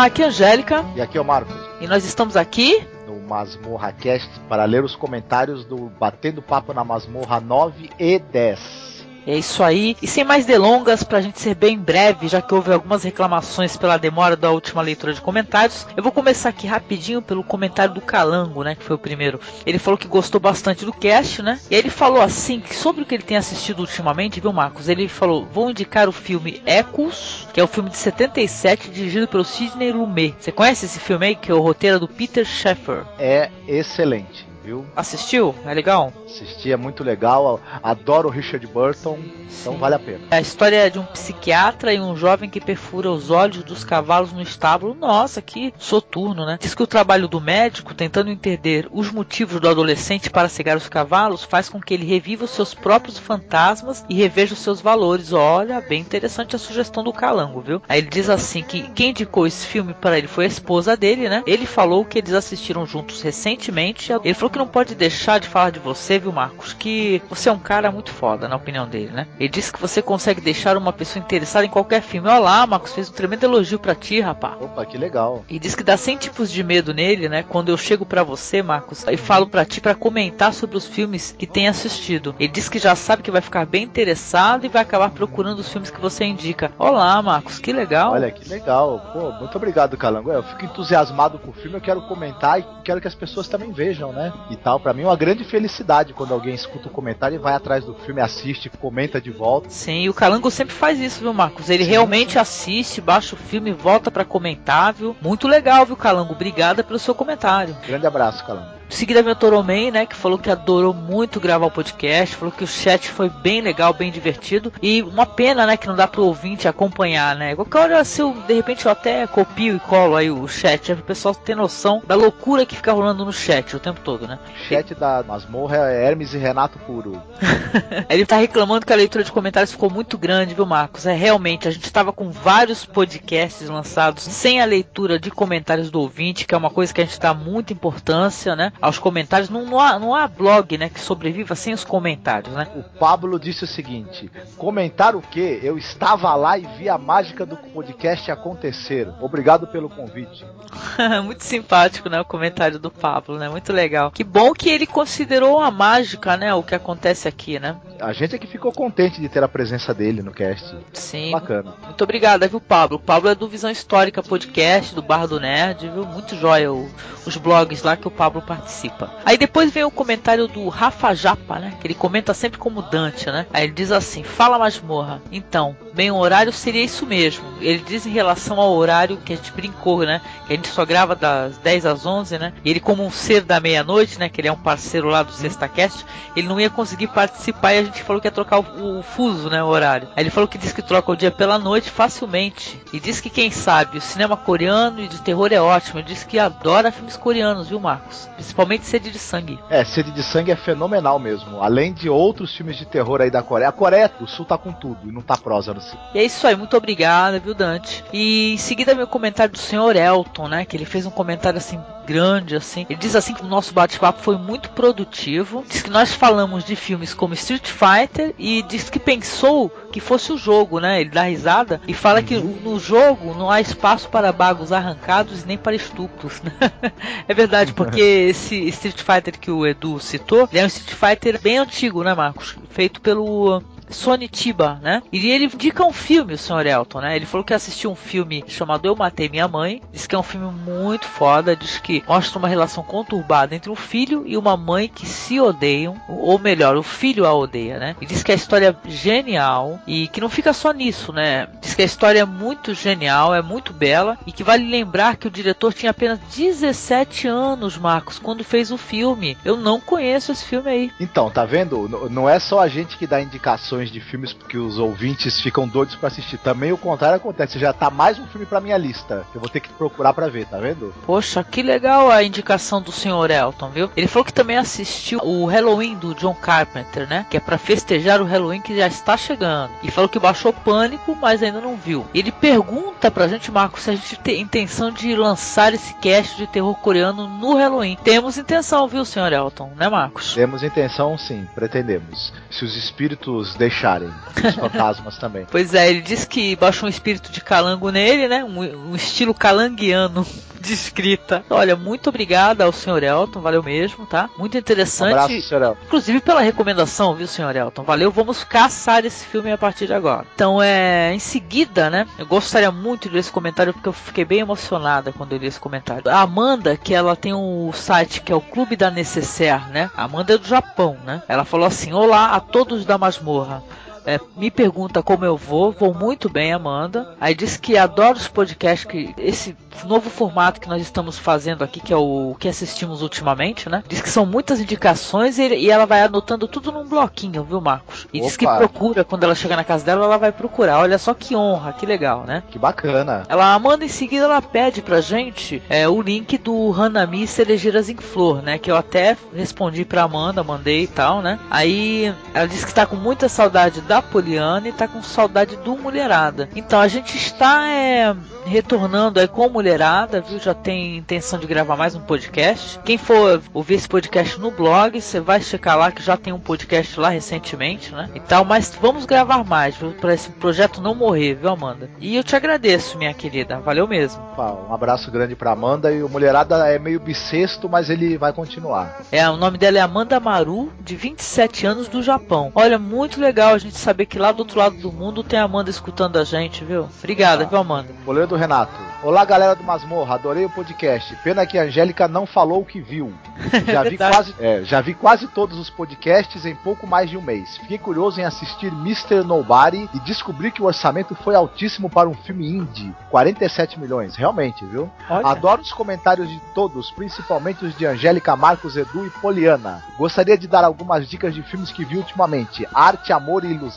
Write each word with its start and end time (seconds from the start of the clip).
Olá, 0.00 0.06
aqui 0.06 0.22
é 0.22 0.24
a 0.24 0.28
Angélica. 0.28 0.82
E 0.96 1.02
aqui 1.02 1.18
é 1.18 1.20
o 1.20 1.24
Marcos. 1.26 1.54
E 1.78 1.86
nós 1.86 2.06
estamos 2.06 2.34
aqui 2.34 2.82
no 3.06 3.20
Masmorra 3.28 3.92
Cast 3.92 4.30
para 4.48 4.64
ler 4.64 4.82
os 4.82 4.96
comentários 4.96 5.62
do 5.66 5.76
Batendo 5.76 6.40
Papo 6.40 6.72
na 6.72 6.82
Masmorra 6.82 7.38
9 7.38 7.90
e 7.98 8.18
10. 8.18 8.89
É 9.26 9.36
isso 9.36 9.62
aí. 9.62 9.96
E 10.00 10.06
sem 10.06 10.24
mais 10.24 10.46
delongas, 10.46 11.02
pra 11.02 11.20
gente 11.20 11.40
ser 11.40 11.54
bem 11.54 11.78
breve, 11.78 12.28
já 12.28 12.40
que 12.40 12.54
houve 12.54 12.72
algumas 12.72 13.02
reclamações 13.02 13.76
pela 13.76 13.96
demora 13.96 14.36
da 14.36 14.50
última 14.50 14.82
leitura 14.82 15.12
de 15.12 15.20
comentários, 15.20 15.86
eu 15.96 16.02
vou 16.02 16.12
começar 16.12 16.48
aqui 16.48 16.66
rapidinho 16.66 17.22
pelo 17.22 17.44
comentário 17.44 17.94
do 17.94 18.00
Calango, 18.00 18.62
né, 18.62 18.74
que 18.74 18.84
foi 18.84 18.96
o 18.96 18.98
primeiro. 18.98 19.40
Ele 19.64 19.78
falou 19.78 19.98
que 19.98 20.08
gostou 20.08 20.40
bastante 20.40 20.84
do 20.84 20.92
cast, 20.92 21.42
né? 21.42 21.60
E 21.70 21.74
aí 21.74 21.80
ele 21.80 21.90
falou 21.90 22.20
assim, 22.20 22.60
que 22.60 22.74
sobre 22.74 23.02
o 23.02 23.06
que 23.06 23.14
ele 23.14 23.22
tem 23.22 23.36
assistido 23.36 23.80
ultimamente, 23.80 24.40
viu, 24.40 24.52
Marcos? 24.52 24.88
Ele 24.88 25.08
falou: 25.08 25.46
"Vou 25.52 25.70
indicar 25.70 26.08
o 26.08 26.12
filme 26.12 26.62
Ecos, 26.66 27.48
que 27.52 27.60
é 27.60 27.62
o 27.62 27.66
um 27.66 27.68
filme 27.68 27.90
de 27.90 27.96
77 27.96 28.90
dirigido 28.90 29.28
pelo 29.28 29.44
Sidney 29.44 29.92
Lumet. 29.92 30.34
Você 30.38 30.52
conhece 30.52 30.86
esse 30.86 30.98
filme 30.98 31.26
aí, 31.26 31.36
que 31.36 31.50
é 31.50 31.54
o 31.54 31.60
roteiro 31.60 32.00
do 32.00 32.08
Peter 32.08 32.44
Sheffer? 32.44 33.04
É 33.18 33.50
excelente 33.66 34.49
viu? 34.70 34.86
Assistiu? 34.94 35.52
É 35.66 35.74
legal? 35.74 36.12
Assisti, 36.24 36.70
é 36.70 36.76
muito 36.76 37.02
legal. 37.02 37.60
Adoro 37.82 38.28
o 38.28 38.30
Richard 38.30 38.64
Burton, 38.68 39.18
então 39.60 39.76
vale 39.76 39.96
a 39.96 39.98
pena. 39.98 40.20
É 40.30 40.36
a 40.36 40.40
história 40.40 40.76
é 40.76 40.88
de 40.88 40.98
um 40.98 41.04
psiquiatra 41.04 41.92
e 41.92 42.00
um 42.00 42.14
jovem 42.14 42.48
que 42.48 42.60
perfura 42.60 43.10
os 43.10 43.30
olhos 43.30 43.64
dos 43.64 43.82
cavalos 43.82 44.32
no 44.32 44.40
estábulo. 44.40 44.94
Nossa, 44.94 45.42
que 45.42 45.74
soturno, 45.76 46.46
né? 46.46 46.56
Diz 46.60 46.74
que 46.74 46.82
o 46.82 46.86
trabalho 46.86 47.26
do 47.26 47.40
médico, 47.40 47.94
tentando 47.94 48.30
entender 48.30 48.88
os 48.92 49.10
motivos 49.10 49.60
do 49.60 49.68
adolescente 49.68 50.30
para 50.30 50.48
cegar 50.48 50.76
os 50.76 50.88
cavalos, 50.88 51.42
faz 51.42 51.68
com 51.68 51.80
que 51.80 51.92
ele 51.92 52.06
reviva 52.06 52.44
os 52.44 52.50
seus 52.50 52.72
próprios 52.72 53.18
fantasmas 53.18 54.04
e 54.08 54.14
reveja 54.14 54.54
os 54.54 54.60
seus 54.60 54.80
valores. 54.80 55.32
Olha, 55.32 55.80
bem 55.80 56.00
interessante 56.00 56.54
a 56.54 56.58
sugestão 56.58 57.02
do 57.02 57.12
Calango, 57.12 57.60
viu? 57.60 57.82
Aí 57.88 57.98
ele 57.98 58.08
diz 58.08 58.28
assim 58.28 58.62
que 58.62 58.82
quem 58.90 59.10
indicou 59.10 59.46
esse 59.46 59.66
filme 59.66 59.94
para 59.94 60.16
ele 60.16 60.28
foi 60.28 60.44
a 60.44 60.48
esposa 60.48 60.96
dele, 60.96 61.28
né? 61.28 61.42
Ele 61.44 61.66
falou 61.66 62.04
que 62.04 62.18
eles 62.18 62.34
assistiram 62.34 62.86
juntos 62.86 63.20
recentemente. 63.20 64.12
Ele 64.12 64.34
falou 64.34 64.50
que 64.50 64.59
não 64.60 64.68
pode 64.68 64.94
deixar 64.94 65.40
de 65.40 65.48
falar 65.48 65.70
de 65.70 65.78
você, 65.78 66.18
viu, 66.18 66.30
Marcos? 66.30 66.74
Que 66.74 67.22
você 67.30 67.48
é 67.48 67.52
um 67.52 67.58
cara 67.58 67.90
muito 67.90 68.10
foda, 68.10 68.46
na 68.46 68.56
opinião 68.56 68.86
dele, 68.86 69.10
né? 69.10 69.26
Ele 69.38 69.48
disse 69.48 69.72
que 69.72 69.80
você 69.80 70.02
consegue 70.02 70.40
deixar 70.40 70.76
uma 70.76 70.92
pessoa 70.92 71.22
interessada 71.22 71.64
em 71.64 71.70
qualquer 71.70 72.02
filme. 72.02 72.28
Olha 72.28 72.38
lá, 72.38 72.66
Marcos 72.66 72.92
fez 72.92 73.08
um 73.08 73.12
tremendo 73.12 73.44
elogio 73.44 73.78
para 73.78 73.94
ti, 73.94 74.20
rapaz. 74.20 74.60
Opa, 74.60 74.84
que 74.84 74.98
legal. 74.98 75.44
E 75.48 75.58
diz 75.58 75.74
que 75.74 75.82
dá 75.82 75.96
100 75.96 76.16
tipos 76.18 76.50
de 76.50 76.62
medo 76.62 76.92
nele, 76.92 77.26
né? 77.26 77.42
Quando 77.42 77.70
eu 77.70 77.78
chego 77.78 78.04
para 78.04 78.22
você, 78.22 78.62
Marcos, 78.62 79.04
e 79.08 79.16
falo 79.16 79.46
para 79.46 79.64
ti 79.64 79.80
para 79.80 79.94
comentar 79.94 80.52
sobre 80.52 80.76
os 80.76 80.86
filmes 80.86 81.34
que 81.36 81.46
tem 81.46 81.66
assistido. 81.66 82.34
Ele 82.38 82.52
diz 82.52 82.68
que 82.68 82.78
já 82.78 82.94
sabe 82.94 83.22
que 83.22 83.30
vai 83.30 83.40
ficar 83.40 83.64
bem 83.64 83.84
interessado 83.84 84.66
e 84.66 84.68
vai 84.68 84.82
acabar 84.82 85.10
procurando 85.10 85.60
os 85.60 85.72
filmes 85.72 85.90
que 85.90 86.00
você 86.00 86.24
indica. 86.24 86.70
Olá, 86.78 87.22
Marcos, 87.22 87.58
que 87.58 87.72
legal. 87.72 88.12
Olha, 88.12 88.30
que 88.30 88.46
legal. 88.46 89.10
Pô, 89.14 89.32
muito 89.32 89.56
obrigado, 89.56 89.96
Calango. 89.96 90.30
Eu 90.30 90.42
fico 90.42 90.66
entusiasmado 90.66 91.38
com 91.38 91.50
o 91.50 91.54
filme, 91.54 91.78
eu 91.78 91.80
quero 91.80 92.02
comentar 92.02 92.60
e 92.60 92.66
quero 92.84 93.00
que 93.00 93.08
as 93.08 93.14
pessoas 93.14 93.48
também 93.48 93.72
vejam, 93.72 94.12
né? 94.12 94.30
E 94.48 94.56
tal. 94.56 94.80
Para 94.80 94.92
mim 94.92 95.02
é 95.02 95.06
uma 95.06 95.16
grande 95.16 95.44
felicidade 95.44 96.12
quando 96.12 96.32
alguém 96.32 96.54
escuta 96.54 96.88
o 96.88 96.90
um 96.90 96.94
comentário 96.94 97.34
e 97.34 97.38
vai 97.38 97.54
atrás 97.54 97.84
do 97.84 97.94
filme, 97.94 98.20
assiste, 98.20 98.68
comenta 98.68 99.20
de 99.20 99.30
volta. 99.30 99.68
Sim, 99.70 100.08
o 100.08 100.14
Calango 100.14 100.50
sempre 100.50 100.74
faz 100.74 100.98
isso, 100.98 101.20
viu, 101.20 101.32
Marcos? 101.32 101.68
Ele 101.68 101.84
sim, 101.84 101.90
realmente 101.90 102.32
sim. 102.32 102.38
assiste, 102.38 103.00
baixa 103.00 103.34
o 103.34 103.38
filme, 103.38 103.72
volta 103.72 104.10
para 104.10 104.24
comentar, 104.24 104.92
viu? 104.92 105.16
Muito 105.20 105.46
legal, 105.46 105.84
viu, 105.84 105.96
Calango? 105.96 106.32
Obrigada 106.32 106.82
pelo 106.82 106.98
seu 106.98 107.14
comentário. 107.14 107.76
Grande 107.86 108.06
abraço, 108.06 108.44
Calango. 108.44 108.79
Seguida 108.90 109.22
veio 109.22 109.36
Toroman, 109.36 109.92
né, 109.92 110.04
que 110.04 110.16
falou 110.16 110.36
que 110.36 110.50
adorou 110.50 110.92
muito 110.92 111.38
gravar 111.38 111.66
o 111.66 111.70
podcast, 111.70 112.34
falou 112.34 112.52
que 112.52 112.64
o 112.64 112.66
chat 112.66 113.08
foi 113.08 113.28
bem 113.28 113.60
legal, 113.60 113.92
bem 113.94 114.10
divertido 114.10 114.72
e 114.82 115.00
uma 115.02 115.24
pena, 115.24 115.64
né, 115.64 115.76
que 115.76 115.86
não 115.86 115.94
dá 115.94 116.08
pro 116.08 116.24
ouvinte 116.24 116.66
acompanhar, 116.66 117.36
né. 117.36 117.54
Qualquer 117.54 117.78
hora, 117.78 118.04
se 118.04 118.20
eu, 118.20 118.34
de 118.46 118.52
repente 118.52 118.84
eu 118.84 118.92
até 118.92 119.26
copio 119.28 119.76
e 119.76 119.80
colo 119.80 120.16
aí 120.16 120.30
o 120.30 120.46
chat, 120.48 120.88
né, 120.88 120.96
pro 120.96 121.04
pessoal 121.04 121.34
ter 121.34 121.54
noção 121.54 122.02
da 122.04 122.16
loucura 122.16 122.66
que 122.66 122.74
fica 122.74 122.92
rolando 122.92 123.24
no 123.24 123.32
chat 123.32 123.76
o 123.76 123.80
tempo 123.80 124.00
todo, 124.00 124.26
né. 124.26 124.38
O 124.54 124.68
chat 124.68 124.90
e... 124.90 124.94
da 124.94 125.22
Masmorra 125.22 125.76
é 125.76 126.06
Hermes 126.06 126.34
e 126.34 126.38
Renato 126.38 126.78
puro. 126.80 127.22
Ele 128.10 128.26
tá 128.26 128.36
reclamando 128.36 128.84
que 128.84 128.92
a 128.92 128.96
leitura 128.96 129.22
de 129.22 129.30
comentários 129.30 129.70
ficou 129.70 129.88
muito 129.88 130.18
grande, 130.18 130.54
viu, 130.54 130.66
Marcos? 130.66 131.06
É 131.06 131.14
realmente, 131.14 131.68
a 131.68 131.70
gente 131.70 131.90
tava 131.92 132.12
com 132.12 132.30
vários 132.30 132.84
podcasts 132.84 133.68
lançados 133.68 134.24
sem 134.24 134.60
a 134.60 134.64
leitura 134.64 135.18
de 135.18 135.30
comentários 135.30 135.90
do 135.90 136.00
ouvinte, 136.00 136.44
que 136.44 136.54
é 136.54 136.58
uma 136.58 136.70
coisa 136.70 136.92
que 136.92 137.00
a 137.00 137.04
gente 137.04 137.20
dá 137.20 137.32
muita 137.32 137.72
importância, 137.72 138.56
né 138.56 138.72
aos 138.80 138.98
comentários. 138.98 139.50
Não, 139.50 139.64
não, 139.64 139.78
há, 139.78 139.98
não 139.98 140.14
há 140.14 140.26
blog 140.26 140.76
né, 140.78 140.88
que 140.88 141.00
sobreviva 141.00 141.54
sem 141.54 141.74
os 141.74 141.84
comentários, 141.84 142.54
né? 142.54 142.66
O 142.74 142.82
Pablo 142.98 143.38
disse 143.38 143.64
o 143.64 143.66
seguinte: 143.66 144.30
comentar 144.56 145.14
o 145.14 145.20
quê? 145.20 145.60
Eu 145.62 145.76
estava 145.76 146.34
lá 146.34 146.58
e 146.58 146.66
vi 146.78 146.88
a 146.88 146.96
mágica 146.96 147.44
do 147.44 147.56
podcast 147.56 148.30
acontecer. 148.30 149.08
Obrigado 149.20 149.66
pelo 149.66 149.88
convite. 149.88 150.44
Muito 151.24 151.44
simpático, 151.44 152.08
né? 152.08 152.20
O 152.20 152.24
comentário 152.24 152.78
do 152.78 152.90
Pablo, 152.90 153.38
né? 153.38 153.48
Muito 153.48 153.72
legal. 153.72 154.10
Que 154.10 154.24
bom 154.24 154.52
que 154.52 154.70
ele 154.70 154.86
considerou 154.86 155.60
a 155.60 155.70
mágica, 155.70 156.36
né? 156.36 156.54
O 156.54 156.62
que 156.62 156.74
acontece 156.74 157.28
aqui, 157.28 157.58
né? 157.58 157.76
A 158.00 158.12
gente 158.12 158.34
é 158.34 158.38
que 158.38 158.46
ficou 158.46 158.72
contente 158.72 159.20
de 159.20 159.28
ter 159.28 159.42
a 159.42 159.48
presença 159.48 159.92
dele 159.92 160.22
no 160.22 160.32
cast. 160.32 160.76
Sim. 160.92 161.32
Bacana. 161.32 161.74
Muito 161.84 162.02
obrigado, 162.02 162.48
viu, 162.48 162.60
Pablo? 162.60 162.96
O 162.96 163.00
Pablo 163.00 163.28
é 163.28 163.34
do 163.34 163.48
Visão 163.48 163.70
Histórica 163.70 164.22
Podcast, 164.22 164.94
do 164.94 165.02
Bar 165.02 165.26
do 165.26 165.38
Nerd, 165.38 165.88
viu? 165.88 166.06
Muito 166.06 166.36
jóia 166.36 166.70
os 166.72 167.36
blogs 167.36 167.82
lá 167.82 167.96
que 167.96 168.08
o 168.08 168.10
Pablo 168.10 168.40
participa 168.40 168.69
participa. 168.70 169.10
Aí 169.24 169.36
depois 169.36 169.72
vem 169.72 169.84
o 169.84 169.90
comentário 169.90 170.46
do 170.46 170.68
Rafa 170.68 171.12
Japa, 171.14 171.58
né? 171.58 171.74
Que 171.80 171.86
ele 171.86 171.94
comenta 171.94 172.32
sempre 172.32 172.58
como 172.58 172.80
Dante, 172.80 173.26
né? 173.26 173.46
Aí 173.52 173.64
ele 173.64 173.72
diz 173.72 173.90
assim: 173.90 174.22
Fala 174.22 174.58
masmorra. 174.58 175.20
Então, 175.32 175.76
bem, 175.92 176.10
horário 176.10 176.52
seria 176.52 176.84
isso 176.84 177.04
mesmo. 177.04 177.44
Ele 177.60 177.82
diz 177.86 178.06
em 178.06 178.10
relação 178.10 178.60
ao 178.60 178.72
horário 178.72 179.16
que 179.18 179.32
a 179.32 179.36
gente 179.36 179.52
brincou, 179.52 180.04
né? 180.04 180.20
Que 180.46 180.52
a 180.52 180.56
gente 180.56 180.68
só 180.68 180.84
grava 180.84 181.16
das 181.16 181.58
10 181.58 181.86
às 181.86 182.06
11, 182.06 182.38
né? 182.38 182.52
E 182.64 182.70
ele, 182.70 182.80
como 182.80 183.04
um 183.04 183.10
ser 183.10 183.42
da 183.42 183.60
meia-noite, 183.60 184.18
né? 184.18 184.28
Que 184.28 184.40
ele 184.40 184.48
é 184.48 184.52
um 184.52 184.56
parceiro 184.56 185.08
lá 185.08 185.22
do 185.22 185.32
Sexta 185.32 185.68
Cast, 185.68 186.06
ele 186.36 186.48
não 186.48 186.60
ia 186.60 186.70
conseguir 186.70 187.08
participar 187.08 187.74
e 187.74 187.78
a 187.78 187.84
gente 187.84 188.02
falou 188.02 188.20
que 188.20 188.28
ia 188.28 188.32
trocar 188.32 188.60
o, 188.60 189.00
o 189.00 189.02
fuso, 189.02 189.50
né? 189.50 189.62
O 189.62 189.66
horário. 189.66 190.08
Aí 190.16 190.22
ele 190.22 190.30
falou 190.30 190.48
que 190.48 190.58
diz 190.58 190.72
que 190.72 190.82
troca 190.82 191.10
o 191.10 191.16
dia 191.16 191.30
pela 191.30 191.58
noite 191.58 191.90
facilmente. 191.90 192.80
E 192.92 193.00
diz 193.00 193.20
que 193.20 193.30
quem 193.30 193.50
sabe, 193.50 193.98
o 193.98 194.00
cinema 194.00 194.36
coreano 194.36 195.00
e 195.00 195.08
de 195.08 195.20
terror 195.20 195.52
é 195.52 195.60
ótimo. 195.60 195.98
Ele 195.98 196.08
diz 196.08 196.24
que 196.24 196.38
adora 196.38 196.92
filmes 196.92 197.16
coreanos, 197.16 197.68
viu, 197.68 197.80
Marcos? 197.80 198.28
Principalmente 198.34 198.59
Principalmente 198.66 198.86
Sede 198.86 199.10
de 199.10 199.18
Sangue. 199.18 199.58
É, 199.68 199.84
Sede 199.84 200.10
de 200.10 200.22
Sangue 200.22 200.50
é 200.50 200.56
fenomenal 200.56 201.18
mesmo. 201.18 201.62
Além 201.62 201.92
de 201.92 202.08
outros 202.08 202.54
filmes 202.54 202.76
de 202.76 202.84
terror 202.84 203.20
aí 203.20 203.30
da 203.30 203.42
Coreia. 203.42 203.68
A 203.68 203.72
Coreia 203.72 204.10
do 204.18 204.26
Sul 204.26 204.44
tá 204.44 204.58
com 204.58 204.72
tudo 204.72 205.08
e 205.08 205.12
não 205.12 205.22
tá 205.22 205.36
prosa 205.36 205.72
no. 205.74 205.80
E 206.14 206.18
é 206.18 206.24
isso 206.24 206.46
aí, 206.46 206.54
muito 206.54 206.76
obrigada, 206.76 207.38
viu, 207.38 207.54
Dante? 207.54 208.04
E 208.12 208.54
em 208.54 208.58
seguida 208.58 208.94
meu 208.94 209.06
comentário 209.06 209.52
do 209.52 209.58
senhor 209.58 209.96
Elton, 209.96 210.48
né? 210.48 210.64
Que 210.64 210.76
ele 210.76 210.84
fez 210.84 211.06
um 211.06 211.10
comentário 211.10 211.58
assim 211.58 211.80
grande, 212.10 212.56
assim. 212.56 212.84
Ele 212.90 212.98
diz 212.98 213.14
assim 213.14 213.32
que 213.32 213.42
o 213.42 213.48
nosso 213.48 213.72
bate-papo 213.72 214.20
foi 214.20 214.36
muito 214.36 214.70
produtivo. 214.70 215.64
Diz 215.68 215.80
que 215.80 215.90
nós 215.90 216.12
falamos 216.12 216.64
de 216.64 216.74
filmes 216.74 217.14
como 217.14 217.34
Street 217.34 217.68
Fighter 217.68 218.34
e 218.36 218.62
diz 218.62 218.90
que 218.90 218.98
pensou 218.98 219.70
que 219.92 220.00
fosse 220.00 220.32
o 220.32 220.36
jogo, 220.36 220.80
né? 220.80 221.00
Ele 221.00 221.10
dá 221.10 221.22
risada 221.22 221.80
e 221.86 221.94
fala 221.94 222.20
que 222.20 222.36
no 222.36 222.80
jogo 222.80 223.32
não 223.34 223.48
há 223.48 223.60
espaço 223.60 224.08
para 224.08 224.32
bagos 224.32 224.72
arrancados 224.72 225.44
nem 225.44 225.56
para 225.56 225.76
estupros. 225.76 226.42
Né? 226.42 226.52
é 227.28 227.32
verdade, 227.32 227.72
porque 227.72 228.00
esse 228.00 228.56
Street 228.68 228.98
Fighter 229.00 229.38
que 229.38 229.50
o 229.50 229.64
Edu 229.64 230.00
citou, 230.00 230.48
ele 230.50 230.60
é 230.60 230.64
um 230.64 230.66
Street 230.66 230.94
Fighter 230.94 231.40
bem 231.40 231.58
antigo, 231.58 232.02
né, 232.02 232.12
Marcos? 232.12 232.56
Feito 232.70 233.00
pelo 233.00 233.62
Sonitiba, 233.90 234.78
né? 234.82 235.02
E 235.12 235.30
ele 235.30 235.44
indica 235.44 235.84
um 235.84 235.92
filme, 235.92 236.34
o 236.34 236.38
Sr. 236.38 236.66
Elton, 236.66 237.00
né? 237.00 237.16
Ele 237.16 237.26
falou 237.26 237.44
que 237.44 237.54
assistiu 237.54 237.90
um 237.90 237.96
filme 237.96 238.44
chamado 238.48 238.86
Eu 238.86 238.96
Matei 238.96 239.28
Minha 239.28 239.48
Mãe. 239.48 239.82
Diz 239.92 240.06
que 240.06 240.14
é 240.14 240.18
um 240.18 240.22
filme 240.22 240.50
muito 240.50 241.06
foda. 241.06 241.56
Diz 241.56 241.78
que 241.78 242.02
mostra 242.06 242.38
uma 242.38 242.48
relação 242.48 242.82
conturbada 242.82 243.54
entre 243.54 243.70
um 243.70 243.76
filho 243.76 244.24
e 244.26 244.36
uma 244.36 244.56
mãe 244.56 244.88
que 244.88 245.06
se 245.06 245.40
odeiam. 245.40 246.00
Ou 246.08 246.38
melhor, 246.38 246.76
o 246.76 246.82
filho 246.82 247.26
a 247.26 247.34
odeia, 247.34 247.78
né? 247.78 247.96
E 248.00 248.06
diz 248.06 248.22
que 248.22 248.32
a 248.32 248.34
história 248.34 248.76
é 248.84 248.90
genial 248.90 249.78
e 249.86 250.08
que 250.08 250.20
não 250.20 250.28
fica 250.28 250.52
só 250.52 250.72
nisso, 250.72 251.12
né? 251.12 251.48
Diz 251.60 251.74
que 251.74 251.82
a 251.82 251.86
história 251.86 252.20
é 252.20 252.24
muito 252.24 252.74
genial, 252.74 253.34
é 253.34 253.42
muito 253.42 253.72
bela 253.72 254.18
e 254.26 254.32
que 254.32 254.44
vale 254.44 254.68
lembrar 254.68 255.16
que 255.16 255.26
o 255.26 255.30
diretor 255.30 255.72
tinha 255.72 255.90
apenas 255.90 256.18
17 256.34 257.28
anos, 257.28 257.76
Marcos, 257.76 258.18
quando 258.18 258.44
fez 258.44 258.70
o 258.70 258.76
filme. 258.76 259.36
Eu 259.44 259.56
não 259.56 259.80
conheço 259.80 260.32
esse 260.32 260.44
filme 260.44 260.70
aí. 260.70 260.92
Então, 261.00 261.30
tá 261.30 261.44
vendo? 261.44 261.88
Não 262.10 262.28
é 262.28 262.38
só 262.38 262.60
a 262.60 262.68
gente 262.68 262.96
que 262.96 263.06
dá 263.06 263.20
indicações 263.20 263.79
de 263.88 264.00
filmes 264.00 264.32
que 264.32 264.58
os 264.58 264.78
ouvintes 264.78 265.40
ficam 265.40 265.68
doidos 265.68 265.94
para 265.94 266.08
assistir. 266.08 266.38
Também 266.38 266.72
o 266.72 266.76
contrário 266.76 267.16
acontece. 267.16 267.58
Já 267.58 267.72
tá 267.72 267.88
mais 267.88 268.18
um 268.18 268.26
filme 268.26 268.46
pra 268.46 268.60
minha 268.60 268.76
lista. 268.76 269.24
Eu 269.32 269.40
vou 269.40 269.48
ter 269.48 269.60
que 269.60 269.68
procurar 269.68 270.12
para 270.12 270.28
ver, 270.28 270.46
tá 270.46 270.58
vendo? 270.58 270.92
Poxa, 271.06 271.44
que 271.44 271.62
legal 271.62 272.10
a 272.10 272.24
indicação 272.24 272.82
do 272.82 272.90
Sr. 272.90 273.30
Elton, 273.30 273.70
viu? 273.70 273.90
Ele 273.96 274.08
falou 274.08 274.24
que 274.24 274.32
também 274.32 274.56
assistiu 274.56 275.20
o 275.22 275.46
Halloween 275.46 275.94
do 275.94 276.14
John 276.14 276.34
Carpenter, 276.34 277.08
né? 277.08 277.26
Que 277.30 277.36
é 277.36 277.40
para 277.40 277.58
festejar 277.58 278.20
o 278.20 278.24
Halloween 278.24 278.60
que 278.60 278.76
já 278.76 278.88
está 278.88 279.16
chegando. 279.16 279.70
E 279.82 279.90
falou 279.90 280.08
que 280.08 280.18
baixou 280.18 280.52
pânico, 280.52 281.14
mas 281.14 281.42
ainda 281.42 281.60
não 281.60 281.76
viu. 281.76 282.06
Ele 282.12 282.32
pergunta 282.32 283.10
pra 283.10 283.28
gente, 283.28 283.52
Marcos, 283.52 283.82
se 283.82 283.90
a 283.90 283.94
gente 283.94 284.16
tem 284.18 284.40
intenção 284.40 284.90
de 284.90 285.14
lançar 285.14 285.72
esse 285.74 285.94
cast 285.94 286.36
de 286.36 286.46
terror 286.46 286.74
coreano 286.76 287.28
no 287.28 287.54
Halloween. 287.54 287.96
Temos 288.02 288.38
intenção, 288.38 288.88
viu, 288.88 289.04
Sr. 289.04 289.32
Elton, 289.32 289.70
né, 289.76 289.88
Marcos? 289.88 290.34
Temos 290.34 290.62
intenção, 290.62 291.16
sim, 291.16 291.46
pretendemos. 291.54 292.32
Se 292.50 292.64
os 292.64 292.76
espíritos 292.76 293.54
deixarem. 293.70 294.10
Os 294.36 294.54
fantasmas 294.54 295.16
também. 295.16 295.46
Pois 295.50 295.74
é, 295.74 295.88
ele 295.88 296.00
disse 296.00 296.26
que 296.26 296.54
baixou 296.56 296.86
um 296.86 296.90
espírito 296.90 297.30
de 297.30 297.40
calango 297.40 297.90
nele, 297.90 298.28
né? 298.28 298.44
Um, 298.44 298.90
um 298.90 298.96
estilo 298.96 299.32
calanguiano 299.32 300.26
de 300.60 300.72
escrita. 300.72 301.42
Olha, 301.48 301.74
muito 301.74 302.08
obrigada 302.08 302.64
ao 302.64 302.72
senhor 302.72 303.02
Elton, 303.02 303.40
valeu 303.40 303.62
mesmo, 303.62 304.06
tá? 304.06 304.28
Muito 304.36 304.56
interessante. 304.56 305.14
Um 305.14 305.18
abraço, 305.18 305.48
senhor 305.48 305.62
Elton. 305.62 305.84
Inclusive 305.86 306.20
pela 306.20 306.40
recomendação, 306.40 307.14
viu, 307.14 307.26
senhor 307.26 307.54
Elton? 307.56 307.82
Valeu, 307.82 308.10
vamos 308.10 308.44
caçar 308.44 309.04
esse 309.04 309.24
filme 309.24 309.50
a 309.50 309.58
partir 309.58 309.86
de 309.86 309.94
agora. 309.94 310.26
Então, 310.34 310.62
é, 310.62 311.12
em 311.14 311.18
seguida, 311.18 311.88
né? 311.88 312.06
Eu 312.18 312.26
gostaria 312.26 312.70
muito 312.70 313.08
de 313.08 313.14
ler 313.14 313.20
esse 313.20 313.32
comentário 313.32 313.72
porque 313.72 313.88
eu 313.88 313.92
fiquei 313.92 314.24
bem 314.24 314.40
emocionada 314.40 315.12
quando 315.12 315.32
eu 315.32 315.38
li 315.38 315.46
esse 315.46 315.60
comentário. 315.60 316.10
A 316.10 316.20
Amanda, 316.20 316.76
que 316.76 316.94
ela 316.94 317.16
tem 317.16 317.34
um 317.34 317.72
site 317.72 318.20
que 318.20 318.32
é 318.32 318.36
o 318.36 318.40
Clube 318.40 318.76
da 318.76 318.90
Necessaire, 318.90 319.64
né? 319.70 319.90
A 319.96 320.04
Amanda 320.04 320.34
é 320.34 320.38
do 320.38 320.46
Japão, 320.46 320.96
né? 321.04 321.22
Ela 321.28 321.44
falou 321.44 321.66
assim: 321.66 321.92
Olá 321.92 322.34
a 322.34 322.40
todos 322.40 322.84
da 322.84 322.98
masmorra. 322.98 323.59
É, 324.06 324.18
me 324.36 324.50
pergunta 324.50 325.02
como 325.02 325.24
eu 325.24 325.36
vou, 325.36 325.72
vou 325.72 325.94
muito 325.94 326.28
bem, 326.28 326.52
Amanda. 326.52 327.14
Aí 327.20 327.34
diz 327.34 327.56
que 327.56 327.76
adora 327.76 328.16
os 328.16 328.28
podcasts, 328.28 328.84
que 328.84 329.14
esse 329.18 329.56
novo 329.84 330.10
formato 330.10 330.60
que 330.60 330.68
nós 330.68 330.82
estamos 330.82 331.18
fazendo 331.18 331.62
aqui, 331.62 331.80
que 331.80 331.92
é 331.92 331.96
o 331.96 332.34
que 332.38 332.48
assistimos 332.48 333.02
ultimamente, 333.02 333.68
né? 333.68 333.82
Diz 333.88 334.00
que 334.00 334.10
são 334.10 334.26
muitas 334.26 334.60
indicações 334.60 335.38
e, 335.38 335.48
e 335.48 335.70
ela 335.70 335.86
vai 335.86 336.02
anotando 336.02 336.48
tudo 336.48 336.72
num 336.72 336.86
bloquinho, 336.86 337.44
viu, 337.44 337.60
Marcos? 337.60 338.06
E 338.12 338.18
Opa. 338.18 338.26
diz 338.26 338.36
que 338.36 338.46
procura, 338.46 339.04
quando 339.04 339.24
ela 339.24 339.34
chegar 339.34 339.56
na 339.56 339.64
casa 339.64 339.84
dela, 339.84 340.04
ela 340.04 340.18
vai 340.18 340.32
procurar. 340.32 340.78
Olha 340.78 340.98
só 340.98 341.14
que 341.14 341.34
honra, 341.34 341.72
que 341.72 341.86
legal, 341.86 342.24
né? 342.24 342.42
Que 342.50 342.58
bacana. 342.58 343.24
Ela 343.28 343.58
manda 343.58 343.84
em 343.84 343.88
seguida, 343.88 344.24
ela 344.24 344.42
pede 344.42 344.82
pra 344.82 345.00
gente 345.00 345.62
é, 345.68 345.88
o 345.88 346.00
link 346.00 346.36
do 346.38 346.72
Hanami 346.72 347.26
Cerejeiras 347.26 347.88
em 347.88 347.96
Flor, 347.96 348.42
né? 348.42 348.58
Que 348.58 348.70
eu 348.70 348.76
até 348.76 349.16
respondi 349.34 349.84
pra 349.84 350.02
Amanda, 350.02 350.42
mandei 350.42 350.84
e 350.84 350.88
tal, 350.88 351.22
né? 351.22 351.38
Aí 351.50 352.14
ela 352.34 352.46
disse 352.46 352.66
que 352.66 352.74
tá 352.74 352.86
com 352.86 352.96
muita 352.96 353.28
saudade 353.28 353.80
da 353.90 354.00
Poliana 354.00 354.68
e 354.68 354.72
tá 354.72 354.86
com 354.86 355.02
saudade 355.02 355.56
do 355.56 355.76
Mulherada. 355.76 356.48
Então 356.54 356.78
a 356.78 356.86
gente 356.86 357.16
está 357.16 357.66
é, 357.66 358.14
retornando 358.46 359.18
aí 359.18 359.26
com 359.26 359.48
Mulherada, 359.48 360.20
viu? 360.20 360.38
Já 360.38 360.54
tem 360.54 360.96
intenção 360.96 361.40
de 361.40 361.46
gravar 361.48 361.76
mais 361.76 361.96
um 361.96 362.00
podcast. 362.00 362.78
Quem 362.84 362.96
for 362.96 363.42
ouvir 363.52 363.74
esse 363.74 363.88
podcast 363.88 364.38
no 364.38 364.52
blog, 364.52 365.00
você 365.00 365.18
vai 365.18 365.40
checar 365.40 365.76
lá 365.76 365.90
que 365.90 366.02
já 366.02 366.16
tem 366.16 366.32
um 366.32 366.38
podcast 366.38 367.00
lá 367.00 367.08
recentemente, 367.08 367.92
né? 367.92 368.08
E 368.14 368.20
tal, 368.20 368.44
mas 368.44 368.76
vamos 368.80 369.06
gravar 369.06 369.42
mais, 369.42 369.76
viu? 369.76 369.90
Para 369.90 370.14
esse 370.14 370.30
projeto 370.30 370.80
não 370.80 370.94
morrer, 370.94 371.34
viu, 371.34 371.50
Amanda? 371.50 371.90
E 371.98 372.14
eu 372.14 372.22
te 372.22 372.36
agradeço, 372.36 372.96
minha 372.96 373.12
querida. 373.12 373.58
Valeu 373.58 373.88
mesmo. 373.88 374.22
Um 374.68 374.72
abraço 374.72 375.10
grande 375.10 375.34
pra 375.34 375.50
Amanda 375.50 375.92
e 375.92 376.00
o 376.00 376.08
Mulherada 376.08 376.68
é 376.68 376.78
meio 376.78 377.00
bissexto, 377.00 377.68
mas 377.68 377.90
ele 377.90 378.16
vai 378.16 378.32
continuar. 378.32 379.00
É, 379.10 379.28
o 379.28 379.36
nome 379.36 379.58
dela 379.58 379.78
é 379.78 379.80
Amanda 379.80 380.20
Maru, 380.20 380.72
de 380.80 380.94
27 380.94 381.66
anos 381.66 381.88
do 381.88 382.02
Japão. 382.02 382.52
Olha, 382.54 382.78
muito 382.78 383.20
legal 383.20 383.54
a 383.54 383.58
gente 383.58 383.79
saber 383.80 384.06
que 384.06 384.18
lá 384.18 384.30
do 384.30 384.40
outro 384.40 384.58
lado 384.58 384.76
do 384.76 384.92
mundo 384.92 385.24
tem 385.24 385.38
a 385.38 385.44
Amanda 385.44 385.70
escutando 385.70 386.18
a 386.18 386.24
gente, 386.24 386.64
viu? 386.64 386.88
Obrigada, 386.98 387.44
ah. 387.44 387.46
viu, 387.46 387.58
Amanda? 387.58 387.92
Goleiro 388.04 388.28
do 388.28 388.36
Renato. 388.36 388.90
Olá, 389.02 389.24
galera 389.24 389.54
do 389.54 389.64
Masmorra, 389.64 390.16
adorei 390.16 390.44
o 390.44 390.50
podcast. 390.50 391.16
Pena 391.24 391.46
que 391.46 391.56
a 391.56 391.62
Angélica 391.62 392.06
não 392.06 392.26
falou 392.26 392.60
o 392.60 392.66
que 392.66 392.82
viu. 392.82 393.14
Já 393.66 393.82
vi, 393.82 393.96
quase, 393.96 394.34
é, 394.38 394.62
já 394.62 394.80
vi 394.82 394.92
quase 394.92 395.26
todos 395.26 395.58
os 395.58 395.70
podcasts 395.70 396.44
em 396.44 396.54
pouco 396.54 396.86
mais 396.86 397.08
de 397.08 397.16
um 397.16 397.22
mês. 397.22 397.56
Fiquei 397.56 397.78
curioso 397.78 398.20
em 398.20 398.24
assistir 398.24 398.66
Mr. 398.66 399.24
Nobody 399.24 399.88
e 399.94 400.00
descobri 400.00 400.50
que 400.50 400.60
o 400.60 400.66
orçamento 400.66 401.14
foi 401.14 401.34
altíssimo 401.34 401.88
para 401.88 402.08
um 402.08 402.14
filme 402.14 402.46
indie. 402.46 402.94
47 403.10 403.80
milhões, 403.80 404.14
realmente, 404.14 404.64
viu? 404.66 404.90
Olha. 405.08 405.26
Adoro 405.26 405.62
os 405.62 405.72
comentários 405.72 406.28
de 406.28 406.38
todos, 406.54 406.90
principalmente 406.90 407.64
os 407.64 407.74
de 407.76 407.86
Angélica, 407.86 408.36
Marcos, 408.36 408.76
Edu 408.76 409.06
e 409.06 409.10
Poliana. 409.10 409.82
Gostaria 409.96 410.36
de 410.36 410.46
dar 410.46 410.64
algumas 410.64 411.08
dicas 411.08 411.34
de 411.34 411.42
filmes 411.42 411.72
que 411.72 411.84
vi 411.84 411.96
ultimamente. 411.96 412.68
Arte, 412.74 413.12
Amor 413.12 413.44
e 413.44 413.52
Ilusão, 413.52 413.69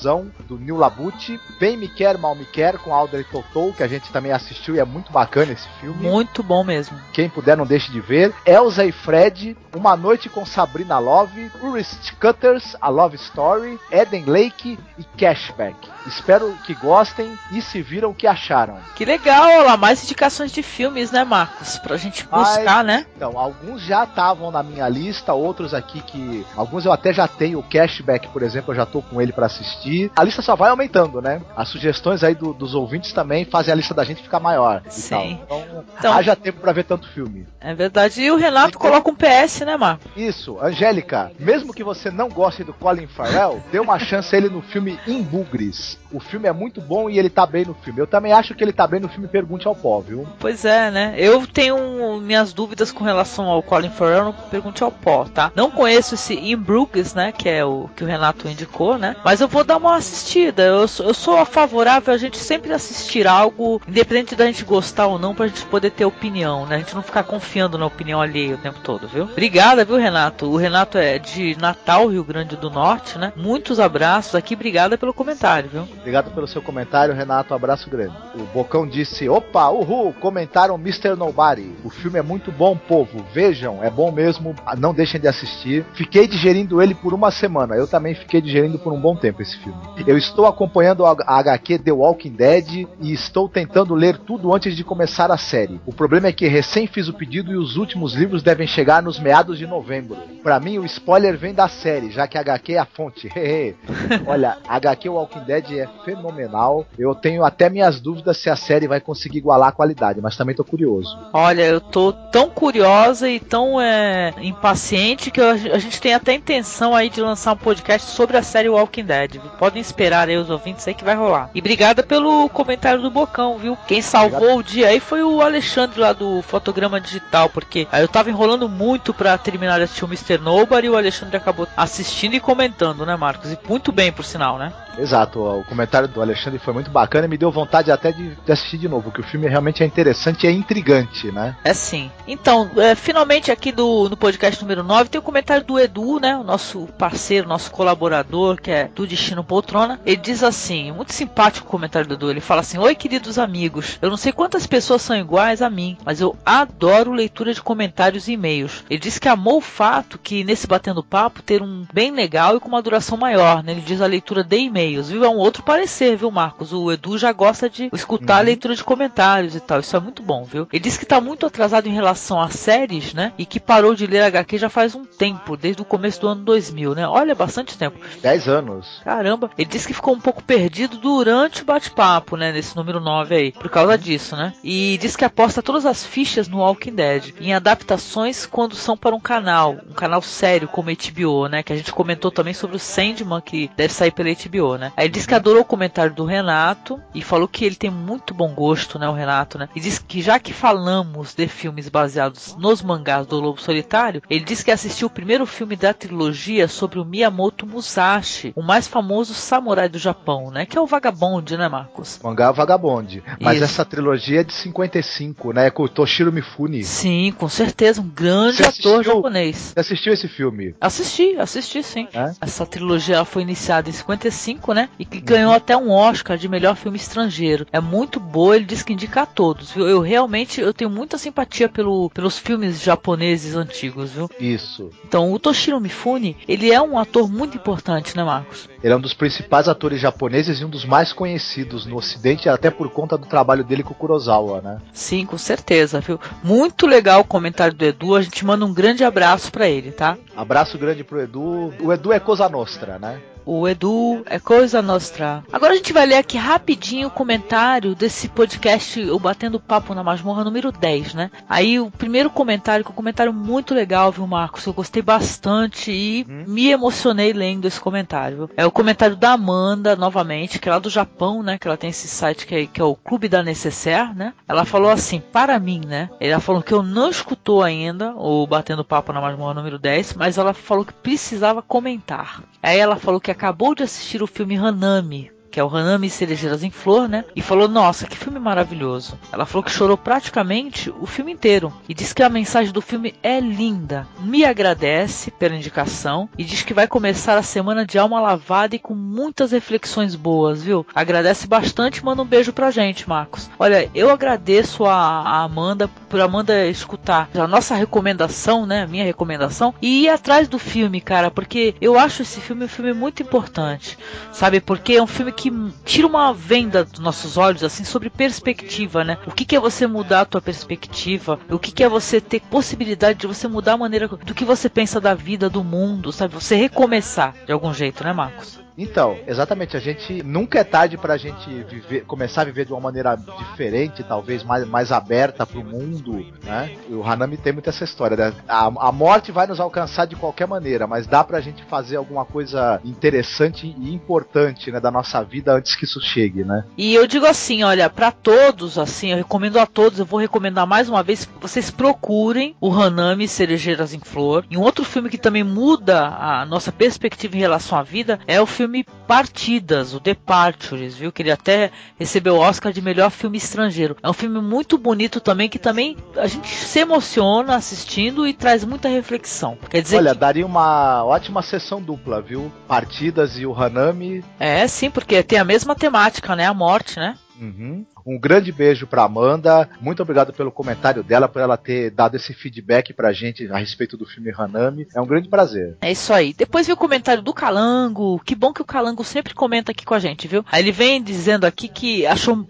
do 0.48 0.57
Neil 0.57 0.78
Labute. 0.78 1.40
Bem 1.60 1.78
Me 1.78 1.88
Quer, 1.88 2.18
Mal 2.18 2.36
Me 2.36 2.45
Quer, 2.45 2.78
com 2.78 2.94
Audrey 2.94 3.24
Tautou, 3.24 3.74
que 3.74 3.84
a 3.84 3.88
gente 3.88 4.12
também 4.12 4.31
assistiu 4.31 4.75
e 4.75 4.80
é 4.80 4.86
muito 4.86 5.12
bacana 5.12 5.51
esse 5.51 5.68
filme. 5.80 6.01
Muito 6.01 6.42
bom 6.44 6.63
mesmo. 6.63 7.00
Quem 7.12 7.30
puder, 7.30 7.57
não 7.57 7.66
deixe 7.66 7.92
de 7.92 8.01
ver. 8.01 8.34
Elsa 8.45 8.86
e 8.86 8.92
Fred, 8.92 9.57
Uma 9.75 9.95
Noite 9.95 10.30
com 10.30 10.45
Sabrina 10.45 11.00
Love, 11.00 11.50
Tourist 11.60 12.13
Cutters, 12.19 12.75
A 12.81 12.90
Love 12.90 13.16
Story, 13.16 13.80
Eden 13.92 14.25
Lake 14.25 14.80
e 14.98 15.04
Cashback. 15.18 15.75
Espero 16.06 16.54
que 16.66 16.74
gostem 16.74 17.38
e 17.51 17.62
se 17.62 17.81
viram 17.81 18.10
o 18.10 18.13
que 18.13 18.28
acharam. 18.28 18.78
Que 18.95 19.06
legal, 19.06 19.45
olha 19.45 19.63
lá, 19.63 19.78
mais 19.78 20.04
indicações 20.04 20.51
de 20.51 20.62
filmes, 20.62 21.12
né, 21.12 21.24
Marcos? 21.24 21.78
Pra 21.78 21.98
gente 21.98 22.24
buscar, 22.24 22.84
Mas, 22.84 22.86
né? 22.86 23.06
Então, 23.16 23.38
alguns 23.38 23.81
já 23.81 24.04
estavam 24.04 24.51
na 24.51 24.62
minha 24.62 24.88
lista, 24.90 25.34
outros 25.34 25.74
aqui 25.74 26.01
que. 26.01 26.45
Alguns 26.56 26.86
eu 26.86 26.92
até 26.92 27.13
já 27.13 27.28
tenho, 27.28 27.60
o 27.60 27.63
Cashback, 27.63 28.28
por 28.30 28.44
exemplo, 28.44 28.72
eu 28.72 28.75
já 28.75 28.86
tô 28.86 29.01
com 29.01 29.22
ele 29.22 29.31
para 29.31 29.45
assistir. 29.45 29.82
A 30.15 30.24
lista 30.24 30.41
só 30.41 30.56
vai 30.56 30.69
aumentando, 30.69 31.21
né? 31.21 31.41
As 31.56 31.69
sugestões 31.69 32.24
aí 32.24 32.35
do, 32.35 32.53
dos 32.53 32.74
ouvintes 32.74 33.12
também 33.12 33.45
fazem 33.45 33.71
a 33.71 33.75
lista 33.75 33.94
da 33.94 34.03
gente 34.03 34.21
ficar 34.21 34.39
maior. 34.39 34.81
Sim. 34.89 35.39
Então, 35.44 35.83
então, 35.97 36.13
haja 36.13 36.35
tempo 36.35 36.59
para 36.59 36.74
ver 36.74 36.83
tanto 36.83 37.07
filme. 37.09 37.45
É 37.59 37.74
verdade. 37.74 38.21
E 38.21 38.31
o 38.31 38.35
Renato 38.35 38.69
então, 38.69 38.81
coloca 38.81 39.09
um 39.09 39.15
PS, 39.15 39.62
né, 39.62 39.77
Marcos? 39.77 40.12
Isso, 40.15 40.59
Angélica, 40.59 41.31
mesmo 41.39 41.74
que 41.74 41.83
você 41.83 42.09
não 42.12 42.30
goste 42.30 42.63
do 42.63 42.74
Colin 42.74 43.07
Farrell, 43.07 43.62
dê 43.71 43.80
uma 43.80 44.00
chance 44.00 44.35
a 44.35 44.38
ele 44.38 44.50
no 44.50 44.62
filme 44.62 45.00
Imbugres 45.07 45.97
o 46.13 46.19
filme 46.19 46.47
é 46.47 46.53
muito 46.53 46.80
bom 46.80 47.09
e 47.09 47.18
ele 47.18 47.30
tá 47.30 47.45
bem 47.45 47.65
no 47.65 47.74
filme. 47.74 48.00
Eu 48.00 48.07
também 48.07 48.31
acho 48.31 48.53
que 48.53 48.63
ele 48.63 48.71
tá 48.71 48.85
bem 48.85 49.00
no 49.00 49.09
filme 49.09 49.27
Pergunte 49.27 49.68
ao 49.68 49.75
Pó, 49.75 50.00
viu? 50.00 50.27
Pois 50.39 50.63
é, 50.63 50.91
né? 50.91 51.15
Eu 51.18 51.47
tenho 51.47 52.21
minhas 52.21 52.53
dúvidas 52.53 52.91
com 52.91 53.03
relação 53.03 53.45
ao 53.45 53.63
Colin 53.63 53.89
Farrell 53.89 54.25
no 54.25 54.33
Pergunte 54.33 54.83
ao 54.83 54.91
Pó, 54.91 55.25
tá? 55.25 55.51
Não 55.56 55.71
conheço 55.71 56.13
esse 56.13 56.35
In 56.35 56.57
Bruges, 56.57 57.15
né? 57.15 57.31
Que 57.31 57.50
é 57.50 57.65
o 57.65 57.89
que 57.95 58.03
o 58.03 58.07
Renato 58.07 58.47
indicou, 58.47 58.97
né? 58.97 59.15
Mas 59.25 59.41
eu 59.41 59.47
vou 59.47 59.63
dar 59.63 59.72
uma 59.77 59.95
assistida. 59.95 60.63
Eu 60.63 60.87
sou, 60.87 61.07
eu 61.07 61.13
sou 61.13 61.45
favorável 61.45 62.13
a 62.13 62.17
gente 62.17 62.37
sempre 62.37 62.73
assistir 62.73 63.27
algo, 63.27 63.81
independente 63.87 64.35
da 64.35 64.45
gente 64.45 64.63
gostar 64.63 65.07
ou 65.07 65.19
não, 65.19 65.35
pra 65.35 65.47
gente 65.47 65.65
poder 65.65 65.91
ter 65.91 66.05
opinião, 66.05 66.65
né? 66.65 66.75
A 66.75 66.79
gente 66.79 66.95
não 66.95 67.01
ficar 67.01 67.23
confiando 67.23 67.77
na 67.77 67.85
opinião 67.85 68.21
alheia 68.21 68.55
o 68.55 68.57
tempo 68.57 68.79
todo, 68.79 69.07
viu? 69.07 69.23
Obrigada, 69.25 69.85
viu, 69.85 69.97
Renato? 69.97 70.45
O 70.45 70.57
Renato 70.57 70.97
é 70.97 71.17
de 71.19 71.57
Natal, 71.59 72.07
Rio 72.07 72.23
Grande 72.23 72.56
do 72.56 72.69
Norte, 72.69 73.18
né? 73.18 73.33
Muitos 73.35 73.80
abraços 73.80 74.35
aqui, 74.35 74.53
obrigada 74.53 74.97
pelo 74.97 75.13
comentário, 75.13 75.69
viu? 75.69 75.87
Obrigado 75.99 76.31
pelo 76.31 76.47
seu 76.47 76.61
comentário, 76.61 77.13
Renato. 77.13 77.53
Um 77.53 77.57
abraço 77.57 77.89
grande. 77.89 78.15
O 78.35 78.44
Bocão 78.53 78.87
disse: 78.87 79.27
opa, 79.30 79.69
uhul, 79.69 80.13
comentaram 80.13 80.75
Mr. 80.75 81.15
Nobody. 81.15 81.75
O 81.83 81.89
filme 81.89 82.19
é 82.19 82.21
muito 82.21 82.51
bom, 82.51 82.75
povo. 82.75 83.25
Vejam, 83.33 83.83
é 83.83 83.89
bom 83.89 84.11
mesmo. 84.11 84.56
Não 84.77 84.94
deixem 84.94 85.19
de 85.19 85.27
assistir. 85.27 85.85
Fiquei 85.94 86.27
digerindo 86.27 86.81
ele 86.81 86.94
por 86.94 87.13
uma 87.13 87.31
semana. 87.31 87.75
Eu 87.75 87.87
também 87.87 88.15
fiquei 88.15 88.42
digerindo 88.42 88.80
por 88.80 88.94
um 88.94 88.99
bom 88.99 89.15
tempo 89.15 89.42
esse 89.42 89.57
filme. 89.63 89.79
Eu 90.05 90.17
estou 90.17 90.45
acompanhando 90.45 91.05
a 91.05 91.15
HQ 91.39 91.79
The 91.79 91.91
Walking 91.91 92.31
Dead 92.31 92.87
e 92.99 93.13
estou 93.13 93.47
tentando 93.47 93.95
ler 93.95 94.17
tudo 94.17 94.53
antes 94.53 94.75
de 94.75 94.83
começar 94.83 95.31
a 95.31 95.37
série. 95.37 95.79
O 95.85 95.93
problema 95.93 96.27
é 96.27 96.33
que 96.33 96.47
recém 96.47 96.85
fiz 96.85 97.07
o 97.07 97.13
pedido 97.13 97.51
e 97.51 97.55
os 97.55 97.77
últimos 97.77 98.13
livros 98.13 98.43
devem 98.43 98.67
chegar 98.67 99.01
nos 99.01 99.19
meados 99.19 99.57
de 99.57 99.65
novembro. 99.65 100.17
Para 100.43 100.59
mim, 100.59 100.77
o 100.77 100.85
spoiler 100.85 101.37
vem 101.37 101.53
da 101.53 101.67
série, 101.67 102.11
já 102.11 102.27
que 102.27 102.37
a 102.37 102.41
HQ 102.41 102.73
é 102.73 102.77
a 102.79 102.85
fonte. 102.85 103.29
Olha, 104.27 104.57
HQ 104.67 105.09
Walking 105.09 105.43
Dead 105.45 105.71
é 105.79 105.87
fenomenal. 106.03 106.85
Eu 106.97 107.15
tenho 107.15 107.43
até 107.43 107.69
minhas 107.69 108.01
dúvidas 108.01 108.37
se 108.37 108.49
a 108.49 108.55
série 108.55 108.87
vai 108.87 108.99
conseguir 108.99 109.37
igualar 109.37 109.69
a 109.69 109.71
qualidade, 109.71 110.21
mas 110.21 110.35
também 110.35 110.55
tô 110.55 110.63
curioso. 110.63 111.17
Olha, 111.31 111.63
eu 111.63 111.79
tô 111.79 112.11
tão 112.11 112.49
curiosa 112.49 113.29
e 113.29 113.39
tão 113.39 113.79
é, 113.79 114.33
impaciente 114.41 115.31
que 115.31 115.39
eu, 115.39 115.49
a 115.49 115.77
gente 115.77 116.01
tem 116.01 116.13
até 116.13 116.33
intenção 116.33 116.95
aí 116.95 117.09
de 117.09 117.21
lançar 117.21 117.53
um 117.53 117.57
podcast 117.57 118.11
sobre 118.11 118.37
a 118.37 118.43
série 118.43 118.69
Walking 118.69 119.05
Dead. 119.05 119.39
Podem 119.57 119.81
esperar 119.81 120.28
aí 120.28 120.38
os 120.38 120.50
ouvintes 120.50 120.88
aí 120.88 120.94
que 120.94 121.04
vai 121.04 121.16
rolar. 121.16 121.50
E 121.54 121.60
obrigada 121.60 122.04
pelo 122.04 122.50
comentário 122.50 123.02
do 123.02 123.10
Bocão, 123.10 123.57
viu? 123.57 123.78
Quem 123.88 124.02
salvou 124.02 124.38
Obrigado. 124.38 124.60
o 124.60 124.64
dia 124.64 124.88
aí 124.88 125.00
foi 125.00 125.24
o 125.24 125.42
Alexandre 125.42 126.00
lá 126.00 126.14
do 126.14 126.42
Fotograma 126.42 127.00
Digital, 127.00 127.50
porque 127.50 127.88
aí 127.92 128.04
eu 128.04 128.07
tava 128.07 128.30
enrolando 128.30 128.68
muito 128.68 129.14
para 129.14 129.38
terminar 129.38 129.78
de 129.78 129.83
assistir 129.83 130.06
o 130.06 130.07
Mr. 130.07 130.38
Nobody 130.38 130.88
e 130.88 130.90
o 130.90 130.98
Alexandre 130.98 131.38
acabou 131.38 131.68
assistindo 131.76 132.36
e 132.36 132.40
comentando, 132.40 133.06
né, 133.06 133.16
Marcos? 133.16 133.52
E 133.52 133.60
muito 133.68 133.92
bem, 133.92 134.12
por 134.12 134.26
sinal, 134.26 134.57
né? 134.57 134.72
Exato, 134.98 135.40
o 135.40 135.64
comentário 135.64 136.07
do 136.07 136.22
Alexandre 136.22 136.60
foi 136.60 136.74
muito 136.74 136.92
bacana 136.92 137.26
e 137.26 137.30
me 137.30 137.38
deu 137.38 137.52
vontade 137.52 137.92
até 137.92 138.12
de, 138.12 138.36
de 138.36 138.52
assistir 138.52 138.78
de 138.78 138.88
novo, 138.88 139.12
que 139.12 139.22
o 139.22 139.24
filme 139.24 139.48
realmente 139.48 139.81
é 139.81 139.86
interessante 139.86 140.45
e 140.45 140.48
é 140.48 140.52
intrigante, 140.52 141.31
né? 141.31 141.56
É 141.64 141.74
sim. 141.74 142.12
Então, 142.28 142.69
é, 142.78 142.94
finalmente 142.95 143.52
aqui 143.52 143.72
do, 143.72 144.07
no 144.10 144.16
podcast 144.16 144.62
número 144.62 144.83
9 144.83 145.10
tem 145.10 145.19
o 145.19 145.24
comentário 145.24 145.64
do 145.64 145.80
Edu, 145.80 146.19
né? 146.19 146.38
O 146.38 146.44
nosso 146.44 146.88
parceiro, 146.98 147.48
nosso 147.48 147.72
colaborador, 147.72 148.62
que 148.62 148.72
é 148.72 148.88
do 148.88 149.07
Destino 149.07 149.43
Poltrona. 149.44 150.00
Ele 150.06 150.18
diz 150.18 150.44
assim, 150.44 150.92
muito 150.92 151.14
simpático 151.14 151.68
o 151.68 151.69
comentário 151.69 152.07
do 152.07 152.16
Edu. 152.16 152.30
Ele 152.30 152.42
fala 152.42 152.62
assim: 152.62 152.78
Oi, 152.78 152.95
queridos 152.95 153.38
amigos. 153.38 153.97
Eu 154.02 154.09
não 154.09 154.18
sei 154.18 154.31
quantas 154.31 154.68
pessoas 154.68 155.02
são 155.02 155.16
iguais 155.16 155.62
a 155.62 155.69
mim, 155.69 155.97
mas 156.06 156.19
eu 156.19 156.35
adoro 156.45 157.12
leitura 157.12 157.54
de 157.54 157.62
comentários 157.62 158.28
e 158.28 158.33
e-mails. 158.33 158.83
Ele 158.90 159.00
diz 159.00 159.18
que 159.19 159.30
amou 159.30 159.57
o 159.57 159.62
fato 159.62 160.18
que 160.18 160.44
nesse 160.44 160.68
Batendo 160.68 161.04
Papo 161.04 161.42
ter 161.42 161.62
um 161.62 161.85
bem 161.94 162.12
legal 162.12 162.57
e 162.57 162.59
com 162.59 162.68
uma 162.68 162.81
duração 162.81 163.18
maior, 163.18 163.64
né? 163.64 163.71
Ele 163.71 163.81
diz 163.81 164.02
a 164.02 164.06
leitura 164.06 164.44
de 164.44 164.57
e-mails 164.57 165.09
viu? 165.09 165.23
É 165.23 165.30
um 165.30 165.38
outro 165.38 165.64
parecer, 165.64 166.18
viu, 166.18 166.31
Marcos? 166.31 166.73
O 166.73 166.92
Edu 166.92 167.18
já 167.18 167.31
gosta 167.31 167.69
de 167.69 167.90
escutar 167.94 168.35
uhum. 168.35 168.40
a 168.40 168.44
leitura 168.44 168.76
de 168.76 168.83
comentários 168.83 169.56
e 169.56 169.59
tal. 169.59 169.80
Isso 169.80 169.95
é 169.95 170.00
muito 170.00 170.21
bom, 170.21 170.44
viu? 170.44 170.68
Ele 170.71 170.83
disse 170.83 171.00
que 171.00 171.06
tá 171.06 171.21
muito 171.21 171.45
atrasado 171.45 171.88
em 171.88 171.94
relação 171.94 172.42
às 172.42 172.54
séries, 172.54 173.14
né? 173.14 173.33
E 173.38 173.45
que 173.45 173.59
parou 173.59 173.95
de 173.95 174.07
ler 174.07 174.23
HQ 174.23 174.57
já 174.57 174.69
faz 174.69 174.95
um 174.95 175.06
tempo, 175.06 175.56
desde 175.56 175.81
o 175.81 175.85
começo 175.85 176.21
do 176.21 176.28
ano 176.28 176.44
2000, 176.44 176.95
né? 176.95 177.07
Olha, 177.07 177.35
bastante 177.35 177.78
tempo. 177.78 178.00
10 178.21 178.47
anos. 178.47 179.02
Caramba, 179.04 179.22
caramba. 179.23 179.49
Ele 179.57 179.69
disse 179.69 179.87
que 179.87 179.94
ficou 179.94 180.13
um 180.13 180.19
pouco 180.19 180.44
perdido 180.44 180.97
durante 180.97 181.61
o 181.61 181.65
bate-papo, 181.65 182.35
né? 182.35 182.51
Nesse 182.51 182.75
número 182.75 182.99
9 182.99 183.35
aí, 183.35 183.51
por 183.53 183.69
causa 183.69 183.97
disso, 183.97 184.35
né? 184.35 184.53
E 184.63 184.97
diz 184.99 185.15
que 185.15 185.23
aposta 185.23 185.61
todas 185.61 185.85
as 185.85 186.06
fichas 186.06 186.49
no 186.49 186.57
Walking 186.57 186.95
Dead, 186.95 187.33
em 187.39 187.53
adaptações 187.53 188.45
quando 188.45 188.75
são 188.75 188.97
para 188.97 189.15
um 189.15 189.19
canal, 189.19 189.77
um 189.89 189.94
canal 189.94 190.21
sério 190.21 190.68
como 190.68 190.92
HBO, 190.92 191.47
né? 191.47 191.63
Que 191.63 191.71
a 191.71 191.75
gente 191.75 191.94
comentou 191.94 192.31
também 192.31 192.53
sobre 192.53 192.75
o 192.75 192.80
Sandman, 192.80 193.42
que 193.42 193.71
deve 193.77 193.94
sair 193.94 194.11
pela 194.11 194.30
HBO, 194.30 194.77
né? 194.77 194.92
Aí 194.97 195.06
ele 195.06 195.13
disse 195.13 195.27
que 195.27 195.35
adorou 195.35 195.61
o 195.61 195.65
comentário 195.65 196.13
do 196.13 196.25
Renato 196.25 196.99
e 197.15 197.21
falou 197.21 197.47
que 197.47 197.63
ele 197.63 197.75
tem 197.75 197.89
muito 197.89 198.33
bom 198.33 198.53
gosto, 198.53 198.99
né? 198.99 199.07
O 199.07 199.13
Renato, 199.13 199.57
né? 199.57 199.69
E 199.75 199.80
disse 199.80 200.03
que 200.03 200.21
já 200.21 200.37
que 200.39 200.53
falamos 200.53 201.33
de 201.33 201.47
filmes 201.47 201.87
baseados 201.87 202.56
nos 202.57 202.81
mangás 202.81 203.25
do 203.25 203.39
Lobo 203.39 203.61
Solitário, 203.61 204.21
ele 204.30 204.44
disse 204.44 204.65
que 204.65 204.71
assistiu 204.71 205.07
o 205.07 205.11
primeiro 205.11 205.45
filme 205.45 205.75
da 205.75 205.94
trilogia 205.94 206.68
sobre 206.68 206.99
o 206.99 207.06
Miyamoto 207.06 207.65
Musashi, 207.65 208.51
o 208.56 208.61
mais 208.61 208.87
famoso 208.87 209.12
samurai 209.21 209.89
do 209.89 209.97
Japão, 209.97 210.49
né? 210.49 210.65
Que 210.65 210.77
é 210.77 210.81
o 210.81 210.87
Vagabond, 210.87 211.57
né, 211.57 211.67
Marcos? 211.67 212.19
O 212.21 212.27
mangá 212.27 212.45
é 212.45 212.49
o 212.49 212.53
Vagabond. 212.53 213.23
Mas 213.39 213.55
Isso. 213.55 213.65
essa 213.65 213.85
trilogia 213.85 214.41
é 214.41 214.43
de 214.43 214.53
55, 214.53 215.51
né? 215.53 215.69
Com 215.69 215.83
o 215.83 215.89
Toshiro 215.89 216.31
Mifune. 216.31 216.83
Sim, 216.83 217.33
com 217.37 217.49
certeza. 217.49 218.01
Um 218.01 218.07
grande 218.07 218.57
Você 218.57 218.63
ator 218.63 218.93
assistiu? 218.95 219.03
japonês. 219.03 219.55
Você 219.73 219.79
assistiu 219.79 220.13
esse 220.13 220.27
filme? 220.27 220.75
Assisti, 220.79 221.35
assisti 221.37 221.83
sim. 221.83 222.07
É? 222.13 222.33
Essa 222.41 222.65
trilogia 222.65 223.23
foi 223.25 223.41
iniciada 223.41 223.89
em 223.89 223.93
55, 223.93 224.73
né? 224.73 224.89
E 224.97 225.05
que 225.05 225.19
ganhou 225.19 225.51
uhum. 225.51 225.57
até 225.57 225.75
um 225.75 225.91
Oscar 225.91 226.37
de 226.37 226.47
melhor 226.47 226.75
filme 226.75 226.97
estrangeiro. 226.97 227.65
É 227.71 227.79
muito 227.79 228.19
boa, 228.19 228.55
ele 228.55 228.65
diz 228.65 228.83
que 228.83 228.93
indica 228.93 229.21
a 229.21 229.25
todos, 229.25 229.71
viu? 229.71 229.87
Eu 229.87 230.01
realmente 230.01 230.61
eu 230.61 230.73
tenho 230.73 230.89
muita 230.89 231.17
simpatia 231.17 231.69
pelo, 231.69 232.09
pelos 232.09 232.37
filmes 232.37 232.81
japoneses 232.81 233.55
antigos, 233.55 234.11
viu? 234.11 234.29
Isso. 234.39 234.89
Então, 235.05 235.31
o 235.31 235.39
Toshiro 235.39 235.79
Mifune, 235.79 236.37
ele 236.47 236.71
é 236.71 236.81
um 236.81 236.97
ator 236.97 237.29
muito 237.29 237.57
importante, 237.57 238.15
né, 238.15 238.23
Marcos? 238.23 238.69
Ele 238.83 238.92
é 238.92 238.97
um 238.97 239.02
dos 239.02 239.13
principais 239.13 239.69
atores 239.69 240.02
japoneses 240.02 240.59
e 240.59 240.66
um 240.66 240.69
dos 240.69 240.83
mais 240.83 241.13
conhecidos 241.13 241.85
no 241.85 241.95
ocidente, 241.95 242.49
até 242.49 242.69
por 242.69 242.90
conta 242.90 243.18
do 243.18 243.25
trabalho 243.25 243.63
dele 243.63 243.81
com 243.81 243.94
o 243.94 243.95
Kurosawa, 243.95 244.61
né? 244.61 244.81
Sim, 244.92 245.25
com 245.25 245.37
certeza, 245.37 246.02
viu? 246.02 246.19
Muito 246.44 246.85
legal 246.85 247.21
o 247.21 247.25
comentário 247.25 247.73
do 247.73 247.85
Edu, 247.85 248.16
a 248.16 248.21
gente 248.21 248.45
manda 248.45 248.66
um 248.66 248.73
grande 248.73 249.04
abraço 249.04 249.52
para 249.54 249.69
ele, 249.69 249.92
tá? 249.92 250.18
Abraço 250.35 250.78
grande 250.78 251.02
pro 251.02 251.21
Edu. 251.21 251.73
O 251.80 251.94
Edu 251.94 252.11
é 252.11 252.19
Cosa 252.19 252.49
Nostra, 252.49 252.99
né? 252.99 253.21
O 253.45 253.68
Edu 253.68 254.23
é 254.26 254.40
coisa 254.40 254.81
nostra. 254.81 255.44
Agora 255.52 255.73
a 255.73 255.76
gente 255.76 255.94
vai 255.94 256.06
ler 256.06 256.18
aqui 256.18 256.38
rapidinho 256.38 257.07
o 257.07 257.12
comentário 257.12 257.95
desse 257.95 258.28
podcast, 258.28 259.00
o 259.09 259.19
Batendo 259.19 259.59
Papo 259.59 259.94
na 259.94 260.04
Masmorra 260.04 260.44
número 260.44 260.71
10, 260.71 261.14
né? 261.14 261.31
Aí 261.47 261.80
o 261.80 261.92
primeiro 261.92 262.30
comentário, 262.30 262.83
que 262.83 262.92
é 262.92 262.94
um 262.94 262.95
comentário 262.95 263.33
muito 263.33 263.73
legal, 263.73 264.12
viu, 264.12 264.26
Marcos? 264.28 264.66
Eu 264.66 264.73
gostei 264.73 265.02
bastante 265.02 265.92
e 265.92 266.26
hum. 266.30 266.45
me 266.47 266.69
emocionei 266.69 267.33
lendo 267.33 267.68
esse 267.68 267.80
comentário. 267.80 268.50
É 268.56 268.66
o 268.66 268.71
comentário 268.71 269.16
da 269.16 269.33
Amanda, 269.33 269.95
novamente, 269.95 270.59
que 270.59 270.69
é 270.69 270.71
lá 270.71 270.80
do 270.80 270.90
Japão, 270.90 271.44
né? 271.44 271.57
Que 271.57 271.68
ela 271.68 271.78
tem 271.78 271.90
esse 271.90 272.07
site 272.07 272.45
que 272.45 272.56
é, 272.56 272.66
que 272.66 272.81
é 272.81 272.83
o 272.83 272.95
Clube 272.95 273.30
da 273.30 273.44
Necessaire, 273.44 274.14
né? 274.14 274.33
Ela 274.47 274.66
falou 274.66 274.90
assim, 274.90 275.19
para 275.19 275.59
mim, 275.59 275.81
né? 275.85 276.09
Ela 276.19 276.40
falou 276.40 276.62
que 276.62 276.73
eu 276.73 276.83
não 276.83 277.09
escutou 277.09 277.62
ainda 277.62 278.14
o 278.16 278.45
Batendo 278.47 278.83
Papo 278.83 279.14
na 279.14 279.21
Masmorra 279.21 279.54
número 279.54 279.80
10, 279.80 280.14
mas 280.14 280.38
ela 280.38 280.54
falou 280.54 280.85
que 280.85 280.94
precisava 280.94 281.62
comentar. 281.62 282.44
Aí 282.65 282.79
ela 282.79 282.95
falou 282.95 283.19
que 283.19 283.29
acabou 283.29 283.75
de 283.75 283.83
assistir 283.83 284.23
o 284.23 284.27
filme 284.27 284.55
Hanami, 284.55 285.29
que 285.54 285.60
é 285.60 285.64
o 285.64 285.69
Hanami 285.69 286.10
Cerejeiras 286.10 286.64
em 286.64 286.72
Flor, 286.72 287.07
né? 287.07 287.24
E 287.36 287.42
falou: 287.42 287.68
Nossa, 287.68 288.07
que 288.07 288.18
filme 288.18 288.40
maravilhoso. 288.40 289.19
Ela 289.31 289.45
falou 289.45 289.64
que 289.64 289.69
chorou 289.69 289.95
praticamente 289.95 290.90
o 291.00 291.06
filme 291.06 291.31
inteiro 291.31 291.72
e 291.88 291.94
diz 291.94 292.12
que 292.12 292.24
a 292.24 292.30
mensagem 292.30 292.74
do 292.74 292.81
filme 292.81 293.14
é 293.22 293.40
linda. 293.40 294.07
Me 294.19 294.44
agradece 294.44 295.30
pela 295.30 295.56
indicação 295.56 296.28
e 296.36 296.44
diz 296.44 296.64
que 296.64 296.74
vai 296.74 296.88
começar 296.88 297.38
a 297.38 297.44
semana 297.44 297.86
de 297.86 298.00
alma 298.00 298.19
lavada 298.19 298.76
e 298.76 298.80
com 298.80 298.95
muitas 298.95 299.52
reflexões 299.52 300.16
boas, 300.16 300.64
viu? 300.64 300.83
Agradece 300.95 301.45
bastante 301.45 301.98
e 301.98 302.04
manda 302.04 302.24
um 302.24 302.26
beijo 302.26 302.52
pra 302.52 302.72
gente, 302.72 303.07
Marcos. 303.07 303.48
Olha, 303.60 303.88
eu 303.94 304.10
agradeço 304.10 304.86
a, 304.86 304.95
a 304.95 305.44
Amanda 305.44 305.88
por 306.10 306.19
Amanda 306.19 306.66
escutar 306.66 307.30
a 307.36 307.48
nossa 307.48 307.76
recomendação, 307.76 308.66
né? 308.66 308.88
Minha 308.88 309.06
recomendação 309.06 309.76
e 309.80 310.06
ir 310.06 310.10
atrás 310.10 310.48
do 310.48 310.57
filme, 310.57 311.00
cara, 311.00 311.30
porque 311.30 311.76
eu 311.80 312.00
acho 312.00 312.24
esse 312.24 312.42
filme 312.42 312.66
um 312.66 312.68
filme 312.68 312.94
muito 312.94 313.22
importante, 313.22 314.00
sabe? 314.31 314.60
Porque 314.60 314.94
é 314.94 315.02
um 315.02 315.07
filme 315.07 315.31
que 315.31 315.43
que 315.44 315.52
tira 315.83 316.07
uma 316.07 316.33
venda 316.33 316.85
dos 316.85 317.02
nossos 317.02 317.35
olhos 317.35 317.66
assim 317.66 317.83
sobre 317.83 318.09
perspectiva, 318.09 319.04
né? 319.04 319.18
O 319.28 319.31
que, 319.31 319.44
que 319.44 319.57
é 319.57 319.59
você 319.59 319.85
mudar 319.85 320.21
a 320.21 320.26
tua 320.26 320.42
perspectiva? 320.42 321.38
O 321.50 321.59
que, 321.59 321.69
que 321.69 321.83
é 321.83 321.90
você 321.90 322.21
ter 322.21 322.40
possibilidade 322.40 323.19
de 323.19 323.28
você 323.28 323.45
mudar 323.45 323.73
a 323.73 323.78
maneira 323.78 324.07
do 324.07 324.33
que 324.33 324.45
você 324.45 324.69
pensa 324.69 325.02
da 325.02 325.14
vida, 325.14 325.50
do 325.50 325.62
mundo, 325.62 326.14
sabe? 326.14 326.33
Você 326.33 326.56
recomeçar 326.56 327.35
de 327.45 327.52
algum 327.52 327.73
jeito, 327.73 328.06
né, 328.06 328.14
Marcos? 328.14 328.57
Então, 328.77 329.18
exatamente, 329.27 329.77
a 329.77 329.80
gente 329.80 330.23
nunca 330.23 330.59
é 330.59 330.63
tarde 330.63 330.97
pra 330.97 331.18
gente 331.18 331.49
viver, 331.63 332.06
começar 332.06 332.42
a 332.42 332.45
viver 332.45 332.65
de 332.65 332.73
uma 332.73 332.81
maneira 332.81 333.15
diferente, 333.15 334.03
talvez 334.03 334.44
mais, 334.44 334.68
mais 334.68 334.92
aberta 334.92 335.45
pro 335.45 335.63
mundo, 335.63 336.25
né? 336.44 336.75
E 336.89 336.94
o 336.94 337.03
Hanami 337.03 337.37
tem 337.37 337.53
muito 337.53 337.69
essa 337.69 337.83
história, 337.83 338.18
né? 338.18 338.33
a, 338.47 338.65
a 338.65 338.92
morte 338.92 339.31
vai 339.31 339.47
nos 339.47 339.59
alcançar 339.59 340.06
de 340.06 340.15
qualquer 340.15 340.47
maneira, 340.47 340.87
mas 340.87 341.07
dá 341.07 341.23
pra 341.23 341.42
gente 341.42 341.63
fazer 341.65 341.97
alguma 341.97 342.25
coisa 342.25 342.80
interessante 342.83 343.75
e 343.77 343.94
importante, 343.94 344.71
né, 344.71 344.80
da 344.80 344.92
nossa 344.92 345.23
vida 345.23 345.53
antes 345.53 345.75
que 345.75 345.85
isso 345.85 346.01
chegue, 346.01 346.44
né? 346.44 346.65
E 346.77 346.94
eu 346.94 347.06
digo 347.07 347.25
assim, 347.25 347.63
olha, 347.63 347.89
para 347.89 348.11
todos, 348.11 348.77
assim, 348.77 349.11
eu 349.11 349.18
recomendo 349.18 349.57
a 349.57 349.65
todos, 349.65 349.99
eu 349.99 350.06
vou 350.06 350.19
recomendar 350.19 350.65
mais 350.65 350.89
uma 350.89 351.03
vez, 351.03 351.30
vocês 351.39 351.69
procurem 351.69 352.56
o 352.59 352.71
Hanami 352.71 353.27
Cerejeiras 353.27 353.94
em 353.94 353.99
Flor. 353.99 354.45
E 354.49 354.57
um 354.57 354.61
outro 354.61 354.83
filme 354.83 355.09
que 355.09 355.18
também 355.18 355.44
muda 355.44 356.07
a 356.07 356.45
nossa 356.45 356.71
perspectiva 356.71 357.35
em 357.35 357.39
relação 357.39 357.77
à 357.77 357.83
vida 357.83 358.19
é 358.27 358.42
o 358.42 358.45
filme 358.45 358.62
filme 358.63 358.85
Partidas, 359.05 359.93
o 359.93 359.99
Departures, 359.99 360.95
viu? 360.95 361.11
Que 361.11 361.21
ele 361.21 361.31
até 361.31 361.69
recebeu 361.99 362.35
o 362.35 362.39
Oscar 362.39 362.71
de 362.71 362.81
melhor 362.81 363.11
filme 363.11 363.37
estrangeiro. 363.37 363.97
É 364.01 364.09
um 364.09 364.13
filme 364.13 364.39
muito 364.39 364.77
bonito 364.77 365.19
também, 365.19 365.49
que 365.49 365.59
também 365.59 365.97
a 366.15 366.27
gente 366.27 366.47
se 366.47 366.79
emociona 366.79 367.55
assistindo 367.55 368.25
e 368.25 368.33
traz 368.33 368.63
muita 368.63 368.87
reflexão. 368.87 369.57
Quer 369.69 369.81
dizer 369.81 369.97
Olha, 369.97 370.13
que... 370.13 370.19
daria 370.19 370.45
uma 370.45 371.03
ótima 371.03 371.41
sessão 371.41 371.81
dupla, 371.81 372.21
viu? 372.21 372.51
Partidas 372.65 373.37
e 373.37 373.45
o 373.45 373.53
Hanami. 373.53 374.23
É, 374.39 374.65
sim, 374.67 374.89
porque 374.89 375.21
tem 375.21 375.39
a 375.39 375.43
mesma 375.43 375.75
temática, 375.75 376.33
né? 376.35 376.45
A 376.45 376.53
morte, 376.53 376.97
né? 376.97 377.15
Uhum. 377.39 377.85
Um 378.06 378.18
grande 378.18 378.52
beijo 378.52 378.86
para 378.88 379.04
Amanda. 379.04 379.69
Muito 379.80 380.02
obrigado 380.02 380.33
pelo 380.33 380.52
comentário 380.52 381.04
dela, 381.04 381.28
por 381.28 381.42
ela 381.42 381.57
ter 381.57 381.92
dado 381.92 382.16
esse 382.16 382.33
feedback 382.33 382.94
pra 382.94 383.14
gente 383.14 383.48
a 383.52 383.57
respeito 383.57 383.98
do 383.98 384.06
filme 384.06 384.33
Hanami. 384.36 384.88
É 384.95 385.02
um 385.02 385.06
grande 385.06 385.30
prazer. 385.30 385.78
É 385.81 385.92
isso 385.92 386.14
aí. 386.14 386.33
Depois 386.33 386.68
vi 386.68 386.74
o 386.74 386.78
comentário 386.78 387.22
do 387.22 387.33
Calango. 387.33 388.19
Que 388.26 388.36
bom 388.36 388.54
que 388.54 388.62
o 388.62 388.66
Calango 388.66 389.04
sempre 389.04 389.33
comenta 389.33 389.72
aqui 389.72 389.86
com 389.86 389.94
a 389.94 390.00
gente, 390.00 390.28
viu? 390.28 390.45
Aí 390.52 390.62
ele 390.62 390.72
vem 390.72 391.02
dizendo 391.02 391.45
aqui 391.45 391.68
que 391.68 392.06
achou 392.06 392.45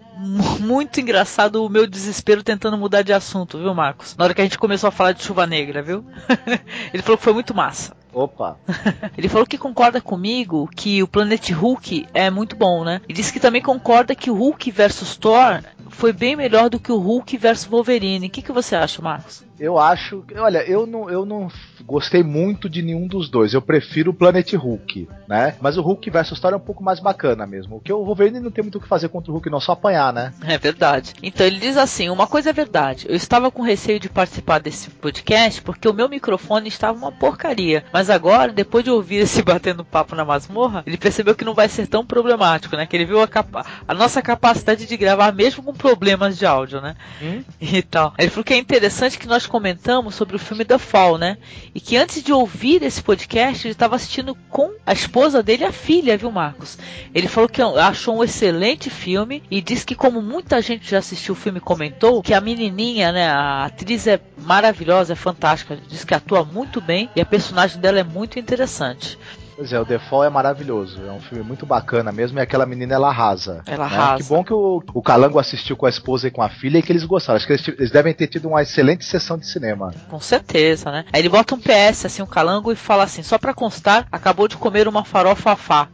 muito 0.60 1.00
engraçado 1.00 1.64
o 1.64 1.68
meu 1.68 1.86
desespero 1.86 2.42
tentando 2.42 2.78
mudar 2.78 3.02
de 3.02 3.12
assunto, 3.12 3.58
viu, 3.58 3.74
Marcos? 3.74 4.16
Na 4.16 4.24
hora 4.24 4.34
que 4.34 4.40
a 4.40 4.44
gente 4.44 4.58
começou 4.58 4.88
a 4.88 4.92
falar 4.92 5.12
de 5.12 5.22
chuva 5.22 5.46
negra, 5.46 5.82
viu? 5.82 6.04
ele 6.92 7.02
falou 7.02 7.18
que 7.18 7.24
foi 7.24 7.32
muito 7.32 7.54
massa. 7.54 7.94
Opa! 8.14 8.56
Ele 9.18 9.28
falou 9.28 9.46
que 9.46 9.58
concorda 9.58 10.00
comigo 10.00 10.68
que 10.74 11.02
o 11.02 11.08
Planet 11.08 11.50
Hulk 11.50 12.06
é 12.14 12.30
muito 12.30 12.56
bom, 12.56 12.84
né? 12.84 13.00
E 13.08 13.12
disse 13.12 13.32
que 13.32 13.40
também 13.40 13.60
concorda 13.60 14.14
que 14.14 14.30
o 14.30 14.34
Hulk 14.34 14.70
versus 14.70 15.16
Thor 15.16 15.62
foi 15.94 16.12
bem 16.12 16.36
melhor 16.36 16.68
do 16.68 16.78
que 16.78 16.92
o 16.92 16.98
Hulk 16.98 17.36
versus 17.38 17.66
Wolverine. 17.66 18.26
O 18.26 18.30
que, 18.30 18.42
que 18.42 18.52
você 18.52 18.76
acha, 18.76 19.00
Marcos? 19.00 19.44
Eu 19.58 19.78
acho. 19.78 20.24
Olha, 20.36 20.68
eu 20.68 20.86
não, 20.86 21.08
eu 21.08 21.24
não 21.24 21.48
gostei 21.86 22.22
muito 22.22 22.68
de 22.68 22.82
nenhum 22.82 23.06
dos 23.06 23.28
dois. 23.28 23.54
Eu 23.54 23.62
prefiro 23.62 24.10
o 24.10 24.14
Planet 24.14 24.52
Hulk, 24.52 25.08
né? 25.28 25.54
Mas 25.60 25.76
o 25.76 25.82
Hulk 25.82 26.10
versus 26.10 26.40
Thor 26.40 26.52
é 26.52 26.56
um 26.56 26.60
pouco 26.60 26.82
mais 26.82 26.98
bacana 26.98 27.46
mesmo. 27.46 27.78
Porque 27.78 27.92
o 27.92 28.04
Wolverine 28.04 28.40
não 28.40 28.50
tem 28.50 28.62
muito 28.62 28.78
o 28.78 28.80
que 28.80 28.88
fazer 28.88 29.08
contra 29.08 29.30
o 29.30 29.34
Hulk, 29.34 29.48
não, 29.50 29.60
só 29.60 29.72
apanhar, 29.72 30.12
né? 30.12 30.32
É 30.44 30.58
verdade. 30.58 31.14
Então 31.22 31.46
ele 31.46 31.58
diz 31.60 31.76
assim: 31.76 32.10
uma 32.10 32.26
coisa 32.26 32.50
é 32.50 32.52
verdade. 32.52 33.06
Eu 33.08 33.14
estava 33.14 33.50
com 33.50 33.62
receio 33.62 34.00
de 34.00 34.08
participar 34.08 34.58
desse 34.58 34.90
podcast 34.90 35.62
porque 35.62 35.88
o 35.88 35.94
meu 35.94 36.08
microfone 36.08 36.68
estava 36.68 36.98
uma 36.98 37.12
porcaria. 37.12 37.84
Mas 37.92 38.10
agora, 38.10 38.52
depois 38.52 38.82
de 38.82 38.90
ouvir 38.90 39.16
esse 39.16 39.42
batendo 39.44 39.84
papo 39.84 40.16
na 40.16 40.24
masmorra, 40.24 40.82
ele 40.86 40.96
percebeu 40.96 41.34
que 41.34 41.44
não 41.44 41.54
vai 41.54 41.68
ser 41.68 41.86
tão 41.86 42.04
problemático, 42.04 42.76
né? 42.76 42.86
Que 42.86 42.96
ele 42.96 43.06
viu 43.06 43.20
a, 43.20 43.28
capa 43.28 43.64
a 43.86 43.94
nossa 43.94 44.20
capacidade 44.20 44.86
de 44.86 44.96
gravar 44.96 45.32
mesmo 45.32 45.62
com 45.62 45.72
problemas 45.84 46.38
de 46.38 46.46
áudio, 46.46 46.80
né? 46.80 46.96
Hum? 47.20 47.44
E 47.60 47.82
tal. 47.82 48.14
Ele 48.18 48.30
falou 48.30 48.42
que 48.42 48.54
é 48.54 48.56
interessante 48.56 49.18
que 49.18 49.26
nós 49.26 49.44
comentamos 49.44 50.14
sobre 50.14 50.34
o 50.34 50.38
filme 50.38 50.64
The 50.64 50.78
Fall, 50.78 51.18
né? 51.18 51.36
E 51.74 51.78
que 51.78 51.94
antes 51.94 52.22
de 52.22 52.32
ouvir 52.32 52.82
esse 52.82 53.02
podcast, 53.02 53.66
ele 53.66 53.72
estava 53.72 53.94
assistindo 53.94 54.34
com 54.48 54.72
a 54.86 54.94
esposa 54.94 55.42
dele 55.42 55.62
e 55.62 55.66
a 55.66 55.72
filha, 55.72 56.16
viu, 56.16 56.32
Marcos? 56.32 56.78
Ele 57.14 57.28
falou 57.28 57.50
que 57.50 57.60
achou 57.60 58.16
um 58.16 58.24
excelente 58.24 58.88
filme 58.88 59.42
e 59.50 59.60
disse 59.60 59.84
que, 59.84 59.94
como 59.94 60.22
muita 60.22 60.62
gente 60.62 60.90
já 60.90 61.00
assistiu 61.00 61.34
o 61.34 61.36
filme 61.36 61.58
e 61.58 61.60
comentou, 61.60 62.22
que 62.22 62.32
a 62.32 62.40
menininha, 62.40 63.12
né, 63.12 63.28
a 63.28 63.66
atriz 63.66 64.06
é 64.06 64.18
maravilhosa, 64.38 65.12
é 65.12 65.16
fantástica, 65.16 65.78
diz 65.86 66.02
que 66.02 66.14
atua 66.14 66.46
muito 66.46 66.80
bem 66.80 67.10
e 67.14 67.20
a 67.20 67.26
personagem 67.26 67.78
dela 67.78 67.98
é 67.98 68.04
muito 68.04 68.38
interessante. 68.38 69.18
Pois 69.56 69.72
é, 69.72 69.80
o 69.80 69.86
The 69.86 69.98
Fall 69.98 70.24
é 70.24 70.30
maravilhoso. 70.30 71.00
É 71.06 71.12
um 71.12 71.20
filme 71.20 71.44
muito 71.44 71.64
bacana 71.64 72.10
mesmo. 72.10 72.38
E 72.38 72.42
aquela 72.42 72.66
menina 72.66 72.94
ela 72.94 73.08
arrasa. 73.08 73.62
Ela 73.66 73.88
né? 73.88 73.94
arrasa. 73.94 74.22
Que 74.22 74.28
bom 74.28 74.44
que 74.44 74.52
o, 74.52 74.82
o 74.92 75.02
Calango 75.02 75.38
assistiu 75.38 75.76
com 75.76 75.86
a 75.86 75.88
esposa 75.88 76.28
e 76.28 76.30
com 76.30 76.42
a 76.42 76.48
filha 76.48 76.78
e 76.78 76.82
que 76.82 76.90
eles 76.90 77.04
gostaram. 77.04 77.36
Acho 77.36 77.46
que 77.46 77.52
eles, 77.52 77.68
eles 77.68 77.90
devem 77.90 78.12
ter 78.12 78.26
tido 78.26 78.48
uma 78.48 78.62
excelente 78.62 79.04
sessão 79.04 79.38
de 79.38 79.46
cinema. 79.46 79.92
Com 80.08 80.20
certeza, 80.20 80.90
né? 80.90 81.04
Aí 81.12 81.20
ele 81.20 81.28
bota 81.28 81.54
um 81.54 81.60
PS, 81.60 82.06
assim, 82.06 82.22
o 82.22 82.24
um 82.24 82.28
calango, 82.28 82.72
e 82.72 82.76
fala 82.76 83.04
assim: 83.04 83.22
só 83.22 83.38
pra 83.38 83.54
constar, 83.54 84.06
acabou 84.10 84.48
de 84.48 84.56
comer 84.56 84.88
uma 84.88 85.04
farofa 85.04 85.52
afá. 85.52 85.88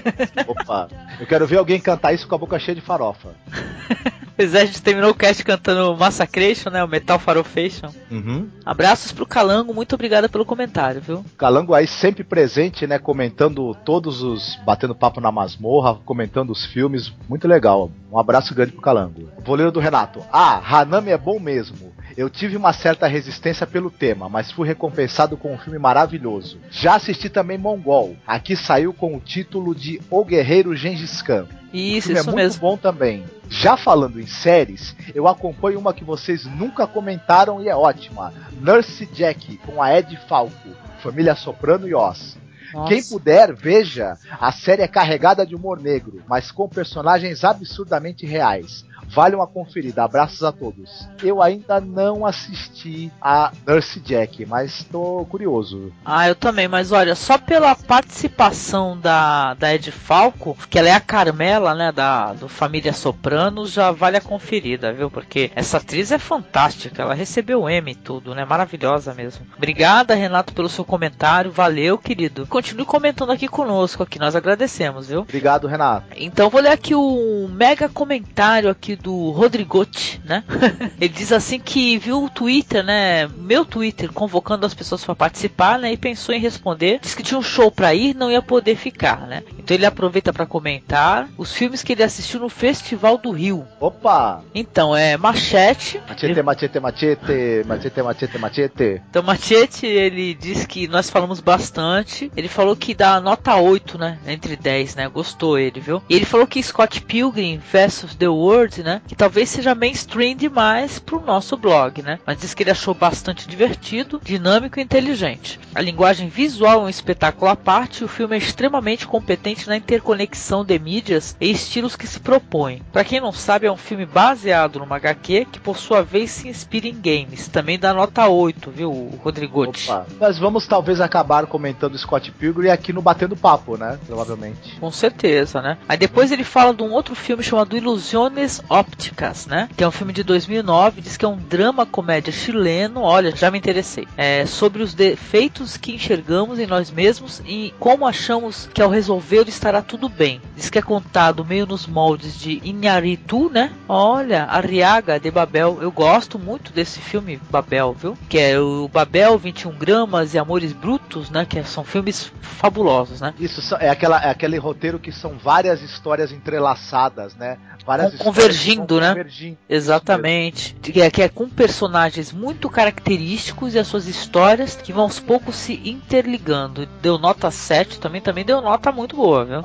Opa, 0.46 0.88
eu 1.18 1.26
quero 1.26 1.46
ver 1.46 1.58
alguém 1.58 1.80
cantar 1.80 2.12
isso 2.12 2.28
com 2.28 2.34
a 2.34 2.38
boca 2.38 2.58
cheia 2.58 2.74
de 2.74 2.80
farofa. 2.80 3.30
Pois 4.36 4.54
é, 4.54 4.60
a 4.60 4.64
gente 4.66 4.82
terminou 4.82 5.12
o 5.12 5.14
cast 5.14 5.42
cantando 5.42 5.96
Massacration, 5.96 6.68
né? 6.68 6.84
O 6.84 6.88
Metal 6.88 7.18
Farofation. 7.18 7.90
Uhum. 8.10 8.50
Abraços 8.66 9.10
pro 9.10 9.24
Calango, 9.24 9.72
muito 9.72 9.94
obrigada 9.94 10.28
pelo 10.28 10.44
comentário, 10.44 11.00
viu? 11.00 11.24
Calango 11.38 11.72
aí 11.72 11.86
sempre 11.86 12.22
presente, 12.22 12.86
né? 12.86 12.98
Comentando 13.06 13.72
todos 13.84 14.20
os. 14.20 14.56
batendo 14.64 14.92
papo 14.92 15.20
na 15.20 15.30
masmorra, 15.30 15.94
comentando 16.04 16.50
os 16.50 16.66
filmes. 16.66 17.12
Muito 17.28 17.46
legal. 17.46 17.88
Um 18.10 18.18
abraço 18.18 18.52
grande 18.52 18.72
pro 18.72 18.82
Calango. 18.82 19.30
Vou 19.44 19.54
ler 19.54 19.68
o 19.68 19.70
do 19.70 19.78
Renato. 19.78 20.24
Ah, 20.32 20.60
Hanami 20.60 21.12
é 21.12 21.16
bom 21.16 21.38
mesmo. 21.38 21.92
Eu 22.16 22.28
tive 22.28 22.56
uma 22.56 22.72
certa 22.72 23.06
resistência 23.06 23.64
pelo 23.64 23.92
tema, 23.92 24.28
mas 24.28 24.50
fui 24.50 24.66
recompensado 24.66 25.36
com 25.36 25.54
um 25.54 25.56
filme 25.56 25.78
maravilhoso. 25.78 26.58
Já 26.68 26.96
assisti 26.96 27.28
também 27.28 27.56
Mongol. 27.56 28.16
Aqui 28.26 28.56
saiu 28.56 28.92
com 28.92 29.14
o 29.14 29.20
título 29.20 29.72
de 29.72 30.00
O 30.10 30.24
Guerreiro 30.24 30.74
Gengis 30.74 31.22
Khan. 31.22 31.46
Isso, 31.72 32.10
o 32.10 32.16
filme 32.16 32.18
isso 32.18 32.18
é 32.18 32.22
muito 32.24 32.34
mesmo. 32.34 32.60
bom 32.60 32.76
também. 32.76 33.24
Já 33.48 33.76
falando 33.76 34.20
em 34.20 34.26
séries, 34.26 34.96
eu 35.14 35.28
acompanho 35.28 35.78
uma 35.78 35.94
que 35.94 36.02
vocês 36.02 36.44
nunca 36.44 36.88
comentaram 36.88 37.62
e 37.62 37.68
é 37.68 37.76
ótima: 37.76 38.34
Nurse 38.60 39.06
Jack, 39.06 39.58
com 39.58 39.80
a 39.80 39.96
Ed 39.96 40.18
Falco, 40.28 40.70
Família 41.00 41.36
Soprano 41.36 41.86
e 41.86 41.94
Oz. 41.94 42.36
Nossa. 42.72 42.88
Quem 42.88 43.02
puder, 43.02 43.54
veja. 43.54 44.16
A 44.40 44.52
série 44.52 44.82
é 44.82 44.88
carregada 44.88 45.46
de 45.46 45.54
humor 45.54 45.80
negro, 45.80 46.22
mas 46.28 46.50
com 46.50 46.68
personagens 46.68 47.44
absurdamente 47.44 48.26
reais. 48.26 48.84
Vale 49.08 49.34
uma 49.34 49.46
conferida. 49.46 50.04
Abraços 50.04 50.42
a 50.42 50.52
todos. 50.52 51.08
Eu 51.22 51.42
ainda 51.42 51.80
não 51.80 52.26
assisti 52.26 53.10
a 53.20 53.52
Nurse 53.66 54.00
Jack, 54.00 54.44
mas 54.46 54.84
tô 54.84 55.26
curioso. 55.30 55.92
Ah, 56.04 56.28
eu 56.28 56.34
também, 56.34 56.68
mas 56.68 56.92
olha, 56.92 57.14
só 57.14 57.38
pela 57.38 57.74
participação 57.74 58.98
da, 58.98 59.54
da 59.54 59.74
Ed 59.74 59.90
Falco, 59.90 60.56
que 60.68 60.78
ela 60.78 60.88
é 60.88 60.92
a 60.92 61.00
Carmela, 61.00 61.74
né, 61.74 61.92
da 61.92 62.32
do 62.32 62.48
Família 62.48 62.92
Sopranos, 62.92 63.72
já 63.72 63.90
vale 63.90 64.16
a 64.16 64.20
conferida, 64.20 64.92
viu? 64.92 65.10
Porque 65.10 65.50
essa 65.54 65.78
atriz 65.78 66.12
é 66.12 66.18
fantástica, 66.18 67.02
ela 67.02 67.14
recebeu 67.14 67.62
o 67.62 67.70
M 67.70 67.90
e 67.90 67.94
tudo, 67.94 68.34
né? 68.34 68.44
Maravilhosa 68.44 69.14
mesmo. 69.14 69.46
Obrigada, 69.56 70.14
Renato, 70.14 70.52
pelo 70.52 70.68
seu 70.68 70.84
comentário, 70.84 71.50
valeu, 71.50 71.98
querido. 71.98 72.46
Continue 72.46 72.84
comentando 72.84 73.32
aqui 73.32 73.48
conosco, 73.48 74.02
aqui 74.02 74.18
nós 74.18 74.36
agradecemos, 74.36 75.08
viu? 75.08 75.20
Obrigado, 75.20 75.66
Renato. 75.66 76.06
Então 76.16 76.50
vou 76.50 76.60
ler 76.60 76.70
aqui 76.70 76.94
um 76.94 77.48
mega 77.48 77.88
comentário 77.88 78.70
aqui 78.70 78.85
do 78.94 79.30
Rodrigote, 79.30 80.20
né? 80.24 80.44
Ele 81.00 81.12
diz 81.12 81.32
assim 81.32 81.58
que 81.58 81.98
viu 81.98 82.22
o 82.22 82.30
Twitter, 82.30 82.84
né? 82.84 83.28
Meu 83.36 83.64
Twitter 83.64 84.12
convocando 84.12 84.66
as 84.66 84.74
pessoas 84.74 85.04
para 85.04 85.14
participar, 85.14 85.78
né? 85.78 85.92
E 85.92 85.96
pensou 85.96 86.34
em 86.34 86.40
responder. 86.40 87.00
Diz 87.00 87.14
que 87.14 87.22
tinha 87.22 87.38
um 87.38 87.42
show 87.42 87.70
para 87.70 87.94
ir, 87.94 88.14
não 88.14 88.30
ia 88.30 88.42
poder 88.42 88.76
ficar, 88.76 89.26
né? 89.26 89.42
Então 89.58 89.74
ele 89.74 89.86
aproveita 89.86 90.32
para 90.32 90.46
comentar 90.46 91.28
os 91.36 91.52
filmes 91.52 91.82
que 91.82 91.92
ele 91.92 92.02
assistiu 92.02 92.38
no 92.38 92.48
Festival 92.48 93.18
do 93.18 93.32
Rio. 93.32 93.66
Opa! 93.80 94.44
Então 94.54 94.94
é 94.94 95.16
Machete. 95.16 96.00
Machete, 96.08 96.42
machete, 96.42 96.80
machete, 96.80 97.64
machete, 97.66 98.02
machete, 98.02 98.38
machete. 98.38 99.02
Então 99.10 99.22
Machete, 99.22 99.86
ele 99.86 100.34
diz 100.34 100.66
que 100.66 100.86
nós 100.86 101.10
falamos 101.10 101.40
bastante. 101.40 102.30
Ele 102.36 102.48
falou 102.48 102.76
que 102.76 102.94
dá 102.94 103.20
nota 103.20 103.56
8, 103.56 103.98
né? 103.98 104.18
Entre 104.26 104.56
10, 104.56 104.96
né? 104.96 105.08
Gostou 105.08 105.58
ele, 105.58 105.80
viu? 105.80 106.02
E 106.08 106.14
ele 106.14 106.24
falou 106.24 106.46
que 106.46 106.62
Scott 106.62 107.00
Pilgrim 107.00 107.58
versus 107.58 108.14
The 108.14 108.28
World, 108.28 108.75
né? 108.82 109.00
Que 109.06 109.14
talvez 109.14 109.48
seja 109.48 109.74
mainstream 109.74 110.34
demais 110.34 110.98
pro 110.98 111.20
nosso 111.20 111.56
blog, 111.56 112.02
né? 112.02 112.18
Mas 112.26 112.38
diz 112.38 112.54
que 112.54 112.62
ele 112.62 112.70
achou 112.70 112.94
bastante 112.94 113.48
divertido, 113.48 114.20
dinâmico 114.22 114.78
e 114.78 114.82
inteligente. 114.82 115.58
A 115.74 115.80
linguagem 115.80 116.28
visual 116.28 116.80
é 116.80 116.84
um 116.84 116.88
espetáculo 116.88 117.50
à 117.50 117.56
parte 117.56 118.00
e 118.00 118.04
o 118.04 118.08
filme 118.08 118.34
é 118.34 118.38
extremamente 118.38 119.06
competente 119.06 119.68
na 119.68 119.76
interconexão 119.76 120.64
de 120.64 120.78
mídias 120.78 121.36
e 121.40 121.50
estilos 121.50 121.96
que 121.96 122.06
se 122.06 122.20
propõem. 122.20 122.82
Para 122.92 123.04
quem 123.04 123.20
não 123.20 123.32
sabe, 123.32 123.66
é 123.66 123.72
um 123.72 123.76
filme 123.76 124.06
baseado 124.06 124.78
numa 124.78 124.96
HQ 124.96 125.46
que 125.52 125.60
por 125.60 125.76
sua 125.78 126.02
vez 126.02 126.30
se 126.30 126.48
inspira 126.48 126.88
em 126.88 127.00
games. 127.00 127.48
Também 127.48 127.78
dá 127.78 127.92
nota 127.92 128.26
8, 128.26 128.70
viu, 128.70 129.10
Rodrigote? 129.22 129.90
Opa. 129.90 130.06
Nós 130.20 130.38
vamos 130.38 130.66
talvez 130.66 131.00
acabar 131.00 131.46
comentando 131.46 131.96
Scott 131.98 132.30
Pilgrim 132.32 132.68
aqui 132.68 132.92
no 132.92 133.02
Batendo 133.02 133.36
Papo, 133.36 133.76
né? 133.76 133.98
Provavelmente. 134.06 134.78
Com 134.78 134.90
certeza, 134.90 135.60
né? 135.60 135.78
Aí 135.88 135.96
depois 135.96 136.32
ele 136.32 136.44
fala 136.44 136.74
de 136.74 136.82
um 136.82 136.92
outro 136.92 137.14
filme 137.14 137.42
chamado 137.42 137.76
Ilusiones 137.76 138.62
Ópticas, 138.68 139.46
né? 139.46 139.68
Que 139.76 139.84
é 139.84 139.88
um 139.88 139.92
filme 139.92 140.12
de 140.12 140.22
2009, 140.22 141.00
diz 141.00 141.16
que 141.16 141.24
é 141.24 141.28
um 141.28 141.36
drama 141.36 141.86
comédia 141.86 142.32
chileno. 142.32 143.02
Olha, 143.02 143.34
já 143.34 143.50
me 143.50 143.58
interessei. 143.58 144.06
É 144.16 144.46
sobre 144.46 144.82
os 144.82 144.94
defeitos 144.94 145.76
que 145.76 145.94
enxergamos 145.94 146.58
em 146.58 146.66
nós 146.66 146.90
mesmos 146.90 147.42
e 147.46 147.74
como 147.78 148.06
achamos 148.06 148.68
que 148.72 148.82
ao 148.82 148.90
resolver 148.90 149.48
estará 149.48 149.82
tudo 149.82 150.08
bem. 150.08 150.40
Diz 150.54 150.70
que 150.70 150.78
é 150.78 150.82
contado 150.82 151.44
meio 151.44 151.66
nos 151.66 151.86
moldes 151.86 152.38
de 152.38 152.60
Inharitu, 152.64 153.50
né? 153.50 153.72
Olha, 153.88 154.44
Arriaga 154.44 155.18
de 155.18 155.30
Babel. 155.30 155.78
Eu 155.80 155.90
gosto 155.90 156.38
muito 156.38 156.72
desse 156.72 157.00
filme 157.00 157.40
Babel, 157.50 157.94
viu? 157.94 158.18
Que 158.28 158.38
é 158.38 158.58
o 158.58 158.88
Babel 158.88 159.38
21 159.38 159.72
gramas 159.72 160.34
e 160.34 160.38
Amores 160.38 160.72
Brutos, 160.72 161.30
né? 161.30 161.44
Que 161.44 161.62
são 161.64 161.84
filmes 161.84 162.32
fabulosos, 162.40 163.20
né? 163.20 163.34
Isso 163.38 163.74
é, 163.76 163.88
aquela, 163.88 164.22
é 164.22 164.30
aquele 164.30 164.58
roteiro 164.58 164.98
que 164.98 165.12
são 165.12 165.36
várias 165.38 165.82
histórias 165.82 166.32
entrelaçadas, 166.32 167.34
né? 167.34 167.58
Várias 167.86 168.16
convergindo, 168.16 169.00
né? 169.00 169.10
convergindo. 169.10 169.58
Exatamente. 169.68 170.74
Que 170.82 171.00
é, 171.00 171.10
que 171.10 171.22
é 171.22 171.28
com 171.28 171.48
personagens 171.48 172.32
muito 172.32 172.68
característicos 172.68 173.74
e 173.74 173.78
as 173.78 173.86
suas 173.86 174.08
histórias 174.08 174.74
que 174.74 174.92
vão 174.92 175.04
aos 175.04 175.20
poucos 175.20 175.54
se 175.54 175.80
interligando. 175.88 176.86
Deu 177.00 177.16
nota 177.16 177.50
7 177.50 178.00
também, 178.00 178.20
também 178.20 178.44
deu 178.44 178.60
nota 178.60 178.90
muito 178.90 179.14
boa, 179.14 179.44
viu? 179.44 179.64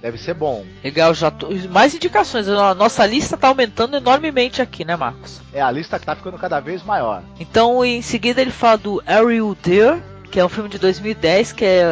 Deve 0.00 0.16
ser 0.16 0.32
bom. 0.32 0.64
Legal, 0.82 1.12
já 1.12 1.30
tô... 1.30 1.48
mais 1.70 1.94
indicações. 1.94 2.48
A 2.48 2.74
nossa 2.74 3.04
lista 3.04 3.36
tá 3.36 3.48
aumentando 3.48 3.96
enormemente 3.96 4.62
aqui, 4.62 4.84
né, 4.84 4.96
Marcos? 4.96 5.40
É, 5.52 5.60
a 5.60 5.70
lista 5.70 5.98
que 5.98 6.06
tá 6.06 6.14
ficando 6.14 6.38
cada 6.38 6.60
vez 6.60 6.82
maior. 6.84 7.22
Então, 7.38 7.84
em 7.84 8.00
seguida 8.00 8.40
ele 8.40 8.52
fala 8.52 8.78
do 8.78 9.02
Ariel 9.04 9.56
Deer, 9.60 10.00
que 10.30 10.38
é 10.38 10.44
um 10.44 10.48
filme 10.48 10.68
de 10.68 10.78
2010, 10.78 11.52
que 11.52 11.64
é 11.64 11.84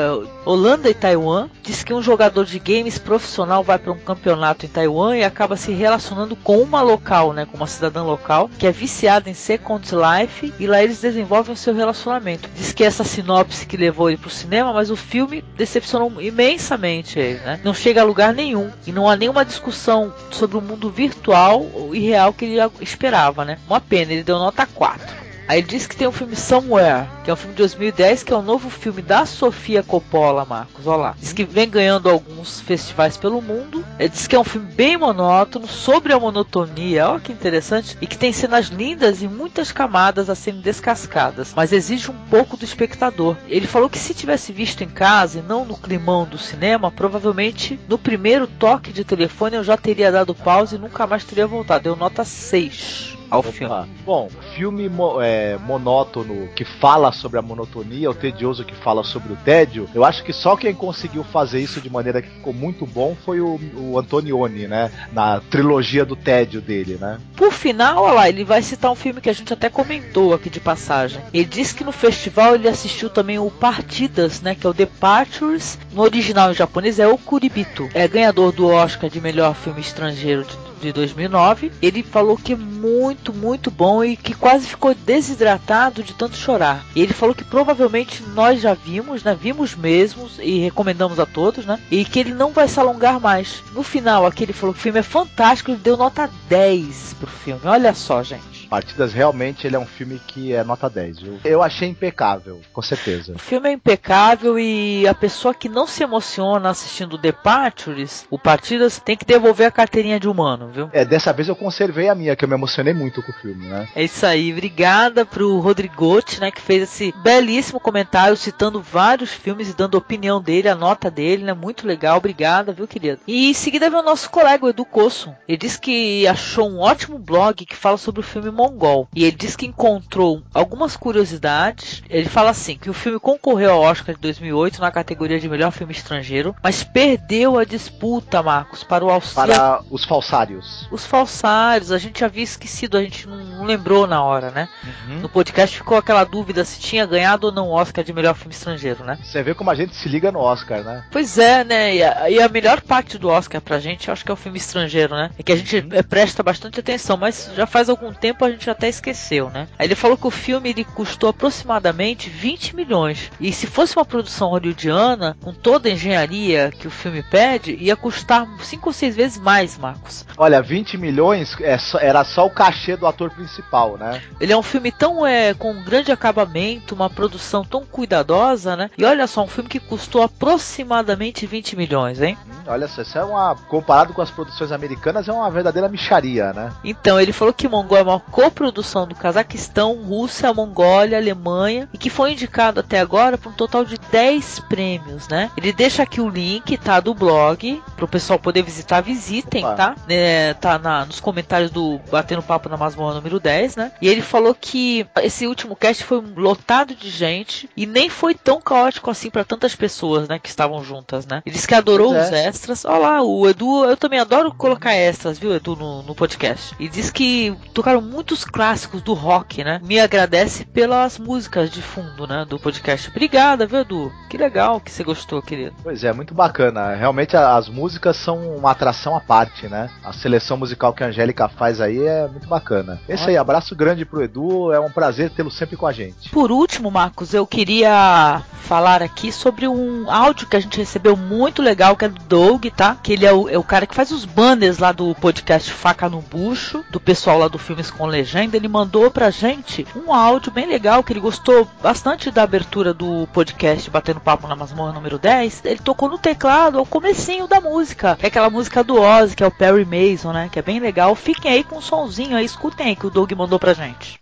Holanda 0.45 0.89
e 0.89 0.95
Taiwan. 0.95 1.49
Diz 1.63 1.83
que 1.83 1.93
um 1.93 2.03
jogador 2.03 2.45
de 2.45 2.59
games 2.59 2.99
profissional 2.99 3.63
vai 3.63 3.79
para 3.79 3.93
um 3.93 3.99
campeonato 3.99 4.65
em 4.65 4.69
Taiwan 4.69 5.17
e 5.17 5.25
acaba 5.25 5.57
se 5.57 5.73
relacionando 5.73 6.37
com 6.37 6.59
uma 6.59 6.83
local, 6.83 7.33
né, 7.33 7.47
com 7.47 7.57
uma 7.57 7.67
cidadã 7.67 8.03
local, 8.03 8.51
que 8.59 8.67
é 8.67 8.73
viciada 8.73 9.29
em 9.29 9.35
Second 9.35 9.87
Life 9.95 10.53
e 10.59 10.67
lá 10.67 10.83
eles 10.83 11.01
desenvolvem 11.01 11.55
o 11.55 11.57
seu 11.57 11.75
relacionamento. 11.75 12.49
Diz 12.55 12.73
que 12.73 12.85
essa 12.85 13.05
sinopse 13.05 13.67
que 13.67 13.77
levou 13.77 14.09
ele 14.09 14.19
pro 14.19 14.31
cinema, 14.31 14.73
mas 14.73 14.91
o 14.91 14.97
filme 14.97 15.43
decepcionou 15.57 16.21
imensamente 16.21 17.19
ele, 17.19 17.41
né? 17.41 17.61
Não 17.65 17.75
chega 17.75 18.01
a 18.01 18.05
lugar 18.05 18.33
nenhum 18.33 18.71
e 18.87 18.93
não 18.93 19.09
há 19.09 19.17
nenhuma 19.17 19.45
discussão 19.45 20.13
sobre 20.31 20.57
o 20.57 20.63
mundo 20.63 20.91
virtual 20.91 21.67
e 21.93 22.01
real 22.01 22.33
que 22.33 22.45
ele 22.45 22.71
esperava, 22.81 23.45
né? 23.45 23.59
Uma 23.67 23.81
pena, 23.81 24.13
ele 24.13 24.23
deu 24.23 24.39
nota 24.39 24.67
4. 24.67 25.26
Aí 25.49 25.61
ele 25.61 25.69
diz 25.69 25.87
que 25.87 25.97
tem 25.97 26.09
o 26.09 26.13
filme 26.13 26.35
Somewhere, 26.35 27.07
que 27.23 27.31
é 27.31 27.33
um 27.33 27.37
filme 27.37 27.55
de 27.55 27.59
2010, 27.59 28.25
que 28.25 28.33
é 28.33 28.37
o 28.37 28.43
novo 28.43 28.69
filme 28.69 29.01
da 29.01 29.25
Sofia 29.25 29.81
Coppola, 29.81 30.45
Marcos. 30.45 30.87
Olha 30.87 30.97
lá. 30.97 31.17
Diz 31.19 31.33
que 31.33 31.45
vem 31.45 31.69
ganhando 31.69 32.11
alguns 32.11 32.61
festivais 32.61 33.17
pelo 33.17 33.41
mundo. 33.41 33.85
Ele 33.99 34.09
diz 34.09 34.27
que 34.27 34.35
é 34.35 34.41
um 34.41 34.45
filme 34.45 34.67
bem 34.73 34.97
monótono, 34.97 35.69
sobre 35.69 36.13
a 36.13 36.19
monotonia, 36.19 37.09
olha 37.09 37.21
que 37.21 37.33
interessante, 37.33 37.97
e 38.01 38.07
que 38.07 38.19
tem 38.19 38.33
cenas 38.33 38.67
lindas 38.67 39.23
e 39.23 39.29
muitas 39.29 39.71
camadas 39.71 40.29
a 40.29 40.35
serem 40.35 40.61
descascadas, 40.61 41.53
mas 41.55 41.73
exige 41.73 42.11
um 42.11 42.17
pouco 42.29 42.57
do 42.57 42.65
espectador. 42.65 43.37
Ele 43.49 43.69
falou 43.69 43.89
que 43.89 43.99
se 43.99 44.15
tivesse 44.15 44.53
visto 44.53 44.83
em 44.83 44.89
casa 44.89 45.39
e 45.39 45.43
não 45.43 45.65
no 45.65 45.77
climão 45.77 46.25
do 46.25 46.39
cinema, 46.39 46.91
provavelmente 46.91 47.79
no 47.89 47.99
primeiro 47.99 48.47
toque 48.47 48.93
de 48.93 49.05
telefone 49.05 49.57
eu 49.57 49.65
já 49.65 49.77
teria 49.77 50.11
dado 50.11 50.35
pause 50.35 50.75
e 50.75 50.79
nunca 50.79 51.07
mais 51.07 51.25
teria 51.25 51.47
voltado. 51.47 51.85
Deu 51.85 51.95
nota 51.95 52.25
6 52.25 53.16
ao 53.31 53.43
filme. 53.43 53.75
Bom, 54.05 54.29
filme 54.55 54.89
mo- 54.89 55.21
é, 55.21 55.57
monótono 55.59 56.49
que 56.55 56.65
fala 56.65 57.13
sobre 57.13 57.39
a 57.39 57.43
monotonia, 57.43 58.11
o 58.11 58.15
tedioso 58.15 58.65
que 58.65 58.75
fala 58.75 59.03
sobre 59.05 59.33
o 59.33 59.37
tédio. 59.37 59.89
Eu 59.95 60.05
acho 60.05 60.23
que 60.25 60.33
só 60.33 60.57
quem 60.57 60.75
conseguiu 60.75 61.25
fazer 61.25 61.61
isso 61.61 61.81
de 61.81 61.91
maneira 61.91 62.21
que 62.23 62.29
ficou 62.29 62.53
muito 62.53 62.87
bom 62.87 63.17
foi 63.25 63.41
o, 63.41 63.59
o 63.77 63.99
Antonioni, 63.99 64.67
né? 64.67 64.91
Na 65.13 65.41
trilogia 65.41 66.05
do 66.05 66.17
tédio 66.17 66.61
dele, 66.61 66.97
né? 67.01 67.19
Por 67.37 67.53
final, 67.53 68.03
olha 68.05 68.13
lá, 68.15 68.29
ele 68.29 68.45
vai 68.45 68.63
citar 68.63 68.91
um 68.91 68.95
filme 68.97 69.21
que 69.21 69.31
a 69.31 69.33
gente 69.33 69.53
até 69.53 69.69
comentou 69.69 70.35
aqui 70.35 70.49
de 70.51 70.61
passagem. 70.61 71.21
Ele 71.33 71.45
disse 71.45 71.75
que 71.75 71.85
no 71.85 71.93
festival 71.93 72.55
ele 72.55 72.69
assistiu 72.69 73.09
também 73.11 73.39
o 73.39 73.51
Partidas, 73.51 74.41
né, 74.41 74.55
que 74.55 74.67
é 74.67 74.71
o 74.71 74.75
Departures. 74.75 75.79
No 75.93 76.03
original 76.03 76.51
em 76.51 76.55
japonês 76.55 76.99
é 76.99 77.07
o 77.07 77.19
Kuribito. 77.19 77.89
É 77.95 78.07
ganhador 78.07 78.53
do 78.53 78.67
Oscar 78.69 79.09
de 79.11 79.21
melhor 79.21 79.55
filme 79.55 79.81
estrangeiro 79.81 80.45
de 80.45 80.57
de 80.81 80.93
2009. 80.93 81.73
Ele 81.81 82.03
falou 82.03 82.37
que 82.37 82.53
é 82.53 82.57
muito, 82.57 83.33
muito 83.33 83.71
bom 83.71 84.05
e 84.05 84.17
que 84.17 84.35
quase 84.35 84.67
ficou 84.67 84.95
desidratado 84.95 86.03
de 86.03 86.15
tanto 86.15 86.37
chorar. 86.37 86.85
Ele 86.95 87.13
falou 87.13 87.35
que 87.35 87.45
provavelmente 87.45 88.23
nós 88.35 88.61
já 88.61 88.75
vimos, 88.75 89.23
né? 89.23 89.37
Vimos 89.39 89.75
mesmo 89.75 90.29
e 90.41 90.59
recomendamos 90.61 91.19
a 91.19 91.27
todos, 91.27 91.65
né? 91.67 91.81
E 91.91 92.05
que 92.05 92.19
ele 92.19 92.35
não 92.35 92.53
vai 92.53 92.69
se 92.69 92.79
alongar 92.79 93.21
mais. 93.21 93.63
No 93.73 93.83
final, 93.83 94.27
aqui 94.27 94.45
ele 94.45 94.53
falou 94.53 94.75
que 94.75 94.81
o 94.81 94.83
filme 94.83 95.01
é 95.01 95.03
fantástico, 95.03 95.71
ele 95.71 95.81
deu 95.81 95.97
nota 95.97 96.31
10 96.49 97.17
pro 97.19 97.27
filme. 97.27 97.61
Olha 97.65 97.95
só, 97.95 98.23
gente. 98.23 98.56
Partidas 98.69 99.13
realmente 99.13 99.67
ele 99.67 99.77
é 99.77 99.79
um 99.79 99.87
filme 99.87 100.21
que 100.27 100.53
é 100.53 100.63
nota 100.65 100.89
10, 100.89 101.21
viu? 101.21 101.39
Eu 101.45 101.63
achei 101.63 101.89
impecável, 101.89 102.61
com 102.73 102.83
certeza. 102.83 103.35
O 103.35 103.39
filme 103.39 103.69
é 103.69 103.73
impecável 103.73 104.59
e 104.59 105.07
a 105.07 105.15
pessoa 105.15 105.55
que 105.55 105.69
não 105.69 105.87
se 105.87 106.03
emociona 106.03 106.71
assistindo 106.71 107.19
Departures, 107.19 108.27
o 108.31 108.39
Partidas, 108.39 108.99
tem 108.99 109.17
que 109.17 109.25
devolver 109.25 109.67
a 109.67 109.71
carteirinha 109.71 110.21
de 110.21 110.29
humano, 110.29 110.71
viu? 110.73 110.91
É, 110.93 111.05
dessa 111.05 111.33
vez 111.33 111.49
eu 111.49 111.57
conservei 111.57 112.09
a 112.09 112.15
minha, 112.15 112.37
que 112.37 112.45
eu 112.45 112.49
me 112.49 112.55
emocionei 112.55 112.93
muito 112.93 113.23
com 113.23 113.31
o 113.31 113.35
filme, 113.35 113.67
né? 113.67 113.89
É 113.95 114.05
isso 114.05 114.25
aí, 114.27 114.53
obrigada 114.53 115.25
pro 115.25 115.59
Rodrigote, 115.59 116.41
né, 116.41 116.51
que 116.51 116.61
fez 116.61 116.83
esse 116.83 117.15
belíssimo 117.23 117.81
comentário 117.81 118.37
citando 118.37 118.81
vários 118.81 119.31
filmes 119.31 119.71
e 119.71 119.77
dando 119.77 119.97
a 119.97 119.99
opinião 119.99 120.41
dele, 120.41 120.69
a 120.69 120.75
nota 120.75 121.11
dele, 121.11 121.45
né? 121.45 121.53
Muito 121.53 121.87
legal, 121.87 122.19
obrigada, 122.19 122.73
viu, 122.73 122.87
querido? 122.87 123.21
E 123.27 123.51
em 123.51 123.55
seguida 123.55 123.91
veio 123.91 124.03
o 124.03 124.05
nosso 124.05 124.31
colega, 124.31 124.65
o 124.65 124.69
Edu 124.69 124.85
Cosso. 124.85 125.35
Ele 125.49 125.59
disse 125.59 125.81
que 125.81 126.27
achou 126.27 126.69
um 126.69 126.81
ótimo 126.81 127.19
blog 127.19 127.65
que 127.65 127.77
fala 127.77 127.97
sobre 127.97 128.21
o 128.21 128.25
filme 128.25 128.51
mongol. 128.57 129.09
E 129.15 129.25
ele 129.25 129.37
diz 129.37 129.55
que 129.55 129.67
encontrou 129.67 130.43
algumas 130.53 130.97
curiosidades. 130.97 132.03
Ele 132.09 132.29
fala 132.29 132.51
assim 132.51 132.77
que 132.77 132.91
o 132.91 132.95
filme 132.95 133.21
concorreu 133.21 133.73
ao 133.73 133.83
Oscar 133.83 134.15
de 134.15 134.21
2008 134.21 134.81
na 134.81 134.91
categoria 134.91 135.39
de 135.39 135.49
melhor 135.49 135.71
filme 135.71 135.93
estrangeiro, 135.93 136.55
mas 136.63 136.83
perdeu 136.83 137.59
a 137.59 137.65
disputa, 137.65 138.43
Marcos, 138.43 138.83
para 138.83 139.05
o 139.05 139.11
auxílio. 139.11 139.55
Para 139.55 139.83
os 139.91 140.05
falsários. 140.05 140.89
Os 140.91 141.05
falsários, 141.05 141.93
a 141.93 141.99
gente 141.99 142.25
havia 142.25 142.43
esquecido, 142.43 142.97
a 142.97 143.03
gente 143.03 143.29
não 143.29 143.65
lembrou 143.65 144.07
na 144.07 144.23
hora, 144.23 144.51
né? 144.51 144.69
Uhum. 145.09 145.21
No 145.21 145.29
podcast 145.29 145.77
ficou 145.77 145.99
aquela 145.99 146.25
dúvida 146.25 146.65
se 146.65 146.81
tinha 146.81 147.05
ganhado 147.05 147.49
ou 147.49 147.53
não 147.53 147.69
o 147.69 147.73
Oscar 147.73 148.03
de 148.03 148.13
melhor 148.13 148.35
filme 148.35 148.55
estrangeiro, 148.55 149.05
né? 149.05 149.19
Você 149.23 149.43
vê 149.43 149.55
como 149.55 149.71
a 149.71 149.75
gente 149.75 149.95
se 149.95 150.09
liga 150.09 150.33
no 150.33 150.41
Oscar, 150.41 150.83
né? 150.83 151.05
Pois 151.11 151.39
é, 151.39 151.65
né? 151.65 151.97
E 151.97 152.03
a, 152.03 152.31
e 152.31 152.41
a 152.41 152.49
melhor 152.49 152.81
parte 152.81 153.19
do 153.19 153.29
Oscar 153.29 153.61
pra 153.61 153.79
gente, 153.79 154.09
eu 154.09 154.13
acho 154.13 154.25
que 154.25 154.31
é 154.31 154.35
o 154.35 154.37
filme 154.37 154.59
estrangeiro, 154.59 155.15
né? 155.15 155.31
É 155.39 155.43
que 155.43 155.53
a 155.53 155.57
gente 155.57 155.77
uhum. 155.77 156.03
presta 156.09 156.43
bastante 156.43 156.81
atenção, 156.81 157.17
mas 157.17 157.51
já 157.55 157.67
faz 157.67 157.89
algum 157.89 158.13
tempo 158.13 158.45
a 158.47 158.51
gente 158.51 158.69
até 158.71 158.89
esqueceu, 158.89 159.51
né? 159.51 159.69
Ele 159.79 159.95
falou 159.95 160.17
que 160.17 160.27
o 160.27 160.31
filme 160.31 160.71
ele 160.71 160.85
custou 160.85 161.29
aproximadamente 161.31 162.29
20 162.29 162.75
milhões. 162.75 163.31
E 163.41 163.53
se 163.53 163.67
fosse 163.67 163.97
uma 163.97 164.05
produção 164.05 164.49
hollywoodiana, 164.49 165.37
com 165.43 165.53
toda 165.53 165.89
a 165.89 165.93
engenharia 165.93 166.71
que 166.71 166.87
o 166.87 166.91
filme 166.91 167.23
pede, 167.23 167.75
ia 167.75 167.97
custar 167.97 168.47
5 168.61 168.89
ou 168.89 168.93
6 168.93 169.17
vezes 169.17 169.39
mais, 169.39 169.77
Marcos. 169.79 170.25
Olha, 170.37 170.63
20 170.63 170.99
milhões 170.99 171.57
é 171.61 171.77
era 172.01 172.25
só 172.25 172.47
o 172.47 172.51
cachê 172.51 172.97
do 172.97 173.07
ator 173.07 173.31
principal, 173.31 173.97
né? 173.97 174.21
Ele 174.41 174.53
é 174.53 174.57
um 174.57 174.63
filme 174.63 174.91
tão 174.91 175.27
é, 175.27 175.55
com 175.55 175.73
um 175.73 175.83
grande 175.83 176.11
acabamento, 176.11 176.95
uma 176.95 177.11
produção 177.11 177.65
tão 177.65 177.85
cuidadosa, 177.85 178.77
né? 178.77 178.91
E 178.97 179.05
olha 179.05 179.27
só, 179.27 179.45
um 179.45 179.49
filme 179.49 179.69
que 179.69 179.81
custou 179.81 180.23
aproximadamente 180.23 181.47
20 181.47 181.77
milhões, 181.77 182.21
hein? 182.21 182.37
Hum, 182.47 182.53
olha 182.67 182.89
só, 182.89 183.03
isso 183.03 183.19
é 183.19 183.25
uma. 183.25 183.55
Comparado 183.69 184.13
com 184.13 184.23
as 184.23 184.31
produções 184.31 184.73
americanas, 184.73 185.29
é 185.29 185.33
uma 185.33 185.51
verdadeira 185.51 185.89
micharia, 185.89 186.53
né? 186.53 186.73
Então, 186.85 187.21
ele 187.21 187.33
falou 187.33 187.53
que 187.53 187.69
Mongol 187.69 187.99
é 187.99 188.03
uma 188.03 188.21
coprodução 188.37 189.09
do 189.09 189.15
Cazaquistão, 189.15 189.95
Rússia, 189.95 190.53
Mongólia, 190.53 191.17
Alemanha 191.17 191.89
e 191.91 191.97
que 191.97 192.11
foi 192.11 192.33
indicado 192.33 192.81
até 192.81 193.01
agora 193.01 193.39
por 193.39 193.51
um 193.51 193.55
total 193.55 193.83
de 193.83 193.97
10 193.97 194.61
prêmios, 194.69 195.27
né? 195.27 195.51
Ele 195.57 195.73
deixa 195.73 196.03
aqui 196.03 196.21
o 196.21 196.29
link, 196.29 196.77
tá, 196.77 197.01
do 197.01 197.15
blog, 197.15 197.83
pro 197.97 198.07
pessoal 198.07 198.39
poder 198.39 198.63
visitar, 198.63 199.01
visitem, 199.01 199.65
Opa. 199.65 199.75
tá? 199.75 199.97
É, 200.07 200.53
tá 200.53 200.79
na, 200.79 201.07
nos 201.07 201.19
comentários 201.19 201.71
do 201.71 201.99
Batendo 202.11 202.43
Papo 202.43 202.69
na 202.69 202.77
Masmorra 202.77 203.15
número 203.15 203.41
10, 203.41 203.77
né? 203.77 203.93
E 204.03 204.07
ele 204.07 204.21
falou 204.21 204.55
que 204.55 205.07
esse 205.23 205.47
último 205.47 205.75
cast 205.75 206.05
foi 206.05 206.23
lotado 206.37 206.95
de 206.95 207.09
gente 207.09 207.71
e 207.75 207.87
nem 207.87 208.11
foi 208.11 208.35
tão 208.35 208.61
caótico 208.61 209.11
assim 209.11 209.31
para 209.31 209.45
tantas 209.45 209.75
pessoas, 209.75 210.29
né, 210.29 210.39
que 210.39 210.51
estavam 210.51 210.85
juntas, 210.85 211.27
né? 211.27 211.41
Ele 211.47 211.55
disse 211.55 211.67
que 211.67 211.75
adorou 211.75 212.11
os 212.11 212.31
é. 212.31 212.49
extras. 212.49 212.85
Olha 212.85 212.99
lá, 212.99 213.23
o 213.23 213.49
Edu, 213.49 213.87
eu 213.87 213.97
também 213.97 214.19
adoro 214.19 214.53
colocar 214.53 214.93
extras, 214.93 215.39
viu, 215.39 215.55
Edu, 215.55 215.75
no, 215.75 216.03
no 216.03 216.15
podcast. 216.15 216.75
E 216.79 216.87
diz 216.87 217.11
que 217.11 217.57
tocaram 217.73 218.03
muitos 218.27 218.45
clássicos 218.45 219.03
do 219.03 219.15
rock, 219.15 219.63
né? 219.63 219.81
Me 219.85 220.01
agradece 220.01 220.65
pelas 220.65 221.17
músicas 221.17 221.71
de 221.71 221.81
fundo, 221.81 222.27
né, 222.27 222.45
do 222.45 222.59
podcast. 222.59 223.09
Obrigada, 223.09 223.69
viu, 223.69 223.79
Edu? 223.79 224.13
Que 224.29 224.37
legal 224.37 224.81
que 224.81 224.91
você 224.91 225.05
gostou, 225.05 225.41
querido. 225.41 225.77
Pois 225.81 226.03
é, 226.03 226.13
muito 226.13 226.35
bacana. 226.35 226.93
Realmente 226.97 227.37
as 227.37 227.69
músicas 227.69 228.17
são 228.17 228.57
uma 228.57 228.73
atração 228.73 229.17
à 229.17 229.21
parte, 229.21 229.69
né? 229.69 229.89
A 230.03 230.13
seleção 230.13 230.57
musical 230.57 230.93
que 230.93 231.05
a 231.05 231.07
Angélica 231.07 231.49
faz 231.49 231.81
aí 231.81 232.05
é 232.05 232.27
muito 232.27 232.49
bacana. 232.49 233.01
Esse 233.09 233.31
aí, 233.31 233.37
abraço 233.37 233.77
grande 233.77 234.05
pro 234.05 234.25
Edu, 234.25 234.73
é 234.73 234.81
um 234.81 234.91
prazer 234.91 235.31
tê-lo 235.31 235.51
sempre 235.51 235.77
com 235.77 235.87
a 235.87 235.93
gente. 235.93 236.31
Por 236.31 236.51
último, 236.51 236.91
Marcos, 236.91 237.33
eu 237.33 237.47
queria 237.47 238.43
falar 238.67 239.03
aqui 239.03 239.31
sobre 239.31 239.69
um 239.69 240.11
áudio 240.11 240.49
que 240.49 240.57
a 240.57 240.61
gente 240.61 240.79
recebeu 240.79 241.17
muito 241.17 241.63
legal, 241.63 241.95
que 241.95 242.05
é 242.05 242.09
do 242.09 242.21
Doug, 242.25 242.67
tá? 242.77 242.97
Que 243.01 243.13
ele 243.13 243.25
é 243.25 243.33
o, 243.33 243.49
é 243.49 243.57
o 243.57 243.63
cara 243.63 243.87
que 243.87 243.95
faz 243.95 244.11
os 244.11 244.25
banners 244.25 244.79
lá 244.79 244.91
do 244.91 245.15
podcast 245.15 245.73
Faca 245.73 246.09
no 246.09 246.21
Bucho, 246.21 246.85
do 246.91 246.99
pessoal 246.99 247.39
lá 247.39 247.47
do 247.47 247.59
Filmes 247.59 247.89
com 247.89 248.16
Legenda. 248.17 248.57
Ele 248.57 248.69
mandou 248.69 249.11
pra 249.11 249.31
gente 249.31 249.87
um 249.95 250.13
áudio 250.13 250.51
bem 250.51 250.67
legal, 250.67 251.03
que 251.03 251.13
ele 251.13 251.21
gostou 251.21 251.69
bastante 251.83 252.31
da 252.31 252.43
abertura 252.43 252.95
do 252.95 253.29
podcast 253.33 253.91
Batendo 253.91 254.21
Papo 254.21 254.49
na 254.49 254.57
Masmorra 254.57 254.93
número 254.93 255.19
10. 255.19 255.63
Ele 255.65 255.81
tocou 255.81 256.09
no 256.09 256.19
teclado 256.19 256.79
ao 256.79 256.87
comecinho 256.87 257.47
da 257.47 257.61
música. 257.61 258.17
É 258.23 258.29
aquela 258.29 258.49
música 258.49 258.83
do 258.83 259.01
Ozzy, 259.01 259.37
que 259.37 259.45
é 259.45 259.47
o 259.47 259.51
Perry 259.51 259.85
Mason, 259.85 260.33
né? 260.33 260.49
Que 260.51 260.59
é 260.59 260.63
bem 260.63 260.81
legal. 260.81 261.15
Fiquem 261.15 261.53
aí 261.53 261.65
com 261.65 261.77
um 261.77 261.83
sonzinho 261.83 262.37
aí, 262.37 262.45
escutem 262.47 262.87
aí 262.87 262.97
que 262.97 263.07
o 263.07 263.11
Doug 263.11 263.31
mandou 263.33 263.59
pra 263.59 263.75
gente. 263.75 264.19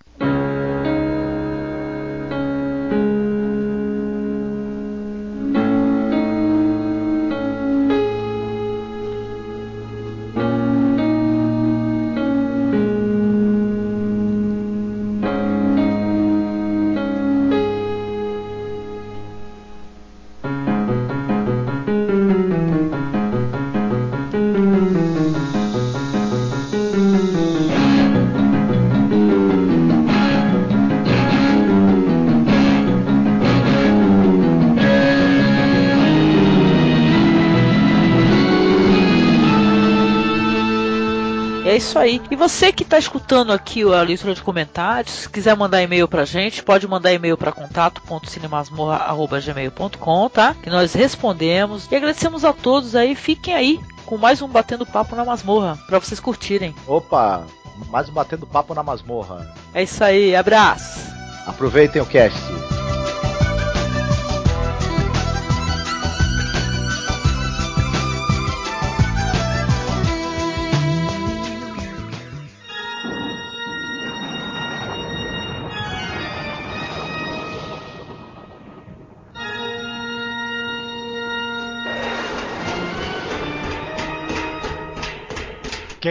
Isso 41.84 41.98
aí. 41.98 42.22
E 42.30 42.36
você 42.36 42.72
que 42.72 42.82
está 42.82 42.98
escutando 42.98 43.52
aqui 43.52 43.82
a 43.82 44.00
leitura 44.02 44.34
de 44.34 44.42
comentários, 44.42 45.14
se 45.14 45.28
quiser 45.28 45.54
mandar 45.54 45.82
e-mail 45.82 46.08
pra 46.08 46.24
gente, 46.24 46.62
pode 46.62 46.88
mandar 46.88 47.12
e-mail 47.12 47.36
para 47.36 47.52
contato.cinemasmorra.gmail.com, 47.52 50.30
tá? 50.30 50.54
Que 50.54 50.70
nós 50.70 50.94
respondemos. 50.94 51.86
E 51.90 51.96
agradecemos 51.96 52.42
a 52.44 52.54
todos 52.54 52.96
aí. 52.96 53.14
Fiquem 53.14 53.54
aí 53.54 53.78
com 54.06 54.16
mais 54.16 54.40
um 54.42 54.48
Batendo 54.48 54.86
Papo 54.86 55.14
na 55.14 55.24
Masmorra, 55.24 55.78
para 55.86 55.98
vocês 55.98 56.20
curtirem. 56.20 56.74
Opa, 56.86 57.44
mais 57.90 58.08
um 58.08 58.12
Batendo 58.12 58.46
Papo 58.46 58.74
na 58.74 58.82
Masmorra. 58.82 59.54
É 59.72 59.82
isso 59.82 60.02
aí, 60.02 60.34
abraço. 60.34 61.12
Aproveitem 61.46 62.00
o 62.00 62.06
cast. 62.06 62.40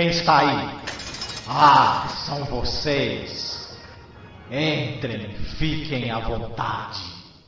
Quem 0.04 0.10
está 0.10 0.40
aí? 0.40 0.70
Ah, 1.48 2.10
são 2.26 2.44
vocês. 2.44 3.74
Entrem, 4.52 5.34
fiquem 5.58 6.12
à 6.12 6.20
vontade. 6.20 7.00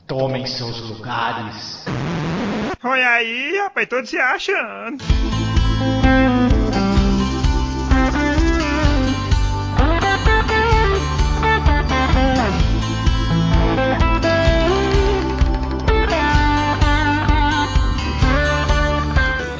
Tomem 0.06 0.46
seus 0.46 0.80
lugares. 0.80 1.84
Olha 2.82 3.10
aí, 3.10 3.58
rapaz, 3.58 3.86
todos 3.86 4.08
se 4.08 4.16
achando. 4.16 5.04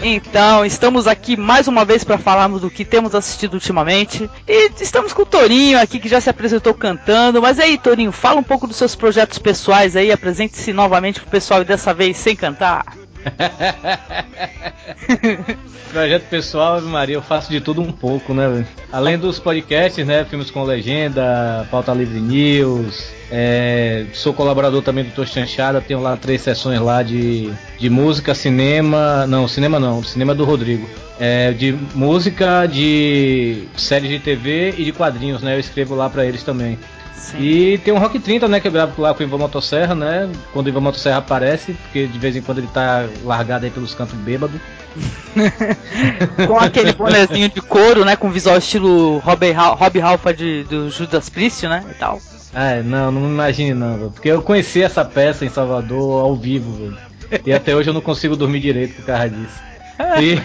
Então, 0.09 0.65
estamos 0.65 1.09
aqui 1.09 1.37
mais 1.37 1.67
uma 1.67 1.85
vez 1.85 2.05
para 2.05 2.17
falarmos 2.17 2.61
do 2.61 2.71
que 2.71 2.85
temos 2.85 3.13
assistido 3.13 3.55
ultimamente. 3.55 4.31
E 4.47 4.71
estamos 4.81 5.13
com 5.13 5.23
o 5.23 5.27
Torinho 5.27 5.81
aqui 5.81 5.99
que 5.99 6.09
já 6.09 6.21
se 6.21 6.31
apresentou 6.31 6.73
cantando. 6.73 7.43
Mas 7.43 7.59
aí, 7.59 7.77
Torinho, 7.77 8.13
fala 8.13 8.39
um 8.39 8.43
pouco 8.45 8.69
dos 8.69 8.77
seus 8.77 8.95
projetos 8.95 9.41
pessoais 9.41 9.97
aí, 9.97 10.13
apresente-se 10.13 10.73
novamente 10.73 11.21
pro 11.21 11.29
pessoal 11.29 11.63
e 11.63 11.65
dessa 11.65 11.93
vez 11.93 12.17
sem 12.19 12.37
cantar. 12.37 13.06
Projeto 15.93 16.29
pessoal, 16.29 16.81
Maria, 16.83 17.17
eu 17.17 17.23
faço 17.23 17.51
de 17.51 17.61
tudo 17.61 17.81
um 17.81 17.93
pouco, 17.93 18.35
né? 18.35 18.67
Além 18.93 19.19
dos 19.19 19.39
podcasts, 19.39 20.07
né? 20.07 20.25
Filmes 20.25 20.51
com 20.51 20.63
legenda, 20.63 21.67
Pauta 21.71 21.93
Livre 21.93 22.21
News, 22.21 23.17
é, 23.31 24.07
sou 24.13 24.33
colaborador 24.33 24.83
também 24.83 25.05
do 25.05 25.11
Tô 25.11 25.27
Chanchada, 25.27 25.81
tenho 25.81 26.01
lá 26.01 26.17
três 26.17 26.43
sessões 26.43 26.81
lá 26.81 27.03
de, 27.03 27.53
de 27.79 27.91
música, 27.91 28.35
cinema. 28.35 29.27
Não, 29.27 29.49
cinema 29.49 29.81
não, 29.81 30.03
cinema 30.03 30.35
do 30.35 30.45
Rodrigo. 30.45 30.89
É, 31.19 31.53
de 31.53 31.73
música, 31.95 32.67
de 32.67 33.65
séries 33.77 34.11
de 34.11 34.19
TV 34.19 34.75
e 34.77 34.85
de 34.85 34.93
quadrinhos, 34.93 35.43
né? 35.43 35.55
Eu 35.55 35.61
escrevo 35.61 35.95
lá 35.95 36.09
para 36.09 36.25
eles 36.25 36.43
também. 36.43 36.79
Sim. 37.17 37.39
E 37.41 37.79
tem 37.79 37.93
um 37.93 37.99
Rock 37.99 38.19
30, 38.19 38.47
né? 38.47 38.61
Que 38.61 38.69
eu 38.69 38.73
gravo 38.73 39.01
lá 39.01 39.15
com 39.15 39.21
o 39.23 39.27
Ivan 39.27 39.39
Motosserra, 39.39 39.95
né? 39.95 40.31
Quando 40.53 40.67
o 40.67 40.69
Ivan 40.69 40.81
Motosserra 40.81 41.19
aparece, 41.19 41.73
porque 41.73 42.07
de 42.07 42.19
vez 42.19 42.37
em 42.37 42.43
quando 42.43 42.59
ele 42.59 42.69
tá 42.69 43.09
largado 43.25 43.65
aí 43.65 43.71
pelos 43.71 43.95
cantos 43.95 44.17
bêbado. 44.19 44.61
com 46.47 46.57
aquele 46.59 46.93
bonezinho 46.93 47.49
de 47.49 47.61
couro, 47.61 48.05
né? 48.05 48.17
Com 48.17 48.31
visual 48.31 48.57
estilo 48.57 49.19
Robbie, 49.19 49.53
Robbie 49.53 50.01
Halford 50.01 50.65
do 50.65 50.91
Judas 50.91 51.29
Priest, 51.29 51.67
né? 51.67 51.85
E 51.91 51.95
tal. 51.95 52.21
É, 52.55 52.83
não, 52.83 53.11
não 53.11 53.29
imagine 53.29 53.75
não, 53.75 54.11
porque 54.11 54.29
eu 54.29 54.41
conheci 54.41 54.83
essa 54.83 55.05
peça 55.05 55.45
em 55.45 55.51
Salvador 55.51 56.25
ao 56.25 56.35
vivo, 56.35 56.73
velho. 56.73 56.97
E 57.45 57.53
até 57.53 57.75
hoje 57.75 57.91
eu 57.91 57.95
não 57.95 58.01
consigo 58.01 58.37
dormir 58.37 58.61
direito 58.61 58.95
por 58.97 59.07
causa 59.07 59.29
disso. 59.29 59.67
E... 60.23 60.39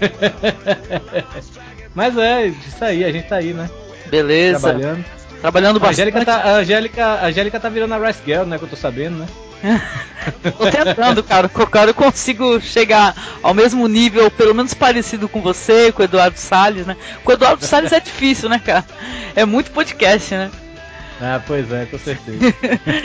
Mas 1.94 2.16
é, 2.16 2.46
isso 2.46 2.84
aí, 2.84 3.04
a 3.04 3.12
gente 3.12 3.28
tá 3.28 3.36
aí, 3.36 3.52
né? 3.52 3.68
Beleza. 4.10 4.60
Trabalhando. 4.60 5.04
Trabalhando 5.40 5.80
bastante. 5.80 6.00
A 6.00 6.04
Angélica 6.04 6.24
tá, 6.24 6.36
a 6.36 6.56
Angélica, 6.56 7.06
a 7.06 7.26
Angélica 7.26 7.60
tá 7.60 7.68
virando 7.68 7.94
a 7.94 8.06
Rice 8.06 8.20
Girl, 8.24 8.44
né? 8.44 8.58
Que 8.58 8.64
eu 8.64 8.68
tô 8.68 8.76
sabendo, 8.76 9.18
né? 9.18 9.26
tô 10.42 10.70
tentando, 10.70 11.22
cara. 11.22 11.48
Cara 11.48 11.90
eu 11.90 11.94
consigo 11.94 12.60
chegar 12.60 13.14
ao 13.42 13.54
mesmo 13.54 13.86
nível, 13.86 14.30
pelo 14.30 14.54
menos 14.54 14.74
parecido 14.74 15.28
com 15.28 15.40
você, 15.40 15.92
com 15.92 16.02
o 16.02 16.04
Eduardo 16.04 16.38
Salles, 16.38 16.86
né? 16.86 16.96
Com 17.24 17.30
o 17.30 17.34
Eduardo 17.34 17.64
Salles 17.64 17.92
é 17.92 18.00
difícil, 18.00 18.48
né, 18.48 18.58
cara? 18.58 18.84
É 19.34 19.44
muito 19.44 19.70
podcast, 19.70 20.34
né? 20.34 20.50
Ah, 21.20 21.40
pois 21.46 21.70
é, 21.70 21.84
com 21.84 21.98
certeza. 21.98 22.54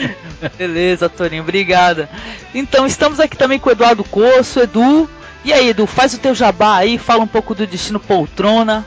Beleza, 0.56 1.08
Torinho, 1.08 1.42
obrigada. 1.42 2.08
Então, 2.54 2.86
estamos 2.86 3.20
aqui 3.20 3.36
também 3.36 3.58
com 3.58 3.68
o 3.68 3.72
Eduardo 3.72 4.02
Coço, 4.04 4.60
Edu. 4.60 5.08
E 5.44 5.52
aí, 5.52 5.68
Edu, 5.68 5.86
faz 5.86 6.14
o 6.14 6.18
teu 6.18 6.34
jabá 6.34 6.76
aí, 6.76 6.96
fala 6.96 7.22
um 7.22 7.26
pouco 7.26 7.54
do 7.54 7.66
Destino 7.66 8.00
Poltrona. 8.00 8.86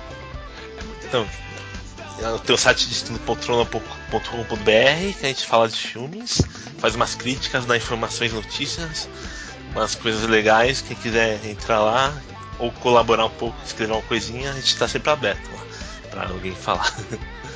Então, 1.07 1.25
é 2.21 2.29
o 2.29 2.39
teu 2.39 2.57
site 2.57 2.87
destino.poltrona.com.br, 2.87 5.19
que 5.19 5.25
a 5.25 5.27
gente 5.27 5.45
fala 5.45 5.67
de 5.67 5.77
filmes, 5.77 6.41
faz 6.77 6.95
umas 6.95 7.15
críticas, 7.15 7.65
dá 7.65 7.77
informações, 7.77 8.33
notícias, 8.33 9.07
umas 9.71 9.95
coisas 9.95 10.27
legais. 10.27 10.81
Quem 10.81 10.97
quiser 10.97 11.45
entrar 11.45 11.79
lá 11.79 12.13
ou 12.57 12.71
colaborar 12.71 13.25
um 13.25 13.29
pouco, 13.29 13.55
escrever 13.65 13.93
uma 13.93 14.01
coisinha, 14.01 14.51
a 14.51 14.55
gente 14.55 14.67
está 14.67 14.87
sempre 14.87 15.11
aberto 15.11 15.49
lá 15.53 15.59
para 16.11 16.29
alguém 16.29 16.53
falar. 16.53 16.93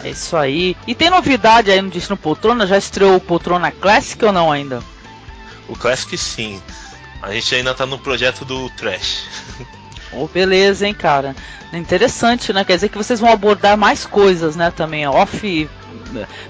É 0.04 0.10
isso 0.10 0.36
aí. 0.36 0.76
E 0.86 0.94
tem 0.94 1.10
novidade 1.10 1.72
aí 1.72 1.82
no 1.82 1.90
Destino 1.90 2.18
Poltrona? 2.18 2.68
Já 2.68 2.78
estreou 2.78 3.16
o 3.16 3.22
Poltrona 3.22 3.72
Classic 3.72 4.24
ou 4.26 4.34
não 4.34 4.52
ainda? 4.52 4.84
O 5.70 5.78
Classic 5.78 6.18
sim. 6.18 6.62
A 7.22 7.32
gente 7.32 7.56
ainda 7.56 7.74
tá 7.74 7.86
no 7.86 7.98
projeto 7.98 8.44
do 8.44 8.70
Trash. 8.72 9.24
Oh, 10.16 10.28
beleza, 10.28 10.88
hein, 10.88 10.94
cara. 10.94 11.36
Interessante, 11.72 12.54
né? 12.54 12.64
Quer 12.64 12.76
dizer 12.76 12.90
que 12.90 12.98
vocês 12.98 13.20
vão 13.20 13.32
abordar 13.32 13.78
mais 13.78 14.06
coisas, 14.06 14.56
né? 14.56 14.72
Também 14.72 15.08
off 15.08 15.70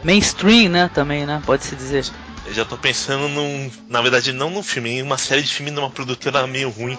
mainstream, 0.03 0.69
né? 0.69 0.89
Também, 0.93 1.25
né? 1.25 1.41
Pode 1.45 1.63
se 1.63 1.75
dizer. 1.75 2.05
Eu 2.45 2.53
já 2.53 2.65
tô 2.65 2.77
pensando 2.77 3.29
num. 3.29 3.71
Na 3.87 4.01
verdade, 4.01 4.33
não 4.33 4.49
num 4.49 4.63
filme, 4.63 4.89
em 4.89 5.01
uma 5.01 5.17
série 5.17 5.41
de 5.41 5.53
filmes 5.53 5.73
de 5.73 5.79
uma 5.79 5.89
produtora 5.89 6.45
meio 6.45 6.69
ruim 6.69 6.97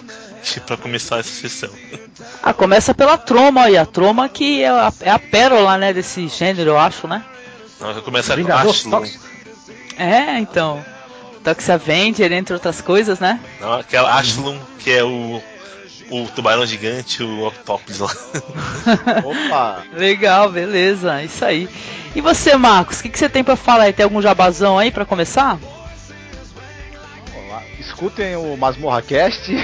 para 0.65 0.77
começar 0.77 1.19
essa 1.19 1.29
sessão. 1.29 1.69
Ah, 2.41 2.53
começa 2.53 2.93
pela 2.93 3.17
Troma 3.17 3.63
aí, 3.63 3.77
a 3.77 3.85
Troma 3.85 4.27
que 4.27 4.63
é 4.63 4.69
a, 4.69 4.91
é 5.01 5.09
a 5.09 5.19
pérola, 5.19 5.77
né, 5.77 5.93
desse 5.93 6.27
gênero, 6.27 6.71
eu 6.71 6.77
acho, 6.79 7.07
né? 7.07 7.23
Não, 7.79 8.01
começa 8.01 8.35
com 8.35 8.51
Ashlum. 8.51 9.03
É, 9.97 10.39
então. 10.39 10.83
Tox 11.43 11.69
Avenger, 11.69 12.31
entre 12.31 12.55
outras 12.55 12.81
coisas, 12.81 13.19
né? 13.19 13.39
Não, 13.61 13.73
aquela 13.73 14.15
Ashlum, 14.15 14.59
que 14.79 14.89
é 14.89 15.03
o 15.03 15.39
o 16.09 16.27
tubarão 16.27 16.65
gigante, 16.65 17.23
o 17.23 17.47
Octopus 17.47 17.99
lá. 17.99 18.11
Opa! 19.23 19.83
Legal, 19.93 20.51
beleza, 20.51 21.23
isso 21.23 21.43
aí. 21.43 21.69
E 22.15 22.21
você, 22.21 22.55
Marcos, 22.55 22.99
o 22.99 23.03
que, 23.03 23.09
que 23.09 23.19
você 23.19 23.27
tem 23.27 23.43
para 23.43 23.55
falar 23.55 23.85
aí? 23.85 23.93
Tem 23.93 24.03
algum 24.03 24.21
jabazão 24.21 24.77
aí 24.77 24.91
para 24.91 25.05
começar? 25.05 25.57
Olá, 27.35 27.63
escutem 27.79 28.35
o 28.35 28.55
Masmorra 28.55 29.01
Cast. 29.01 29.51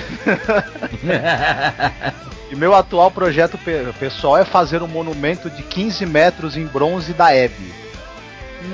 e 2.52 2.56
meu 2.56 2.76
atual 2.76 3.10
projeto 3.10 3.58
pessoal 4.00 4.38
é 4.38 4.44
fazer 4.44 4.82
um 4.82 4.88
monumento 4.88 5.50
de 5.50 5.64
15 5.64 6.06
metros 6.06 6.58
em 6.58 6.66
bronze 6.66 7.14
da 7.14 7.34
Hebe. 7.34 7.82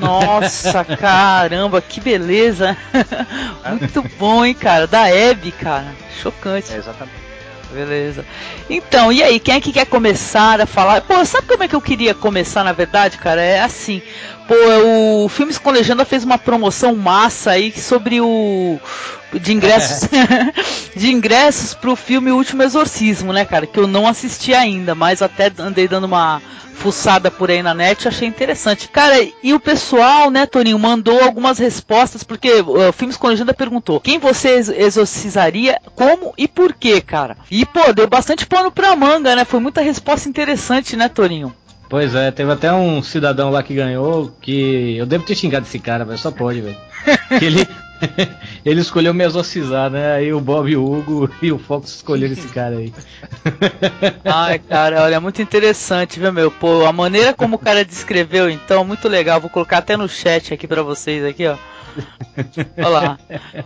Nossa, 0.02 0.84
caramba, 0.98 1.82
que 1.82 2.02
beleza! 2.02 2.76
Muito 3.80 4.04
bom, 4.18 4.44
hein, 4.44 4.54
cara? 4.54 4.88
Da 4.88 5.08
Hebe, 5.10 5.52
cara. 5.52 5.94
Chocante. 6.22 6.74
É, 6.74 6.78
exatamente. 6.78 7.27
Beleza. 7.72 8.26
Então, 8.70 9.12
e 9.12 9.22
aí, 9.22 9.40
quem 9.40 9.56
é 9.56 9.62
que 9.62 9.74
quer 9.74 9.86
começar 9.86 10.62
a 10.62 10.66
falar? 10.66 11.02
Pô, 11.02 11.24
sabe 11.26 11.48
como 11.48 11.64
é 11.64 11.68
que 11.68 11.76
eu 11.76 11.82
queria 11.82 12.14
começar, 12.14 12.64
na 12.64 12.72
verdade, 12.72 13.18
cara? 13.18 13.42
É 13.42 13.62
assim. 13.62 14.02
Pô, 14.48 14.56
o 15.26 15.30
Filmes 15.30 15.58
com 15.58 15.72
Legenda 15.72 16.06
fez 16.06 16.24
uma 16.24 16.38
promoção 16.38 16.96
massa 16.96 17.52
aí 17.52 17.72
sobre 17.78 18.22
o. 18.22 18.80
De 19.34 19.54
ingressos. 19.54 20.08
de 20.96 21.12
ingressos 21.12 21.74
pro 21.74 21.96
filme 21.96 22.32
O 22.32 22.38
Último 22.38 22.64
Exorcismo, 22.64 23.34
né, 23.34 23.44
cara? 23.44 23.68
Que 23.68 23.80
eu 23.80 23.88
não 23.88 24.08
assisti 24.08 24.54
ainda, 24.54 24.96
mas 24.96 25.22
até 25.22 25.52
andei 25.60 25.88
dando 25.88 26.06
uma 26.06 26.42
fuçada 26.78 27.32
por 27.32 27.50
aí 27.50 27.62
na 27.62 27.74
net, 27.74 28.08
achei 28.08 28.28
interessante. 28.28 28.88
Cara, 28.88 29.16
e 29.44 29.54
o 29.54 29.60
pessoal, 29.60 30.30
né, 30.30 30.46
Toninho, 30.46 30.78
mandou 30.78 31.22
algumas 31.22 31.58
respostas, 31.58 32.24
porque 32.24 32.62
o 32.62 32.90
uh, 32.90 32.94
Filmes 32.94 33.18
com 33.18 33.28
Legenda 33.28 33.54
perguntou 33.54 34.00
quem 34.00 34.20
você 34.20 34.62
exorcizaria, 34.78 35.82
como 35.96 36.34
e 36.38 36.48
por 36.48 36.74
quê, 36.74 37.02
cara. 37.02 37.36
E, 37.50 37.66
pô, 37.66 37.92
deu 37.94 38.08
bastante 38.08 38.46
pano 38.46 38.72
pra 38.72 38.96
manga, 38.96 39.36
né? 39.36 39.44
Foi 39.44 39.60
muita 39.60 39.82
resposta 39.82 40.30
interessante, 40.30 40.96
né, 40.96 41.10
Toninho? 41.10 41.54
Pois 41.90 42.14
é, 42.16 42.32
teve 42.32 42.52
até 42.52 42.72
um 42.74 43.02
cidadão 43.02 43.50
lá 43.50 43.64
que 43.64 43.74
ganhou 43.74 44.32
que. 44.42 44.98
Eu 44.98 45.06
devo 45.06 45.26
ter 45.26 45.36
xingado 45.36 45.66
esse 45.66 45.80
cara, 45.80 46.04
velho. 46.04 46.18
Só 46.18 46.32
pode, 46.32 46.62
velho. 46.62 46.78
ele, 47.42 47.68
ele 48.66 48.82
escolheu 48.82 49.14
me 49.14 49.24
exorcizar, 49.24 49.90
né? 49.90 50.16
Aí 50.16 50.34
o 50.34 50.42
Bob, 50.42 50.76
o 50.76 50.92
Hugo 50.92 51.30
e 51.42 51.52
o 51.52 51.58
Fox 51.58 51.96
escolheram 51.96 52.34
esse 52.34 52.48
cara 52.50 52.78
aí. 52.78 52.94
Ai, 54.26 54.60
cara, 54.60 55.04
olha, 55.04 55.20
muito 55.20 55.42
interessante, 55.42 56.20
viu, 56.20 56.34
meu? 56.34 56.52
Pô, 56.52 56.86
a 56.86 56.92
maneira 56.92 57.34
como 57.34 57.56
o 57.56 57.60
cara 57.60 57.86
descreveu, 57.86 58.50
então, 58.50 58.84
muito 58.84 59.08
legal. 59.08 59.40
Vou 59.40 59.50
colocar 59.50 59.78
até 59.78 59.96
no 59.96 60.10
chat 60.10 60.54
aqui 60.54 60.68
para 60.68 60.84
vocês 60.84 61.24
aqui, 61.24 61.48
ó. 61.48 61.56
Olha 62.78 62.88
lá. 62.88 63.20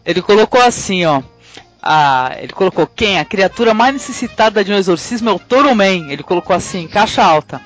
Ele 0.06 0.22
colocou 0.22 0.62
assim, 0.62 1.06
ó. 1.06 1.22
Ah, 1.82 2.36
ele 2.38 2.54
colocou 2.54 2.86
quem? 2.86 3.20
A 3.20 3.26
criatura 3.26 3.74
mais 3.74 3.94
necessitada 3.94 4.64
de 4.64 4.72
um 4.72 4.78
exorcismo 4.78 5.30
é 5.30 5.34
o 5.34 5.40
Toro 5.40 5.76
Man. 5.76 6.12
Ele 6.12 6.22
colocou 6.22 6.56
assim, 6.56 6.88
caixa 6.88 7.24
alta. 7.24 7.60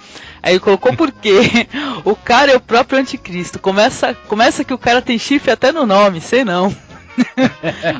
Aí 0.46 0.60
colocou 0.60 0.96
porque 0.96 1.68
o 2.06 2.16
cara 2.16 2.52
é 2.52 2.56
o 2.56 2.60
próprio 2.60 3.00
anticristo. 3.00 3.58
Começa, 3.58 4.14
começa 4.28 4.64
que 4.64 4.76
o 4.76 4.78
cara 4.78 5.02
tem 5.02 5.18
chifre 5.18 5.50
até 5.50 5.72
no 5.72 5.88
nome, 5.88 6.22
sei 6.22 6.46
não. 6.46 6.74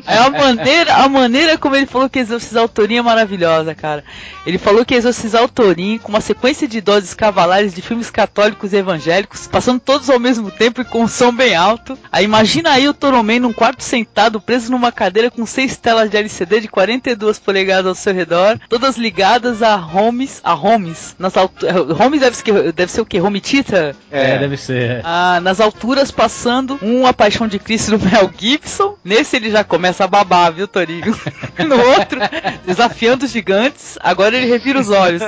Aí 0.06 0.18
a 0.18 0.30
maneira, 0.30 0.94
a 0.94 1.08
maneira 1.08 1.58
como 1.58 1.76
ele 1.76 1.86
falou 1.86 2.08
que 2.08 2.18
exorcizar 2.18 2.64
o 2.64 2.68
Torinho 2.68 3.00
é 3.00 3.02
maravilhosa, 3.02 3.74
cara. 3.74 4.04
Ele 4.46 4.58
falou 4.58 4.84
que 4.84 4.94
exorcizar 4.94 5.42
o 5.42 5.48
Torinho 5.48 5.98
com 6.00 6.08
uma 6.08 6.20
sequência 6.20 6.68
de 6.68 6.80
doses 6.80 7.14
cavalares 7.14 7.74
de 7.74 7.82
filmes 7.82 8.10
católicos 8.10 8.72
e 8.72 8.76
evangélicos, 8.76 9.46
passando 9.46 9.80
todos 9.80 10.10
ao 10.10 10.18
mesmo 10.18 10.50
tempo 10.50 10.80
e 10.80 10.84
com 10.84 11.02
um 11.02 11.08
som 11.08 11.32
bem 11.32 11.54
alto. 11.54 11.98
Aí 12.10 12.24
imagina 12.24 12.70
aí 12.70 12.88
o 12.88 12.94
Toromei 12.94 13.40
num 13.40 13.52
quarto 13.52 13.82
sentado, 13.82 14.40
preso 14.40 14.70
numa 14.70 14.92
cadeira 14.92 15.30
com 15.30 15.44
seis 15.46 15.76
telas 15.76 16.10
de 16.10 16.16
LCD 16.16 16.60
de 16.60 16.68
42 16.68 17.38
polegadas 17.38 17.86
ao 17.86 17.94
seu 17.94 18.14
redor, 18.14 18.58
todas 18.68 18.96
ligadas 18.96 19.62
a 19.62 19.76
homes, 19.76 20.40
a 20.44 20.54
homes, 20.54 21.14
nas 21.18 21.36
alturas. 21.36 21.76
Homes 21.98 22.20
deve 22.20 22.36
ser, 22.36 22.72
deve 22.72 22.92
ser 22.92 23.00
o 23.00 23.06
que? 23.06 23.20
Home 23.20 23.40
theater? 23.40 23.94
É, 24.10 24.38
deve 24.38 24.56
ser. 24.56 25.00
Ah, 25.04 25.40
nas 25.40 25.60
alturas 25.60 26.10
passando 26.10 26.78
um 26.82 27.06
A 27.06 27.12
Paixão 27.12 27.48
de 27.48 27.58
Cristo 27.58 27.96
do 27.96 28.04
Mel 28.04 28.30
Gibson, 28.36 28.96
Nesse 29.06 29.36
ele 29.36 29.52
já 29.52 29.62
começa 29.62 30.02
a 30.02 30.08
babar, 30.08 30.52
viu, 30.52 30.66
Torinho? 30.66 31.16
no 31.64 31.76
outro, 31.76 32.18
desafiando 32.66 33.24
os 33.24 33.30
gigantes, 33.30 33.96
agora 34.02 34.36
ele 34.36 34.46
revira 34.46 34.80
os 34.80 34.90
olhos. 34.90 35.22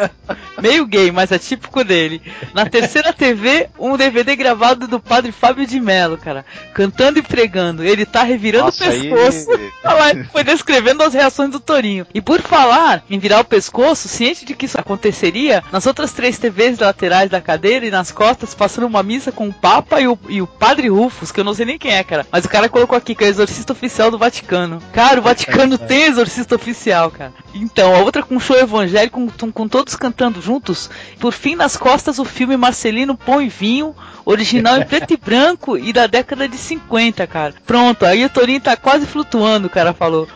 Meio 0.61 0.85
gay, 0.85 1.13
mas 1.13 1.31
é 1.31 1.39
típico 1.39 1.85
dele. 1.85 2.21
Na 2.53 2.67
terceira 2.67 3.13
TV, 3.13 3.69
um 3.79 3.97
DVD 3.97 4.35
gravado 4.35 4.89
do 4.89 4.99
padre 4.99 5.31
Fábio 5.31 5.65
de 5.65 5.79
Mello, 5.79 6.19
cara. 6.19 6.45
Cantando 6.75 7.21
e 7.21 7.23
pregando. 7.23 7.85
Ele 7.85 8.05
tá 8.05 8.25
revirando 8.25 8.65
Nossa, 8.65 8.85
o 8.85 8.91
pescoço. 8.91 9.51
aí- 9.85 10.17
lá, 10.19 10.25
Foi 10.33 10.43
descrevendo 10.43 11.05
as 11.05 11.15
reações 11.15 11.51
do 11.51 11.61
Torinho. 11.61 12.05
E 12.13 12.21
por 12.21 12.41
falar 12.41 13.05
em 13.09 13.21
virar 13.21 13.39
o 13.39 13.45
pescoço, 13.45 14.09
ciente 14.09 14.45
de 14.45 14.57
que 14.57 14.67
isso 14.67 14.81
aconteceria, 14.81 15.63
nas 15.71 15.87
outras 15.87 16.13
três 16.13 16.37
TVs 16.37 16.81
laterais 16.81 17.31
da 17.31 17.41
cadeira 17.41 17.87
e 17.87 17.93
nas 17.93 18.11
costas, 18.11 18.55
passando 18.55 18.89
uma 18.89 19.05
missa 19.05 19.31
com 19.31 19.47
o 19.47 19.53
Papa 19.53 20.01
e 20.01 20.09
o, 20.09 20.19
e 20.29 20.43
o 20.43 20.49
Padre 20.49 20.89
Rufus, 20.89 21.31
que 21.31 21.39
eu 21.39 21.45
não 21.45 21.55
sei 21.55 21.65
nem 21.65 21.79
quem 21.79 21.93
é, 21.93 22.03
cara. 22.03 22.27
Mas 22.33 22.45
o 22.45 22.49
cara 22.49 22.69
colocou 22.69 22.99
aqui 22.99 23.15
que 23.15 23.25
é 23.25 23.29
o 23.29 23.68
exorcista 23.69 23.73
oficial 23.73 24.11
do 24.11 24.19
Vaticano. 24.19 24.83
Cara, 24.93 25.21
o 25.21 25.23
Vaticano 25.23 25.77
tem 25.79 26.05
exorcista 26.05 26.55
oficial, 26.55 27.11
cara. 27.11 27.33
Então, 27.55 27.95
a 27.95 27.99
outra 27.99 28.23
com 28.23 28.37
um 28.37 28.41
show 28.41 28.57
evangélico, 28.57 29.31
com, 29.39 29.53
com 29.53 29.69
todos 29.69 29.97
cantando 29.97 30.41
juntos. 30.41 30.89
Por 31.19 31.33
fim, 31.33 31.55
nas 31.55 31.77
costas, 31.77 32.19
o 32.19 32.25
filme 32.25 32.57
Marcelino 32.57 33.17
Pão 33.17 33.41
e 33.43 33.49
Vinho, 33.49 33.95
original 34.25 34.79
em 34.79 34.85
preto 34.85 35.13
e 35.13 35.17
branco 35.19 35.77
e 35.77 35.93
da 35.93 36.07
década 36.07 36.49
de 36.49 36.57
50, 36.57 37.27
cara. 37.27 37.55
Pronto, 37.67 38.07
aí 38.07 38.25
o 38.25 38.31
Torinho 38.31 38.61
tá 38.61 38.77
quase 38.77 39.07
flutuando, 39.07 39.67
o 39.67 39.71
cara 39.71 39.93
falou. 39.93 40.29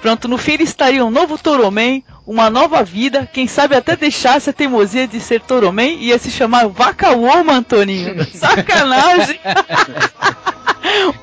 Pronto, 0.00 0.28
no 0.28 0.38
fim 0.38 0.52
ele 0.52 0.62
estaria 0.64 1.04
um 1.04 1.10
novo 1.10 1.36
Toroman, 1.36 2.02
uma 2.28 2.50
nova 2.50 2.84
vida, 2.84 3.26
quem 3.32 3.46
sabe 3.48 3.74
até 3.74 3.96
deixasse 3.96 4.50
a 4.50 4.52
teimosia 4.52 5.08
de 5.08 5.18
ser 5.18 5.40
Toroman 5.40 5.86
e 5.94 6.08
ia 6.08 6.18
se 6.18 6.30
chamar 6.30 6.68
Vaca 6.68 7.12
Woman, 7.12 7.62
Toninho. 7.62 8.22
Sacanagem! 8.36 9.40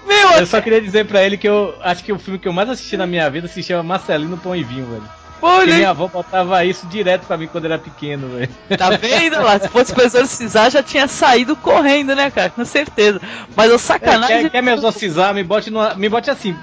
Meu, 0.07 0.31
Eu 0.39 0.47
só 0.47 0.59
queria 0.61 0.81
dizer 0.81 1.05
pra 1.05 1.23
ele 1.23 1.37
que 1.37 1.47
eu 1.47 1.75
acho 1.83 2.03
que 2.03 2.11
o 2.11 2.17
filme 2.17 2.39
que 2.39 2.47
eu 2.47 2.53
mais 2.53 2.69
assisti 2.69 2.97
na 2.97 3.05
minha 3.05 3.29
vida 3.29 3.47
se 3.47 3.61
chama 3.61 3.83
Marcelino 3.83 4.35
Pão 4.37 4.55
e 4.55 4.63
Vinho, 4.63 4.85
velho. 4.87 5.03
Olha, 5.41 5.75
minha 5.75 5.89
avó 5.91 6.07
botava 6.07 6.63
isso 6.65 6.87
direto 6.87 7.27
pra 7.27 7.37
mim 7.37 7.45
quando 7.47 7.65
era 7.65 7.77
pequeno, 7.77 8.27
velho. 8.29 8.49
tá 8.75 8.89
vendo 8.91 9.39
lá? 9.43 9.59
Se 9.59 9.67
fosse 9.67 9.93
pra 9.93 10.05
exorcizar, 10.05 10.71
já 10.71 10.81
tinha 10.81 11.07
saído 11.07 11.55
correndo, 11.55 12.15
né, 12.15 12.31
cara? 12.31 12.49
Com 12.49 12.65
certeza. 12.65 13.21
Mas 13.55 13.71
o 13.71 13.75
É, 13.75 13.77
sacanagem. 13.77 14.41
quer, 14.43 14.49
quer 14.49 14.63
me 14.63 14.73
exorcizar, 14.73 15.33
me 15.35 15.43
bote, 15.43 15.69
numa, 15.69 15.93
me 15.93 16.09
bote 16.09 16.31
assim, 16.31 16.55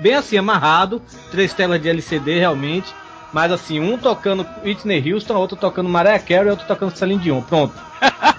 bem 0.00 0.14
assim, 0.14 0.36
amarrado, 0.36 1.00
três 1.30 1.54
telas 1.54 1.80
de 1.80 1.88
LCD 1.88 2.38
realmente, 2.38 2.92
mas 3.32 3.52
assim, 3.52 3.80
um 3.80 3.96
tocando 3.98 4.46
Whitney 4.64 5.12
Houston, 5.12 5.34
outro 5.34 5.56
tocando 5.56 5.88
Mariah 5.88 6.18
Carey, 6.18 6.50
outro 6.50 6.66
tocando 6.66 6.96
Celine 6.96 7.20
Dion, 7.22 7.40
pronto. 7.42 7.74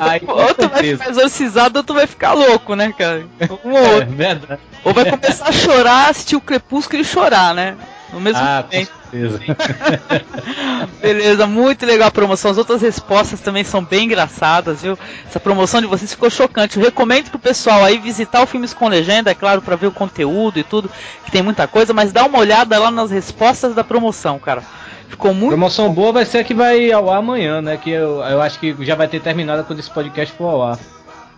Aí, 0.00 0.20
outro 0.26 0.68
vai 0.68 0.82
ficar 0.84 1.10
exorcizado, 1.10 1.78
outro 1.78 1.94
vai 1.94 2.06
ficar 2.06 2.32
louco, 2.34 2.74
né, 2.74 2.92
cara? 2.96 3.24
Um 3.64 3.72
ou 3.72 3.78
É, 3.78 3.94
outro. 3.94 4.10
verdade. 4.12 4.60
Ou 4.84 4.92
vai 4.92 5.04
começar 5.10 5.48
a 5.48 5.52
chorar, 5.52 6.10
assistir 6.10 6.36
o 6.36 6.40
Crepúsculo 6.40 7.00
e 7.00 7.04
chorar, 7.04 7.54
né? 7.54 7.76
No 8.12 8.20
mesmo 8.20 8.40
Ah, 8.42 8.64
momento. 8.70 8.90
Certeza. 9.14 9.40
Beleza, 11.00 11.46
muito 11.46 11.86
legal 11.86 12.08
a 12.08 12.10
promoção. 12.10 12.50
As 12.50 12.58
outras 12.58 12.82
respostas 12.82 13.40
também 13.40 13.64
são 13.64 13.82
bem 13.84 14.04
engraçadas, 14.04 14.82
viu? 14.82 14.98
Essa 15.26 15.38
promoção 15.38 15.80
de 15.80 15.86
vocês 15.86 16.10
ficou 16.10 16.28
chocante. 16.28 16.76
Eu 16.76 16.84
recomendo 16.84 17.30
pro 17.30 17.38
pessoal 17.38 17.84
aí 17.84 17.98
visitar 17.98 18.42
o 18.42 18.46
Filmes 18.46 18.74
com 18.74 18.88
Legenda, 18.88 19.30
é 19.30 19.34
claro, 19.34 19.62
pra 19.62 19.76
ver 19.76 19.86
o 19.86 19.92
conteúdo 19.92 20.58
e 20.58 20.64
tudo, 20.64 20.90
que 21.24 21.30
tem 21.30 21.42
muita 21.42 21.66
coisa, 21.66 21.94
mas 21.94 22.12
dá 22.12 22.24
uma 22.24 22.38
olhada 22.38 22.78
lá 22.78 22.90
nas 22.90 23.10
respostas 23.10 23.74
da 23.74 23.84
promoção, 23.84 24.38
cara. 24.38 24.62
Ficou 25.08 25.32
muito. 25.32 25.50
Promoção 25.50 25.92
boa 25.92 26.12
vai 26.12 26.24
ser 26.24 26.38
a 26.38 26.44
que 26.44 26.54
vai 26.54 26.90
ao 26.90 27.10
ar 27.10 27.18
amanhã, 27.18 27.62
né? 27.62 27.76
Que 27.76 27.90
eu, 27.90 28.20
eu 28.20 28.42
acho 28.42 28.58
que 28.58 28.74
já 28.80 28.94
vai 28.94 29.06
ter 29.06 29.20
terminado 29.20 29.62
quando 29.64 29.78
esse 29.78 29.90
podcast 29.90 30.34
for 30.36 30.46
ao 30.46 30.62
ar. 30.62 30.78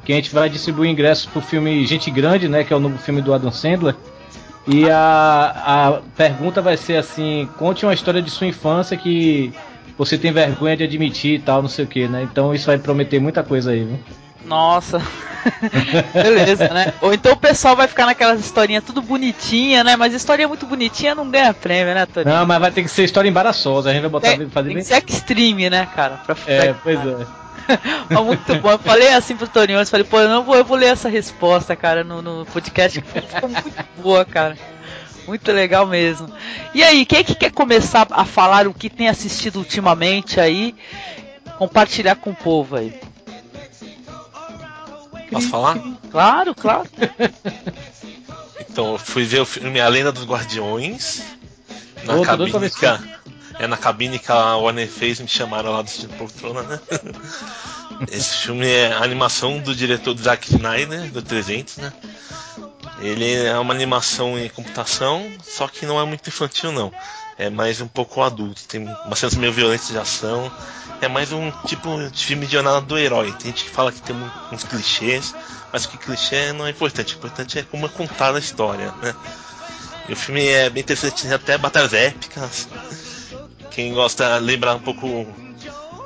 Que 0.05 0.13
a 0.13 0.17
gente 0.17 0.33
vai 0.33 0.49
distribuir 0.49 0.91
ingressos 0.91 1.27
pro 1.27 1.41
filme 1.41 1.85
Gente 1.85 2.11
Grande, 2.11 2.49
né? 2.49 2.63
Que 2.63 2.73
é 2.73 2.77
o 2.77 2.81
novo 2.81 2.97
filme 2.97 3.21
do 3.21 3.35
Adam 3.35 3.51
Sandler. 3.51 3.95
E 4.67 4.89
a, 4.91 5.55
a 5.65 5.93
pergunta 6.17 6.61
vai 6.61 6.77
ser 6.77 6.97
assim: 6.97 7.49
conte 7.57 7.85
uma 7.87 7.95
história 7.95 8.21
de 8.21 8.31
sua 8.31 8.47
infância 8.47 8.97
que 8.97 9.53
você 9.97 10.19
tem 10.19 10.33
vergonha 10.33 10.77
de 10.77 10.85
admitir 10.85 11.35
e 11.35 11.39
tal, 11.39 11.63
não 11.63 11.69
sei 11.69 11.85
o 11.85 11.89
que, 11.89 12.09
né? 12.09 12.23
Então 12.23 12.55
isso 12.55 12.67
vai 12.67 12.77
prometer 12.79 13.21
muita 13.21 13.43
coisa 13.43 13.71
aí, 13.71 13.85
viu? 13.85 13.99
Nossa. 14.45 15.01
Beleza, 16.13 16.69
né? 16.69 16.93
Ou 17.01 17.13
então 17.15 17.33
o 17.33 17.37
pessoal 17.37 17.77
vai 17.77 17.87
ficar 17.89 18.07
naquelas 18.07 18.41
historinhas 18.41 18.85
tudo 18.85 19.01
bonitinha, 19.03 19.83
né? 19.85 19.97
Mas 19.97 20.13
historinha 20.15 20.49
muito 20.49 20.67
bonitinha 20.67 21.15
não 21.15 21.29
ganha 21.31 21.53
prêmio, 21.55 21.95
né, 21.95 22.07
Tony? 22.07 22.27
Não, 22.27 22.45
mas 22.47 22.61
vai 22.61 22.71
ter 22.71 22.83
que 22.83 22.89
ser 22.89 23.05
história 23.05 23.29
embaraçosa. 23.29 23.91
A 23.91 23.93
gente 23.93 24.03
vai 24.03 24.11
botar 24.11 24.37
Tem, 24.37 24.49
fazer 24.49 24.69
tem 24.69 24.75
bem. 24.77 24.83
que 24.85 24.89
ser 24.89 25.05
extreme, 25.07 25.71
né, 25.71 25.89
cara? 25.95 26.21
Pra, 26.27 26.37
É, 26.47 26.73
pra- 26.73 26.75
pois 26.83 26.99
é. 26.99 27.27
Mas 28.11 28.25
muito 28.25 28.55
bom. 28.57 28.71
Eu 28.71 28.79
falei 28.79 29.09
assim 29.09 29.37
pro 29.37 29.49
Toninho, 29.49 29.79
eu 29.79 29.87
falei, 29.87 30.05
pô, 30.05 30.21
eu 30.21 30.29
não 30.29 30.43
vou, 30.45 30.57
eu 30.57 30.65
vou 30.65 30.77
ler 30.77 30.87
essa 30.87 31.09
resposta, 31.09 31.75
cara, 31.75 32.05
no, 32.05 32.23
no 32.23 32.47
podcast, 32.47 33.01
que 33.03 33.21
ficou 33.21 33.49
muito 33.49 33.85
boa, 33.99 34.25
cara. 34.25 34.57
Muito 35.27 35.51
legal 35.51 35.87
mesmo. 35.87 36.33
E 36.73 36.83
aí, 36.83 37.05
quem 37.05 37.19
é 37.19 37.25
que 37.25 37.35
quer 37.35 37.51
começar 37.51 38.07
a 38.11 38.25
falar 38.25 38.69
o 38.69 38.75
que 38.75 38.89
tem 38.89 39.09
assistido 39.09 39.57
ultimamente 39.57 40.39
aí? 40.39 40.75
Compartilhar 41.59 42.15
com 42.17 42.31
o 42.31 42.37
povo 42.37 42.77
aí. 42.77 42.95
Posso 45.31 45.49
falar? 45.49 45.79
Claro, 46.11 46.55
claro. 46.55 46.89
Então, 48.69 48.93
eu 48.93 48.99
fui 48.99 49.25
ver 49.25 49.41
o 49.41 49.47
filme 49.47 49.81
A 49.81 49.89
Lenda 49.89 50.13
dos 50.13 50.27
Guardiões. 50.27 51.23
Na 52.05 52.17
pra 52.17 52.27
cabine 52.27 52.71
é 53.59 53.67
na 53.67 53.77
cabine 53.77 54.19
que 54.19 54.31
a 54.31 54.57
Warner 54.57 54.89
fez, 54.89 55.21
me 55.21 55.29
chamaram 55.29 55.73
lá 55.73 55.83
do 55.83 55.89
Estilo 55.89 56.13
Poltrona, 56.15 56.63
né? 56.63 56.81
Esse 58.13 58.37
filme 58.39 58.67
é 58.67 58.93
a 58.93 59.03
animação 59.03 59.59
do 59.59 59.75
diretor 59.75 60.17
Zack 60.19 60.55
Snyder, 60.55 61.11
do 61.11 61.23
300, 61.23 61.79
né? 61.79 61.93
Ele 63.01 63.35
é 63.35 63.59
uma 63.59 63.75
animação 63.75 64.39
em 64.39 64.49
computação, 64.49 65.31
só 65.43 65.67
que 65.69 65.87
não 65.87 66.01
é 66.01 66.05
muito 66.05 66.29
infantil, 66.29 66.73
não. 66.73 66.93
É 67.39 67.51
mais 67.51 67.81
um 67.81 67.89
pouco 67.89 68.23
adulto. 68.23 68.63
Tem 68.67 68.87
cenas 69.15 69.35
meio 69.35 69.53
violentas 69.53 69.89
de 69.89 69.99
ação. 69.99 70.51
É 71.01 71.09
mais 71.09 71.33
um 71.33 71.51
tipo 71.67 71.91
de 72.11 72.25
filme 72.25 72.47
de 72.47 72.53
jornada 72.53 72.81
do 72.81 72.97
herói. 72.97 73.33
Tem 73.33 73.51
gente 73.51 73.65
que 73.65 73.71
fala 73.71 73.93
que 73.93 74.01
tem 74.01 74.17
uns 74.51 74.65
clichês, 74.65 75.35
mas 75.71 75.85
que 75.85 75.99
clichê 75.99 76.53
não 76.55 76.67
é 76.67 76.71
importante. 76.71 77.15
O 77.15 77.19
importante 77.19 77.59
é 77.59 77.63
como 77.63 77.85
é 77.85 77.89
contada 77.91 78.39
a 78.39 78.41
história, 78.41 78.93
né? 79.03 79.15
E 80.09 80.13
o 80.13 80.17
filme 80.17 80.47
é 80.47 80.71
bem 80.71 80.83
interessante, 80.83 81.23
tem 81.23 81.33
até 81.33 81.59
batalhas 81.59 81.93
épicas. 81.93 82.69
Quem 83.71 83.93
gosta, 83.93 84.39
lembra 84.39 84.75
um 84.75 84.81
pouco 84.81 85.27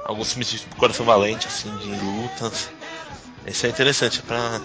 alguns 0.04 0.32
filmes 0.32 0.50
de 0.50 0.58
Coração 0.76 1.06
Valente, 1.06 1.46
assim, 1.46 1.74
de 1.76 1.88
lutas. 2.04 2.68
Esse 3.46 3.66
é 3.66 3.70
interessante, 3.70 4.18
é 4.20 4.22
pra. 4.22 4.60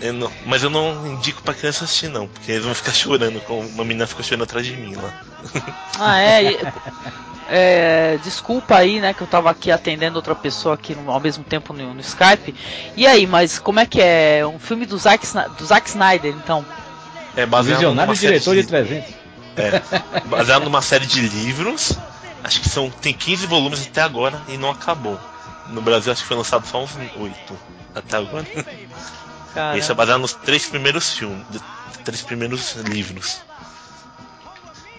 eu 0.00 0.12
não- 0.12 0.30
mas 0.44 0.62
eu 0.62 0.70
não 0.70 1.06
indico 1.06 1.42
pra 1.42 1.54
criança 1.54 1.84
assistir, 1.84 2.08
não, 2.08 2.28
porque 2.28 2.52
eles 2.52 2.64
vão 2.64 2.74
ficar 2.74 2.92
chorando, 2.94 3.40
como 3.42 3.60
uma 3.68 3.84
menina 3.84 4.06
ficou 4.06 4.22
chorando 4.24 4.44
atrás 4.44 4.66
de 4.66 4.76
mim 4.76 4.94
lá. 4.94 5.12
Ah, 5.98 6.20
é. 6.20 6.58
é, 7.48 8.18
desculpa 8.22 8.76
aí, 8.76 9.00
né, 9.00 9.14
que 9.14 9.22
eu 9.22 9.26
tava 9.26 9.50
aqui 9.50 9.70
atendendo 9.70 10.16
outra 10.16 10.34
pessoa 10.34 10.74
aqui 10.74 10.94
no- 10.94 11.10
ao 11.10 11.18
mesmo 11.20 11.42
tempo 11.42 11.72
no, 11.72 11.94
no 11.94 12.00
Skype. 12.00 12.54
E 12.96 13.06
aí, 13.06 13.26
mas 13.26 13.58
como 13.58 13.80
é 13.80 13.86
que 13.86 14.00
é? 14.02 14.46
Um 14.46 14.58
filme 14.58 14.84
do 14.84 14.98
Zack, 14.98 15.26
do 15.56 15.64
Zack 15.64 15.88
Snyder, 15.88 16.34
então? 16.34 16.64
É 17.34 17.46
baseado 17.46 17.78
Visionário 17.78 18.14
diretor 18.14 18.54
de 18.54 18.62
de, 18.62 18.68
300. 18.68 19.14
É, 19.56 20.26
baseado 20.28 20.64
numa 20.64 20.82
série 20.82 21.06
de 21.06 21.20
livros. 21.20 21.92
Acho 22.44 22.60
que 22.60 22.68
são 22.68 22.90
tem 22.90 23.12
15 23.12 23.46
volumes 23.46 23.86
até 23.86 24.02
agora 24.02 24.40
e 24.48 24.56
não 24.56 24.70
acabou. 24.70 25.18
No 25.68 25.80
Brasil 25.82 26.12
acho 26.12 26.22
que 26.22 26.28
foi 26.28 26.36
lançado 26.36 26.66
só 26.66 26.82
uns 26.84 26.92
8 27.16 27.58
até 27.94 28.16
agora. 28.18 28.46
Cara, 29.52 29.76
Esse 29.78 29.90
é 29.90 29.94
baseado 29.94 30.20
nos 30.20 30.34
três 30.34 30.66
primeiros 30.66 31.12
filmes, 31.14 31.44
três 32.04 32.22
primeiros 32.22 32.74
livros. 32.76 33.38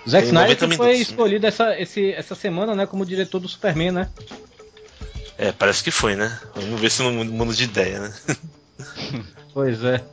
Zack 0.10 0.24
Tem 0.24 0.30
Snyder 0.30 0.58
90 0.58 0.68
que 0.68 0.78
foi 0.78 0.86
minutos. 0.94 1.10
escolhido 1.12 1.46
essa, 1.48 1.80
esse, 1.80 2.12
essa 2.14 2.34
semana, 2.34 2.74
né, 2.74 2.86
como 2.86 3.06
diretor 3.06 3.40
do 3.40 3.48
Superman, 3.48 3.92
né? 3.92 4.10
É, 5.38 5.52
parece 5.52 5.84
que 5.84 5.92
foi, 5.92 6.16
né? 6.16 6.40
Vamos 6.56 6.80
ver 6.80 6.90
se 6.90 7.04
não 7.04 7.12
muda 7.26 7.54
de 7.54 7.64
ideia, 7.66 8.00
né? 8.00 8.14
Pois 9.54 9.84
é. 9.84 10.04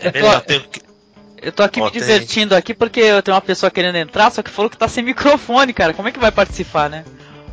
É 0.00 0.10
legal, 0.10 0.40
tem- 0.42 0.64
eu 1.42 1.52
tô 1.52 1.62
aqui 1.62 1.80
Ó, 1.80 1.86
me 1.86 1.90
tem- 1.90 2.00
divertindo 2.00 2.54
aqui 2.54 2.74
porque 2.74 3.00
eu 3.00 3.22
tenho 3.22 3.34
uma 3.34 3.40
pessoa 3.40 3.70
querendo 3.70 3.96
entrar, 3.96 4.30
só 4.30 4.42
que 4.42 4.50
falou 4.50 4.70
que 4.70 4.76
tá 4.78 4.88
sem 4.88 5.02
microfone, 5.04 5.72
cara. 5.72 5.94
Como 5.94 6.08
é 6.08 6.12
que 6.12 6.18
vai 6.18 6.30
participar, 6.32 6.88
né? 6.90 7.04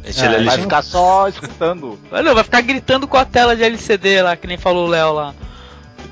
Ah, 0.05 0.25
ele- 0.35 0.45
Vai 0.45 0.57
ficar 0.57 0.81
só 0.81 1.29
escutando. 1.29 1.97
Vai, 2.11 2.21
não, 2.21 2.35
vai 2.35 2.43
ficar 2.43 2.59
gritando 2.61 3.07
com 3.07 3.15
a 3.15 3.23
tela 3.23 3.55
de 3.55 3.63
LCD 3.63 4.21
lá, 4.21 4.35
que 4.35 4.45
nem 4.47 4.57
falou 4.57 4.85
o 4.85 4.89
Léo 4.89 5.13
lá. 5.13 5.33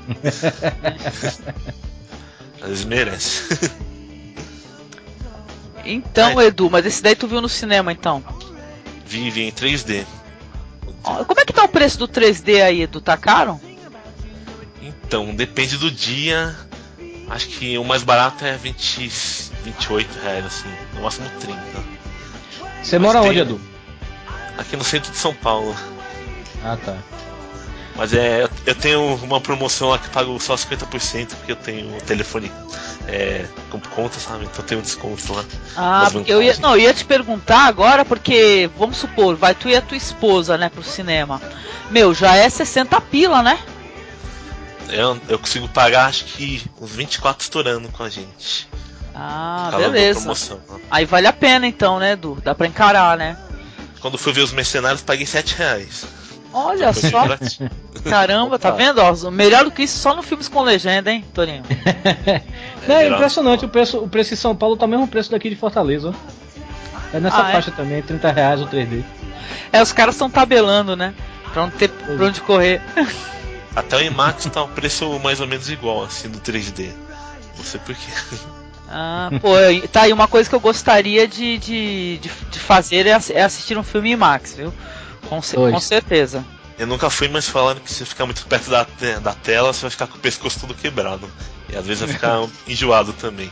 Eles 2.64 2.84
merecem. 2.84 3.58
Então, 5.84 6.40
É. 6.40 6.46
Edu, 6.46 6.70
mas 6.70 6.86
esse 6.86 7.02
daí 7.02 7.16
tu 7.16 7.26
viu 7.26 7.40
no 7.40 7.48
cinema, 7.48 7.92
então? 7.92 8.22
Vive 9.04 9.42
em 9.42 9.50
3D. 9.50 10.04
Ó, 11.04 11.24
Como 11.24 11.40
é 11.40 11.44
que 11.44 11.52
tá 11.52 11.64
o 11.64 11.68
preço 11.68 11.98
do 11.98 12.06
3D 12.08 12.62
aí, 12.62 12.82
Edu? 12.82 13.00
Tá 13.00 13.16
caro? 13.16 13.60
Então, 14.80 15.34
depende 15.34 15.76
do 15.76 15.90
dia. 15.90 16.54
Acho 17.28 17.46
que 17.48 17.78
o 17.78 17.84
mais 17.84 18.02
barato 18.02 18.44
é 18.44 18.56
20, 18.56 19.10
28 19.64 20.18
reais, 20.22 20.44
assim. 20.44 20.68
No 20.94 21.02
máximo 21.02 21.28
30. 21.40 21.60
Você 22.82 22.98
Mas 22.98 23.06
mora 23.12 23.20
tem- 23.20 23.30
onde, 23.30 23.38
Edu? 23.40 23.60
Aqui 24.58 24.76
no 24.76 24.84
centro 24.84 25.10
de 25.10 25.16
São 25.16 25.34
Paulo. 25.34 25.74
Ah, 26.64 26.76
tá. 26.76 26.96
Mas 27.94 28.14
é, 28.14 28.48
eu 28.66 28.74
tenho 28.74 29.14
uma 29.16 29.40
promoção 29.40 29.90
lá 29.90 29.98
que 29.98 30.08
pago 30.08 30.38
só 30.40 30.54
50% 30.56 31.34
porque 31.36 31.52
eu 31.52 31.56
tenho 31.56 31.94
o 31.94 32.00
telefone 32.00 32.50
é, 33.06 33.44
com 33.70 33.78
conta, 33.80 34.18
sabe? 34.18 34.44
Então 34.44 34.64
tem 34.64 34.78
um 34.78 34.80
desconto 34.80 35.32
lá. 35.32 35.44
Ah, 35.76 36.08
porque 36.10 36.32
eu 36.32 36.42
ia, 36.42 36.56
não, 36.58 36.70
eu 36.72 36.78
ia 36.80 36.94
te 36.94 37.04
perguntar 37.04 37.66
agora, 37.66 38.04
porque, 38.04 38.70
vamos 38.78 38.96
supor, 38.96 39.36
vai 39.36 39.54
tu 39.54 39.68
e 39.68 39.76
a 39.76 39.82
tua 39.82 39.96
esposa, 39.96 40.56
né, 40.56 40.70
pro 40.70 40.82
cinema. 40.82 41.40
Meu, 41.90 42.14
já 42.14 42.34
é 42.34 42.48
60 42.48 42.98
pila, 43.00 43.42
né? 43.42 43.58
Eu, 44.92 45.18
eu 45.28 45.38
consigo 45.38 45.68
pagar 45.68 46.06
acho 46.06 46.24
que 46.24 46.62
uns 46.80 46.90
24 46.90 47.42
estourando 47.42 47.88
com 47.88 48.02
a 48.02 48.08
gente. 48.08 48.68
Ah, 49.14 49.70
beleza. 49.76 50.20
promoção, 50.20 50.60
né? 50.70 50.80
Aí 50.90 51.04
vale 51.04 51.26
a 51.26 51.32
pena 51.32 51.66
então, 51.66 51.98
né, 51.98 52.14
Du? 52.16 52.38
Dá 52.42 52.54
pra 52.54 52.66
encarar, 52.66 53.16
né? 53.16 53.36
Quando 54.00 54.18
fui 54.18 54.32
ver 54.32 54.42
os 54.42 54.52
mercenários, 54.52 55.02
paguei 55.02 55.26
7 55.26 55.54
reais. 55.56 56.04
Olha 56.54 56.92
só, 56.92 57.24
caramba, 58.10 58.58
tá 58.58 58.70
vendo? 58.70 59.00
Ó, 59.00 59.30
melhor 59.30 59.64
do 59.64 59.70
que 59.70 59.84
isso 59.84 59.98
só 59.98 60.14
no 60.14 60.22
filmes 60.22 60.48
com 60.48 60.60
legenda, 60.62 61.10
hein, 61.10 61.24
Torinho? 61.32 61.62
Não, 62.86 62.94
é 62.96 63.02
geral. 63.04 63.16
impressionante, 63.18 63.64
o 63.64 63.68
preço, 63.68 63.98
o 63.98 64.08
preço 64.08 64.34
em 64.34 64.36
São 64.36 64.54
Paulo 64.54 64.76
tá 64.76 64.84
o 64.84 64.88
mesmo 64.88 65.08
preço 65.08 65.30
daqui 65.30 65.48
de 65.48 65.56
Fortaleza. 65.56 66.10
ó. 66.10 67.16
É 67.16 67.20
nessa 67.20 67.42
Ah, 67.42 67.48
é? 67.48 67.52
faixa 67.52 67.70
também, 67.70 68.02
30 68.02 68.30
reais 68.32 68.60
o 68.60 68.66
3D. 68.66 69.02
É, 69.72 69.80
os 69.80 69.92
caras 69.92 70.14
estão 70.14 70.28
tabelando, 70.28 70.94
né? 70.94 71.14
Pra 71.52 71.62
não 71.62 71.70
ter 71.70 71.88
pra 71.88 72.26
onde 72.26 72.40
correr. 72.42 72.82
Até 73.74 73.96
o 73.96 74.00
IMAX 74.02 74.44
tá 74.46 74.62
um 74.64 74.68
preço 74.68 75.18
mais 75.20 75.40
ou 75.40 75.46
menos 75.46 75.70
igual, 75.70 76.04
assim, 76.04 76.28
do 76.28 76.38
3D. 76.40 76.92
Não 77.56 77.64
sei 77.64 77.80
porquê. 77.80 78.10
Ah, 78.88 79.30
pô, 79.40 79.58
e- 79.58 79.88
tá 79.88 80.02
aí 80.02 80.12
uma 80.12 80.28
coisa 80.28 80.48
que 80.48 80.54
eu 80.54 80.60
gostaria 80.60 81.26
de, 81.26 81.56
de, 81.58 82.18
de, 82.18 82.28
de 82.50 82.58
fazer 82.58 83.06
é, 83.06 83.18
é 83.30 83.42
assistir 83.42 83.78
um 83.78 83.82
filme 83.82 84.10
IMAX, 84.10 84.54
viu? 84.54 84.72
Com, 85.28 85.40
com 85.40 85.80
certeza. 85.80 86.44
Eu 86.78 86.86
nunca 86.86 87.08
fui, 87.08 87.28
mas 87.28 87.48
falaram 87.48 87.80
que 87.80 87.90
se 87.90 87.98
você 88.00 88.04
ficar 88.04 88.26
muito 88.26 88.44
perto 88.46 88.68
da, 88.70 88.84
te- 88.84 89.18
da 89.20 89.32
tela, 89.32 89.72
você 89.72 89.82
vai 89.82 89.90
ficar 89.90 90.06
com 90.06 90.16
o 90.16 90.20
pescoço 90.20 90.60
todo 90.60 90.74
quebrado. 90.74 91.30
E 91.70 91.76
às 91.76 91.86
vezes 91.86 92.02
vai 92.02 92.12
ficar 92.12 92.46
enjoado 92.68 93.12
também. 93.14 93.50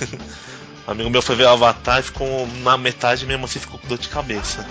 um 0.88 0.90
amigo 0.90 1.10
meu 1.10 1.22
foi 1.22 1.36
ver 1.36 1.44
o 1.44 1.50
Avatar 1.50 2.00
e 2.00 2.02
ficou 2.02 2.48
na 2.64 2.76
metade 2.76 3.26
mesmo 3.26 3.44
assim, 3.44 3.60
ficou 3.60 3.78
com 3.78 3.86
dor 3.86 3.98
de 3.98 4.08
cabeça. 4.08 4.66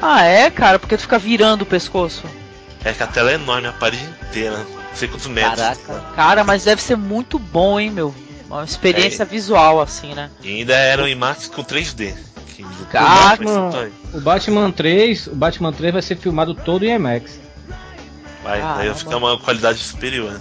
Ah, 0.00 0.22
é, 0.22 0.50
cara? 0.50 0.78
Porque 0.78 0.96
tu 0.96 1.02
fica 1.02 1.18
virando 1.18 1.62
o 1.62 1.66
pescoço. 1.66 2.22
É 2.84 2.92
que 2.92 3.02
a 3.02 3.06
tela 3.06 3.30
é 3.30 3.34
enorme, 3.34 3.68
a 3.68 3.72
parede 3.72 4.02
inteira. 4.28 4.56
Não 4.58 4.96
sei 4.96 5.08
quantos 5.08 5.26
metros. 5.26 5.56
Caraca. 5.60 6.04
Cara, 6.16 6.44
mas 6.44 6.64
deve 6.64 6.82
ser 6.82 6.96
muito 6.96 7.38
bom, 7.38 7.78
hein, 7.78 7.90
meu? 7.90 8.14
Uma 8.48 8.64
experiência 8.64 9.24
visual, 9.24 9.80
assim, 9.80 10.14
né? 10.14 10.30
E 10.42 10.48
ainda 10.58 10.74
era 10.74 11.02
o 11.04 11.08
IMAX 11.08 11.46
com 11.48 11.62
3D. 11.62 12.14
Que 12.56 12.64
Cara, 12.90 13.36
depois 13.36 13.56
vai 13.56 13.72
ser- 13.72 13.92
O 14.16 14.20
Batman 14.20 14.70
3, 14.72 15.26
o 15.28 15.34
Batman 15.36 15.72
3 15.72 15.92
vai 15.92 16.02
ser 16.02 16.16
filmado 16.16 16.54
todo 16.54 16.84
em 16.84 16.94
IMAX. 16.94 17.38
Vai, 18.42 18.58
daí 18.58 18.60
Caramba. 18.62 18.84
vai 18.86 18.94
ficar 18.94 19.16
uma 19.18 19.38
qualidade 19.38 19.78
superior. 19.78 20.40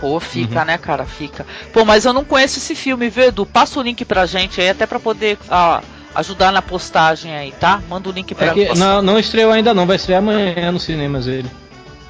Pô, 0.00 0.20
fica, 0.20 0.64
né, 0.64 0.78
cara? 0.78 1.04
Fica. 1.04 1.44
Pô, 1.72 1.84
mas 1.84 2.04
eu 2.04 2.12
não 2.12 2.24
conheço 2.24 2.58
esse 2.58 2.74
filme, 2.74 3.08
viu, 3.08 3.24
Edu? 3.24 3.44
Passa 3.46 3.78
o 3.80 3.82
link 3.82 4.04
pra 4.04 4.26
gente 4.26 4.60
aí, 4.60 4.68
até 4.70 4.86
pra 4.86 5.00
poder 5.00 5.38
ah, 5.50 5.82
ajudar 6.16 6.50
na 6.52 6.60
postagem 6.62 7.36
aí, 7.36 7.52
tá? 7.52 7.80
Manda 7.88 8.08
o 8.08 8.12
link 8.12 8.34
pra 8.34 8.46
É 8.48 8.52
que 8.52 8.74
não, 8.74 9.00
não 9.02 9.18
estreou 9.18 9.52
ainda 9.52 9.72
não, 9.72 9.86
vai 9.86 9.96
estrear 9.96 10.18
amanhã 10.20 10.72
nos 10.72 10.82
cinemas 10.82 11.26
ele. 11.26 11.50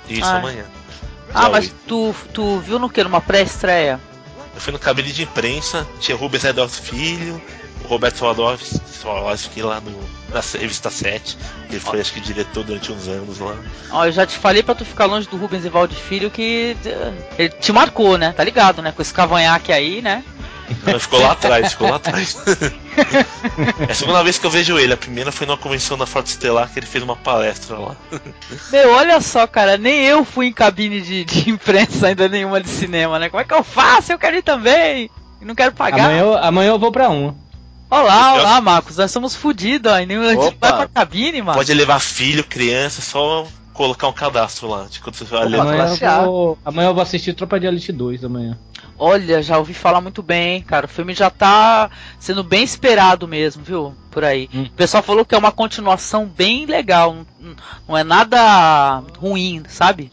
Isso 0.09 0.25
Ah. 0.25 0.37
amanhã. 0.37 0.65
Ah, 1.35 1.51
mas 1.51 1.71
tu, 1.87 2.15
tu 2.33 2.59
viu 2.61 2.79
no 2.79 2.89
que? 2.89 3.03
Numa 3.05 3.21
pré-estreia? 3.21 4.01
Eu 4.55 4.61
fui 4.61 4.73
no 4.73 4.79
cabine 4.79 5.13
de 5.13 5.23
imprensa, 5.25 5.87
tinha 6.01 6.17
o 6.17 6.21
Rubens 6.21 6.45
Redolfo 6.45 6.81
Filho, 6.81 7.43
o 7.85 7.89
Roberto 7.89 8.17
Swarovski 8.17 9.61
lá 9.61 9.81
no, 9.81 9.93
na 10.33 10.41
revista 10.59 10.89
7, 10.89 11.37
ele 11.69 11.79
foi 11.79 12.01
acho 12.01 12.13
que 12.15 12.21
diretor 12.21 12.65
durante 12.65 12.91
uns 12.91 13.07
anos 13.07 13.39
lá. 13.39 13.55
Ó, 13.91 14.07
eu 14.07 14.13
já 14.13 14.25
te 14.25 14.39
falei 14.39 14.63
pra 14.63 14.75
tu 14.75 14.85
ficar 14.85 15.05
longe 15.05 15.29
do 15.29 15.37
Rubens 15.37 15.65
Evaldo 15.65 15.95
Filho 15.95 16.31
que 16.31 16.75
eh, 16.87 17.13
ele 17.39 17.49
te 17.51 17.71
marcou, 17.71 18.17
né? 18.17 18.33
Tá 18.33 18.43
ligado, 18.43 18.81
né? 18.81 18.93
Com 18.93 19.03
esse 19.03 19.13
cavanhaque 19.13 19.73
aí, 19.73 20.01
né? 20.01 20.25
Não, 20.85 20.99
ficou 21.01 21.21
lá 21.21 21.33
atrás, 21.33 21.73
ficou 21.73 21.89
lá 21.89 21.97
atrás. 21.97 22.37
é 23.89 23.93
a 23.93 23.95
segunda 23.95 24.23
vez 24.23 24.39
que 24.39 24.47
eu 24.47 24.51
vejo 24.51 24.79
ele, 24.79 24.93
a 24.93 24.97
primeira 24.97 25.31
foi 25.33 25.47
numa 25.47 25.57
convenção 25.57 25.97
da 25.99 26.07
Frota 26.07 26.29
Estelar 26.29 26.69
que 26.73 26.79
ele 26.79 26.87
fez 26.87 27.03
uma 27.05 27.17
palestra 27.17 27.79
lá. 27.79 27.97
Meu, 28.73 28.93
olha 28.93 29.21
só, 29.21 29.47
cara, 29.47 29.77
nem 29.77 30.05
eu 30.05 30.25
fui 30.25 30.47
em 30.47 30.53
cabine 30.53 31.01
de, 31.01 31.25
de 31.25 31.51
imprensa 31.51 32.09
ainda 32.09 32.29
nenhuma 32.29 32.61
de 32.61 32.69
cinema, 32.69 33.19
né? 33.19 33.29
Como 33.29 33.41
é 33.41 33.45
que 33.45 33.55
eu 33.55 33.63
faço? 33.65 34.13
Eu 34.13 34.19
quero 34.19 34.37
ir 34.37 34.43
também. 34.43 35.11
E 35.41 35.45
não 35.45 35.55
quero 35.55 35.73
pagar. 35.73 36.05
Amanhã, 36.07 36.21
eu- 36.21 36.39
amanhã 36.39 36.69
eu 36.71 36.79
vou 36.79 36.91
pra 36.93 37.09
uma. 37.09 37.35
Olá, 37.89 38.35
olá, 38.35 38.61
Marcos. 38.61 38.97
Nós 38.97 39.11
somos 39.13 39.37
fudidos, 39.37 39.93
ó. 39.93 39.99
e 40.01 40.07
vai 40.07 40.51
pra 40.53 40.89
cabine, 40.89 41.41
mano. 41.41 41.57
Pode 41.59 41.73
levar 41.73 42.01
filho, 42.01 42.43
criança, 42.43 43.01
só 43.01 43.47
colocar 43.77 44.09
um 44.09 44.13
cadastro 44.13 44.69
lá. 44.69 44.87
De 44.91 45.01
quando 45.01 45.15
você 45.17 45.25
vai. 45.25 45.47
Opa. 45.47 45.63
Amanhã 45.63 45.97
eu, 46.01 46.25
vou, 46.25 46.59
amanhã 46.65 46.89
eu 46.89 46.95
vou 46.95 47.03
assistir 47.03 47.35
Tropa 47.35 47.61
de 47.61 47.67
Elite 47.67 47.93
2 47.93 48.25
amanhã. 48.25 48.59
Olha, 48.99 49.43
já 49.43 49.59
ouvi 49.59 49.75
falar 49.75 50.01
muito 50.01 50.23
bem, 50.23 50.63
cara. 50.63 50.87
O 50.87 50.89
filme 50.89 51.15
já 51.15 51.29
tá 51.29 51.91
sendo 52.19 52.43
bem 52.43 52.65
esperado 52.65 53.29
mesmo, 53.29 53.63
viu? 53.63 53.95
Por 54.11 54.25
aí. 54.25 54.49
Hum. 54.55 54.63
O 54.65 54.71
pessoal 54.71 55.03
falou 55.03 55.25
que 55.25 55.35
é 55.35 55.39
uma 55.39 55.53
continuação 55.53 56.27
bem 56.27 56.65
legal. 56.65 57.15
Não, 57.39 57.55
não 57.89 57.97
é 57.97 58.03
nada 58.03 59.03
ruim, 59.19 59.63
sabe? 59.69 60.11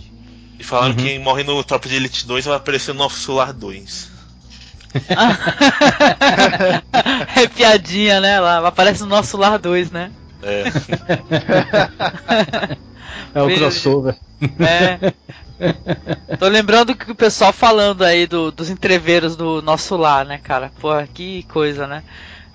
E 0.59 0.64
falaram 0.64 0.89
Uhum. 0.91 0.97
que 0.97 1.03
quem 1.03 1.20
morre 1.20 1.43
no 1.43 1.64
Tropa 1.64 1.88
de 1.88 1.95
Elite 1.95 2.28
2 2.28 2.45
vai 2.45 2.57
aparecer 2.57 2.91
no 2.93 2.99
Nosso 2.99 3.20
Solar 3.20 3.53
2. 3.53 4.11
é 7.36 7.47
piadinha, 7.47 8.20
né? 8.22 8.39
Lá 8.39 8.68
aparece 8.68 9.01
no 9.01 9.07
nosso 9.07 9.38
lar 9.38 9.57
2, 9.57 9.89
né? 9.91 10.11
É. 10.43 10.66
É 13.34 13.41
o 13.41 13.53
crossover. 13.55 14.16
É. 14.59 15.14
Tô 16.38 16.47
lembrando 16.47 16.95
que 16.95 17.11
o 17.11 17.16
pessoal 17.16 17.53
falando 17.53 18.03
aí 18.03 18.28
do- 18.28 18.51
dos 18.51 18.70
entreveiros 18.70 19.36
do 19.36 19.61
nosso 19.61 19.95
lar, 19.95 20.26
né, 20.26 20.39
cara? 20.43 20.72
Pô, 20.80 20.89
que 21.14 21.43
coisa, 21.43 21.88
né? 21.88 22.03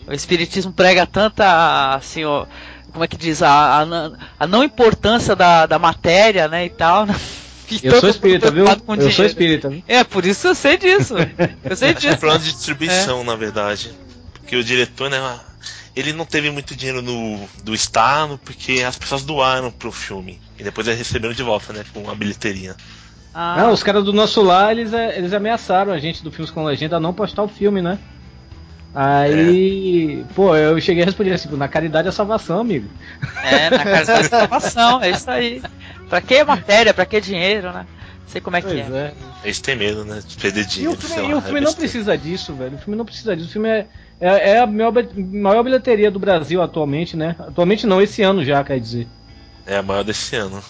O 0.07 0.13
Espiritismo 0.13 0.73
prega 0.73 1.07
tanta, 1.07 1.95
assim, 1.95 2.25
ó, 2.25 2.47
como 2.93 3.05
é 3.05 3.09
que 3.09 3.17
diz? 3.17 3.43
A, 3.43 3.81
a, 3.81 3.87
não- 3.87 4.17
a 4.39 4.47
não 4.47 4.65
importância 4.65 5.35
da, 5.37 5.67
da 5.67 5.79
matéria, 5.79 6.49
né, 6.49 6.65
e 6.67 6.71
tal. 6.71 7.07
né? 7.07 7.15
E 7.71 7.81
Eu 7.87 8.01
sou 8.01 8.09
espírita, 8.09 8.51
viu? 8.51 8.65
Eu 8.65 8.77
sou 8.79 8.97
dinheiro. 8.97 9.27
espírita. 9.27 9.69
viu? 9.69 9.83
É, 9.87 10.03
por 10.03 10.25
isso 10.25 10.47
eu 10.49 10.55
sei 10.55 10.79
disso. 10.79 11.15
Eu 11.63 11.77
sei 11.77 11.91
É 11.91 11.93
disso. 11.93 12.17
problema 12.17 12.39
de 12.43 12.51
distribuição, 12.51 13.23
na 13.23 13.37
verdade. 13.37 13.93
Porque 14.41 14.57
o 14.57 14.65
diretor, 14.65 15.11
né, 15.11 15.21
ele 15.99 16.13
não 16.13 16.25
teve 16.25 16.51
muito 16.51 16.77
dinheiro 16.77 17.03
no, 17.03 17.49
do 17.63 17.75
Estado, 17.75 18.39
porque 18.45 18.83
as 18.87 18.97
pessoas 18.97 19.25
doaram 19.25 19.71
pro 19.71 19.91
filme. 19.93 20.41
E 20.59 20.63
depois 20.63 20.87
eles 20.87 20.99
receberam 20.99 21.35
de 21.35 21.43
volta, 21.43 21.73
né, 21.73 21.85
com 21.93 22.09
a 22.11 22.15
bilheteria. 22.15 22.77
Ah, 23.35 23.57
Não, 23.59 23.73
os 23.73 23.83
caras 23.83 24.05
do 24.05 24.13
nosso 24.13 24.43
lar, 24.43 24.73
eles, 24.77 24.93
é, 24.93 25.19
eles 25.19 25.33
ameaçaram 25.33 25.93
a 25.93 25.99
gente 25.99 26.23
do 26.25 26.31
Filmes 26.33 26.51
com 26.51 26.65
Legenda 26.65 26.97
a 26.97 27.01
não 27.01 27.13
postar 27.15 27.43
o 27.43 27.49
filme, 27.49 27.81
né? 27.83 27.99
Aí, 28.95 30.25
pô, 30.35 30.57
eu 30.57 30.81
cheguei 30.81 31.03
a 31.03 31.07
responder 31.07 31.33
assim, 31.33 31.49
na 31.57 31.69
caridade 31.69 32.09
é 32.09 32.11
salvação, 32.11 32.61
amigo. 32.61 32.89
É, 33.45 33.71
na 33.71 33.85
casa 33.85 34.15
da 34.15 34.25
salvação, 34.29 35.03
é 35.03 35.11
isso 35.11 35.31
aí. 35.31 35.63
Pra 36.09 36.21
que 36.21 36.43
matéria, 36.43 36.93
pra 36.95 37.05
que 37.07 37.21
dinheiro, 37.21 37.73
né? 37.73 37.87
Sei 38.27 38.41
como 38.41 38.57
é 38.57 38.61
que 38.63 38.67
Pois 38.69 38.79
é. 38.79 38.83
é. 38.83 39.15
Eles 39.45 39.61
têm 39.61 39.77
medo, 39.77 40.05
né, 40.05 40.21
de 40.27 40.37
perder 40.37 40.63
E 40.63 40.67
dinheiro. 40.67 40.99
o 40.99 41.01
sei 41.01 41.11
filme, 41.11 41.23
lá, 41.23 41.31
e 41.31 41.35
o 41.35 41.39
é 41.39 41.43
filme 41.43 41.61
não 41.61 41.67
besteira. 41.67 41.91
precisa 41.91 42.19
disso, 42.19 42.55
velho. 42.55 42.75
O 42.77 42.79
filme 42.79 42.97
não 42.97 43.05
precisa 43.05 43.37
disso. 43.37 43.49
O 43.49 43.53
filme 43.53 43.69
é, 43.69 43.87
é, 44.21 44.51
é 44.51 44.59
a 44.61 44.67
maior, 44.67 44.93
maior 45.17 45.63
bilheteria 45.63 46.11
do 46.11 46.19
Brasil 46.19 46.61
atualmente, 46.63 47.17
né? 47.17 47.37
Atualmente 47.39 47.87
não, 47.87 48.01
esse 48.03 48.23
ano 48.23 48.45
já, 48.45 48.63
quer 48.65 48.79
dizer. 48.81 49.07
É 49.67 49.77
a 49.79 49.83
maior 49.83 50.03
desse 50.05 50.35
ano. 50.37 50.63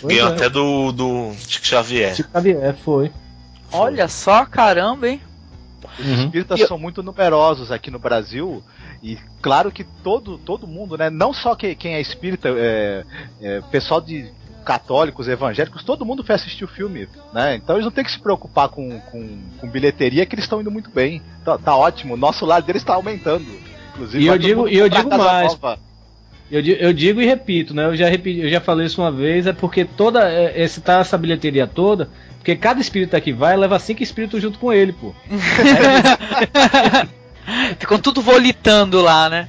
Pois 0.00 0.14
Ganhou 0.16 0.30
é. 0.30 0.34
até 0.34 0.48
do, 0.48 0.92
do 0.92 1.32
Chico 1.46 1.66
Xavier. 1.66 2.14
Chico 2.14 2.30
Xavier, 2.32 2.74
foi. 2.84 3.10
Olha 3.72 4.08
só, 4.08 4.44
caramba, 4.46 5.08
hein? 5.08 5.20
Os 5.98 6.06
Uhum. 6.06 6.24
espíritas 6.24 6.58
E 6.58 6.62
eu- 6.62 6.68
são 6.68 6.78
muito 6.78 7.02
numerosos 7.02 7.70
aqui 7.72 7.90
no 7.90 7.98
Brasil 7.98 8.62
e 9.02 9.18
claro 9.42 9.70
que 9.72 9.84
todo, 10.02 10.38
todo 10.38 10.66
mundo, 10.66 10.96
né? 10.96 11.10
Não 11.10 11.32
só 11.32 11.54
que, 11.54 11.74
quem 11.74 11.94
é 11.94 12.00
espírita, 12.00 12.48
é, 12.56 13.04
é, 13.40 13.60
pessoal 13.70 14.00
de 14.00 14.30
católicos, 14.64 15.26
evangélicos, 15.28 15.82
todo 15.82 16.04
mundo 16.04 16.22
foi 16.24 16.34
assistir 16.34 16.64
o 16.64 16.68
filme, 16.68 17.08
né? 17.32 17.54
Então 17.56 17.76
eles 17.76 17.84
não 17.84 17.92
tem 17.92 18.04
que 18.04 18.10
se 18.12 18.18
preocupar 18.20 18.68
com, 18.68 19.00
com, 19.00 19.38
com 19.58 19.68
bilheteria, 19.68 20.24
que 20.26 20.34
eles 20.34 20.44
estão 20.44 20.60
indo 20.60 20.70
muito 20.70 20.90
bem. 20.90 21.22
Tá, 21.44 21.58
tá 21.58 21.76
ótimo, 21.76 22.16
nosso 22.16 22.44
lado 22.46 22.64
deles 22.66 22.82
está 22.82 22.94
aumentando. 22.94 23.44
Inclusive, 23.94 24.22
E 24.22 24.26
eu 24.26 24.38
digo- 24.38 24.68
e 24.68 24.76
eu 24.76 24.88
digo 24.88 25.08
mais. 25.16 25.52
nova. 25.52 25.78
Eu, 26.50 26.60
eu 26.60 26.92
digo 26.92 27.20
e 27.20 27.26
repito, 27.26 27.72
né? 27.74 27.86
Eu 27.86 27.94
já, 27.96 28.08
repeti, 28.08 28.40
eu 28.40 28.48
já 28.50 28.60
falei 28.60 28.86
isso 28.86 29.00
uma 29.00 29.12
vez, 29.12 29.46
é 29.46 29.52
porque 29.52 29.84
toda 29.84 30.28
é, 30.28 30.60
esse 30.62 30.80
tá 30.80 30.98
essa 30.98 31.16
bilheteria 31.16 31.64
toda, 31.66 32.08
porque 32.38 32.56
cada 32.56 32.80
espírita 32.80 33.20
que 33.20 33.32
vai 33.32 33.56
leva 33.56 33.78
cinco 33.78 34.02
espíritos 34.02 34.42
junto 34.42 34.58
com 34.58 34.72
ele, 34.72 34.92
pô. 34.92 35.14
Ficam 37.78 37.98
tudo 37.98 38.22
volitando 38.22 39.00
lá, 39.00 39.28
né? 39.28 39.48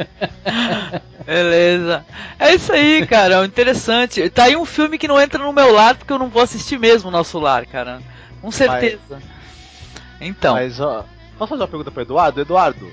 Beleza. 1.24 2.04
É 2.38 2.54
isso 2.54 2.72
aí, 2.72 3.06
cara. 3.06 3.44
Interessante. 3.44 4.28
Tá 4.30 4.44
aí 4.44 4.56
um 4.56 4.64
filme 4.64 4.98
que 4.98 5.08
não 5.08 5.20
entra 5.20 5.42
no 5.42 5.52
meu 5.52 5.72
lar 5.72 5.96
porque 5.96 6.12
eu 6.12 6.18
não 6.18 6.28
vou 6.28 6.42
assistir 6.42 6.78
mesmo 6.78 7.08
o 7.08 7.12
nosso 7.12 7.38
lar, 7.38 7.66
cara. 7.66 8.00
Com 8.40 8.50
certeza. 8.50 9.22
Então. 10.20 10.54
Mas, 10.54 10.80
ó, 10.80 11.04
posso 11.38 11.50
fazer 11.50 11.62
uma 11.62 11.68
pergunta 11.68 11.90
pro 11.90 12.02
Eduardo? 12.02 12.40
Eduardo, 12.40 12.90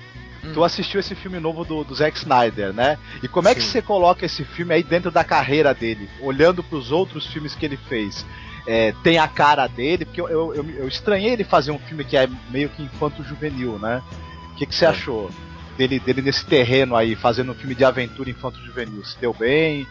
tu 0.54 0.64
assistiu 0.64 1.00
esse 1.00 1.16
filme 1.16 1.40
novo 1.40 1.66
do, 1.66 1.84
do 1.84 1.96
Zack 1.96 2.18
Snyder, 2.18 2.74
né? 2.74 2.98
E 3.24 3.28
como 3.28 3.48
é 3.48 3.56
que 3.56 3.62
você 3.62 3.82
coloca 3.82 4.26
esse 4.26 4.44
filme 4.44 4.74
aí 4.74 4.84
dentro 4.84 5.12
da 5.12 5.24
carreira 5.24 5.74
dele, 5.74 6.10
olhando 6.22 6.64
para 6.64 6.78
os 6.78 6.92
outros 6.92 7.26
filmes 7.28 7.56
que 7.56 7.66
ele 7.66 7.78
fez? 7.90 8.26
É, 8.68 8.94
tem 9.02 9.18
a 9.18 9.28
cara 9.28 9.66
dele, 9.66 10.04
porque 10.04 10.20
eu, 10.20 10.28
eu, 10.28 10.54
eu, 10.54 10.88
estranhei 10.88 11.32
ele 11.32 11.46
fazer 11.46 11.72
um 11.72 11.80
filme 11.80 12.04
que 12.04 12.18
é 12.18 12.28
meio 12.50 12.70
que 12.70 12.84
infanto-juvenil, 12.84 13.80
né? 13.80 14.04
O 14.52 14.56
que, 14.56 14.66
que 14.66 14.76
você 14.76 14.86
é. 14.86 14.90
achou 14.90 15.32
dele, 15.78 16.00
dele 16.00 16.22
nesse 16.22 16.46
terreno 16.46 16.96
aí, 16.96 17.16
fazendo 17.16 17.54
um 17.54 17.56
filme 17.56 17.74
de 17.74 17.86
aventura 17.86 18.30
infanto-juvenil? 18.30 19.06
Se 19.06 19.18
deu 19.20 19.34
bem? 19.34 19.88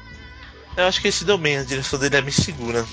Eu 0.76 0.84
acho 0.84 1.00
que 1.00 1.06
ele 1.06 1.12
se 1.12 1.24
deu 1.24 1.38
bem, 1.38 1.56
a 1.56 1.64
direção 1.64 1.98
dele 1.98 2.16
é 2.16 2.20
bem 2.20 2.30
segura 2.30 2.84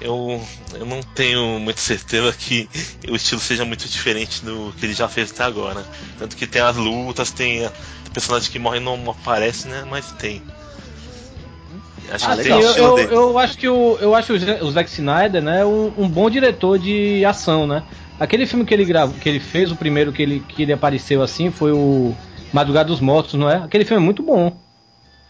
eu, 0.00 0.46
eu 0.74 0.84
não 0.84 1.02
tenho 1.02 1.58
muita 1.58 1.80
certeza 1.80 2.32
que 2.32 2.68
o 3.08 3.16
estilo 3.16 3.40
seja 3.40 3.64
muito 3.64 3.88
diferente 3.88 4.44
do 4.44 4.72
que 4.76 4.86
ele 4.86 4.94
já 4.94 5.08
fez 5.08 5.30
até 5.30 5.44
agora. 5.44 5.84
Tanto 6.18 6.36
que 6.36 6.46
tem 6.46 6.60
as 6.62 6.76
lutas, 6.76 7.30
tem, 7.30 7.68
personagens 8.12 8.50
que 8.50 8.58
morrem 8.58 8.80
não 8.80 9.10
aparecem, 9.10 9.70
né? 9.70 9.84
Mas 9.88 10.12
tem. 10.12 10.42
Acho 12.10 12.30
ah, 12.30 12.36
que 12.36 12.42
tem 12.42 12.52
eu, 12.52 12.60
eu, 12.60 12.98
eu, 12.98 13.38
acho 13.38 13.58
que 13.58 13.68
o, 13.68 13.96
eu 14.00 14.14
acho 14.14 14.32
o 14.34 14.70
Zack 14.70 14.90
Snyder, 14.90 15.42
né, 15.42 15.64
um, 15.64 15.92
um, 15.96 16.08
bom 16.08 16.28
diretor 16.28 16.78
de 16.78 17.24
ação, 17.24 17.66
né? 17.66 17.82
Aquele 18.20 18.46
filme 18.46 18.64
que 18.64 18.72
ele 18.72 18.84
gravou, 18.84 19.16
que 19.18 19.28
ele 19.28 19.40
fez, 19.40 19.72
o 19.72 19.76
primeiro 19.76 20.12
que 20.12 20.22
ele, 20.22 20.40
que 20.40 20.62
ele 20.62 20.72
apareceu 20.72 21.22
assim, 21.22 21.50
foi 21.50 21.72
o 21.72 22.14
Madrugada 22.52 22.88
dos 22.88 23.00
Mortos, 23.00 23.34
não 23.34 23.50
é? 23.50 23.56
Aquele 23.56 23.84
filme 23.84 24.02
é 24.02 24.04
muito 24.04 24.22
bom. 24.22 24.56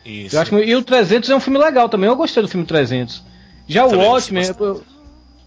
Isso. 0.04 0.36
Eu 0.36 0.40
acho 0.40 0.50
que, 0.50 0.56
e 0.56 0.76
o 0.76 0.82
300 0.82 1.30
é 1.30 1.36
um 1.36 1.40
filme 1.40 1.58
legal 1.58 1.88
também. 1.88 2.08
Eu 2.08 2.16
gostei 2.16 2.42
do 2.42 2.48
filme 2.48 2.66
300. 2.66 3.22
Já 3.66 3.86
o 3.86 3.96
Watchmen, 3.96 4.44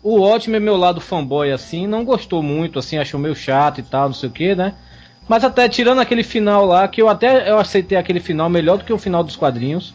o 0.01 0.15
Watchmen, 0.19 0.59
meu 0.59 0.75
lado 0.75 0.99
fanboy, 0.99 1.51
assim, 1.51 1.85
não 1.85 2.03
gostou 2.03 2.41
muito, 2.41 2.79
assim, 2.79 2.97
achou 2.97 3.19
meio 3.19 3.35
chato 3.35 3.79
e 3.79 3.83
tal, 3.83 4.07
não 4.07 4.15
sei 4.15 4.29
o 4.29 4.31
que, 4.31 4.55
né? 4.55 4.73
Mas 5.27 5.43
até 5.43 5.67
tirando 5.67 5.99
aquele 5.99 6.23
final 6.23 6.65
lá, 6.65 6.87
que 6.87 7.01
eu 7.01 7.09
até 7.09 7.49
eu 7.51 7.59
aceitei 7.59 7.97
aquele 7.97 8.19
final 8.19 8.49
melhor 8.49 8.77
do 8.77 8.85
que 8.85 8.93
o 8.93 8.97
final 8.97 9.23
dos 9.23 9.35
quadrinhos. 9.35 9.93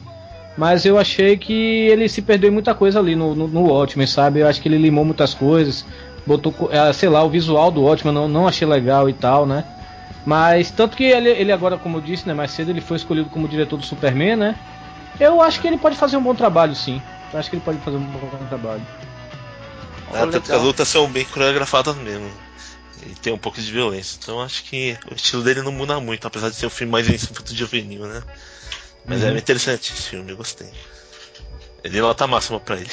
Mas 0.57 0.85
eu 0.85 0.99
achei 0.99 1.37
que 1.37 1.53
ele 1.53 2.09
se 2.09 2.21
perdeu 2.21 2.51
em 2.51 2.53
muita 2.53 2.75
coisa 2.75 2.99
ali 2.99 3.17
no, 3.17 3.35
no, 3.35 3.49
no 3.49 3.63
Watchmen, 3.69 4.07
sabe? 4.07 4.41
Eu 4.41 4.47
acho 4.47 4.61
que 4.61 4.69
ele 4.69 4.77
limou 4.79 5.05
muitas 5.05 5.33
coisas. 5.33 5.85
Botou, 6.27 6.55
é, 6.71 6.93
sei 6.93 7.09
lá, 7.09 7.23
o 7.25 7.31
visual 7.31 7.71
do 7.71 7.83
Watchmen 7.83 8.15
não, 8.15 8.29
não 8.29 8.47
achei 8.47 8.67
legal 8.67 9.09
e 9.09 9.13
tal, 9.13 9.47
né? 9.47 9.65
Mas 10.25 10.71
tanto 10.71 10.97
que 10.97 11.05
ele, 11.05 11.31
ele 11.31 11.51
agora, 11.51 11.77
como 11.77 11.97
eu 11.97 12.01
disse, 12.01 12.29
né, 12.29 12.35
mais 12.35 12.51
cedo, 12.53 12.71
ele 12.71 12.81
foi 12.81 12.97
escolhido 12.97 13.29
como 13.31 13.49
diretor 13.49 13.77
do 13.77 13.85
Superman, 13.85 14.37
né? 14.37 14.57
Eu 15.19 15.41
acho 15.41 15.61
que 15.61 15.67
ele 15.67 15.79
pode 15.79 15.97
fazer 15.97 16.17
um 16.17 16.23
bom 16.23 16.35
trabalho, 16.35 16.75
sim. 16.75 17.03
Eu 17.33 17.39
acho 17.39 17.51
que 17.51 17.57
ele 17.57 17.65
pode 17.65 17.79
fazer 17.79 17.97
um 17.97 18.01
bom 18.01 18.47
trabalho. 18.49 18.83
É, 20.13 20.19
tanto 20.19 20.43
que 20.43 20.53
as 20.53 20.63
lutas 20.63 20.87
são 20.87 21.09
bem 21.09 21.25
coreografadas 21.25 21.97
mesmo. 21.97 22.31
E 23.05 23.15
tem 23.17 23.33
um 23.33 23.39
pouco 23.39 23.61
de 23.61 23.73
violência. 23.73 24.19
Então 24.23 24.41
acho 24.41 24.63
que 24.65 24.97
o 25.11 25.15
estilo 25.15 25.43
dele 25.43 25.63
não 25.63 25.73
muda 25.73 25.99
muito, 25.99 26.27
apesar 26.27 26.51
de 26.51 26.57
ser 26.57 26.67
um 26.67 26.71
filme 26.71 26.93
mais 26.93 27.09
infanto 27.09 27.55
juvenil, 27.55 28.07
né? 28.07 28.23
Mas 29.05 29.23
é 29.23 29.29
uhum. 29.29 29.37
é 29.37 29.39
interessante 29.39 29.93
esse 29.93 30.11
filme, 30.11 30.31
eu 30.31 30.37
gostei. 30.37 30.69
Ele 31.83 32.01
nota 32.01 32.27
máxima 32.27 32.61
pra 32.61 32.77
ele. 32.77 32.91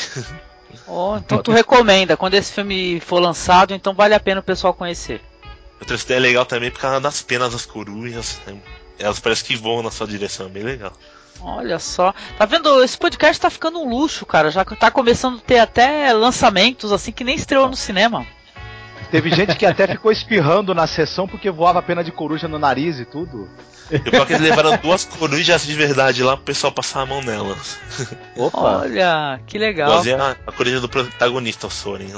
Oh, 0.88 1.18
então 1.18 1.42
tu 1.42 1.52
recomenda, 1.52 2.16
quando 2.16 2.36
esse 2.36 2.52
filme 2.52 3.00
for 3.00 3.20
lançado, 3.20 3.74
então 3.74 3.94
vale 3.94 4.14
a 4.14 4.20
pena 4.20 4.40
o 4.40 4.44
pessoal 4.44 4.74
conhecer. 4.74 5.22
O 5.82 5.86
texto 5.86 6.12
é 6.12 6.20
legal 6.20 6.46
também 6.46 6.70
por 6.70 6.80
causa 6.80 7.00
das 7.00 7.22
penas 7.22 7.54
das 7.54 7.66
corujas. 7.66 8.40
Elas 8.98 9.20
parecem 9.20 9.48
que 9.48 9.56
voam 9.56 9.82
na 9.82 9.92
sua 9.92 10.06
direção, 10.06 10.48
é 10.48 10.50
bem 10.50 10.64
legal. 10.64 10.94
Olha 11.42 11.80
só. 11.80 12.14
Tá 12.38 12.46
vendo? 12.46 12.84
Esse 12.84 12.98
podcast 12.98 13.42
tá 13.42 13.50
ficando 13.50 13.80
um 13.80 13.90
luxo, 13.90 14.26
cara. 14.26 14.52
Já 14.52 14.66
tá 14.66 14.92
começando 14.92 15.38
a 15.38 15.42
ter 15.42 15.60
até 15.60 16.12
lançamentos 16.12 16.92
assim 16.92 17.12
que 17.12 17.24
nem 17.24 17.36
estreou 17.36 17.70
no 17.70 17.76
cinema. 17.76 18.28
Teve 19.12 19.32
gente 19.32 19.56
que 19.56 19.66
até 19.66 19.88
ficou 19.88 20.12
espirrando 20.12 20.74
na 20.74 20.86
sessão 20.86 21.28
porque 21.28 21.50
voava 21.50 21.82
pena 21.82 22.04
de 22.04 22.12
coruja 22.12 22.48
no 22.48 22.60
nariz 22.60 23.00
e 23.00 23.06
tudo. 23.06 23.50
Eu 23.92 24.26
que 24.26 24.34
eles 24.34 24.42
levaram 24.42 24.78
duas 24.78 25.04
corujas 25.04 25.66
de 25.66 25.74
verdade 25.74 26.22
lá 26.22 26.36
pro 26.36 26.46
pessoal 26.46 26.72
passar 26.72 27.02
a 27.02 27.06
mão 27.08 27.22
nelas. 27.22 27.80
Opa. 28.38 28.82
Olha, 28.82 29.42
que 29.48 29.58
legal. 29.58 29.92
a, 30.14 30.36
a 30.46 30.52
coruja 30.52 30.80
do 30.80 30.88
protagonista, 30.88 31.66
o 31.66 31.72
Soren. 31.72 32.14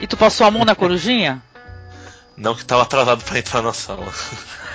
E 0.00 0.06
tu 0.08 0.16
passou 0.16 0.44
a 0.44 0.50
mão 0.50 0.64
na 0.64 0.74
corujinha? 0.74 1.40
Não, 2.36 2.54
que 2.54 2.64
tava 2.64 2.82
atrasado 2.82 3.22
para 3.22 3.38
entrar 3.38 3.62
na 3.62 3.72
sala. 3.72 4.06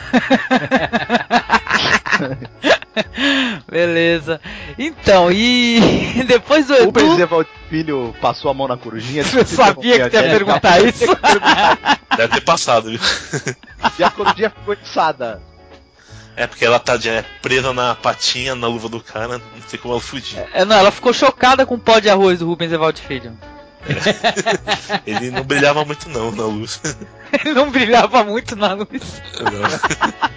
Beleza. 3.70 4.42
Então, 4.78 5.32
e 5.32 6.24
depois 6.28 6.68
do 6.68 6.76
Edu... 6.76 6.90
O 6.90 7.46
Filho 7.70 8.16
passou 8.22 8.50
a 8.50 8.54
mão 8.54 8.68
na 8.68 8.78
corujinha. 8.78 9.24
Eu 9.34 9.46
sabia 9.46 10.04
que 10.04 10.10
tu 10.10 10.16
ia 10.16 10.24
perguntar 10.24 10.84
isso. 10.84 11.06
Deve 12.16 12.36
ter 12.36 12.42
passado, 12.42 12.90
viu? 12.90 13.00
E 14.00 14.04
a 14.04 14.10
corujinha 14.10 14.50
ficou 14.50 14.74
içada. 14.74 15.42
É 16.36 16.46
porque 16.46 16.64
ela 16.64 16.80
tá 16.80 17.00
é, 17.04 17.24
presa 17.42 17.74
na 17.74 17.96
patinha, 17.96 18.54
na 18.54 18.68
luva 18.68 18.88
do 18.88 19.02
cara, 19.02 19.40
não 19.40 19.62
sei 19.68 19.80
como 19.80 19.96
ela 19.96 20.02
fugir. 20.02 20.38
É, 20.54 20.64
não, 20.64 20.76
ela 20.76 20.92
ficou 20.92 21.12
chocada 21.12 21.66
com 21.66 21.76
o 21.76 21.80
pó 21.80 21.98
de 21.98 22.12
arroz 22.12 22.40
do 22.40 22.46
Rubens 22.46 22.72
Evaldo 22.72 23.00
Filho. 23.00 23.36
É. 23.88 25.02
Ele 25.10 25.32
não 25.32 25.44
brilhava 25.44 25.86
muito 25.86 26.10
não 26.10 26.32
na 26.32 26.44
luz. 26.44 26.82
Ele 27.32 27.54
não 27.54 27.72
brilhava 27.72 28.24
muito 28.24 28.56
na 28.56 28.74
luz. 28.74 29.22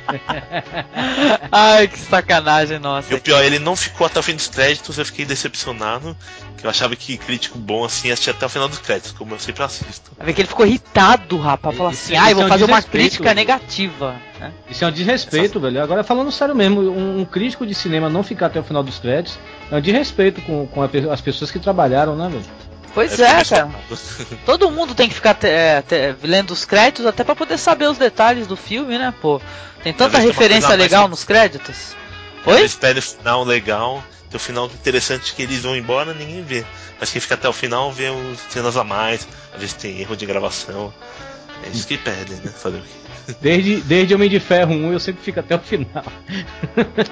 Ai, 1.53 1.89
que 1.89 1.99
sacanagem, 1.99 2.79
nossa. 2.79 3.13
E 3.13 3.17
o 3.17 3.21
pior, 3.21 3.45
ele 3.45 3.61
não 3.61 3.77
ficou 3.77 4.07
até 4.07 4.19
o 4.19 4.23
fim 4.23 4.35
dos 4.35 4.49
créditos, 4.49 4.99
eu 4.99 5.05
fiquei 5.05 5.25
decepcionado. 5.25 6.17
Que 6.57 6.67
eu 6.67 6.71
achava 6.71 6.97
que 6.97 7.17
crítico 7.17 7.59
bom 7.59 7.85
assim 7.85 8.11
assistia 8.11 8.33
até 8.33 8.45
o 8.45 8.49
final 8.49 8.69
dos 8.69 8.79
créditos, 8.79 9.13
como 9.13 9.35
eu 9.35 9.39
sempre 9.39 9.63
assisto. 9.63 10.11
Vai 10.19 10.27
ver 10.27 10.33
que 10.35 10.41
ele 10.43 10.49
ficou 10.49 10.67
irritado, 10.67 11.39
rapaz. 11.39 11.77
Falou 11.77 11.93
assim, 11.93 12.17
ai, 12.17 12.33
ah, 12.33 12.35
vou 12.35 12.43
é 12.43 12.47
um 12.47 12.49
fazer 12.49 12.65
uma 12.65 12.83
crítica 12.83 13.33
negativa. 13.33 14.17
Né? 14.39 14.53
Isso 14.69 14.85
é 14.85 14.89
um 14.89 14.93
desrespeito, 14.93 15.59
Essa... 15.59 15.61
velho. 15.61 15.83
Agora 15.83 16.05
falando 16.05 16.31
sério 16.31 16.55
mesmo, 16.55 16.81
um, 16.81 17.21
um, 17.21 17.25
crítico 17.25 17.67
de 17.67 17.75
cinema 17.75 18.11
não 18.11 18.23
ficar 18.23 18.47
até 18.47 18.61
o 18.61 18.65
final 18.65 18.83
dos 18.83 18.99
créditos 18.99 19.39
é 19.71 19.77
um 19.77 19.81
desrespeito 19.81 20.43
com, 20.43 20.67
com 20.67 20.83
a, 20.83 20.89
as 21.13 21.21
pessoas 21.21 21.51
que 21.51 21.59
trabalharam, 21.59 22.17
né, 22.17 22.29
velho? 22.29 22.70
Pois 22.95 23.19
é, 23.19 23.41
é 23.41 23.45
cara. 23.45 23.71
Todo 24.45 24.71
mundo 24.71 24.95
tem 24.95 25.09
que 25.09 25.15
ficar 25.15 25.39
é, 25.45 25.83
lendo 26.23 26.51
os 26.53 26.65
créditos 26.65 27.07
até 27.07 27.23
para 27.23 27.37
poder 27.37 27.59
saber 27.59 27.87
os 27.87 27.99
detalhes 27.99 28.47
do 28.47 28.57
filme, 28.57 28.99
né, 28.99 29.15
pô? 29.21 29.41
Tem 29.83 29.93
tanta 29.93 30.19
referência 30.19 30.75
legal 30.75 31.09
nos 31.09 31.25
créditos. 31.25 31.97
Oi? 32.47 32.61
Eles 32.61 32.75
pedem 32.75 32.99
o 32.99 33.03
final 33.03 33.45
legal, 33.45 34.03
tem 34.29 34.37
o 34.37 34.41
final 34.41 34.67
interessante 34.67 35.35
que 35.35 35.43
eles 35.43 35.63
vão 35.63 35.77
embora, 35.77 36.15
ninguém 36.15 36.43
vê. 36.43 36.65
Mas 36.99 37.11
quem 37.11 37.21
fica 37.21 37.35
até 37.35 37.49
o 37.49 37.53
final 37.53 37.93
vê 37.93 38.11
os 38.11 38.39
cenas 38.51 38.77
a 38.77 38.85
mais, 38.85 39.27
às 39.53 39.61
vezes 39.61 39.75
tem 39.75 40.01
erro 40.01 40.17
de 40.17 40.27
gravação. 40.27 40.93
É 41.65 41.69
isso 41.69 41.87
que 41.87 41.99
perdem, 41.99 42.37
né? 42.39 42.51
Fazer 42.51 42.79
o 42.79 42.83
quê? 42.83 43.10
Desde, 43.41 43.77
desde 43.83 44.15
Homem 44.15 44.29
de 44.29 44.41
Ferro 44.41 44.73
1 44.73 44.93
eu 44.93 45.01
sempre 45.01 45.23
fico 45.23 45.41
até 45.41 45.55
o 45.55 45.59
final. 45.59 46.05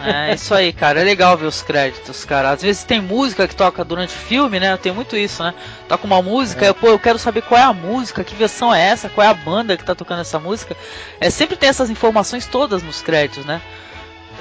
É 0.05 0.35
isso 0.35 0.55
aí, 0.55 0.73
cara. 0.73 1.01
É 1.01 1.05
legal 1.05 1.37
ver 1.37 1.47
os 1.47 1.63
créditos, 1.63 2.25
cara. 2.25 2.51
Às 2.51 2.63
vezes 2.63 2.85
tem 2.85 3.01
música 3.01 3.47
que 3.47 3.55
toca 3.55 3.85
durante 3.85 4.15
o 4.15 4.19
filme, 4.19 4.59
né? 4.59 4.77
Tem 4.77 4.93
muito 4.93 5.17
isso, 5.17 5.43
né? 5.43 5.55
Toca 5.89 6.07
uma 6.07 6.23
música, 6.23 6.65
é. 6.65 6.69
eu, 6.69 6.75
pô, 6.75 6.89
eu 6.89 6.99
quero 6.99 7.19
saber 7.19 7.43
qual 7.43 7.61
é 7.61 7.65
a 7.65 7.73
música, 7.73 8.25
que 8.25 8.35
versão 8.35 8.75
é 8.75 8.81
essa, 8.81 9.09
qual 9.09 9.27
é 9.27 9.31
a 9.31 9.35
banda 9.35 9.77
que 9.77 9.85
tá 9.85 9.95
tocando 9.95 10.21
essa 10.21 10.39
música. 10.39 10.77
É, 11.21 11.31
sempre 11.31 11.57
tem 11.57 11.69
essas 11.69 11.91
informações 11.91 12.47
todas 12.47 12.83
nos 12.83 13.03
créditos, 13.03 13.45
né? 13.45 13.61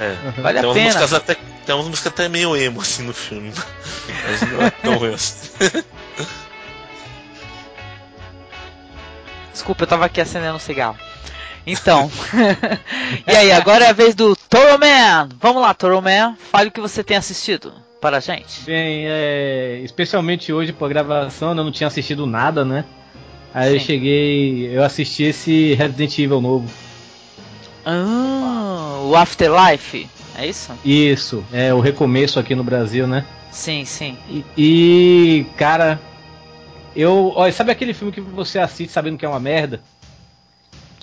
É, 0.00 0.40
vale 0.40 0.60
tem 0.60 0.70
a 0.70 0.74
pena. 0.74 1.16
Até, 1.16 1.36
tem 1.66 1.74
umas 1.74 1.88
músicas 1.88 2.12
até 2.12 2.28
meio 2.28 2.56
emo 2.56 2.80
assim 2.80 3.02
no 3.02 3.12
filme. 3.12 3.52
Mas 4.24 4.52
não 4.52 4.62
é 4.62 4.70
tão 4.70 4.96
ruim 4.96 5.12
assim. 5.14 5.50
Desculpa, 9.52 9.82
eu 9.82 9.88
tava 9.88 10.04
aqui 10.06 10.20
acendendo 10.20 10.54
um 10.56 10.60
cigarro. 10.60 10.96
Então. 11.68 12.10
e 13.28 13.30
aí, 13.30 13.52
agora 13.52 13.84
é 13.84 13.90
a 13.90 13.92
vez 13.92 14.14
do 14.14 14.34
Toro 14.34 14.78
Man. 14.80 15.28
Vamos 15.38 15.60
lá, 15.60 15.74
Toro 15.74 16.00
Man. 16.00 16.34
Fale 16.50 16.70
o 16.70 16.72
que 16.72 16.80
você 16.80 17.04
tem 17.04 17.14
assistido 17.14 17.74
para 18.00 18.16
a 18.16 18.20
gente. 18.20 18.62
Bem, 18.64 19.04
é, 19.06 19.80
especialmente 19.84 20.50
hoje 20.50 20.72
para 20.72 20.88
gravação, 20.88 21.50
eu 21.50 21.54
não 21.56 21.70
tinha 21.70 21.86
assistido 21.86 22.26
nada, 22.26 22.64
né? 22.64 22.86
Aí 23.52 23.70
Sim. 23.70 23.74
eu 23.74 23.80
cheguei, 23.80 24.76
eu 24.78 24.82
assisti 24.82 25.24
esse 25.24 25.74
Resident 25.74 26.18
Evil 26.18 26.40
novo. 26.40 26.70
Ah, 27.84 29.00
o 29.02 29.14
Afterlife, 29.14 30.08
é 30.38 30.46
isso? 30.46 30.72
Isso, 30.82 31.44
é 31.52 31.74
o 31.74 31.80
recomeço 31.80 32.38
aqui 32.40 32.54
no 32.54 32.64
Brasil, 32.64 33.06
né? 33.06 33.26
Sim, 33.50 33.84
sim. 33.84 34.16
E, 34.30 34.44
e 34.56 35.46
cara, 35.56 36.00
eu, 36.96 37.32
olha, 37.36 37.52
sabe 37.52 37.72
aquele 37.72 37.92
filme 37.92 38.12
que 38.12 38.20
você 38.22 38.58
assiste 38.58 38.90
sabendo 38.90 39.18
que 39.18 39.26
é 39.26 39.28
uma 39.28 39.40
merda? 39.40 39.82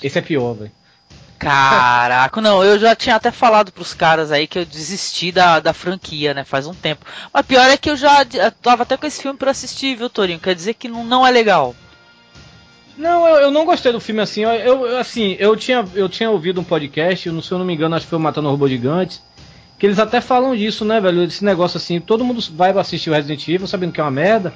Esse 0.05 0.19
é 0.19 0.21
pior, 0.21 0.53
velho. 0.53 0.71
Caraca, 1.39 2.39
não, 2.39 2.63
eu 2.63 2.79
já 2.79 2.95
tinha 2.95 3.15
até 3.15 3.31
falado 3.31 3.71
pros 3.71 3.93
caras 3.93 4.31
aí 4.31 4.47
que 4.47 4.59
eu 4.59 4.65
desisti 4.65 5.31
da, 5.31 5.59
da 5.59 5.73
franquia, 5.73 6.33
né, 6.33 6.43
faz 6.43 6.65
um 6.65 6.73
tempo. 6.73 7.05
Mas 7.33 7.45
pior 7.45 7.69
é 7.69 7.75
que 7.75 7.89
eu 7.89 7.97
já 7.97 8.21
eu 8.21 8.51
tava 8.51 8.83
até 8.83 8.95
com 8.95 9.05
esse 9.05 9.21
filme 9.21 9.37
pra 9.37 9.51
assistir, 9.51 9.95
viu, 9.95 10.09
Torinho? 10.09 10.39
Quer 10.39 10.55
dizer 10.55 10.75
que 10.75 10.87
não, 10.87 11.03
não 11.03 11.25
é 11.25 11.31
legal. 11.31 11.75
Não, 12.95 13.27
eu, 13.27 13.35
eu 13.37 13.51
não 13.51 13.65
gostei 13.65 13.91
do 13.91 13.99
filme 13.99 14.21
assim. 14.21 14.41
Eu, 14.43 14.85
eu, 14.85 14.97
assim, 14.97 15.35
eu 15.39 15.55
tinha, 15.55 15.83
eu 15.95 16.07
tinha 16.07 16.29
ouvido 16.29 16.61
um 16.61 16.63
podcast, 16.63 17.29
se 17.29 17.51
eu 17.51 17.57
não 17.57 17.65
me 17.65 17.73
engano, 17.73 17.95
acho 17.95 18.05
que 18.05 18.11
foi 18.11 18.19
o 18.19 18.21
Matando 18.21 18.47
o 18.47 18.51
Robô 18.51 18.67
Gigante, 18.67 19.21
que 19.77 19.85
eles 19.85 19.99
até 19.99 20.21
falam 20.21 20.55
disso, 20.55 20.85
né, 20.85 21.01
velho? 21.01 21.23
Esse 21.23 21.43
negócio 21.43 21.77
assim, 21.77 21.99
todo 21.99 22.23
mundo 22.23 22.41
vai 22.53 22.71
assistir 22.71 23.09
o 23.09 23.13
Resident 23.13 23.45
Evil 23.47 23.67
sabendo 23.67 23.91
que 23.91 23.99
é 23.99 24.03
uma 24.03 24.11
merda. 24.11 24.53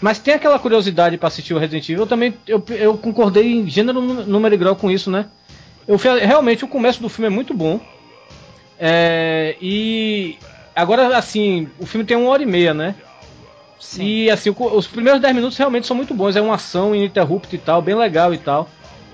Mas 0.00 0.18
tem 0.18 0.34
aquela 0.34 0.58
curiosidade 0.58 1.16
para 1.16 1.28
assistir 1.28 1.54
o 1.54 1.58
Resident 1.58 1.88
Evil, 1.88 2.02
eu 2.02 2.06
também 2.08 2.34
eu, 2.46 2.62
eu 2.70 2.98
concordei 2.98 3.52
em 3.52 3.68
gênero, 3.68 4.00
número 4.00 4.54
e 4.54 4.58
grau 4.58 4.74
com 4.74 4.90
isso, 4.90 5.10
né? 5.10 5.26
Eu, 5.86 5.96
realmente 5.96 6.64
o 6.64 6.68
começo 6.68 7.00
do 7.00 7.08
filme 7.08 7.26
é 7.26 7.30
muito 7.30 7.54
bom. 7.54 7.80
É, 8.78 9.56
e 9.60 10.36
agora, 10.74 11.16
assim, 11.16 11.68
o 11.78 11.86
filme 11.86 12.04
tem 12.04 12.16
uma 12.16 12.30
hora 12.30 12.42
e 12.42 12.46
meia, 12.46 12.74
né? 12.74 12.94
Sim. 13.78 14.04
E 14.04 14.30
assim, 14.30 14.54
os 14.56 14.86
primeiros 14.86 15.20
10 15.20 15.34
minutos 15.34 15.58
realmente 15.58 15.86
são 15.86 15.96
muito 15.96 16.14
bons. 16.14 16.34
É 16.36 16.40
uma 16.40 16.54
ação 16.54 16.94
ininterrupta 16.94 17.54
e 17.54 17.58
tal, 17.58 17.82
bem 17.82 17.94
legal 17.94 18.32
e 18.32 18.38
tal. 18.38 18.68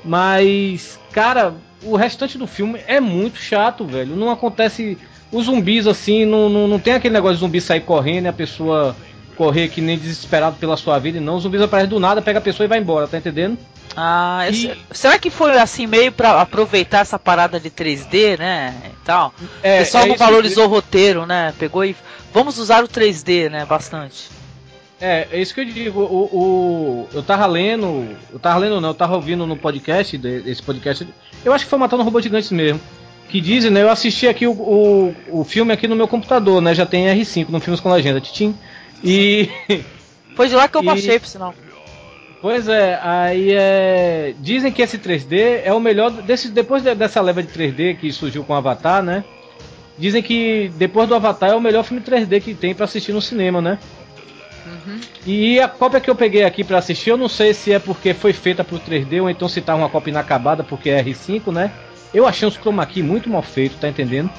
Mas, 0.04 0.98
cara, 1.12 1.54
o 1.82 1.96
restante 1.96 2.38
do 2.38 2.46
filme 2.46 2.80
é 2.86 3.00
muito 3.00 3.38
chato, 3.38 3.84
velho. 3.84 4.14
Não 4.14 4.30
acontece. 4.30 4.96
Os 5.30 5.44
zumbis, 5.44 5.86
assim, 5.86 6.24
não, 6.24 6.48
não, 6.48 6.66
não 6.66 6.78
tem 6.78 6.94
aquele 6.94 7.12
negócio 7.12 7.36
de 7.36 7.40
zumbi 7.40 7.60
sair 7.60 7.80
correndo 7.80 8.24
e 8.24 8.28
a 8.28 8.32
pessoa 8.32 8.96
correr 9.38 9.68
que 9.68 9.80
nem 9.80 9.96
desesperado 9.96 10.56
pela 10.56 10.76
sua 10.76 10.98
vida. 10.98 11.20
Não, 11.20 11.36
os 11.36 11.44
zumbis 11.44 11.62
aparecem 11.62 11.88
do 11.88 12.00
nada, 12.00 12.20
pega 12.20 12.40
a 12.40 12.42
pessoa 12.42 12.64
e 12.64 12.68
vai 12.68 12.80
embora, 12.80 13.06
tá 13.06 13.16
entendendo? 13.16 13.56
Ah, 13.96 14.46
e... 14.50 14.76
será 14.90 15.18
que 15.18 15.30
foi 15.30 15.56
assim 15.58 15.86
meio 15.86 16.10
para 16.10 16.40
aproveitar 16.40 16.98
essa 16.98 17.18
parada 17.18 17.58
de 17.60 17.70
3D, 17.70 18.36
né? 18.36 18.74
E 18.84 19.04
tal. 19.04 19.32
É, 19.62 19.76
o 19.76 19.78
pessoal 19.78 20.04
é 20.04 20.08
não 20.08 20.16
valorizou 20.16 20.64
que... 20.64 20.70
o 20.70 20.74
roteiro, 20.74 21.24
né? 21.24 21.54
Pegou 21.56 21.84
e 21.84 21.96
vamos 22.34 22.58
usar 22.58 22.82
o 22.82 22.88
3D, 22.88 23.48
né? 23.48 23.64
Bastante. 23.64 24.28
É, 25.00 25.28
é 25.30 25.40
isso 25.40 25.54
que 25.54 25.60
eu 25.60 25.64
digo. 25.64 26.00
O, 26.00 26.24
o, 26.32 27.08
eu 27.14 27.22
tava 27.22 27.46
lendo. 27.46 28.08
Eu 28.32 28.38
tava 28.40 28.58
lendo, 28.58 28.80
não, 28.80 28.90
eu 28.90 28.94
tava 28.94 29.14
ouvindo 29.14 29.46
no 29.46 29.56
podcast, 29.56 30.18
desse 30.18 30.62
podcast. 30.62 31.06
Eu 31.44 31.52
acho 31.52 31.64
que 31.64 31.70
foi 31.70 31.78
Matando 31.78 32.02
Robô 32.02 32.20
Gigantes 32.20 32.50
mesmo. 32.50 32.80
Que 33.28 33.40
dizem, 33.40 33.70
né? 33.70 33.82
Eu 33.82 33.90
assisti 33.90 34.26
aqui 34.26 34.46
o, 34.46 34.52
o, 34.52 35.14
o 35.28 35.44
filme 35.44 35.72
aqui 35.72 35.86
no 35.86 35.94
meu 35.94 36.08
computador, 36.08 36.60
né? 36.60 36.74
Já 36.74 36.84
tem 36.84 37.06
R5 37.06 37.48
no 37.50 37.60
Filmes 37.60 37.80
com 37.80 37.92
Legenda, 37.92 38.20
Titim. 38.20 38.56
E. 39.02 39.48
Foi 40.34 40.48
de 40.48 40.54
lá 40.54 40.68
que 40.68 40.76
eu 40.76 40.82
baixei, 40.82 41.16
e... 41.16 41.20
por 41.20 41.26
sinal. 41.26 41.54
Pois 42.40 42.68
é, 42.68 42.98
aí 43.02 43.52
é. 43.52 44.34
Dizem 44.38 44.70
que 44.70 44.80
esse 44.80 44.98
3D 44.98 45.62
é 45.64 45.72
o 45.72 45.80
melhor. 45.80 46.10
Desse, 46.10 46.48
depois 46.48 46.82
dessa 46.82 47.20
leva 47.20 47.42
de 47.42 47.48
3D 47.48 47.98
que 47.98 48.12
surgiu 48.12 48.44
com 48.44 48.52
o 48.52 48.56
Avatar, 48.56 49.02
né? 49.02 49.24
Dizem 49.98 50.22
que 50.22 50.70
depois 50.76 51.08
do 51.08 51.14
Avatar 51.16 51.50
é 51.50 51.54
o 51.54 51.60
melhor 51.60 51.82
filme 51.82 52.02
3D 52.02 52.40
que 52.40 52.54
tem 52.54 52.74
para 52.74 52.84
assistir 52.84 53.12
no 53.12 53.20
cinema, 53.20 53.60
né? 53.60 53.78
Uhum. 54.64 55.00
E 55.26 55.58
a 55.58 55.66
cópia 55.66 56.00
que 56.00 56.08
eu 56.08 56.14
peguei 56.14 56.44
aqui 56.44 56.62
para 56.62 56.78
assistir, 56.78 57.10
eu 57.10 57.16
não 57.16 57.28
sei 57.28 57.52
se 57.52 57.72
é 57.72 57.80
porque 57.80 58.14
foi 58.14 58.32
feita 58.32 58.62
pro 58.62 58.78
3D 58.78 59.20
ou 59.20 59.28
então 59.28 59.48
se 59.48 59.60
tá 59.60 59.74
uma 59.74 59.88
cópia 59.88 60.10
inacabada 60.10 60.62
porque 60.62 60.90
é 60.90 61.02
R5, 61.02 61.52
né? 61.52 61.72
Eu 62.14 62.26
achei 62.26 62.46
uns 62.46 62.56
chroma 62.56 62.86
key 62.86 63.02
muito 63.02 63.28
mal 63.28 63.42
feito, 63.42 63.76
tá 63.76 63.88
entendendo? 63.88 64.30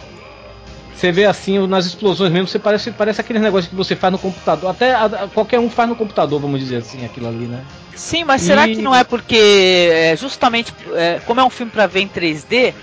Você 0.99 1.13
vê 1.13 1.25
assim, 1.25 1.65
nas 1.65 1.85
explosões 1.85 2.29
mesmo, 2.29 2.47
você 2.47 2.59
parece, 2.59 2.91
parece 2.91 3.21
aquele 3.21 3.39
negócio 3.39 3.69
que 3.69 3.75
você 3.75 3.95
faz 3.95 4.11
no 4.11 4.19
computador. 4.19 4.69
Até 4.69 4.93
a, 4.93 5.29
qualquer 5.33 5.57
um 5.57 5.69
faz 5.69 5.87
no 5.87 5.95
computador, 5.95 6.41
vamos 6.41 6.59
dizer 6.59 6.75
assim, 6.75 7.05
aquilo 7.05 7.29
ali, 7.29 7.45
né? 7.45 7.63
Sim, 7.95 8.25
mas 8.25 8.41
e... 8.41 8.45
será 8.47 8.67
que 8.67 8.81
não 8.81 8.93
é 8.93 9.05
porque 9.05 9.89
é, 9.93 10.17
justamente 10.17 10.73
é, 10.93 11.21
como 11.25 11.39
é 11.39 11.43
um 11.43 11.49
filme 11.49 11.71
para 11.71 11.87
ver 11.87 12.01
em 12.01 12.07
3D, 12.07 12.73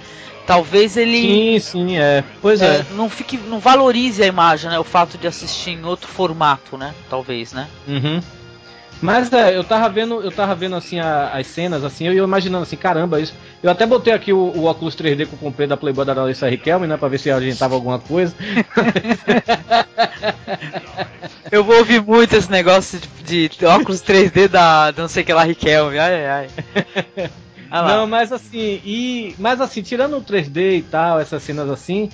Talvez 0.46 0.96
ele. 0.96 1.20
Sim, 1.20 1.58
sim, 1.58 1.98
é. 1.98 2.22
Pois 2.40 2.62
é. 2.62 2.76
é. 2.76 2.86
Não 2.92 3.10
fique. 3.10 3.36
Não 3.36 3.58
valorize 3.58 4.22
a 4.22 4.26
imagem, 4.26 4.70
né? 4.70 4.78
O 4.78 4.84
fato 4.84 5.18
de 5.18 5.26
assistir 5.26 5.72
em 5.72 5.84
outro 5.84 6.06
formato, 6.06 6.78
né? 6.78 6.94
Talvez, 7.10 7.52
né? 7.52 7.66
Uhum. 7.88 8.20
Mas 9.01 9.32
é, 9.32 9.57
eu 9.57 9.62
tava 9.62 9.88
vendo, 9.88 10.20
eu 10.22 10.32
tava 10.32 10.55
vendo 10.55 10.74
assim 10.74 10.99
a, 10.99 11.28
as 11.28 11.47
cenas, 11.47 11.84
assim, 11.84 12.07
eu 12.07 12.14
ia 12.14 12.22
imaginando 12.22 12.62
assim, 12.62 12.76
caramba, 12.76 13.20
isso. 13.20 13.34
Eu 13.62 13.70
até 13.70 13.86
botei 13.86 14.12
aqui 14.12 14.32
o, 14.32 14.38
o 14.38 14.64
óculos 14.64 14.97
3D 14.97 15.26
que 15.26 15.34
eu 15.34 15.38
comprei 15.38 15.66
da 15.66 15.76
Playboy 15.76 16.05
da 16.05 16.14
Larissa 16.14 16.49
Riquelme, 16.49 16.86
né? 16.86 16.97
Pra 16.97 17.09
ver 17.09 17.18
se 17.18 17.30
adiantava 17.30 17.74
alguma 17.74 17.99
coisa. 17.99 18.34
eu 21.53 21.62
vou 21.62 21.78
ouvir 21.78 22.03
muito 22.03 22.34
esse 22.34 22.51
negócio 22.51 22.99
de, 23.24 23.49
de 23.49 23.66
óculos 23.66 24.03
3D 24.03 24.49
da 24.49 24.92
não 24.97 25.09
sei 25.09 25.24
que 25.24 25.32
lá 25.32 25.44
Riquelme. 25.44 25.99
Ai, 25.99 26.26
ai. 26.26 26.49
Ah 27.70 27.82
não, 27.82 28.07
mas 28.07 28.32
assim, 28.32 28.80
e. 28.84 29.34
Mas 29.38 29.61
assim, 29.61 29.82
tirando 29.82 30.16
o 30.16 30.22
3D 30.22 30.78
e 30.78 30.82
tal, 30.82 31.20
essas 31.20 31.42
cenas 31.42 31.68
assim, 31.68 32.11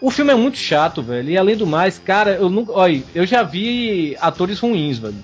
o 0.00 0.10
filme 0.10 0.32
é 0.32 0.36
muito 0.36 0.58
chato, 0.58 1.02
velho. 1.02 1.30
E 1.30 1.38
além 1.38 1.56
do 1.56 1.66
mais, 1.66 1.98
cara, 1.98 2.32
eu 2.32 2.48
nunca. 2.48 2.72
Olha, 2.72 3.02
eu 3.14 3.26
já 3.26 3.42
vi 3.42 4.16
atores 4.20 4.58
ruins, 4.58 4.98
velho. 4.98 5.16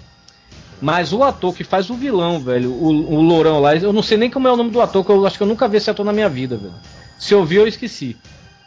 Mas 0.81 1.12
o 1.12 1.22
ator 1.22 1.55
que 1.55 1.64
faz 1.64 1.89
o 1.89 1.95
vilão, 1.95 2.41
velho, 2.41 2.70
o, 2.70 3.14
o 3.14 3.20
Lourão 3.22 3.61
lá, 3.61 3.75
eu 3.77 3.93
não 3.93 4.03
sei 4.03 4.18
nem 4.18 4.31
como 4.31 4.49
é 4.49 4.53
o 4.53 4.57
nome 4.57 4.70
do 4.70 4.81
ator, 4.81 5.05
que 5.05 5.11
eu 5.11 5.27
acho 5.27 5.37
que 5.37 5.43
eu 5.43 5.47
nunca 5.47 5.68
vi 5.68 5.79
esse 5.79 5.91
ator 5.91 6.05
na 6.05 6.12
minha 6.12 6.29
vida, 6.29 6.57
velho. 6.57 6.75
Se 7.18 7.33
eu 7.33 7.45
vi, 7.45 7.57
eu 7.57 7.66
esqueci 7.66 8.16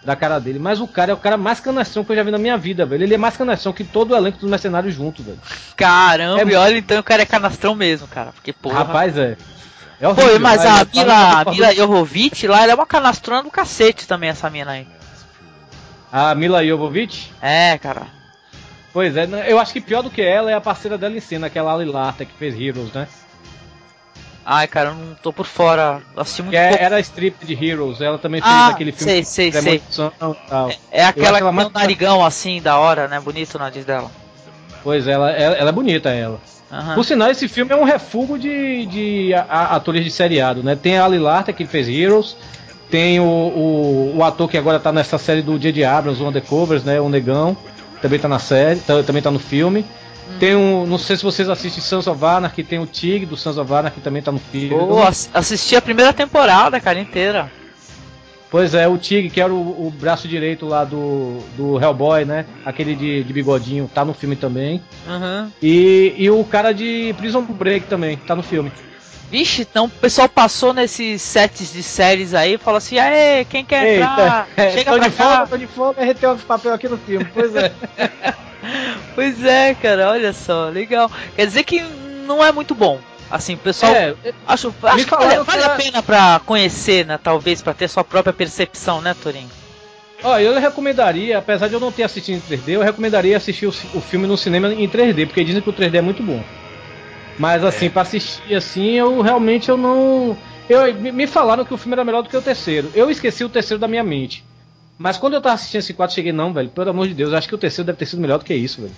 da 0.07 0.15
cara 0.15 0.39
dele. 0.39 0.57
Mas 0.57 0.79
o 0.79 0.87
cara 0.87 1.11
é 1.11 1.13
o 1.13 1.17
cara 1.17 1.37
mais 1.37 1.59
canastrão 1.59 2.03
que 2.03 2.11
eu 2.11 2.15
já 2.15 2.23
vi 2.23 2.31
na 2.31 2.37
minha 2.37 2.57
vida, 2.57 2.85
velho. 2.85 3.03
Ele 3.03 3.13
é 3.13 3.17
mais 3.17 3.35
canastrão 3.35 3.73
que 3.73 3.83
todo 3.83 4.11
o 4.11 4.15
elenco 4.15 4.39
dos 4.39 4.49
mercenários 4.49 4.93
junto, 4.93 5.21
velho. 5.21 5.39
Caramba, 5.75 6.41
é... 6.41 6.53
e 6.53 6.55
olha 6.55 6.77
então 6.77 6.99
o 6.99 7.03
cara 7.03 7.23
é 7.23 7.25
canastrão 7.25 7.75
mesmo, 7.75 8.07
cara. 8.07 8.31
Porque, 8.31 8.53
porra. 8.53 8.79
Rapaz, 8.79 9.17
é. 9.17 9.37
É 9.99 10.07
horrível, 10.07 10.33
Pô, 10.33 10.39
mas 10.39 10.63
a 10.63 10.85
Mila, 10.85 11.45
Mila 11.51 11.75
Jovovich 11.75 12.47
lá, 12.47 12.61
ela 12.61 12.71
é 12.71 12.75
uma 12.75 12.85
canastrona 12.85 13.43
do 13.43 13.49
cacete 13.49 14.07
também, 14.07 14.29
essa 14.29 14.49
mina 14.49 14.71
aí. 14.71 14.87
A 16.11 16.33
Mila 16.35 16.65
Jovovich? 16.65 17.33
É, 17.41 17.77
cara. 17.79 18.16
Pois 18.97 19.15
é, 19.15 19.27
né, 19.27 19.45
eu 19.47 19.59
acho 19.59 19.71
que 19.71 19.79
pior 19.79 20.01
do 20.01 20.09
que 20.09 20.23
ela 20.23 20.49
é 20.49 20.55
a 20.55 20.59
parceira 20.59 20.97
dela 20.97 21.15
em 21.15 21.19
cena, 21.19 21.45
aquela 21.45 21.71
Ali 21.71 21.85
Larta 21.85 22.25
que 22.25 22.33
fez 22.33 22.59
Heroes, 22.59 22.91
né? 22.91 23.07
Ai, 24.43 24.65
cara, 24.65 24.89
eu 24.89 24.95
não 24.95 25.13
tô 25.13 25.31
por 25.31 25.45
fora. 25.45 26.01
Assisti 26.15 26.41
muito 26.41 26.55
é, 26.55 26.81
Era 26.81 26.95
a 26.95 26.99
strip 26.99 27.45
de 27.45 27.53
Heroes, 27.53 28.01
ela 28.01 28.17
também 28.17 28.41
fez 28.41 28.51
ah, 28.51 28.69
aquele 28.69 28.91
filme 28.91 29.23
sei, 29.23 29.51
sei, 29.51 29.51
sei. 29.51 29.83
Tal. 30.49 30.71
É, 30.71 31.01
é 31.01 31.05
aquela 31.05 31.39
que 31.39 31.47
tem 31.47 31.67
um 31.67 31.69
narigão 31.69 32.25
assim, 32.25 32.59
da 32.59 32.79
hora, 32.79 33.07
né? 33.07 33.19
Bonito 33.19 33.53
o 33.53 33.59
nariz 33.59 33.85
dela. 33.85 34.09
Pois 34.83 35.07
ela, 35.07 35.29
ela, 35.29 35.55
ela 35.57 35.69
é 35.69 35.73
bonita, 35.73 36.09
ela. 36.09 36.39
Uhum. 36.71 36.95
Por 36.95 37.05
sinal, 37.05 37.29
esse 37.29 37.47
filme 37.47 37.71
é 37.71 37.75
um 37.75 37.83
refúgio 37.83 38.39
de, 38.39 38.87
de 38.87 39.31
atores 39.35 40.03
de 40.03 40.09
seriado, 40.09 40.63
né? 40.63 40.75
Tem 40.75 40.97
a 40.97 41.05
Ali 41.05 41.19
Larter, 41.19 41.53
que 41.53 41.67
fez 41.67 41.87
Heroes, 41.87 42.35
tem 42.89 43.19
o, 43.19 43.23
o, 43.23 44.17
o, 44.17 44.23
ator 44.23 44.49
que 44.49 44.57
agora 44.57 44.79
tá 44.79 44.91
nessa 44.91 45.19
série 45.19 45.43
do 45.43 45.59
Dia 45.59 45.71
de 45.71 45.83
Abrams, 45.83 46.19
o 46.19 46.27
Undercovers, 46.27 46.83
né? 46.83 46.99
O 46.99 47.09
Negão, 47.09 47.55
também 48.07 48.19
tá 48.19 48.27
na 48.27 48.39
série, 48.39 48.79
tá, 48.79 49.03
também 49.03 49.21
tá 49.21 49.29
no 49.29 49.39
filme. 49.39 49.81
Hum. 49.81 50.37
Tem 50.39 50.55
um, 50.55 50.85
não 50.85 50.97
sei 50.97 51.17
se 51.17 51.23
vocês 51.23 51.49
assistem 51.49 51.83
Sons 51.83 52.07
of 52.07 52.23
Anarchy, 52.23 52.63
tem 52.63 52.79
o 52.79 52.85
Tig 52.85 53.25
do 53.25 53.37
Sons 53.37 53.57
of 53.57 53.71
Anarchy, 53.71 53.97
que 53.97 54.01
também 54.01 54.21
tá 54.21 54.31
no 54.31 54.39
filme. 54.39 54.75
Oh, 54.75 55.01
assisti 55.33 55.75
a 55.75 55.81
primeira 55.81 56.13
temporada, 56.13 56.79
cara, 56.79 56.99
inteira. 56.99 57.51
Pois 58.49 58.73
é, 58.73 58.87
o 58.87 58.97
Tig, 58.97 59.29
que 59.29 59.41
era 59.41 59.53
o, 59.53 59.87
o, 59.87 59.91
braço 59.91 60.25
direito 60.25 60.65
lá 60.65 60.85
do, 60.85 61.39
do 61.57 61.77
Hellboy, 61.77 62.23
né? 62.23 62.45
Aquele 62.65 62.95
de, 62.95 63.21
de 63.21 63.33
bigodinho, 63.33 63.89
tá 63.93 64.05
no 64.05 64.13
filme 64.13 64.37
também. 64.37 64.81
Uhum. 65.05 65.51
E, 65.61 66.13
e 66.17 66.29
o 66.29 66.41
cara 66.45 66.71
de 66.71 67.13
Prison 67.17 67.41
Break 67.41 67.87
também, 67.87 68.15
tá 68.15 68.37
no 68.37 68.43
filme. 68.43 68.71
Vixe, 69.29 69.63
então 69.63 69.85
o 69.85 69.89
pessoal 69.89 70.29
passou 70.29 70.73
nesses 70.73 71.21
sets 71.21 71.73
de 71.73 71.83
séries 71.83 72.33
aí 72.33 72.53
e 72.53 72.57
falou 72.57 72.77
assim: 72.77 72.97
aê, 72.97 73.43
quem 73.43 73.65
quer 73.65 73.85
Eita, 73.85 74.03
entrar? 74.03 74.47
É, 74.55 74.71
Chega 74.71 74.91
tô 74.91 74.97
pra 74.97 75.07
de 75.07 75.15
cá. 75.15 75.35
Fome, 75.35 75.49
tô 75.49 75.57
de 75.57 75.67
fome, 75.67 76.13
tem 76.13 76.29
um 76.29 76.37
papel 76.37 76.73
aqui 76.73 76.87
no 76.87 76.97
filme, 76.97 77.25
pois 77.33 77.53
é. 77.55 77.71
pois 79.13 79.43
é, 79.43 79.73
cara, 79.73 80.09
olha 80.11 80.31
só, 80.31 80.69
legal. 80.69 81.11
Quer 81.35 81.45
dizer 81.45 81.63
que 81.63 81.81
não 82.25 82.43
é 82.43 82.51
muito 82.51 82.73
bom. 82.73 82.99
Assim, 83.29 83.55
o 83.55 83.57
pessoal. 83.57 83.93
É, 83.93 84.15
acho 84.47 84.73
acho 84.81 85.05
que 85.05 85.11
vale, 85.11 85.43
vale 85.43 85.63
a 85.63 85.69
pena 85.71 86.01
pra 86.01 86.39
conhecer, 86.45 87.05
né? 87.05 87.19
Talvez, 87.21 87.61
pra 87.61 87.73
ter 87.73 87.89
sua 87.89 88.05
própria 88.05 88.31
percepção, 88.31 89.01
né, 89.01 89.13
Torinho? 89.21 89.49
Ó, 90.23 90.39
eu 90.39 90.57
recomendaria, 90.59 91.37
apesar 91.37 91.67
de 91.67 91.73
eu 91.73 91.79
não 91.79 91.91
ter 91.91 92.03
assistido 92.03 92.35
em 92.37 92.41
3D, 92.41 92.69
eu 92.69 92.81
recomendaria 92.81 93.35
assistir 93.35 93.65
o, 93.65 93.73
o 93.93 94.01
filme 94.01 94.25
no 94.25 94.37
cinema 94.37 94.73
em 94.73 94.87
3D, 94.87 95.27
porque 95.27 95.43
dizem 95.43 95.61
que 95.61 95.69
o 95.69 95.73
3D 95.73 95.95
é 95.95 96.01
muito 96.01 96.23
bom. 96.23 96.41
Mas 97.37 97.63
assim, 97.63 97.85
é. 97.85 97.89
para 97.89 98.01
assistir 98.01 98.55
assim, 98.55 98.91
eu 98.91 99.21
realmente 99.21 99.69
eu 99.69 99.77
não. 99.77 100.37
Eu, 100.69 100.93
me 100.95 101.27
falaram 101.27 101.63
que 101.63 101.73
o 101.73 101.77
filme 101.77 101.93
era 101.93 102.03
melhor 102.03 102.23
do 102.23 102.29
que 102.29 102.35
o 102.35 102.41
terceiro. 102.41 102.91
Eu 102.93 103.09
esqueci 103.09 103.43
o 103.43 103.49
terceiro 103.49 103.79
da 103.79 103.87
minha 103.87 104.03
mente. 104.03 104.43
Mas 104.97 105.17
quando 105.17 105.35
eu 105.35 105.41
tava 105.41 105.55
assistindo 105.55 105.79
esse 105.79 105.93
4, 105.93 106.15
cheguei, 106.15 106.31
não, 106.31 106.51
velho, 106.51 106.69
pelo 106.69 106.89
amor 106.89 107.07
de 107.07 107.13
Deus, 107.13 107.33
acho 107.33 107.47
que 107.47 107.55
o 107.55 107.57
terceiro 107.57 107.85
deve 107.85 107.99
ter 107.99 108.07
sido 108.07 108.19
melhor 108.19 108.39
do 108.39 108.45
que 108.45 108.53
isso, 108.53 108.81
velho. 108.81 108.95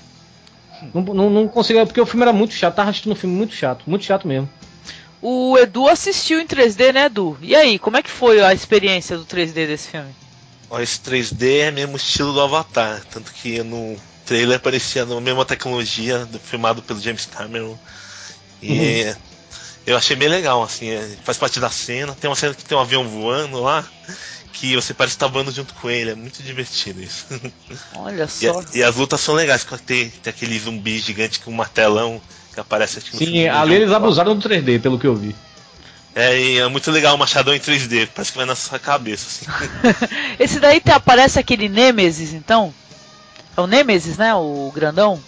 Não, 0.94 1.02
não, 1.02 1.30
não 1.30 1.48
conseguia, 1.48 1.86
porque 1.86 2.00
o 2.00 2.06
filme 2.06 2.24
era 2.24 2.32
muito 2.32 2.54
chato, 2.54 2.76
tava 2.76 2.90
assistindo 2.90 3.12
um 3.12 3.16
filme 3.16 3.36
muito 3.36 3.54
chato, 3.54 3.84
muito 3.86 4.06
chato 4.06 4.28
mesmo. 4.28 4.50
O 5.22 5.58
Edu 5.58 5.90
assistiu 5.90 6.40
em 6.40 6.48
3D, 6.48 6.94
né, 6.94 7.06
Edu? 7.06 7.38
E 7.42 7.54
aí, 7.54 7.78
como 7.78 7.98
é 7.98 8.02
que 8.02 8.10
foi 8.10 8.42
a 8.42 8.54
experiência 8.54 9.18
do 9.18 9.26
3D 9.26 9.68
desse 9.68 9.90
filme? 9.90 10.16
Ó, 10.70 10.80
esse 10.80 11.00
3D 11.02 11.60
é 11.60 11.72
mesmo 11.72 11.98
estilo 11.98 12.32
do 12.32 12.40
Avatar, 12.40 13.04
tanto 13.12 13.34
que 13.34 13.62
no 13.62 13.98
trailer 14.26 14.58
aparecia 14.58 15.04
a 15.04 15.22
mesma 15.22 15.44
tecnologia 15.44 16.28
filmado 16.44 16.82
pelo 16.82 17.02
James 17.02 17.26
Cameron. 17.26 17.78
E 18.62 19.04
uhum. 19.04 19.16
eu 19.88 19.98
achei 19.98 20.16
bem 20.16 20.28
legal, 20.28 20.62
assim, 20.64 20.90
é, 20.90 21.18
faz 21.24 21.38
parte 21.38 21.60
da 21.60 21.70
cena. 21.70 22.16
Tem 22.20 22.30
uma 22.30 22.36
cena 22.36 22.54
que 22.54 22.64
tem 22.64 22.78
um 22.78 22.82
avião 22.82 23.08
voando 23.08 23.62
lá 23.62 23.86
que 24.60 24.76
você 24.76 24.94
parece 24.94 25.16
estar 25.16 25.28
voando 25.28 25.52
junto 25.52 25.74
com 25.76 25.90
ele. 25.90 26.12
É 26.12 26.16
muito 26.16 26.44
divertido 26.44 27.02
isso. 27.02 27.26
Olha 27.96 28.28
só. 28.28 28.62
E, 28.74 28.80
e 28.80 28.84
as 28.84 28.96
lutas 28.96 29.22
são 29.22 29.34
legais, 29.34 29.66
tem, 29.86 30.10
tem 30.10 30.32
aquele 30.32 30.60
zumbi 30.60 31.00
gigante 31.00 31.40
com 31.40 31.52
um 31.52 31.56
martelão 31.56 32.22
que 32.54 32.60
aparece 32.60 33.00
aqui 33.00 33.14
no 33.14 33.18
Sim, 33.18 33.48
ali 33.48 33.76
eles 33.76 33.92
abusaram 33.92 34.38
do 34.38 34.50
3D, 34.50 34.82
pelo 34.82 35.00
que 35.00 35.08
eu 35.08 35.16
vi. 35.16 35.36
É, 36.14 36.38
e 36.38 36.58
é 36.58 36.68
muito 36.68 36.92
legal 36.92 37.16
o 37.16 37.18
machadão 37.18 37.56
em 37.56 37.60
3D, 37.60 38.10
parece 38.14 38.32
que 38.32 38.38
vai 38.38 38.46
na 38.46 38.56
sua 38.56 38.80
cabeça, 38.80 39.28
assim. 39.28 39.46
Esse 40.40 40.60
daí 40.60 40.82
te, 40.82 40.92
aparece 40.92 41.40
aquele 41.40 41.70
Nemesis, 41.70 42.34
então? 42.34 42.74
É 43.56 43.62
o 43.62 43.68
Nemesis, 43.68 44.18
né? 44.18 44.34
O 44.36 44.72
grandão? 44.74 45.22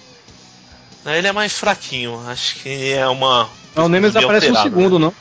Ele 1.06 1.28
é 1.28 1.32
mais 1.32 1.54
fraquinho, 1.54 2.20
acho 2.28 2.56
que 2.56 2.94
é 2.94 3.08
uma. 3.08 3.50
Não, 3.76 3.86
o 3.86 3.90
Nemesis 3.90 4.16
aparece 4.16 4.50
no 4.50 4.56
segundo, 4.62 5.00
né? 5.00 5.06
não? 5.06 5.14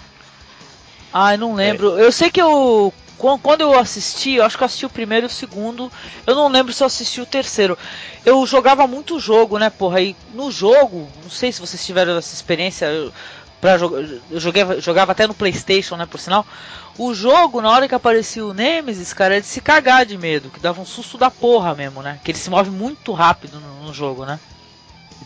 Ah, 1.13 1.35
eu 1.35 1.39
não 1.39 1.55
lembro. 1.55 1.99
É. 1.99 2.05
Eu 2.05 2.13
sei 2.13 2.31
que 2.31 2.41
eu 2.41 2.93
Quan- 3.19 3.39
Quando 3.39 3.61
eu 3.61 3.79
assisti, 3.79 4.33
eu 4.37 4.45
acho 4.45 4.57
que 4.57 4.63
eu 4.63 4.67
assisti 4.67 4.87
o 4.87 4.91
primeiro 4.91 5.27
e 5.27 5.29
o 5.29 5.31
segundo. 5.31 5.93
Eu 6.27 6.35
não 6.35 6.49
lembro 6.49 6.73
se 6.73 6.83
eu 6.83 6.87
assisti 6.87 7.21
o 7.21 7.27
terceiro. 7.27 7.77
Eu 8.25 8.47
jogava 8.47 8.87
muito 8.87 9.21
jogo, 9.21 9.59
né, 9.59 9.69
porra? 9.69 10.01
E 10.01 10.17
no 10.33 10.51
jogo, 10.51 11.07
não 11.23 11.31
sei 11.31 11.53
se 11.53 11.61
vocês 11.61 11.85
tiveram 11.85 12.17
essa 12.17 12.35
experiência. 12.35 12.87
Eu, 12.87 13.13
pra 13.61 13.77
eu 13.77 14.41
joguei, 14.41 14.65
jogava 14.81 15.13
até 15.13 15.27
no 15.27 15.35
PlayStation, 15.35 15.97
né, 15.97 16.07
por 16.07 16.19
sinal. 16.19 16.47
O 16.97 17.13
jogo, 17.13 17.61
na 17.61 17.71
hora 17.71 17.87
que 17.87 17.95
aparecia 17.95 18.45
o 18.45 18.55
Nemesis, 18.55 19.13
cara, 19.13 19.37
é 19.37 19.41
de 19.41 19.47
se 19.47 19.61
cagar 19.61 20.07
de 20.07 20.17
medo, 20.17 20.49
que 20.49 20.59
dava 20.59 20.81
um 20.81 20.87
susto 20.87 21.19
da 21.19 21.31
porra 21.31 21.75
mesmo, 21.75 22.01
né? 22.03 22.19
Que 22.25 22.31
ele 22.31 22.39
se 22.39 22.49
move 22.49 22.71
muito 22.71 23.13
rápido 23.13 23.61
no, 23.61 23.87
no 23.87 23.93
jogo, 23.93 24.25
né? 24.25 24.41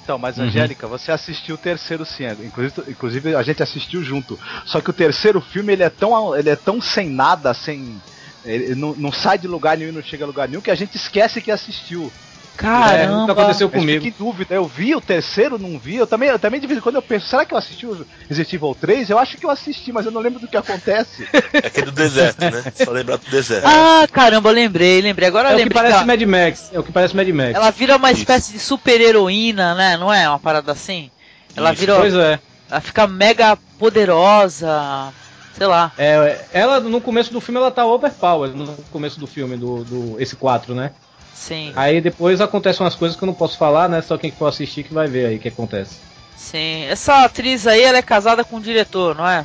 Então, 0.04 0.18
mas 0.18 0.36
Uhum. 0.36 0.44
Angélica, 0.44 0.86
você 0.86 1.10
assistiu 1.10 1.54
o 1.54 1.58
terceiro 1.58 2.04
sim, 2.04 2.24
inclusive, 2.44 2.90
inclusive 2.90 3.34
a 3.34 3.42
gente 3.42 3.62
assistiu 3.62 4.02
junto. 4.02 4.38
Só 4.66 4.80
que 4.82 4.90
o 4.90 4.92
terceiro 4.92 5.40
filme 5.40 5.72
ele 5.72 5.82
é 5.82 5.88
tão, 5.88 6.36
ele 6.36 6.50
é 6.50 6.56
tão 6.56 6.78
sem 6.78 7.08
nada, 7.08 7.54
sem 7.54 7.98
ele 8.44 8.74
não, 8.74 8.94
não 8.94 9.10
sai 9.10 9.38
de 9.38 9.48
lugar 9.48 9.78
nenhum, 9.78 9.88
e 9.88 9.94
não 9.94 10.02
chega 10.02 10.24
a 10.24 10.26
lugar 10.26 10.46
nenhum 10.46 10.60
que 10.60 10.70
a 10.70 10.74
gente 10.74 10.96
esquece 10.96 11.40
que 11.40 11.50
assistiu. 11.50 12.12
É, 12.56 12.60
Caramba! 12.62 13.16
nunca 13.16 13.32
aconteceu 13.32 13.68
comigo. 13.68 14.06
em 14.06 14.14
dúvida. 14.16 14.54
Eu 14.54 14.64
vi 14.66 14.94
o 14.94 15.00
terceiro, 15.00 15.58
não 15.58 15.78
vi. 15.78 15.96
Eu 15.96 16.06
também, 16.06 16.28
eu 16.28 16.38
também 16.38 16.60
de 16.60 16.66
vez 16.66 16.78
em 16.78 16.82
quando 16.82 16.94
eu 16.96 17.02
penso, 17.02 17.26
será 17.26 17.44
que 17.44 17.52
eu 17.52 17.58
assisti 17.58 17.84
o 17.86 18.06
Resident 18.28 18.52
Evil 18.52 18.76
3? 18.80 19.10
Eu 19.10 19.18
acho 19.18 19.36
que 19.36 19.44
eu 19.44 19.50
assisti, 19.50 19.92
mas 19.92 20.06
eu 20.06 20.12
não 20.12 20.20
lembro 20.20 20.38
do 20.40 20.46
que 20.48 20.56
acontece. 20.56 21.26
É 21.52 21.58
aquele 21.66 21.86
do 21.86 21.92
deserto, 21.92 22.40
né? 22.40 22.64
Só 22.74 22.90
lembrar 22.90 23.16
do 23.16 23.28
deserto. 23.30 23.64
Ah, 23.66 24.06
caramba, 24.10 24.50
eu 24.50 24.54
lembrei, 24.54 25.00
lembrei. 25.00 25.28
Agora 25.28 25.50
É 25.50 25.54
eu 25.54 25.58
o 25.58 25.68
que 25.68 25.74
parece 25.74 26.04
Mad 26.04 26.22
Max. 26.22 26.70
É 26.72 26.78
o 26.78 26.82
que 26.82 26.92
parece 26.92 27.16
Mad 27.16 27.28
Max. 27.28 27.54
ela 27.54 27.70
vira 27.70 27.96
uma 27.96 28.10
Isso. 28.12 28.20
espécie 28.20 28.52
de 28.52 28.58
super 28.58 29.00
heroína, 29.00 29.74
né? 29.74 29.96
Não 29.96 30.12
é 30.12 30.28
uma 30.28 30.38
parada 30.38 30.70
assim? 30.72 31.10
Ela 31.56 31.72
Isso. 31.72 31.80
vira. 31.80 31.96
Pois 31.96 32.14
é. 32.14 32.38
Ela 32.70 32.80
fica 32.80 33.06
mega 33.06 33.56
poderosa. 33.78 35.12
Sei 35.56 35.66
lá. 35.66 35.92
É, 35.96 36.44
ela 36.52 36.80
no 36.80 37.00
começo 37.00 37.32
do 37.32 37.40
filme 37.40 37.60
ela 37.60 37.70
tá 37.70 37.86
overpower, 37.86 38.50
no 38.50 38.66
começo 38.90 39.20
do 39.20 39.26
filme, 39.26 39.56
do, 39.56 39.84
do 39.84 40.16
esse 40.20 40.34
4, 40.34 40.74
né? 40.74 40.90
Sim, 41.34 41.72
Aí 41.76 42.00
depois 42.00 42.40
acontecem 42.40 42.82
umas 42.84 42.94
coisas 42.94 43.16
que 43.16 43.24
eu 43.24 43.26
não 43.26 43.34
posso 43.34 43.58
falar, 43.58 43.88
né? 43.88 44.00
Só 44.00 44.16
quem 44.16 44.30
for 44.30 44.46
assistir 44.46 44.84
que 44.84 44.94
vai 44.94 45.08
ver 45.08 45.26
aí 45.26 45.36
o 45.36 45.40
que 45.40 45.48
acontece. 45.48 45.96
sim. 46.36 46.84
Essa 46.84 47.24
atriz 47.24 47.66
aí, 47.66 47.82
ela 47.82 47.98
é 47.98 48.02
casada 48.02 48.44
com 48.44 48.56
o 48.56 48.60
diretor, 48.60 49.16
não 49.16 49.28
é? 49.28 49.44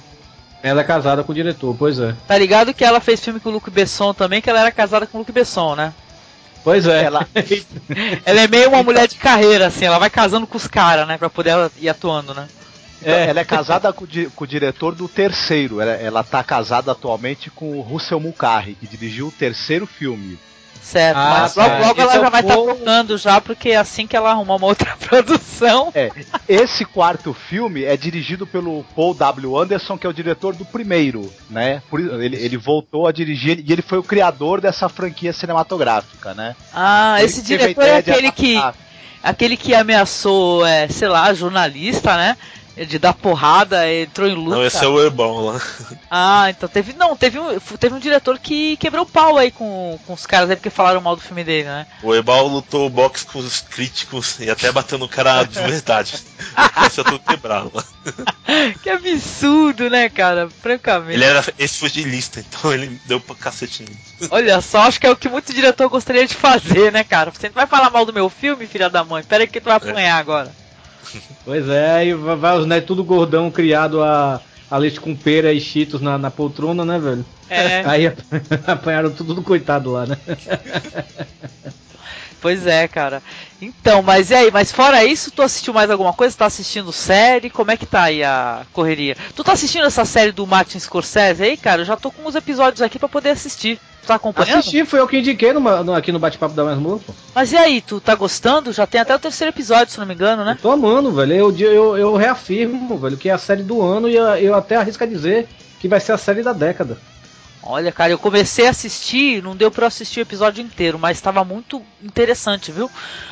Ela 0.61 0.81
é 0.81 0.83
casada 0.83 1.23
com 1.23 1.31
o 1.31 1.35
diretor, 1.35 1.75
pois 1.77 1.99
é. 1.99 2.13
Tá 2.27 2.37
ligado 2.37 2.73
que 2.73 2.83
ela 2.85 2.99
fez 2.99 3.23
filme 3.23 3.39
com 3.39 3.49
o 3.49 3.53
Luc 3.53 3.69
Besson 3.71 4.13
também, 4.13 4.41
que 4.41 4.49
ela 4.49 4.59
era 4.59 4.71
casada 4.71 5.07
com 5.07 5.17
o 5.17 5.21
Luc 5.21 5.31
Besson, 5.31 5.75
né? 5.75 5.93
Pois 6.63 6.85
é. 6.85 7.05
Ela- 7.05 7.25
Ela 8.25 8.41
é 8.41 8.47
meio 8.47 8.69
uma 8.69 8.83
mulher 8.83 9.07
de 9.07 9.15
carreira, 9.15 9.67
assim, 9.67 9.85
ela 9.85 9.97
vai 9.97 10.09
casando 10.09 10.45
com 10.45 10.57
os 10.57 10.67
caras, 10.67 11.07
né? 11.07 11.17
Pra 11.17 11.29
poder 11.29 11.71
ir 11.79 11.89
atuando, 11.89 12.33
né? 12.33 12.47
Então, 13.01 13.13
É. 13.13 13.29
Ela 13.29 13.39
é 13.39 13.45
casada 13.45 13.91
com, 13.93 14.05
com 14.35 14.43
o 14.43 14.47
diretor 14.47 14.93
do 14.93 15.07
terceiro. 15.07 15.79
Ela, 15.79 15.93
ela 15.93 16.23
tá 16.23 16.43
casada 16.43 16.91
atualmente 16.91 17.49
com 17.49 17.77
o 17.77 17.81
Russell 17.81 18.19
Mulcahy, 18.19 18.75
que 18.75 18.85
dirigiu 18.85 19.27
o 19.27 19.31
terceiro 19.31 19.87
filme. 19.87 20.37
Certo, 20.81 21.17
Ah, 21.17 21.29
mas 21.41 21.53
tá. 21.53 21.61
logo, 21.63 21.85
logo 21.87 22.01
ela 22.01 22.15
é 22.15 22.19
já 22.19 22.29
vai 22.29 22.41
estar 22.41 22.53
Paul- 22.55 22.67
tocando 22.75 23.17
já, 23.17 23.41
porque 23.41 23.69
é 23.69 23.77
assim 23.77 24.07
que 24.07 24.15
ela 24.15 24.31
arrumar 24.31 24.55
uma 24.55 24.65
outra 24.67 24.95
produção. 24.97 25.91
É, 25.93 26.09
esse 26.47 26.85
quarto 26.85 27.33
filme 27.33 27.83
é 27.83 27.95
dirigido 27.97 28.47
pelo 28.47 28.83
Paul 28.95 29.13
W. 29.13 29.57
Anderson, 29.57 29.97
que 29.97 30.07
é 30.07 30.09
o 30.09 30.13
diretor 30.13 30.55
do 30.55 30.65
primeiro, 30.65 31.31
né? 31.49 31.81
Por 31.89 31.99
ele, 31.99 32.37
ele 32.37 32.57
voltou 32.57 33.07
a 33.07 33.11
dirigir 33.11 33.63
e 33.65 33.71
ele 33.71 33.81
foi 33.81 33.97
o 33.99 34.03
criador 34.03 34.61
dessa 34.61 34.87
franquia 34.89 35.33
cinematográfica, 35.33 36.33
né? 36.33 36.55
Ah, 36.73 37.15
Ele 37.17 37.25
esse 37.25 37.41
diretor 37.41 37.83
é 37.83 37.97
aquele 37.97 38.31
que, 38.31 38.59
aquele 39.21 39.57
que 39.57 39.75
ameaçou, 39.75 40.65
é, 40.65 40.87
sei 40.87 41.07
lá, 41.07 41.33
jornalista, 41.33 42.15
né? 42.17 42.37
De 42.85 42.99
dar 42.99 43.13
porrada, 43.13 43.91
entrou 43.91 44.27
em 44.27 44.35
luta. 44.35 44.57
Não, 44.57 44.65
esse 44.65 44.83
é 44.83 44.87
o 44.87 44.99
Airborne 44.99 45.47
lá. 45.47 45.61
Ah, 46.11 46.49
então 46.49 46.67
teve. 46.67 46.93
Não, 46.93 47.15
teve 47.15 47.39
um, 47.39 47.59
teve 47.79 47.93
um 47.93 47.99
diretor 47.99 48.39
que 48.39 48.75
quebrou 48.77 49.03
o 49.03 49.09
pau 49.09 49.37
aí 49.37 49.51
com, 49.51 49.99
com 50.07 50.13
os 50.13 50.25
caras 50.25 50.49
aí 50.49 50.55
porque 50.55 50.71
falaram 50.71 50.99
mal 51.01 51.15
do 51.15 51.21
filme 51.21 51.43
dele, 51.43 51.67
né? 51.67 51.85
O 52.01 52.15
Ebal 52.15 52.47
lutou 52.47 52.89
boxe 52.89 53.25
com 53.27 53.37
os 53.37 53.61
críticos 53.61 54.39
e 54.39 54.49
até 54.49 54.71
bateu 54.71 54.97
no 54.97 55.07
cara 55.07 55.43
de 55.43 55.59
verdade. 55.59 56.15
Eu 56.97 57.03
tô 57.03 57.19
quebrado. 57.19 57.71
Que 58.81 58.89
absurdo, 58.89 59.89
né, 59.89 60.09
cara? 60.09 60.49
Francamente. 60.49 61.13
Ele 61.13 61.23
era 61.23 61.43
ex-fugilista, 61.59 62.39
então 62.39 62.73
ele 62.73 62.99
deu 63.05 63.19
pra 63.19 63.35
cacete 63.35 63.83
nele. 63.83 63.97
Olha 64.31 64.59
só, 64.61 64.79
acho 64.81 64.99
que 64.99 65.05
é 65.05 65.11
o 65.11 65.15
que 65.15 65.29
muito 65.29 65.53
diretor 65.53 65.87
gostaria 65.87 66.25
de 66.25 66.33
fazer, 66.33 66.91
né, 66.91 67.03
cara? 67.03 67.31
Você 67.31 67.47
não 67.47 67.53
vai 67.53 67.67
falar 67.67 67.89
mal 67.91 68.05
do 68.05 68.13
meu 68.13 68.29
filme, 68.29 68.65
filha 68.65 68.89
da 68.89 69.03
mãe? 69.03 69.23
Pera 69.23 69.43
aí 69.43 69.47
que 69.47 69.61
tu 69.61 69.65
vai 69.65 69.75
apanhar 69.75 70.17
agora. 70.17 70.51
Pois 71.43 71.67
é, 71.67 71.91
aí 71.91 72.13
vai 72.13 72.57
os 72.57 72.65
netos 72.65 72.87
tudo 72.87 73.03
gordão, 73.03 73.51
criado 73.51 74.01
a, 74.03 74.43
a 74.69 74.77
leite 74.77 74.99
com 74.99 75.15
pera 75.15 75.53
e 75.53 75.59
cheetos 75.59 76.01
na, 76.01 76.17
na 76.17 76.31
poltrona, 76.31 76.85
né, 76.85 76.99
velho? 76.99 77.25
É. 77.47 77.83
Aí 77.87 78.07
ap- 78.07 78.19
apanharam 78.67 79.13
tudo 79.13 79.33
do 79.33 79.43
coitado 79.43 79.91
lá, 79.91 80.05
né? 80.05 80.17
Pois 82.41 82.65
é, 82.65 82.87
cara. 82.87 83.21
Então, 83.61 84.01
mas 84.01 84.31
e 84.31 84.35
aí? 84.35 84.51
Mas 84.51 84.71
fora 84.71 85.03
isso, 85.03 85.31
tu 85.31 85.41
assistiu 85.41 85.73
mais 85.73 85.89
alguma 85.91 86.13
coisa? 86.13 86.35
Tá 86.37 86.45
assistindo 86.45 86.91
série? 86.93 87.49
Como 87.49 87.71
é 87.71 87.77
que 87.77 87.85
tá 87.85 88.03
aí 88.03 88.23
a 88.23 88.61
correria? 88.71 89.17
Tu 89.35 89.43
tá 89.43 89.51
assistindo 89.53 89.85
essa 89.85 90.05
série 90.05 90.31
do 90.31 90.47
Martin 90.47 90.79
Scorsese 90.79 91.43
aí, 91.43 91.57
cara? 91.57 91.81
Eu 91.81 91.85
já 91.85 91.97
tô 91.97 92.09
com 92.11 92.27
os 92.27 92.35
episódios 92.35 92.81
aqui 92.81 92.97
pra 92.97 93.09
poder 93.09 93.31
assistir. 93.31 93.77
Tu 94.01 94.07
tá 94.07 94.15
acompanhando? 94.15 94.59
Assisti, 94.59 94.85
foi 94.85 94.99
eu 94.99 95.07
que 95.07 95.17
indiquei 95.19 95.51
numa- 95.51 95.83
no- 95.83 95.93
aqui 95.93 96.11
no 96.11 96.19
bate-papo 96.19 96.55
da 96.55 96.63
Masmorra, 96.63 96.99
pô. 97.05 97.13
Mas 97.35 97.51
e 97.51 97.57
aí, 97.57 97.81
tu 97.81 97.99
tá 97.99 98.15
gostando? 98.15 98.71
Já 98.71 98.87
tem 98.87 99.01
até 99.01 99.13
o 99.13 99.19
terceiro 99.19 99.51
episódio, 99.51 99.91
se 99.93 99.99
não 99.99 100.05
me 100.05 100.13
engano, 100.13 100.45
né? 100.45 100.53
Eu 100.57 100.61
tô 100.61 100.71
amando, 100.71 101.11
velho. 101.11 101.33
Eu, 101.33 101.55
eu, 101.57 101.97
eu 101.97 102.15
reafirmo, 102.15 102.97
velho, 102.97 103.17
que 103.17 103.29
é 103.29 103.33
a 103.33 103.37
série 103.37 103.61
do 103.63 103.81
ano 103.81 104.07
e 104.07 104.15
eu, 104.15 104.25
eu 104.37 104.55
até 104.55 104.77
arrisco 104.77 105.03
a 105.03 105.07
dizer 105.07 105.47
que 105.79 105.87
vai 105.89 105.99
ser 105.99 106.13
a 106.13 106.17
série 106.17 106.41
da 106.41 106.53
década. 106.53 106.97
Olha, 107.61 107.91
cara, 107.91 108.11
eu 108.11 108.17
comecei 108.17 108.67
a 108.67 108.69
assistir, 108.69 109.43
não 109.43 109.55
deu 109.55 109.69
pra 109.69 109.83
eu 109.83 109.87
assistir 109.87 110.21
o 110.21 110.23
episódio 110.23 110.63
inteiro, 110.63 110.97
mas 110.97 111.17
estava 111.17 111.43
muito 111.43 111.81
interessante, 112.01 112.71
viu? 112.71 112.89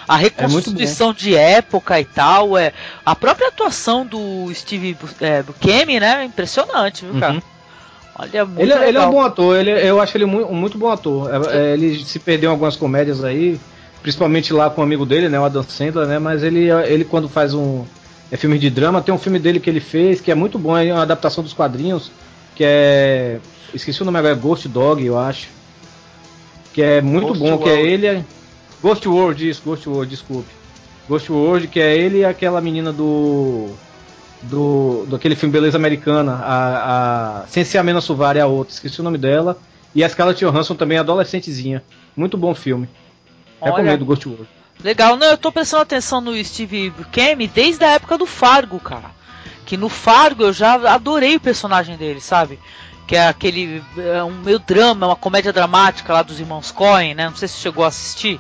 A 0.08 0.18
reconstituição 0.18 1.14
de 1.14 1.34
época 1.34 2.00
e 2.00 2.06
tal, 2.06 2.58
é 2.58 2.74
a 3.06 3.16
própria 3.16 3.48
atuação 3.48 4.06
do 4.06 4.54
Steve 4.54 4.98
é, 5.22 5.42
Buscemi, 5.44 6.00
né? 6.00 6.26
Impressionante, 6.26 7.06
viu, 7.06 7.20
cara? 7.20 7.34
Uhum. 7.34 7.42
Olha, 8.20 8.46
muito 8.46 8.62
Ele, 8.62 8.74
ele 8.74 8.84
é 8.84 8.86
legal. 8.86 9.10
um 9.10 9.12
bom 9.12 9.22
ator, 9.22 9.56
ele, 9.56 9.72
eu 9.72 10.02
acho 10.02 10.18
ele 10.18 10.26
muito, 10.26 10.52
muito 10.52 10.78
bom 10.78 10.90
ator. 10.90 11.30
É, 11.34 11.58
é, 11.58 11.74
ele 11.74 12.04
se 12.04 12.20
perdeu 12.20 12.50
em 12.50 12.54
algumas 12.54 12.76
comédias 12.76 13.24
aí, 13.24 13.60
principalmente 14.02 14.52
lá 14.52 14.70
com 14.70 14.82
o 14.82 14.84
amigo 14.84 15.06
dele, 15.06 15.30
né, 15.30 15.40
o 15.40 15.46
Adam 15.46 15.64
Sandler, 15.64 16.06
né, 16.06 16.20
mas 16.20 16.44
ele, 16.44 16.70
ele 16.70 17.06
quando 17.06 17.30
faz 17.30 17.54
um 17.54 17.86
é 18.30 18.36
filme 18.36 18.60
de 18.60 18.70
drama, 18.70 19.02
tem 19.02 19.14
um 19.14 19.18
filme 19.18 19.40
dele 19.40 19.60
que 19.60 19.70
ele 19.70 19.80
fez 19.80 20.20
que 20.20 20.32
é 20.32 20.36
muito 20.36 20.60
bom, 20.60 20.78
é 20.78 20.92
uma 20.92 21.04
adaptação 21.04 21.42
dos 21.44 21.54
quadrinhos, 21.54 22.12
que 22.58 22.64
é 22.64 23.40
esqueci 23.72 24.02
o 24.02 24.06
nome 24.06 24.18
agora, 24.18 24.34
é 24.34 24.38
Ghost 24.38 24.68
Dog, 24.68 25.06
eu 25.06 25.18
acho. 25.18 25.50
Que 26.74 26.82
é 26.82 27.02
muito 27.02 27.28
Ghost 27.28 27.40
bom, 27.40 27.58
que 27.60 27.70
é 27.70 27.74
World. 27.74 27.92
ele, 27.92 28.26
Ghost 28.82 29.08
World, 29.08 29.50
isso, 29.50 29.62
Ghost 29.64 29.88
World, 29.88 30.10
desculpe. 30.10 30.50
Ghost 31.08 31.32
World, 31.32 31.68
que 31.68 31.80
é 31.80 31.96
ele 31.96 32.20
e 32.20 32.26
aquela 32.26 32.60
menina 32.60 32.92
do 32.92 33.70
do, 34.42 35.06
do 35.08 35.16
aquele 35.16 35.36
filme 35.36 35.54
Beleza 35.54 35.78
Americana, 35.78 36.34
a, 36.34 37.42
a 37.44 37.48
Sem 37.48 37.64
Amena 37.80 38.02
Suvari, 38.02 38.40
a 38.40 38.48
outra, 38.48 38.74
esqueci 38.74 39.00
o 39.00 39.04
nome 39.04 39.18
dela. 39.18 39.58
E 39.94 40.04
a 40.04 40.10
Scarlett 40.10 40.44
Johansson 40.44 40.76
também, 40.76 40.98
adolescentezinha. 40.98 41.84
Muito 42.16 42.38
bom 42.38 42.54
filme. 42.54 42.90
Olha. 43.62 43.72
Recomendo 43.72 44.06
Ghost 44.06 44.28
World. 44.28 44.48
Legal, 44.84 45.16
não, 45.16 45.28
eu 45.28 45.38
tô 45.38 45.52
prestando 45.52 45.84
atenção 45.84 46.22
no 46.22 46.44
Steve 46.44 46.92
Buscemi 46.92 47.48
desde 47.48 47.84
a 47.84 47.92
época 47.92 48.18
do 48.18 48.28
Fargo, 48.28 48.80
cara. 48.80 49.12
Que 49.68 49.78
no 49.78 49.88
Fargo 49.90 50.44
eu 50.44 50.54
já 50.54 50.74
adorei 50.94 51.36
o 51.36 51.40
personagem 51.40 51.96
dele, 51.98 52.20
sabe? 52.22 52.58
Que 53.06 53.16
é 53.16 53.28
aquele. 53.28 53.84
É 53.98 54.24
um 54.24 54.32
meio 54.32 54.58
drama, 54.60 55.06
uma 55.08 55.16
comédia 55.16 55.54
dramática 55.54 56.12
lá 56.14 56.24
dos 56.24 56.40
irmãos 56.40 56.72
Coen, 56.72 57.14
né? 57.14 57.30
Não 57.30 57.36
sei 57.36 57.48
se 57.48 57.58
chegou 57.58 57.84
a 57.84 57.90
assistir. 57.90 58.40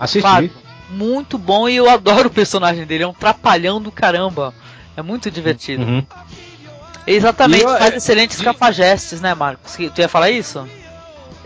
Assisti. 0.00 0.20
Fargo. 0.22 0.50
Muito 0.90 1.36
bom 1.38 1.68
e 1.68 1.76
eu 1.76 1.88
adoro 1.90 2.28
o 2.28 2.32
personagem 2.32 2.84
dele, 2.86 3.04
é 3.04 3.06
um 3.08 3.12
trapalhão 3.14 3.80
do 3.80 3.90
caramba. 3.92 4.54
É 4.96 5.02
muito 5.02 5.30
divertido. 5.30 5.82
Uhum. 5.84 6.06
Exatamente, 7.06 7.62
E 7.62 7.64
eu- 7.64 7.78
faz 7.78 7.92
é, 7.94 7.96
excelentes 7.98 8.38
de- 8.38 8.44
capagestes, 8.44 9.20
né, 9.20 9.34
Marcos? 9.34 9.76
Que- 9.76 9.90
Tu 9.90 10.00
ia 10.00 10.08
falar 10.08 10.30
isso? 10.30 10.66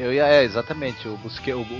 Eu 0.00 0.12
ia, 0.12 0.26
é, 0.26 0.42
exatamente. 0.44 1.06
O- 1.06 1.18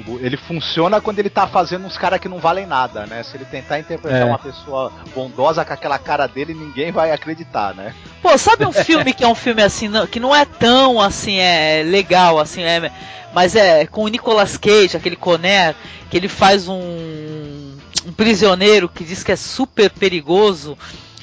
o- 0.07 0.19
ele 0.21 0.37
funciona 0.37 1.01
quando 1.01 1.19
ele 1.19 1.31
tá 1.31 1.47
fazendo 1.47 1.87
uns 1.87 1.97
caras 1.97 2.21
que 2.21 2.29
não 2.29 2.39
valem 2.39 2.67
nada, 2.67 3.07
né? 3.07 3.23
Se 3.23 3.37
ele 3.37 3.45
tentar 3.45 3.79
interpretar 3.79 4.21
É. 4.23 4.25
uma 4.25 4.39
pessoa 4.39 4.93
bondosa 5.15 5.65
com 5.65 5.73
aquela 5.73 5.99
cara 5.99 6.27
dele, 6.27 6.53
ninguém 6.55 6.93
vai 6.93 7.13
acreditar, 7.13 7.75
né? 7.75 7.95
Pô, 8.23 8.37
sabe 8.37 8.67
um 8.67 8.73
filme 8.73 9.13
que 9.15 9.25
é 9.25 9.29
um 9.29 9.35
filme 9.35 9.63
assim, 9.63 9.89
não- 9.89 10.07
que 10.07 10.21
não 10.21 10.35
é 10.35 10.45
tão 10.45 11.01
assim, 11.01 11.39
é 11.39 11.83
legal, 11.85 12.39
assim, 12.39 12.63
é, 12.63 12.91
mas 13.35 13.57
é 13.57 13.87
com 13.87 14.03
o 14.05 14.09
Nicolas 14.09 14.57
Cage, 14.57 14.97
aquele 14.97 15.17
Conner, 15.17 15.75
que 16.11 16.17
ele 16.17 16.29
faz 16.29 16.69
um, 16.69 17.77
um 18.07 18.13
prisioneiro 18.13 18.89
que 18.89 19.05
diz 19.05 19.23
que 19.23 19.33
é 19.33 19.37
super 19.37 19.91
perigoso 19.91 20.77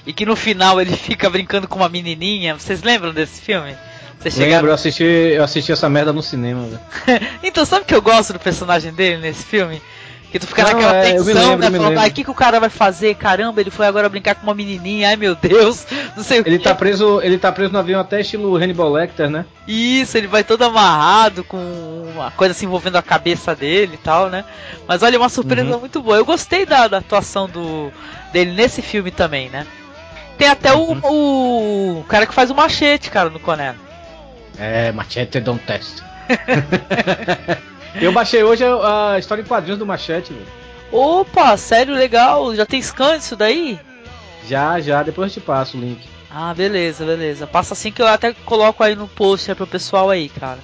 e 0.05 0.13
que 0.13 0.25
no 0.25 0.35
final 0.35 0.79
ele 0.81 0.91
fica 0.97 1.29
brincando 1.29 1.67
com 1.67 1.77
uma 1.79 1.89
menininha. 1.89 2.55
Vocês 2.55 2.81
lembram 2.81 3.13
desse 3.13 3.41
filme? 3.41 3.75
Vocês 4.29 4.35
Lembro, 4.35 4.45
chegaram? 4.45 4.67
eu 4.67 4.73
assisti, 4.73 5.03
eu 5.03 5.43
assisti 5.43 5.71
essa 5.71 5.89
merda 5.89 6.13
no 6.13 6.21
cinema, 6.21 6.67
então, 7.43 7.65
sabe 7.65 7.85
que 7.85 7.95
eu 7.95 8.01
gosto 8.01 8.33
do 8.33 8.39
personagem 8.39 8.93
dele 8.93 9.17
nesse 9.21 9.43
filme? 9.43 9.81
Que 10.31 10.39
tu 10.39 10.45
fica 10.47 10.63
Não, 10.63 10.73
naquela 10.73 10.93
é, 10.95 11.13
tensão, 11.13 11.23
lembro, 11.23 11.57
né? 11.57 11.71
Falando, 11.71 11.89
lembro. 11.89 11.99
ai, 11.99 12.09
o 12.09 12.13
que, 12.13 12.23
que 12.23 12.31
o 12.31 12.35
cara 12.35 12.59
vai 12.59 12.69
fazer? 12.69 13.15
Caramba, 13.15 13.61
ele 13.61 13.71
foi 13.71 13.87
agora 13.87 14.09
brincar 14.09 14.35
com 14.35 14.43
uma 14.43 14.53
menininha, 14.53 15.07
ai 15.09 15.15
meu 15.15 15.35
Deus, 15.35 15.87
não 16.17 16.23
sei 16.23 16.41
o 16.41 16.45
Ele 16.45 16.57
quê. 16.57 16.63
tá 16.63 16.75
preso, 16.75 17.21
ele 17.21 17.37
tá 17.37 17.51
preso 17.51 17.71
no 17.71 17.79
avião 17.79 18.01
até 18.01 18.19
estilo 18.21 18.55
Hannibal 18.57 18.91
Lecter, 18.91 19.29
né? 19.29 19.45
Isso, 19.67 20.17
ele 20.17 20.27
vai 20.27 20.43
todo 20.43 20.63
amarrado 20.63 21.43
com 21.43 21.57
uma 22.13 22.31
coisa 22.31 22.51
assim 22.53 22.65
envolvendo 22.65 22.97
a 22.97 23.01
cabeça 23.01 23.55
dele 23.55 23.95
e 23.95 23.97
tal, 23.97 24.29
né? 24.29 24.43
Mas 24.87 25.01
olha, 25.03 25.17
uma 25.17 25.29
surpresa 25.29 25.75
Uhum. 25.75 25.79
muito 25.79 26.01
boa. 26.01 26.17
Eu 26.17 26.25
gostei 26.25 26.65
da, 26.65 26.87
da 26.87 26.97
atuação 26.97 27.47
do, 27.49 27.91
dele 28.31 28.51
nesse 28.51 28.81
filme 28.81 29.11
também, 29.11 29.49
né? 29.49 29.65
Tem 30.37 30.47
até 30.49 30.73
Uhum. 30.73 30.99
o, 31.03 31.99
o 31.99 32.03
cara 32.05 32.25
que 32.27 32.33
faz 32.33 32.49
o 32.51 32.55
machete, 32.55 33.09
cara, 33.09 33.29
no 33.29 33.39
Conan. 33.39 33.75
É, 34.59 34.91
Machete 34.91 35.39
Don't 35.39 35.63
Test. 35.65 36.01
eu 38.01 38.11
baixei 38.11 38.43
hoje 38.43 38.63
a, 38.63 39.17
história 39.19 39.41
em 39.41 39.45
quadrinhos 39.45 39.79
do 39.79 39.85
Machete, 39.85 40.33
velho. 40.33 40.45
Opa, 40.91 41.55
sério, 41.57 41.93
legal. 41.93 42.55
Já 42.55 42.65
tem 42.65 42.81
scan 42.81 43.17
disso 43.17 43.35
daí? 43.35 43.79
Já, 44.47 44.79
já, 44.79 45.03
depois 45.03 45.35
eu 45.35 45.41
te 45.41 45.45
passo 45.45 45.77
o 45.77 45.81
link. 45.81 45.99
Ah, 46.31 46.53
beleza, 46.53 47.05
beleza. 47.05 47.47
Passa 47.47 47.73
assim 47.73 47.91
que 47.91 48.01
eu 48.01 48.07
até 48.07 48.33
coloco 48.45 48.83
aí 48.83 48.95
no 48.95 49.07
post 49.07 49.49
aí 49.49 49.55
pro 49.55 49.67
pessoal 49.67 50.09
aí, 50.09 50.29
cara. 50.29 50.59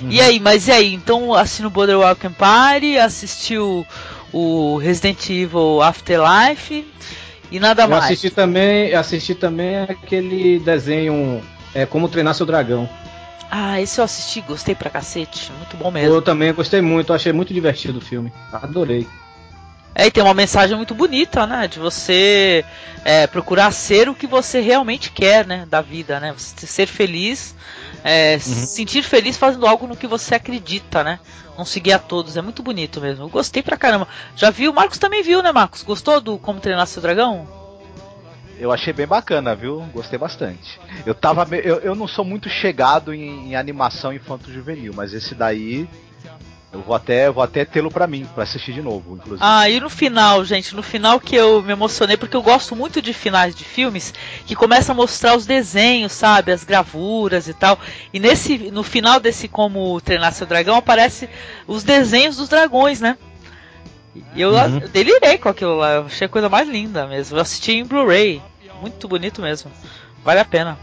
Uhum. 0.00 0.10
E 0.10 0.20
aí, 0.20 0.38
mas 0.38 0.68
e 0.68 0.72
aí? 0.72 0.94
Então 0.94 1.32
assina 1.32 1.68
o 1.68 1.70
Border 1.70 1.98
Welcome 1.98 2.34
Party, 2.34 2.98
assistiu 2.98 3.86
o 4.32 4.76
Resident 4.76 5.30
Evil 5.30 5.80
Afterlife 5.80 6.86
e 7.50 7.58
nada 7.58 7.84
Eu 7.84 7.88
mais. 7.88 8.04
assisti 8.04 8.30
também, 8.30 8.92
assisti 8.94 9.34
também 9.34 9.78
aquele 9.78 10.58
desenho 10.58 11.42
é, 11.74 11.86
Como 11.86 12.08
Treinar 12.08 12.34
Seu 12.34 12.44
Dragão. 12.44 12.88
Ah, 13.50 13.80
esse 13.80 14.00
eu 14.00 14.04
assisti, 14.04 14.40
gostei 14.40 14.74
pra 14.74 14.90
cacete. 14.90 15.52
Muito 15.52 15.76
bom 15.76 15.90
mesmo. 15.90 16.14
Eu 16.14 16.22
também 16.22 16.52
gostei 16.52 16.80
muito, 16.80 17.12
achei 17.12 17.32
muito 17.32 17.54
divertido 17.54 17.98
o 17.98 18.02
filme. 18.02 18.32
Adorei. 18.52 19.06
É, 19.98 20.06
e 20.06 20.10
tem 20.10 20.22
uma 20.22 20.34
mensagem 20.34 20.76
muito 20.76 20.94
bonita, 20.94 21.46
né? 21.46 21.66
De 21.66 21.78
você 21.78 22.62
é, 23.02 23.26
procurar 23.26 23.70
ser 23.70 24.10
o 24.10 24.14
que 24.14 24.26
você 24.26 24.60
realmente 24.60 25.10
quer, 25.10 25.46
né? 25.46 25.64
Da 25.66 25.80
vida, 25.80 26.20
né? 26.20 26.34
Você 26.36 26.66
ser 26.66 26.86
feliz, 26.86 27.54
é, 28.04 28.38
se 28.38 28.66
sentir 28.66 29.02
feliz 29.02 29.38
fazendo 29.38 29.66
algo 29.66 29.86
no 29.86 29.96
que 29.96 30.06
você 30.06 30.34
acredita, 30.34 31.02
né? 31.02 31.18
Não 31.56 31.64
seguir 31.64 31.92
a 31.92 31.98
todos. 31.98 32.36
É 32.36 32.42
muito 32.42 32.62
bonito 32.62 33.00
mesmo. 33.00 33.24
Eu 33.24 33.28
gostei 33.30 33.62
pra 33.62 33.78
caramba. 33.78 34.06
Já 34.36 34.50
viu? 34.50 34.70
O 34.70 34.74
Marcos 34.74 34.98
também 34.98 35.22
viu, 35.22 35.42
né, 35.42 35.50
Marcos? 35.50 35.82
Gostou 35.82 36.20
do 36.20 36.36
Como 36.36 36.60
Treinar 36.60 36.86
Seu 36.86 37.00
Dragão? 37.00 37.48
Eu 38.58 38.72
achei 38.72 38.92
bem 38.92 39.06
bacana, 39.06 39.54
viu? 39.54 39.80
Gostei 39.92 40.18
bastante. 40.18 40.80
Eu 41.04 41.14
tava. 41.14 41.46
Eu, 41.56 41.76
eu 41.80 41.94
não 41.94 42.08
sou 42.08 42.24
muito 42.24 42.48
chegado 42.48 43.12
em, 43.12 43.50
em 43.50 43.56
animação 43.56 44.12
infanto-juvenil, 44.12 44.92
mas 44.94 45.12
esse 45.12 45.34
daí. 45.34 45.88
Eu 46.72 46.82
vou 46.82 46.94
até, 46.94 47.30
vou 47.30 47.42
até 47.42 47.64
tê-lo 47.64 47.90
pra 47.90 48.06
mim, 48.06 48.26
pra 48.34 48.42
assistir 48.42 48.74
de 48.74 48.82
novo, 48.82 49.14
inclusive. 49.14 49.40
Ah, 49.40 49.70
e 49.70 49.80
no 49.80 49.88
final, 49.88 50.44
gente, 50.44 50.74
no 50.74 50.82
final 50.82 51.18
que 51.18 51.34
eu 51.34 51.62
me 51.62 51.72
emocionei, 51.72 52.18
porque 52.18 52.36
eu 52.36 52.42
gosto 52.42 52.76
muito 52.76 53.00
de 53.00 53.14
finais 53.14 53.54
de 53.54 53.64
filmes 53.64 54.12
que 54.44 54.54
começa 54.54 54.92
a 54.92 54.94
mostrar 54.94 55.36
os 55.36 55.46
desenhos, 55.46 56.12
sabe, 56.12 56.52
as 56.52 56.64
gravuras 56.64 57.48
e 57.48 57.54
tal. 57.54 57.78
E 58.12 58.20
nesse, 58.20 58.58
no 58.70 58.82
final 58.82 59.18
desse 59.18 59.48
Como 59.48 59.98
Treinar 60.02 60.34
Seu 60.34 60.46
Dragão 60.46 60.76
aparece 60.76 61.30
os 61.66 61.82
desenhos 61.82 62.36
dos 62.36 62.48
dragões, 62.48 63.00
né? 63.00 63.16
E 64.34 64.40
eu, 64.40 64.50
Uhum. 64.50 64.78
eu 64.80 64.88
delirei 64.88 65.38
com 65.38 65.48
aquilo 65.48 65.76
lá, 65.76 65.92
eu 65.94 66.06
achei 66.06 66.26
a 66.26 66.28
coisa 66.30 66.48
mais 66.48 66.68
linda 66.68 67.06
mesmo. 67.06 67.36
Eu 67.36 67.40
assisti 67.42 67.72
em 67.72 67.84
Blu-ray, 67.84 68.40
muito 68.80 69.08
bonito 69.08 69.40
mesmo, 69.42 69.70
vale 70.24 70.40
a 70.40 70.44
pena. 70.44 70.78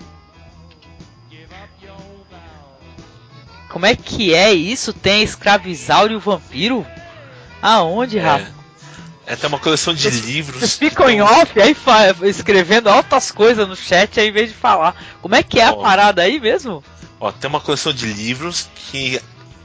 Como 3.70 3.86
é 3.86 3.96
que 3.96 4.34
é 4.34 4.54
isso? 4.54 4.94
Tem 4.94 5.24
escravizauro 5.24 6.14
e 6.14 6.16
o 6.16 6.20
vampiro? 6.20 6.86
Aonde, 7.62 8.20
Rafa? 8.20 8.52
É 9.26 9.34
até 9.34 9.48
uma 9.48 9.58
coleção 9.58 9.94
de 9.94 10.10
livros. 10.10 10.60
Vocês 10.60 10.76
ficam 10.78 11.10
em 11.10 11.22
off 11.22 11.60
aí 11.60 11.76
escrevendo 12.30 12.90
altas 12.90 13.32
coisas 13.32 13.68
no 13.68 13.76
chat 13.76 14.20
aí, 14.20 14.28
em 14.28 14.32
vez 14.34 14.50
de 14.50 14.56
falar. 14.56 14.96
Como 15.22 15.34
é 15.34 15.42
que 15.42 15.60
é 15.60 15.66
a 15.66 15.72
Ó. 15.72 15.82
parada 15.82 16.22
aí 16.22 16.40
mesmo? 16.40 16.84
Ó, 17.20 17.32
tem 17.32 17.50
uma 17.50 17.62
coleção 17.62 17.94
de 17.94 18.06
livros 18.06 18.68
que 18.76 19.20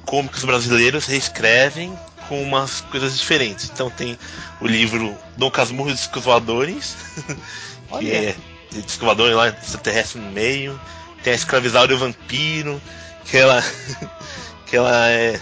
cômicos 0.06 0.44
brasileiros 0.44 1.06
reescrevem 1.06 1.92
com 2.28 2.42
umas 2.42 2.82
coisas 2.82 3.18
diferentes. 3.18 3.70
Então 3.72 3.90
tem 3.90 4.18
o 4.60 4.66
livro 4.66 5.16
Dom 5.36 5.50
Casmurro 5.50 5.90
e 5.90 5.92
os 5.92 5.98
Discos 5.98 6.24
Voadores, 6.24 6.96
que 7.98 8.10
é 8.10 8.34
Disco 8.70 9.04
Voador 9.04 9.34
lá, 9.34 9.48
extraterrestre 9.48 10.20
no 10.20 10.30
meio. 10.30 10.78
Tem 11.22 11.32
a 11.32 11.36
Escravizauro 11.36 11.92
e 11.92 11.94
o 11.94 11.98
Vampiro, 11.98 12.80
que 13.24 13.36
ela. 13.36 13.62
que 14.66 14.76
ela 14.76 15.10
é. 15.10 15.40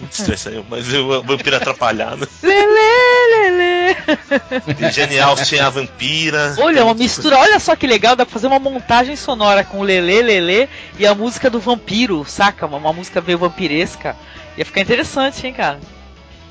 Estranho, 0.12 0.66
mas 0.68 0.92
o 0.92 1.22
vampiro 1.22 1.56
atrapalhado. 1.56 2.28
Lelê, 2.42 3.48
lelê. 3.48 4.92
Genial 4.92 5.34
tinha 5.36 5.66
a 5.66 5.70
vampira. 5.70 6.54
Olha, 6.58 6.84
uma 6.84 6.92
mistura, 6.92 7.38
olha 7.38 7.58
só 7.58 7.74
que 7.74 7.86
legal, 7.86 8.14
dá 8.14 8.26
pra 8.26 8.32
fazer 8.32 8.46
uma 8.46 8.58
montagem 8.58 9.16
sonora 9.16 9.64
com 9.64 9.78
o 9.78 9.82
Lelê, 9.82 10.20
Lelê 10.20 10.68
e 10.98 11.06
a 11.06 11.14
música 11.14 11.48
do 11.48 11.58
vampiro, 11.58 12.26
saca? 12.26 12.66
Uma, 12.66 12.76
uma 12.76 12.92
música 12.92 13.22
meio 13.22 13.38
vampiresca. 13.38 14.14
Ia 14.56 14.64
ficar 14.64 14.80
interessante, 14.80 15.46
hein, 15.46 15.52
cara? 15.52 15.80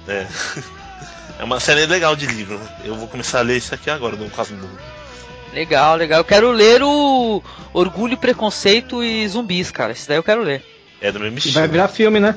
É. 0.07 0.27
É 1.37 1.43
uma 1.43 1.59
série 1.59 1.85
legal 1.85 2.15
de 2.15 2.25
livro. 2.25 2.59
Eu 2.83 2.95
vou 2.95 3.07
começar 3.07 3.39
a 3.39 3.41
ler 3.41 3.57
isso 3.57 3.73
aqui 3.73 3.89
agora, 3.89 4.15
Dom 4.15 4.29
Casmurro. 4.29 4.69
Legal, 5.53 5.95
legal. 5.95 6.19
Eu 6.19 6.25
quero 6.25 6.51
ler 6.51 6.81
o 6.81 7.41
Orgulho, 7.73 8.17
Preconceito 8.17 9.03
e 9.03 9.27
Zumbis, 9.27 9.71
cara. 9.71 9.91
Esse 9.91 10.07
daí 10.07 10.17
eu 10.17 10.23
quero 10.23 10.43
ler. 10.43 10.63
É 11.01 11.11
do 11.11 11.19
mesmo 11.19 11.37
estilo. 11.37 11.55
vai 11.55 11.67
virar 11.67 11.87
filme, 11.87 12.19
né? 12.19 12.35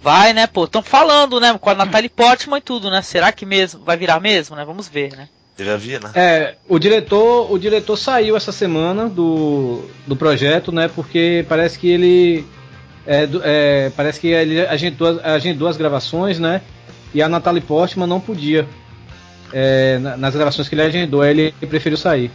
Vai, 0.00 0.32
né, 0.32 0.46
pô? 0.46 0.64
Estão 0.64 0.82
falando, 0.82 1.40
né? 1.40 1.56
Com 1.58 1.70
a 1.70 1.74
Natalie 1.74 2.08
Portman 2.08 2.58
e 2.58 2.62
tudo, 2.62 2.90
né? 2.90 3.02
Será 3.02 3.32
que 3.32 3.44
mesmo 3.44 3.82
vai 3.84 3.96
virar 3.96 4.20
mesmo, 4.20 4.54
né? 4.54 4.64
Vamos 4.64 4.88
ver, 4.88 5.16
né? 5.16 5.28
Deve 5.56 5.70
haver, 5.70 6.00
né? 6.02 6.10
É, 6.14 6.54
o 6.68 6.78
diretor, 6.78 7.50
o 7.50 7.58
diretor 7.58 7.96
saiu 7.96 8.36
essa 8.36 8.52
semana 8.52 9.08
do, 9.08 9.90
do 10.06 10.14
projeto, 10.14 10.70
né? 10.70 10.88
Porque 10.88 11.44
parece 11.48 11.78
que 11.78 11.88
ele 11.88 12.46
é, 13.08 13.28
é, 13.42 13.90
parece 13.96 14.20
que 14.20 14.28
ele 14.28 14.60
agendou, 14.66 15.08
as- 15.08 15.24
agendou 15.24 15.66
as 15.66 15.76
gravações, 15.76 16.38
né? 16.38 16.60
E 17.14 17.22
a 17.22 17.28
Natalie 17.28 17.62
Portman 17.62 18.06
não 18.06 18.20
podia 18.20 18.68
é, 19.52 19.98
na- 19.98 20.16
nas 20.16 20.34
gravações 20.34 20.68
que 20.68 20.74
ele 20.74 20.82
agendou, 20.82 21.24
ele 21.24 21.52
preferiu 21.68 21.96
sair. 21.96 22.30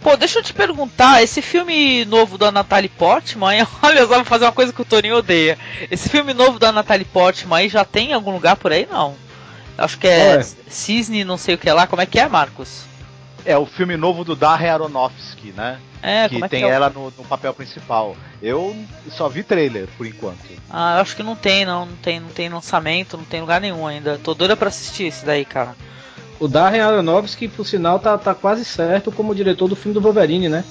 Pô, 0.00 0.16
deixa 0.16 0.40
eu 0.40 0.42
te 0.42 0.52
perguntar, 0.52 1.22
esse 1.22 1.40
filme 1.40 2.04
novo 2.04 2.36
da 2.36 2.50
Natalie 2.50 2.88
Portman, 2.88 3.64
olha 3.82 4.00
só, 4.04 4.16
vou 4.16 4.24
fazer 4.24 4.46
uma 4.46 4.52
coisa 4.52 4.72
que 4.72 4.82
o 4.82 4.84
Toninho 4.84 5.16
odeia. 5.18 5.56
Esse 5.88 6.08
filme 6.08 6.34
novo 6.34 6.58
da 6.58 6.72
Natalie 6.72 7.04
Portman 7.04 7.56
aí 7.58 7.68
já 7.68 7.84
tem 7.84 8.10
em 8.10 8.12
algum 8.12 8.32
lugar 8.32 8.56
por 8.56 8.72
aí, 8.72 8.86
não? 8.90 9.14
Acho 9.78 9.96
que 9.98 10.08
é, 10.08 10.34
é? 10.34 10.46
Cisne, 10.68 11.22
não 11.24 11.38
sei 11.38 11.54
o 11.54 11.58
que 11.58 11.70
lá. 11.70 11.86
Como 11.86 12.02
é 12.02 12.06
que 12.06 12.18
é, 12.18 12.28
Marcos? 12.28 12.82
É 13.44 13.56
o 13.58 13.66
filme 13.66 13.96
novo 13.96 14.24
do 14.24 14.36
Darren 14.36 14.70
Aronofsky, 14.70 15.52
né? 15.52 15.78
É, 16.00 16.28
que 16.28 16.34
como 16.34 16.44
é 16.44 16.48
tem 16.48 16.60
que 16.60 16.66
é? 16.66 16.68
o- 16.68 16.72
ela 16.72 16.90
no, 16.90 17.04
no 17.16 17.24
papel 17.24 17.52
principal. 17.54 18.16
Eu 18.40 18.76
só 19.10 19.28
vi 19.28 19.42
trailer 19.42 19.88
por 19.96 20.06
enquanto. 20.06 20.38
Ah, 20.70 20.96
eu 20.96 21.02
acho 21.02 21.16
que 21.16 21.22
não 21.22 21.34
tem, 21.36 21.64
não. 21.64 21.86
Não 21.86 21.96
tem, 21.96 22.20
não 22.20 22.28
tem 22.28 22.48
lançamento, 22.48 23.16
não 23.16 23.24
tem 23.24 23.40
lugar 23.40 23.60
nenhum 23.60 23.86
ainda. 23.86 24.18
Tô 24.22 24.32
doida 24.34 24.56
pra 24.56 24.68
assistir 24.68 25.04
esse 25.04 25.24
daí, 25.24 25.44
cara. 25.44 25.74
O 26.40 26.48
Darren 26.48 26.80
Aronofsky, 26.80 27.46
por 27.48 27.64
sinal, 27.66 27.98
tá, 27.98 28.16
tá 28.18 28.34
quase 28.34 28.64
certo 28.64 29.12
como 29.12 29.34
diretor 29.34 29.68
do 29.68 29.76
filme 29.76 29.94
do 29.94 30.00
Wolverine, 30.00 30.48
né? 30.48 30.64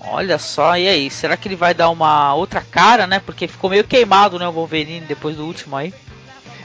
Olha 0.00 0.38
só, 0.38 0.76
e 0.76 0.88
aí? 0.88 1.08
Será 1.10 1.36
que 1.36 1.46
ele 1.48 1.56
vai 1.56 1.72
dar 1.72 1.88
uma 1.90 2.34
outra 2.34 2.60
cara, 2.60 3.06
né? 3.06 3.20
Porque 3.24 3.46
ficou 3.46 3.70
meio 3.70 3.84
queimado, 3.84 4.38
né? 4.38 4.48
O 4.48 4.52
Wolverine 4.52 5.00
depois 5.06 5.36
do 5.36 5.44
último 5.46 5.76
aí. 5.76 5.94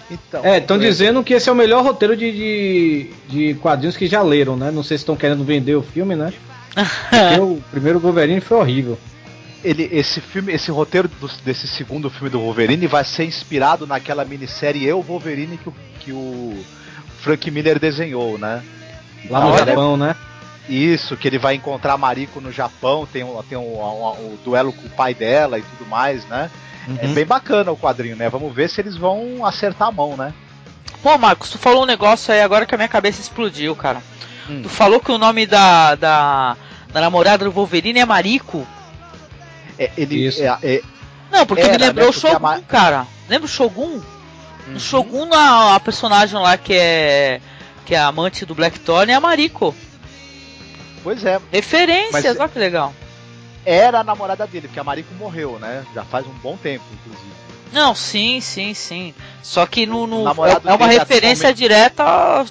Então, 0.09 0.43
É, 0.45 0.57
estão 0.59 0.77
dizendo 0.79 1.23
que 1.23 1.33
esse 1.33 1.49
é 1.49 1.51
o 1.51 1.55
melhor 1.55 1.83
roteiro 1.83 2.15
de, 2.15 2.31
de, 2.31 3.09
de 3.27 3.53
quadrinhos 3.55 3.97
que 3.97 4.07
já 4.07 4.21
leram, 4.21 4.55
né? 4.55 4.71
Não 4.71 4.83
sei 4.83 4.97
se 4.97 5.01
estão 5.01 5.15
querendo 5.15 5.43
vender 5.43 5.75
o 5.75 5.81
filme, 5.83 6.15
né? 6.15 6.31
Porque 7.09 7.41
o 7.41 7.61
primeiro 7.71 7.99
Wolverine 7.99 8.39
foi 8.39 8.57
horrível. 8.57 8.97
ele, 9.63 9.89
esse 9.91 10.21
filme, 10.21 10.53
esse 10.53 10.71
roteiro 10.71 11.07
do- 11.07 11.29
desse 11.43 11.67
segundo 11.67 12.09
filme 12.09 12.29
do 12.29 12.39
Wolverine 12.39 12.87
vai 12.87 13.03
ser 13.03 13.25
inspirado 13.25 13.85
naquela 13.87 14.23
minissérie 14.23 14.85
Eu 14.85 15.01
Wolverine 15.01 15.57
que 15.57 15.67
o, 15.69 15.73
que 15.99 16.11
o 16.13 16.53
Frank 17.19 17.49
Miller 17.51 17.79
desenhou, 17.79 18.37
né? 18.37 18.61
Lá 19.29 19.41
no 19.41 19.47
Olha, 19.47 19.65
Japão, 19.65 19.97
né? 19.97 20.15
Isso, 20.67 21.15
que 21.15 21.27
ele 21.27 21.37
vai 21.39 21.55
encontrar 21.55 21.97
Mariko 21.97 22.41
no 22.41 22.51
Japão, 22.51 23.05
tem, 23.05 23.23
um, 23.23 23.41
tem 23.43 23.57
um, 23.57 23.79
um- 23.81 24.11
um 24.33 24.37
duelo 24.43 24.73
com 24.73 24.85
o 24.87 24.89
pai 24.89 25.13
dela 25.13 25.57
e 25.57 25.61
tudo 25.61 25.85
mais, 25.89 26.25
né? 26.25 26.49
É 27.01 27.05
Uhum. 27.05 27.13
bem 27.13 27.25
bacana 27.25 27.71
o 27.71 27.77
quadrinho, 27.77 28.15
né? 28.15 28.29
Vamos 28.29 28.53
ver 28.53 28.69
se 28.69 28.79
eles 28.81 28.95
vão 28.95 29.45
acertar 29.45 29.89
a 29.89 29.91
mão, 29.91 30.15
né? 30.17 30.33
Pô, 31.03 31.17
Marcos, 31.17 31.49
tu 31.49 31.57
falou 31.57 31.83
um 31.83 31.85
negócio 31.85 32.33
aí 32.33 32.41
agora 32.41 32.65
que 32.65 32.73
a 32.73 32.77
minha 32.77 32.87
cabeça 32.87 33.21
explodiu, 33.21 33.75
cara. 33.75 34.01
Hum. 34.49 34.61
Tu 34.63 34.69
falou 34.69 34.99
que 34.99 35.11
o 35.11 35.17
nome 35.17 35.45
da, 35.45 35.95
da, 35.95 36.57
da 36.91 37.01
namorada 37.01 37.43
do 37.45 37.51
Wolverine 37.51 37.99
é 37.99 38.05
Mariko. 38.05 38.65
É, 39.77 39.91
ele 39.97 40.27
Isso. 40.27 40.41
é- 40.43 40.57
é- 40.63 40.81
Não, 41.31 41.45
porque 41.45 41.63
me 41.63 41.69
Era, 41.69 41.77
lembrou 41.87 42.05
né, 42.05 42.09
o 42.09 42.13
porque 42.13 42.27
a 42.27 42.31
Shogun, 42.31 42.41
Ma- 42.43 42.59
cara. 42.61 43.05
Lembra 43.29 43.45
o 43.45 43.49
Shogun? 43.49 43.83
Uhum. 43.91 44.01
No 44.69 44.79
Shogun, 44.79 45.33
a, 45.33 45.75
a 45.75 45.79
personagem 45.79 46.39
lá 46.39 46.57
que 46.57 46.73
é 46.73 47.41
que 47.85 47.93
é 47.95 47.97
a 47.99 48.07
amante 48.07 48.45
do 48.45 48.53
Black 48.55 48.79
Thorn 48.79 49.11
é 49.11 49.15
a 49.15 49.19
Mariko. 49.21 49.73
Pois 51.07 51.23
é, 51.23 51.39
Referências, 51.53 52.37
olha 52.37 52.49
que 52.49 52.59
legal. 52.59 52.93
era 53.65 53.99
a 53.99 54.03
namorada 54.03 54.45
dele, 54.45 54.67
porque 54.67 54.77
a 54.79 54.83
Mariko 54.83 55.13
morreu, 55.13 55.57
né? 55.57 55.85
Já 55.95 56.03
faz 56.03 56.25
um 56.27 56.33
bom 56.43 56.57
tempo, 56.57 56.83
inclusive. 56.91 57.31
Não, 57.71 57.95
sim, 57.95 58.41
sim, 58.41 58.73
sim. 58.73 59.13
Só 59.41 59.65
que 59.65 59.85
no, 59.85 60.05
no- 60.05 60.27
é 60.27 60.73
uma 60.73 60.87
referência 60.87 61.49
atualmente- 61.49 61.55
direta, 61.55 62.03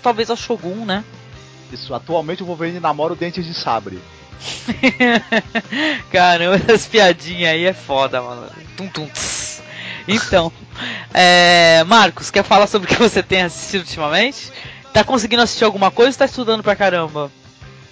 talvez, 0.03 0.31
ao 0.31 0.37
Shogun, 0.39 0.87
né? 0.87 1.05
Isso, 1.71 1.93
atualmente 1.95 2.43
o 2.43 2.47
Wolverine 2.47 2.81
namora 2.81 3.13
o 3.13 3.17
Dentes 3.17 3.45
de 3.45 3.53
Sabre. 3.53 4.01
Caramba, 6.11 6.57
essas 6.57 6.87
piadinhas 6.87 7.53
aí 7.53 7.65
é 7.67 7.75
foda, 7.75 8.23
mano. 8.23 8.49
Tum, 8.75 8.89
tum, 8.89 9.07
tss. 9.09 9.63
Então, 10.09 10.51
é, 11.13 11.85
Marcos, 11.85 12.31
quer 12.31 12.43
falar 12.43 12.67
sobre 12.67 12.91
o 12.91 12.95
que 12.95 12.99
você 13.03 13.23
tem 13.23 13.43
assistido 13.43 13.83
ultimamente? 13.83 14.51
Tá 14.95 15.05
conseguindo 15.05 15.43
assistir 15.43 15.65
alguma 15.65 15.91
coisa 15.91 16.13
ou 16.13 16.19
tá 16.19 16.25
estudando 16.25 16.63
pra 16.63 16.75
caramba? 16.75 17.31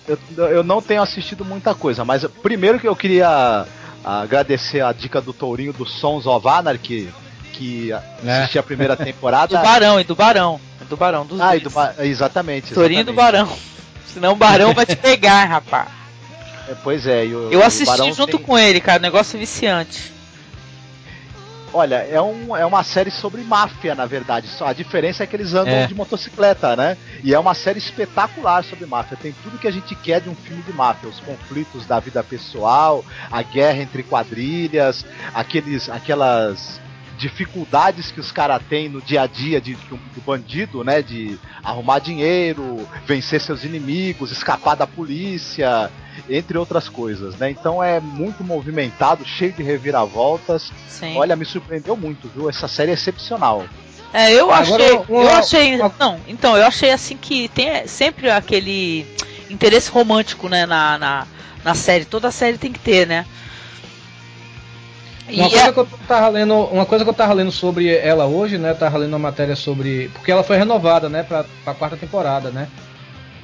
Eu, 0.06 0.18
eu 0.48 0.62
não 0.62 0.82
tenho 0.82 1.02
assistido 1.02 1.44
muita 1.44 1.74
coisa, 1.74 2.04
mas 2.04 2.24
primeiro 2.42 2.78
que 2.78 2.86
eu 2.88 2.94
queria 2.96 3.66
agradecer 4.04 4.80
a 4.82 4.92
dica 4.92 5.20
do 5.20 5.32
Tourinho 5.32 5.72
do 5.72 5.86
Sons 5.86 6.26
of 6.26 6.46
Anarchy, 6.46 7.08
que 7.52 7.90
É. 8.24 8.40
assisti 8.40 8.58
a 8.58 8.62
primeira 8.62 8.94
Do 8.96 9.04
temporada. 9.04 9.58
Barão, 9.62 9.98
e 9.98 10.04
do 10.04 10.14
Barão. 10.14 10.60
É 10.80 10.84
do 10.84 10.96
Barão, 10.96 11.24
dos 11.24 11.40
ah, 11.40 11.56
e 11.56 11.60
do 11.60 11.70
Ba- 11.70 11.94
exatamente. 12.00 12.74
Torinho 12.74 13.04
do. 13.04 13.12
Barão. 13.12 13.48
Senão 14.06 14.32
o 14.32 14.36
Barão 14.36 14.74
vai 14.74 14.84
te 14.86 14.94
pegar, 14.96 15.44
rapaz. 15.46 15.88
É, 16.68 16.74
pois 16.82 17.06
é, 17.06 17.24
Eu 17.26 17.60
o 17.60 17.62
assisti 17.64 18.12
junto 18.12 18.38
tem- 18.38 18.46
com 18.46 18.58
ele, 18.58 18.80
cara. 18.80 18.98
Negócio 18.98 19.38
viciante. 19.38 20.12
Olha, 21.74 21.96
é, 21.96 22.22
um, 22.22 22.56
é 22.56 22.64
uma 22.64 22.84
série 22.84 23.10
sobre 23.10 23.42
máfia, 23.42 23.96
na 23.96 24.06
verdade. 24.06 24.46
Só 24.46 24.66
a 24.66 24.72
diferença 24.72 25.24
é 25.24 25.26
que 25.26 25.34
eles 25.34 25.54
andam 25.54 25.74
É. 25.74 25.86
de 25.88 25.94
motocicleta, 25.94 26.76
né? 26.76 26.96
E 27.24 27.34
é 27.34 27.38
uma 27.38 27.52
série 27.52 27.80
espetacular 27.80 28.62
sobre 28.62 28.86
máfia. 28.86 29.18
Tem 29.20 29.34
tudo 29.42 29.58
que 29.58 29.66
a 29.66 29.72
gente 29.72 29.92
quer 29.96 30.20
de 30.20 30.28
um 30.30 30.36
filme 30.36 30.62
de 30.62 30.72
máfia: 30.72 31.08
os 31.08 31.18
conflitos 31.18 31.84
da 31.84 31.98
vida 31.98 32.22
pessoal, 32.22 33.04
a 33.28 33.42
guerra 33.42 33.82
entre 33.82 34.04
quadrilhas, 34.04 35.04
aqueles, 35.34 35.90
aquelas 35.90 36.80
dificuldades 37.18 38.10
que 38.10 38.20
os 38.20 38.30
caras 38.32 38.62
têm 38.68 38.88
no 38.88 39.00
dia 39.00 39.22
a 39.22 39.26
dia 39.26 39.60
de, 39.60 39.74
do, 39.74 39.96
do 39.96 40.20
bandido, 40.24 40.82
né? 40.84 41.02
De 41.02 41.38
arrumar 41.62 41.98
dinheiro, 41.98 42.86
vencer 43.06 43.40
seus 43.40 43.64
inimigos, 43.64 44.30
escapar 44.30 44.74
da 44.76 44.86
polícia, 44.86 45.90
entre 46.28 46.56
outras 46.58 46.88
coisas, 46.88 47.36
né? 47.36 47.50
Então 47.50 47.82
é 47.82 48.00
muito 48.00 48.44
movimentado, 48.44 49.24
cheio 49.24 49.52
de 49.52 49.62
reviravoltas. 49.62 50.72
Sim. 50.88 51.16
Olha, 51.16 51.34
me 51.36 51.44
surpreendeu 51.44 51.96
muito, 51.96 52.28
viu? 52.28 52.48
Essa 52.48 52.68
série 52.68 52.90
é 52.90 52.94
excepcional. 52.94 53.64
É, 54.12 54.32
eu 54.32 54.50
Agora, 54.52 54.84
achei. 54.84 54.92
uma- 55.08 55.22
eu 55.22 55.30
achei. 55.30 55.76
uma- 55.76 55.94
Não, 55.98 56.20
então, 56.28 56.56
eu 56.56 56.64
achei 56.64 56.90
assim 56.92 57.16
que 57.16 57.48
tem 57.48 57.86
sempre 57.88 58.30
aquele 58.30 59.04
interesse 59.50 59.90
romântico, 59.90 60.48
né, 60.48 60.66
na, 60.66 60.96
na, 60.98 61.26
na 61.64 61.74
série. 61.74 62.04
Toda 62.04 62.30
série 62.30 62.56
tem 62.56 62.70
que 62.72 62.78
ter, 62.78 63.06
né? 63.08 63.26
E 65.28 65.36
Uma 65.40 65.46
é- 65.46 65.50
coisa, 65.50 65.72
que 65.72 65.78
eu 65.80 65.88
tava 66.06 66.28
lendo, 66.28 66.54
uma 66.54 66.84
coisa 66.84 67.04
que 67.04 67.10
eu 67.10 67.14
tava 67.14 67.32
lendo 67.32 67.50
sobre 67.50 67.88
ela 67.96 68.26
hoje, 68.26 68.58
né? 68.58 68.74
Tava 68.74 68.98
lendo 68.98 69.10
uma 69.10 69.18
matéria 69.18 69.56
sobre. 69.56 70.10
Porque 70.12 70.30
ela 70.30 70.42
foi 70.42 70.56
renovada, 70.56 71.08
né? 71.08 71.22
Pra, 71.22 71.44
pra 71.64 71.74
quarta 71.74 71.96
temporada, 71.96 72.50
né? 72.50 72.68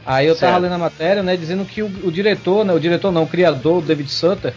Aí 0.04 0.26
eu 0.26 0.34
tava 0.34 0.52
Certo. 0.52 0.62
lendo 0.62 0.74
a 0.74 0.78
matéria, 0.78 1.22
né? 1.22 1.36
Dizendo 1.36 1.64
que 1.64 1.82
o, 1.82 1.86
o 2.04 2.12
diretor, 2.12 2.64
né? 2.64 2.72
O 2.72 2.80
diretor 2.80 3.10
não, 3.10 3.22
o 3.22 3.26
criador, 3.26 3.78
o 3.78 3.82
David 3.82 4.10
Sutter, 4.10 4.52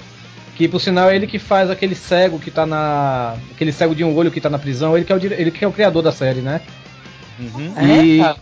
que 0.56 0.68
por 0.68 0.80
sinal 0.80 1.10
é 1.10 1.16
ele 1.16 1.28
que 1.28 1.40
faz 1.40 1.70
aquele 1.70 1.96
cego 1.96 2.40
que 2.40 2.52
tá 2.52 2.66
na. 2.66 3.36
Aquele 3.56 3.72
cego 3.72 3.96
de 3.96 4.04
um 4.04 4.16
olho 4.16 4.32
que 4.32 4.42
tá 4.42 4.50
na 4.50 4.60
prisão, 4.60 4.96
ele 4.96 5.06
que 5.06 5.14
é 5.14 5.16
o, 5.16 5.20
ele 5.20 5.52
que 5.52 5.64
é 5.64 5.68
o 5.68 5.72
criador 5.72 6.02
da 6.02 6.12
série, 6.12 6.42
né? 6.42 6.62
É, 7.78 8.04
e-. 8.06 8.36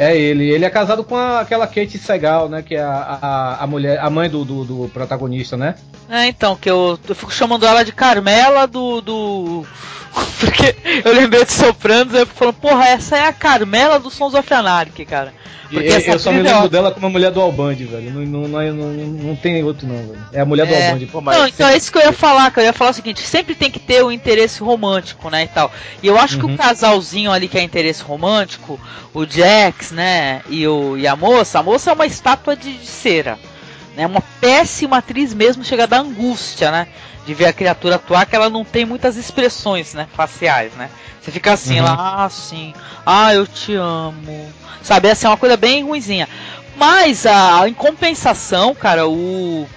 É 0.00 0.16
ele. 0.16 0.48
Ele 0.50 0.64
é 0.64 0.70
casado 0.70 1.04
com 1.04 1.14
a- 1.14 1.40
aquela 1.40 1.66
Kate 1.66 1.98
Segal, 1.98 2.48
né? 2.48 2.62
Que 2.62 2.74
é 2.74 2.80
a, 2.82 3.18
a, 3.20 3.64
a 3.64 3.66
mulher, 3.66 3.98
a 4.00 4.08
mãe 4.08 4.30
do, 4.30 4.44
do, 4.44 4.64
do 4.64 4.88
protagonista, 4.88 5.56
né? 5.58 5.74
É, 6.08 6.26
então, 6.26 6.56
que 6.56 6.70
eu, 6.70 6.98
eu 7.08 7.14
fico 7.14 7.32
chamando 7.32 7.66
ela 7.66 7.84
de 7.84 7.92
Carmela 7.92 8.66
do. 8.66 9.00
do... 9.02 9.66
Porque 10.40 10.74
eu 11.04 11.12
lembrei 11.14 11.44
de 11.44 11.52
Sopranos 11.52 12.14
e 12.14 12.18
eu 12.18 12.26
fico 12.26 12.38
falando, 12.38 12.54
porra, 12.56 12.86
essa 12.88 13.16
é 13.16 13.26
a 13.28 13.32
Carmela 13.32 14.00
do 14.00 14.10
Sons 14.10 14.34
of 14.34 14.52
Anarchy, 14.52 15.04
cara. 15.04 15.32
E- 15.70 15.74
Porque 15.74 15.88
eu, 15.88 15.94
essa 15.96 16.10
eu 16.10 16.18
só 16.18 16.32
me 16.32 16.38
é 16.40 16.42
lembro 16.42 16.56
ótima. 16.56 16.68
dela 16.70 16.90
como 16.90 17.06
a 17.06 17.10
mulher 17.10 17.30
do 17.30 17.40
Albandi, 17.40 17.84
velho. 17.84 18.10
Não, 18.10 18.22
não, 18.22 18.48
não, 18.48 18.72
não, 18.72 19.06
não 19.06 19.36
tem 19.36 19.62
outro 19.62 19.86
não, 19.86 19.98
velho. 19.98 20.18
É 20.32 20.40
a 20.40 20.44
mulher 20.44 20.66
do 20.66 20.74
É. 20.74 20.86
Albandi. 20.88 21.06
Pô, 21.06 21.20
mas 21.20 21.36
Não, 21.38 21.46
então 21.46 21.68
é 21.68 21.76
isso 21.76 21.92
que 21.92 21.98
eu 21.98 22.02
ia 22.02 22.12
falar, 22.12 22.50
cara. 22.50 22.62
Eu 22.62 22.70
ia 22.70 22.72
falar 22.72 22.90
o 22.90 22.94
seguinte, 22.94 23.20
sempre 23.20 23.54
tem 23.54 23.70
que 23.70 23.78
ter 23.78 24.02
o 24.02 24.10
interesse 24.10 24.60
romântico, 24.60 25.30
né, 25.30 25.44
e 25.44 25.48
tal. 25.48 25.70
E 26.02 26.08
eu 26.08 26.18
acho 26.18 26.38
que 26.40 26.44
Uhum. 26.46 26.54
o 26.54 26.58
casalzinho 26.58 27.30
ali 27.30 27.46
que 27.46 27.56
é 27.56 27.62
interesse 27.62 28.02
romântico, 28.02 28.80
o 29.14 29.24
Jax, 29.24 29.89
né, 29.90 30.42
e, 30.48 30.66
o, 30.66 30.96
e 30.96 31.06
a 31.06 31.16
moça, 31.16 31.58
a 31.58 31.62
moça 31.62 31.90
é 31.90 31.94
uma 31.94 32.06
estátua 32.06 32.56
de, 32.56 32.72
de 32.76 32.86
cera. 32.86 33.38
Né, 33.96 34.06
uma 34.06 34.22
péssima 34.40 34.98
atriz 34.98 35.34
mesmo, 35.34 35.64
chega 35.64 35.84
a 35.84 35.86
dar 35.86 36.00
angústia, 36.00 36.70
né, 36.70 36.86
de 37.26 37.34
ver 37.34 37.46
a 37.46 37.52
criatura 37.52 37.96
atuar, 37.96 38.26
que 38.26 38.36
ela 38.36 38.48
não 38.48 38.64
tem 38.64 38.84
muitas 38.84 39.16
expressões, 39.16 39.94
né, 39.94 40.06
faciais, 40.14 40.72
né. 40.74 40.88
Você 41.20 41.30
fica 41.30 41.52
assim, 41.52 41.78
Uhum. 41.78 41.84
lá, 41.84 42.24
ah, 42.24 42.30
sim, 42.30 42.72
ah, 43.04 43.34
eu 43.34 43.46
te 43.46 43.74
amo. 43.74 44.50
Sabe, 44.82 45.08
essa 45.08 45.26
é 45.26 45.30
uma 45.30 45.36
coisa 45.36 45.56
bem 45.56 45.84
ruinzinha. 45.84 46.28
Mas, 46.76 47.26
a, 47.26 47.68
em 47.68 47.74
compensação, 47.74 48.74
cara, 48.74 49.06
o... 49.06 49.68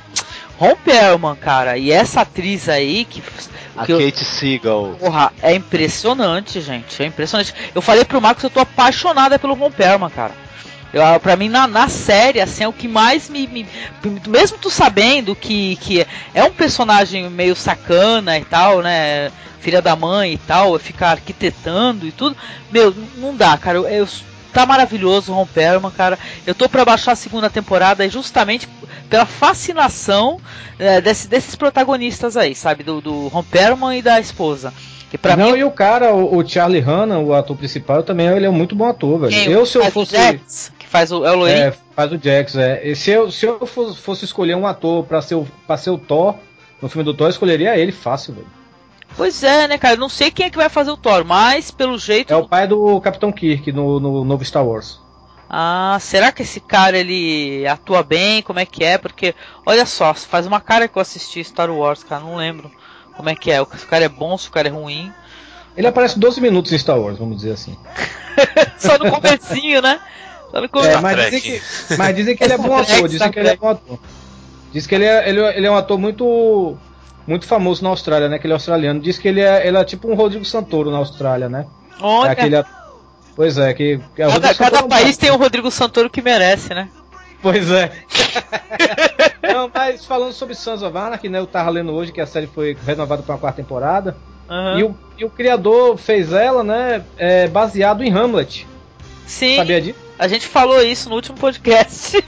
Ron 0.58 0.76
Perlman, 0.78 1.36
cara, 1.36 1.78
e 1.78 1.92
essa 1.92 2.22
atriz 2.22 2.70
aí 2.70 3.04
que, 3.04 3.22
A 3.76 3.86
que 3.86 3.92
eu- 3.92 4.00
Kate 4.00 4.24
Siegel. 4.24 4.96
porra, 5.00 5.32
é 5.42 5.54
impressionante, 5.56 6.62
gente, 6.62 7.02
é 7.02 7.06
impressionante. 7.06 7.54
Eu 7.74 7.82
falei 7.82 8.06
pro 8.06 8.22
Marcos, 8.22 8.44
eu 8.44 8.50
tô 8.50 8.60
apaixonada 8.60 9.40
pelo 9.40 9.54
Ron 9.56 9.72
Perlman, 9.72 10.10
cara. 10.10 10.32
Eu, 10.94 11.02
pra 11.20 11.36
mim, 11.36 11.50
na, 11.50 11.66
na 11.68 11.90
série, 11.90 12.40
assim, 12.40 12.64
é 12.64 12.68
o 12.68 12.74
que 12.74 12.88
mais 12.88 13.28
me, 13.28 13.48
me- 13.48 13.66
Mesmo 14.28 14.60
tu 14.60 14.70
sabendo 14.70 15.36
que, 15.36 15.76
que 15.78 16.06
é 16.36 16.44
um 16.44 16.52
personagem 16.52 17.28
meio 17.32 17.56
sacana 17.56 18.38
e 18.38 18.46
tal, 18.46 18.82
né? 18.84 19.32
Filha 19.60 19.82
da 19.82 19.96
mãe 19.96 20.34
e 20.34 20.38
tal, 20.38 20.78
ficar 20.78 21.12
arquitetando 21.12 22.06
e 22.06 22.12
tudo. 22.12 22.36
Meu, 22.70 22.94
não 23.18 23.36
dá, 23.36 23.58
cara. 23.58 23.78
Eu, 23.80 23.88
eu- 23.88 24.08
tá 24.54 24.66
maravilhoso 24.66 25.32
o 25.32 25.36
Ron 25.36 25.48
Perlman, 25.48 25.92
cara. 25.92 26.18
Eu 26.46 26.54
tô 26.56 26.70
pra 26.70 26.86
baixar 26.86 27.14
a 27.14 27.16
segunda 27.16 27.50
temporada 27.50 28.06
e 28.06 28.10
justamente 28.10 28.68
pela 29.10 29.26
fascinação 29.26 30.40
é, 30.80 31.02
desse- 31.02 31.28
desses 31.28 31.56
protagonistas 31.56 32.38
aí, 32.38 32.54
sabe? 32.56 32.84
Do, 32.84 33.02
do 33.02 33.28
Ron 33.28 33.44
Perlman 33.44 33.98
e 33.98 34.02
da 34.02 34.20
esposa. 34.20 34.74
Pra 35.22 35.38
não, 35.38 35.52
mim, 35.52 35.60
e 35.60 35.64
o 35.64 35.70
cara, 35.70 36.12
o, 36.12 36.38
o 36.38 36.48
Charlie 36.48 36.80
Hanna, 36.82 37.20
o 37.20 37.36
ator 37.36 37.56
principal, 37.56 38.02
também 38.02 38.26
ele 38.30 38.48
é 38.48 38.50
um 38.50 38.54
muito 38.54 38.76
bom 38.76 38.86
ator, 38.88 39.20
velho. 39.20 39.32
quem 39.32 39.52
eu, 39.52 39.64
se 39.64 39.78
eu 39.78 39.86
fosse. 39.92 40.12
Jax, 40.16 40.72
que 40.80 40.88
faz 40.88 41.12
o, 41.12 41.24
é 41.24 41.32
o 41.32 41.36
Loirinho, 41.36 41.66
É, 41.68 41.74
faz 41.96 42.12
o 42.12 42.18
Jax, 42.20 42.56
é. 42.56 42.82
E 42.84 42.96
se 42.96 43.12
eu, 43.12 43.30
se 43.32 43.46
eu 43.46 43.64
fosse, 43.68 44.00
fosse 44.02 44.26
escolher 44.26 44.56
um 44.56 44.66
ator 44.66 45.06
pra 45.06 45.22
ser, 45.22 45.36
o, 45.36 45.46
pra 45.68 45.78
ser 45.78 45.92
o 45.92 46.00
Thor, 46.00 46.34
no 46.82 46.90
filme 46.90 47.04
do 47.06 47.14
Thor, 47.14 47.28
eu 47.28 47.32
escolheria 47.32 47.78
ele 47.78 47.92
fácil, 47.92 48.34
velho. 48.34 48.48
Pois 49.16 49.44
é, 49.44 49.68
né, 49.68 49.78
cara? 49.78 49.94
Eu 49.96 50.00
não 50.00 50.10
sei 50.10 50.32
quem 50.32 50.48
é 50.48 50.50
que 50.50 50.58
vai 50.58 50.70
fazer 50.70 50.92
o 50.92 50.98
Thor, 50.98 51.24
mas 51.24 51.70
pelo 51.72 51.98
jeito. 51.98 52.34
É 52.34 52.36
o 52.36 52.48
pai 52.48 52.68
do 52.68 53.00
Capitão 53.02 53.32
Kirk 53.32 53.72
no, 53.72 54.00
no 54.00 54.26
novo 54.26 54.44
Star 54.44 54.66
Wars. 54.66 55.00
Ah, 55.50 55.98
será 56.02 56.32
que 56.32 56.42
esse 56.42 56.60
cara 56.60 56.98
ele 56.98 57.68
atua 57.68 58.02
bem? 58.02 58.42
Como 58.42 58.60
é 58.60 58.66
que 58.66 58.84
é? 58.84 58.98
Porque, 58.98 59.36
olha 59.66 59.86
só, 59.86 60.14
faz 60.14 60.48
uma 60.48 60.60
cara 60.60 60.88
que 60.88 60.98
eu 60.98 61.02
assisti 61.02 61.44
Star 61.44 61.70
Wars, 61.70 62.04
cara, 62.04 62.22
não 62.24 62.36
lembro 62.38 62.72
como 63.16 63.30
é 63.30 63.36
que 63.36 63.52
é. 63.52 63.58
Se 63.78 63.86
o 63.86 63.88
cara 63.88 64.06
é 64.06 64.10
bom, 64.10 64.36
se 64.38 64.48
o 64.48 64.52
cara 64.52 64.68
é 64.68 64.72
ruim. 64.72 65.12
Ele 65.78 65.86
aparece 65.88 66.18
12 66.18 66.42
minutos 66.42 66.72
em 66.72 66.78
Star 66.80 67.00
Wars, 67.00 67.20
vamos 67.20 67.38
dizer 67.38 67.52
assim. 67.52 67.78
Só 68.78 68.98
no 68.98 69.12
comecinho, 69.12 69.82
né? 69.82 70.00
Só 70.50 70.62
no 70.62 70.70
começo. 70.70 70.98
É, 70.98 71.02
mas 71.02 71.16
Trek. 71.16 71.32
dizem, 71.36 71.60
que, 71.60 71.98
mas 71.98 72.16
dizem 72.16 72.36
que 72.38 72.44
ele 72.44 72.54
é 72.54 72.58
bom 72.58 72.64
Star 72.64 72.86
Trek, 72.86 72.96
ator, 72.98 73.10
dizem 73.10 73.32
que 73.32 73.40
ele 73.40 73.50
é 73.50 73.56
bom 73.56 73.70
ator. 73.70 74.00
Diz 74.72 74.88
que 74.88 74.96
ele 74.96 75.06
é, 75.06 75.30
ele, 75.30 75.40
é- 75.40 75.58
ele 75.58 75.68
é 75.68 75.72
um 75.72 75.76
ator 75.78 76.00
muito 76.00 76.76
muito 77.28 77.46
famoso 77.46 77.84
na 77.84 77.90
Austrália, 77.90 78.30
né? 78.30 78.40
Que 78.40 78.46
ele 78.46 78.54
é 78.54 78.56
australiano. 78.56 79.00
Diz 79.00 79.18
que 79.18 79.28
ele 79.28 79.42
é, 79.42 79.68
ele 79.68 79.78
é 79.78 79.84
tipo 79.84 80.10
um 80.10 80.16
Rodrigo 80.16 80.46
Santoro 80.46 80.92
na 80.92 80.98
Austrália, 80.98 81.50
né? 81.50 81.66
Olha, 82.02 82.30
É 82.30 82.32
aquele 82.32 82.64
Pois 83.36 83.58
é, 83.58 83.74
que, 83.74 84.00
é 84.16 84.28
o 84.28 84.32
cada, 84.32 84.54
cada 84.54 84.84
país 84.84 85.18
tem 85.18 85.32
um 85.32 85.38
Rodrigo 85.38 85.72
Santoro 85.72 86.10
que 86.10 86.22
merece, 86.22 86.74
né? 86.74 86.88
Pois 87.42 87.70
é. 87.72 87.92
Não, 89.54 89.70
mas 89.74 90.06
falando 90.06 90.34
sobre 90.34 90.56
Sons 90.56 90.84
of 90.84 90.96
Anarchy, 90.96 91.30
né? 91.30 91.40
Eu 91.40 91.48
tava 91.48 91.70
lendo 91.72 91.92
hoje 91.92 92.12
que 92.12 92.22
a 92.22 92.28
série 92.28 92.48
foi 92.48 92.78
renovada 92.86 93.24
para 93.24 93.34
uma 93.34 93.40
quarta 93.40 93.62
temporada. 93.62 94.16
Aham. 94.50 94.80
E, 94.80 94.84
o, 94.84 94.96
e 95.18 95.26
o 95.26 95.30
criador 95.30 95.98
fez 95.98 96.32
ela, 96.32 96.64
né? 96.64 97.04
é, 97.18 97.48
baseado 97.48 98.04
em 98.04 98.14
Hamlet. 98.14 98.68
Sim, 99.26 99.56
Sabia 99.56 99.82
disso? 99.82 100.00
A 100.18 100.28
gente 100.28 100.48
falou 100.48 100.82
isso 100.82 101.10
no 101.10 101.16
último 101.16 101.38
podcast. 101.38 102.24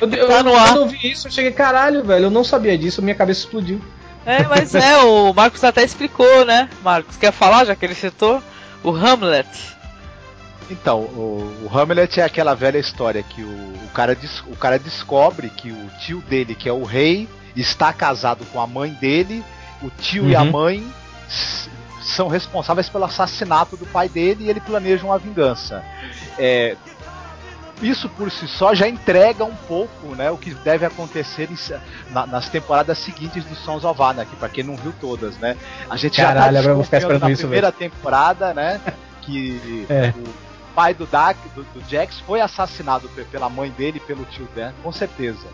Eu, 0.00 0.08
eu, 0.12 0.28
Tá 0.28 0.42
no 0.42 0.54
ar. 0.54 0.68
Quando 0.68 0.80
eu 0.82 0.88
vi 0.88 1.10
isso, 1.12 1.26
eu 1.28 1.32
cheguei, 1.32 1.52
caralho, 1.52 2.04
velho, 2.04 2.26
eu 2.26 2.30
não 2.30 2.44
sabia 2.44 2.76
disso, 2.78 3.02
minha 3.02 3.14
cabeça 3.14 3.40
explodiu. 3.40 3.80
É, 4.26 4.42
mas 4.44 4.74
é, 4.74 4.96
o 4.98 5.32
Marcos 5.34 5.62
até 5.64 5.82
explicou, 5.84 6.44
né? 6.46 6.68
Marcos, 6.82 7.16
quer 7.16 7.30
falar, 7.32 7.64
já 7.66 7.74
que 7.76 7.84
ele 7.84 7.94
citou? 7.94 8.42
O 8.82 8.90
Hamlet. 8.90 9.46
Então, 10.70 11.00
o, 11.00 11.68
o 11.70 11.78
Hamlet 11.78 12.20
é 12.20 12.24
aquela 12.24 12.54
velha 12.54 12.78
história 12.78 13.22
que 13.22 13.42
o, 13.42 13.46
o 13.84 13.90
cara 13.92 14.14
des- 14.14 14.42
o 14.46 14.56
cara 14.56 14.78
descobre 14.78 15.50
que 15.50 15.70
o 15.70 15.90
tio 16.00 16.22
dele, 16.22 16.54
que 16.54 16.68
é 16.70 16.72
o 16.72 16.84
rei, 16.84 17.28
está 17.54 17.92
casado 17.92 18.46
com 18.46 18.58
a 18.58 18.66
mãe 18.66 18.90
dele, 18.98 19.44
o 19.82 19.90
tio 19.90 20.26
e 20.28 20.34
a 20.34 20.40
Uhum. 20.42 20.50
mãe 20.52 20.92
são 22.02 22.28
responsáveis 22.28 22.88
pelo 22.88 23.04
assassinato 23.04 23.76
do 23.76 23.84
pai 23.86 24.08
dele 24.08 24.44
e 24.44 24.50
ele 24.50 24.60
planeja 24.60 25.04
uma 25.04 25.18
vingança. 25.18 25.82
É, 26.38 26.76
isso 27.82 28.08
por 28.10 28.30
si 28.30 28.46
só 28.46 28.74
já 28.74 28.88
entrega 28.88 29.44
um 29.44 29.54
pouco, 29.54 30.14
né, 30.14 30.30
o 30.30 30.36
que 30.38 30.54
deve 30.54 30.86
acontecer 30.86 31.48
em, 31.50 32.12
na, 32.12 32.26
nas 32.26 32.48
temporadas 32.48 32.98
seguintes 32.98 33.44
do 33.44 33.54
Sons 33.56 33.84
of 33.84 34.00
Anarchy, 34.00 34.36
para 34.36 34.48
quem 34.48 34.62
não 34.64 34.76
viu 34.76 34.94
todas, 35.00 35.36
né? 35.38 35.56
A 35.90 35.96
gente 35.96 36.20
Caralho, 36.20 36.56
já 36.56 36.62
tá 36.68 36.74
vou 36.74 36.84
ficar 36.84 36.98
esperando 36.98 37.22
na 37.22 37.30
isso, 37.30 37.42
primeira 37.42 37.72
temporada, 37.72 38.54
né, 38.54 38.80
que 39.22 39.86
É. 39.90 40.12
o 40.16 40.24
pai 40.74 40.94
do, 40.94 41.04
Dak, 41.06 41.38
do, 41.54 41.62
do 41.64 41.82
Jax 41.90 42.20
foi 42.20 42.40
assassinado 42.40 43.08
pe- 43.08 43.24
pela 43.24 43.48
mãe 43.48 43.70
dele 43.70 43.98
e 43.98 44.06
pelo 44.06 44.24
tio 44.24 44.48
Dan, 44.54 44.72
com 44.82 44.92
certeza. 44.92 45.46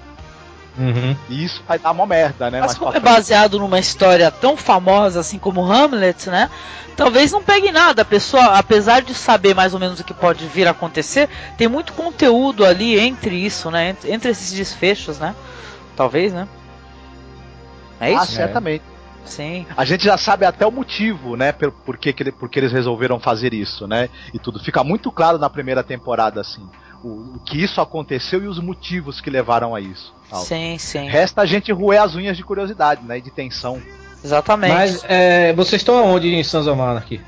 Uhum. 0.78 1.16
E 1.28 1.44
isso 1.44 1.62
vai 1.66 1.78
dar 1.78 1.90
uma 1.90 2.06
merda, 2.06 2.50
né? 2.50 2.60
Mas 2.60 2.78
como 2.78 2.94
é 2.94 3.00
baseado 3.00 3.58
numa 3.58 3.78
história 3.78 4.30
tão 4.30 4.56
famosa 4.56 5.20
assim 5.20 5.38
como 5.38 5.64
Hamlet, 5.70 6.30
né? 6.30 6.48
Talvez 6.96 7.32
não 7.32 7.42
pegue 7.42 7.72
nada. 7.72 8.02
A 8.02 8.04
pessoa, 8.04 8.58
apesar 8.58 9.02
de 9.02 9.14
saber 9.14 9.54
mais 9.54 9.74
ou 9.74 9.80
menos 9.80 10.00
o 10.00 10.04
que 10.04 10.14
pode 10.14 10.46
vir 10.46 10.66
a 10.68 10.70
acontecer, 10.70 11.28
tem 11.56 11.66
muito 11.68 11.92
conteúdo 11.94 12.64
ali 12.64 12.98
entre 12.98 13.34
isso, 13.34 13.70
né? 13.70 13.90
Entre, 13.90 14.12
entre 14.12 14.30
esses 14.30 14.52
desfechos, 14.52 15.18
né? 15.18 15.34
Talvez, 15.96 16.32
né? 16.32 16.46
É 17.98 18.14
Ah, 18.14 18.22
isso? 18.22 18.32
certamente. 18.32 18.84
Sim. 19.24 19.66
A 19.76 19.84
gente 19.84 20.04
já 20.04 20.16
sabe 20.16 20.44
até 20.44 20.66
o 20.66 20.70
motivo, 20.72 21.36
né? 21.36 21.52
Por, 21.52 21.70
por 21.70 21.96
que, 21.98 22.12
que 22.12 22.22
ele- 22.22 22.32
por 22.32 22.48
que 22.48 22.58
eles 22.58 22.72
resolveram 22.72 23.20
fazer 23.20 23.52
isso, 23.54 23.86
né? 23.86 24.08
E 24.32 24.38
tudo. 24.38 24.58
Fica 24.58 24.82
muito 24.82 25.12
claro 25.12 25.38
na 25.38 25.48
primeira 25.50 25.82
temporada, 25.84 26.40
assim. 26.40 26.66
O, 27.04 27.08
o 27.36 27.40
que 27.44 27.62
isso 27.62 27.80
aconteceu 27.80 28.42
e 28.42 28.46
os 28.48 28.58
motivos 28.58 29.20
que 29.20 29.30
levaram 29.30 29.74
a 29.74 29.80
isso. 29.80 30.14
Tal. 30.30 30.42
Sim, 30.42 30.78
sim. 30.78 31.08
Resta 31.08 31.42
a 31.42 31.46
gente 31.46 31.72
roer 31.72 32.00
as 32.00 32.14
unhas 32.14 32.36
de 32.36 32.44
curiosidade, 32.44 33.02
né? 33.04 33.18
E 33.18 33.20
de 33.20 33.30
tensão. 33.30 33.82
Exatamente. 34.24 34.72
Mas 34.72 35.04
é, 35.08 35.52
vocês 35.52 35.80
estão 35.80 35.98
aonde 35.98 36.28
em 36.28 36.44
Sons 36.44 36.66
of 36.66 36.80
Anarchy? 36.80 37.20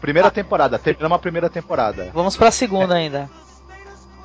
Primeira 0.00 0.30
temporada, 0.30 0.78
terminamos 0.78 1.16
a 1.16 1.18
primeira 1.18 1.48
temporada. 1.48 2.10
Vamos 2.12 2.36
pra 2.36 2.50
segunda 2.50 2.94
ainda. 2.94 3.30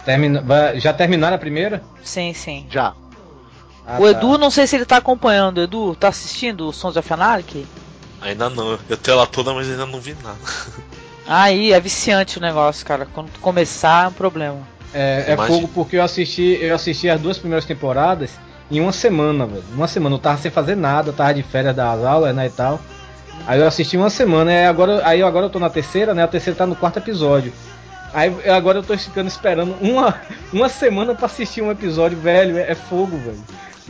Termina, 0.04 0.44
já 0.76 0.94
terminaram 0.94 1.36
a 1.36 1.40
primeira? 1.40 1.84
Sim, 2.04 2.34
sim. 2.34 2.66
Já. 2.70 2.94
Ah, 3.86 3.98
o 4.00 4.04
tá. 4.04 4.12
Edu, 4.12 4.38
não 4.38 4.52
sei 4.52 4.68
se 4.68 4.76
ele 4.76 4.86
tá 4.86 4.98
acompanhando. 4.98 5.62
Edu, 5.62 5.96
tá 5.96 6.10
assistindo 6.10 6.68
o 6.68 6.74
Sons 6.74 6.96
of 6.96 7.14
Anarchy? 7.14 7.66
Ainda 8.22 8.50
não. 8.50 8.78
Eu 8.88 8.98
tenho 8.98 9.16
ela 9.16 9.26
toda, 9.26 9.54
mas 9.54 9.70
ainda 9.70 9.86
não 9.86 10.00
vi 10.00 10.16
nada. 10.24 10.38
Aí, 11.26 11.72
é 11.72 11.80
viciante 11.80 12.38
o 12.38 12.42
negócio, 12.42 12.86
cara. 12.86 13.08
Quando 13.14 13.32
começar, 13.40 14.06
é 14.06 14.08
um 14.10 14.14
problema. 14.14 14.68
É, 14.94 15.26
é 15.34 15.38
fogo 15.38 15.70
porque 15.74 15.98
eu 15.98 16.04
assisti, 16.04 16.58
eu 16.62 16.74
assisti 16.76 17.10
as 17.10 17.20
duas 17.20 17.38
primeiras 17.38 17.66
temporadas 17.66 18.32
em 18.72 18.80
uma 18.80 18.92
semana, 18.92 19.46
velho. 19.46 19.64
Uma 19.74 19.88
semana, 19.88 20.16
eu 20.16 20.20
tava 20.20 20.38
sem 20.38 20.52
fazer 20.52 20.76
nada, 20.76 21.12
tava 21.12 21.34
de 21.34 21.44
férias 21.44 21.76
das 21.76 22.04
aulas, 22.04 22.36
né, 22.36 22.48
e 22.48 22.50
tal. 22.50 22.80
Aí 23.48 23.60
eu 23.60 23.68
assisti 23.68 23.98
uma 23.98 24.10
semana, 24.10 24.52
aí 24.52 24.66
agora, 24.66 25.02
aí 25.08 25.24
agora 25.24 25.46
eu 25.46 25.50
tô 25.50 25.60
na 25.60 25.70
terceira, 25.70 26.14
né? 26.14 26.24
A 26.24 26.28
terceira 26.28 26.58
tá 26.58 26.66
no 26.66 26.76
quarto 26.76 26.98
episódio. 26.98 27.54
Aí 28.14 28.34
agora 28.50 28.80
eu 28.80 28.84
tô 28.84 28.98
ficando 28.98 29.28
esperando 29.28 29.76
uma, 29.82 30.20
uma 30.52 30.70
semana 30.70 31.16
pra 31.16 31.28
assistir 31.28 31.62
um 31.62 31.72
episódio, 31.72 32.18
velho. 32.18 32.58
É, 32.58 32.72
é 32.72 32.76
fogo, 32.76 33.18
velho. 33.18 33.40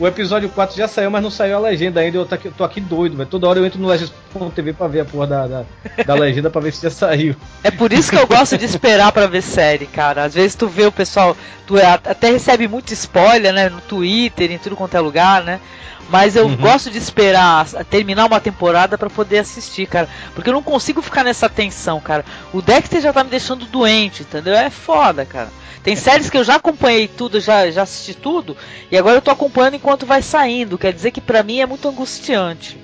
O 0.00 0.06
episódio 0.08 0.48
4 0.48 0.74
já 0.76 0.88
saiu, 0.88 1.10
mas 1.10 1.22
não 1.22 1.30
saiu 1.30 1.56
a 1.56 1.60
legenda 1.60 2.00
ainda. 2.00 2.16
Eu 2.16 2.24
tô 2.24 2.34
aqui, 2.34 2.50
tô 2.50 2.64
aqui 2.64 2.80
doido, 2.80 3.18
velho. 3.18 3.28
Toda 3.28 3.46
hora 3.46 3.58
eu 3.58 3.66
entro 3.66 3.78
no 3.78 3.86
Legends.tv 3.86 4.72
pra 4.72 4.88
ver 4.88 5.00
a 5.00 5.04
porra 5.04 5.26
da, 5.26 5.46
da, 5.46 5.64
da 6.06 6.14
legenda 6.14 6.48
pra 6.48 6.58
ver 6.60 6.72
se 6.72 6.82
já 6.82 6.90
saiu. 6.90 7.36
É 7.62 7.70
por 7.70 7.92
isso 7.92 8.10
que 8.10 8.16
eu 8.16 8.26
gosto 8.26 8.56
de 8.56 8.64
esperar 8.64 9.12
pra 9.12 9.26
ver 9.26 9.42
série, 9.42 9.84
cara. 9.84 10.24
Às 10.24 10.32
vezes 10.32 10.54
tu 10.54 10.66
vê 10.66 10.86
o 10.86 10.92
pessoal, 10.92 11.36
tu 11.66 11.76
é- 11.76 11.84
até 11.84 12.30
recebe 12.30 12.66
muito 12.66 12.94
spoiler, 12.94 13.52
né, 13.52 13.68
no 13.68 13.80
Twitter, 13.82 14.50
em 14.50 14.56
tudo 14.58 14.74
quanto 14.74 14.96
é 14.96 15.00
lugar, 15.00 15.44
né? 15.44 15.60
Mas 16.08 16.34
eu 16.34 16.46
Uhum. 16.46 16.56
gosto 16.56 16.90
de 16.90 16.98
esperar 16.98 17.66
terminar 17.88 18.26
uma 18.26 18.40
temporada 18.40 18.98
pra 18.98 19.08
poder 19.08 19.38
assistir, 19.38 19.86
cara, 19.86 20.08
porque 20.34 20.48
eu 20.48 20.54
não 20.54 20.62
consigo 20.62 21.00
ficar 21.00 21.22
nessa 21.22 21.48
tensão, 21.48 22.00
cara. 22.00 22.24
O 22.52 22.60
Dexter 22.60 23.00
já 23.00 23.12
tá 23.12 23.22
me 23.22 23.30
deixando 23.30 23.64
doente, 23.66 24.22
entendeu? 24.22 24.54
É 24.54 24.70
foda, 24.70 25.24
cara. 25.24 25.48
Tem 25.84 25.94
séries 25.96 26.28
que 26.28 26.36
eu 26.36 26.44
já 26.44 26.56
acompanhei 26.56 27.06
tudo, 27.08 27.40
já, 27.40 27.70
já 27.70 27.82
assisti 27.82 28.12
tudo, 28.14 28.56
e 28.90 28.98
agora 28.98 29.16
eu 29.18 29.22
tô 29.22 29.30
acompanhando 29.30 29.74
enquanto 29.76 30.04
vai 30.04 30.20
saindo. 30.20 30.76
Quer 30.76 30.92
dizer 30.92 31.10
que 31.10 31.20
pra 31.20 31.42
mim 31.42 31.60
é 31.60 31.66
muito 31.66 31.88
angustiante. 31.88 32.76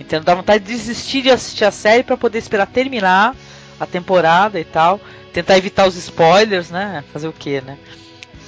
Entendeu? 0.00 0.24
Dá 0.24 0.34
vontade 0.36 0.64
de 0.64 0.72
desistir 0.72 1.22
de 1.22 1.30
assistir 1.30 1.64
a 1.64 1.72
série 1.72 2.04
pra 2.04 2.16
poder 2.16 2.38
esperar 2.38 2.66
terminar 2.68 3.34
a 3.80 3.84
temporada 3.86 4.58
e 4.60 4.64
tal. 4.64 5.00
Tentar 5.32 5.58
evitar 5.58 5.86
os 5.88 5.96
spoilers, 5.96 6.70
né? 6.70 7.02
Fazer 7.12 7.26
o 7.26 7.32
que, 7.32 7.60
né? 7.60 7.76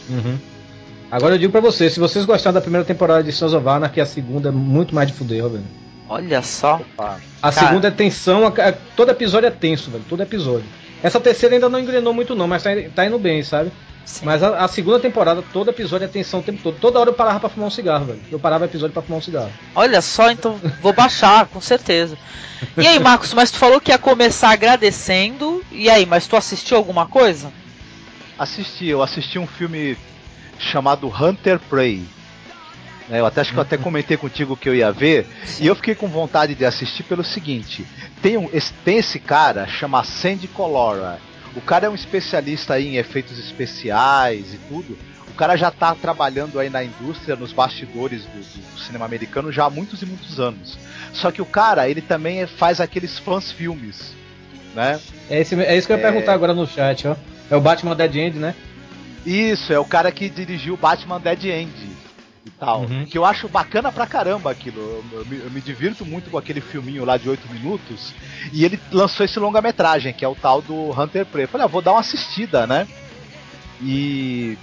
Uhum. 0.09 0.39
Agora 1.11 1.35
eu 1.35 1.39
digo 1.39 1.51
pra 1.53 1.61
vocês, 1.61 1.93
se 1.93 2.01
vocês 2.01 2.25
gostaram 2.25 2.55
da 2.55 2.61
primeira 2.61 2.85
temporada 2.85 3.23
de 3.25 3.33
Sons 3.33 3.53
of 3.53 3.67
Anarchy, 3.69 4.01
a 4.01 4.07
segunda 4.07 4.49
é 4.49 4.53
muito 4.53 4.95
mais 4.95 5.09
de 5.09 5.15
fuder, 5.15 5.43
velho. 5.49 5.65
Olha 6.09 6.43
só. 6.43 6.77
Opa. 6.77 7.21
A 7.43 7.53
Cara. 7.53 7.67
segunda 7.69 7.89
é 7.89 7.91
tensão, 7.91 8.47
a- 8.47 8.49
a- 8.69 8.73
todo 8.97 9.11
episódio 9.11 9.47
é 9.47 9.51
tenso, 9.51 9.91
velho, 9.91 10.05
todo 10.09 10.23
episódio. 10.23 10.67
Essa 11.03 11.19
terceira 11.21 11.55
ainda 11.55 11.69
não 11.69 11.79
engrenou 11.81 12.13
muito 12.13 12.35
não, 12.35 12.47
mas 12.47 12.63
tá, 12.63 12.71
tá 12.95 13.07
indo 13.07 13.19
bem, 13.19 13.43
sabe? 13.43 13.73
Sim. 14.05 14.25
Mas 14.27 14.43
a, 14.43 14.65
a 14.65 14.69
segunda 14.69 14.99
temporada, 14.99 15.43
todo 15.53 15.71
episódio 15.71 16.05
é 16.05 16.09
tensão 16.09 16.41
o 16.41 16.43
tempo 16.43 16.59
todo. 16.63 16.77
Toda 16.81 16.99
hora 16.99 17.11
eu 17.11 17.15
parava 17.15 17.41
pra 17.41 17.49
fumar 17.49 17.69
um 17.69 17.71
cigarro, 17.71 18.07
velho. 18.07 18.21
Eu 18.31 18.39
parava 18.41 18.65
o 18.65 18.67
episódio 18.67 18.93
pra 18.93 19.03
fumar 19.03 19.19
um 19.19 19.23
cigarro. 19.23 19.51
Olha 19.75 20.01
só, 20.03 20.31
então 20.31 20.59
vou 20.83 20.93
baixar, 20.93 21.47
com 21.47 21.61
certeza. 21.61 22.17
E 22.77 22.87
aí, 22.87 22.99
Marcos, 22.99 23.33
mas 23.33 23.51
tu 23.51 23.59
falou 23.59 23.81
que 23.81 23.91
ia 23.93 23.99
começar 23.99 24.51
agradecendo. 24.51 25.63
E 25.71 25.89
aí, 25.89 26.07
mas 26.07 26.27
tu 26.27 26.35
assistiu 26.37 26.77
alguma 26.77 27.07
coisa? 27.07 27.53
Assisti, 28.39 28.87
eu 28.87 29.03
assisti 29.03 29.39
um 29.39 29.47
filme 29.47 29.97
chamado 30.61 31.09
Hunter 31.09 31.59
Prey. 31.59 32.05
né, 33.09 33.19
eu 33.19 33.27
até 33.27 33.41
acho 33.41 33.53
que 33.53 33.59
eu 33.59 33.63
até 33.63 33.77
comentei 33.79 34.17
contigo 34.17 34.57
que 34.57 34.69
eu 34.69 34.75
ia 34.75 34.93
ver. 34.93 35.27
E 35.59 35.67
eu 35.67 35.75
fiquei 35.75 35.95
com 35.95 36.07
vontade 36.07 36.55
de 36.55 36.65
assistir 36.65 37.03
pelo 37.03 37.25
seguinte: 37.25 37.85
tem, 38.23 38.37
um, 38.37 38.49
esse, 38.53 38.73
tem 38.85 38.99
esse 38.99 39.19
cara, 39.19 39.67
chama 39.67 40.05
Sandy 40.05 40.47
Colora. 40.49 41.19
O 41.57 41.61
cara 41.61 41.87
é 41.87 41.91
um 41.91 41.95
especialista 41.97 42.75
aí 42.75 42.87
em 42.89 42.97
efeitos 42.97 43.37
especiais 43.39 44.55
e 44.55 44.59
tudo. 44.69 44.97
O 45.29 45.35
cara 45.41 45.57
já 45.57 45.71
tá 45.71 45.95
trabalhando 45.95 46.61
aí 46.61 46.69
na 46.69 46.85
indústria, 46.85 47.35
nos 47.35 47.53
bastidores 47.53 48.23
do, 48.25 48.39
do 48.41 48.79
cinema 48.79 49.07
americano 49.07 49.51
já 49.51 49.65
há 49.65 49.71
muitos 49.71 50.03
e 50.03 50.07
muitos 50.07 50.39
anos. 50.39 50.79
Só 51.15 51.31
que 51.33 51.41
o 51.41 51.47
cara, 51.47 51.89
ele 51.89 52.03
também 52.03 52.47
faz 52.47 52.81
aqueles 52.81 53.19
fãs 53.19 53.51
filmes, 53.51 54.13
né? 54.75 55.01
É, 55.31 55.41
esse, 55.41 55.55
é 55.61 55.77
isso 55.77 55.87
que 55.87 55.93
eu 55.93 55.97
ia 55.97 56.03
É. 56.07 56.11
perguntar 56.11 56.35
agora 56.35 56.53
no 56.55 56.67
chat, 56.67 57.09
ó. 57.09 57.17
É 57.51 57.57
o 57.57 57.61
Batman 57.61 57.97
Dead 57.97 58.15
End, 58.15 58.39
né? 58.39 58.55
Isso, 59.25 59.73
é 59.73 59.79
o 59.79 59.85
cara 59.85 60.11
que 60.11 60.29
dirigiu 60.29 60.77
Batman 60.77 61.21
Dead 61.21 61.45
End 61.45 61.91
e 62.45 62.51
tal. 62.51 62.83
Uhum. 62.83 63.05
Que 63.05 63.19
eu 63.19 63.25
acho 63.25 63.49
bacana 63.49 63.93
pra 63.93 64.07
caramba 64.07 64.51
aquilo. 64.51 64.81
Eu, 64.81 65.21
eu 65.21 65.27
me, 65.27 65.39
eu 65.39 65.51
me 65.51 65.61
divirto 65.61 66.07
muito 66.07 66.31
com 66.31 66.39
aquele 66.39 66.61
filminho 66.61 67.05
lá 67.05 67.17
de 67.17 67.29
8 67.29 67.53
minutos. 67.53 68.15
E 68.53 68.65
ele 68.65 68.81
lançou 68.91 69.25
esse 69.25 69.39
longa-metragem, 69.39 70.13
que 70.13 70.25
é 70.25 70.29
o 70.29 70.35
tal 70.35 70.63
do 70.63 70.91
Hunter 70.99 71.27
Prey. 71.27 71.45
Eu 71.45 71.49
Falei, 71.49 71.67
ah, 71.67 71.69
vou 71.69 71.83
dar 71.83 71.93
uma 71.93 72.01
assistida, 72.01 72.67
né? 72.67 72.89
E 73.83 74.57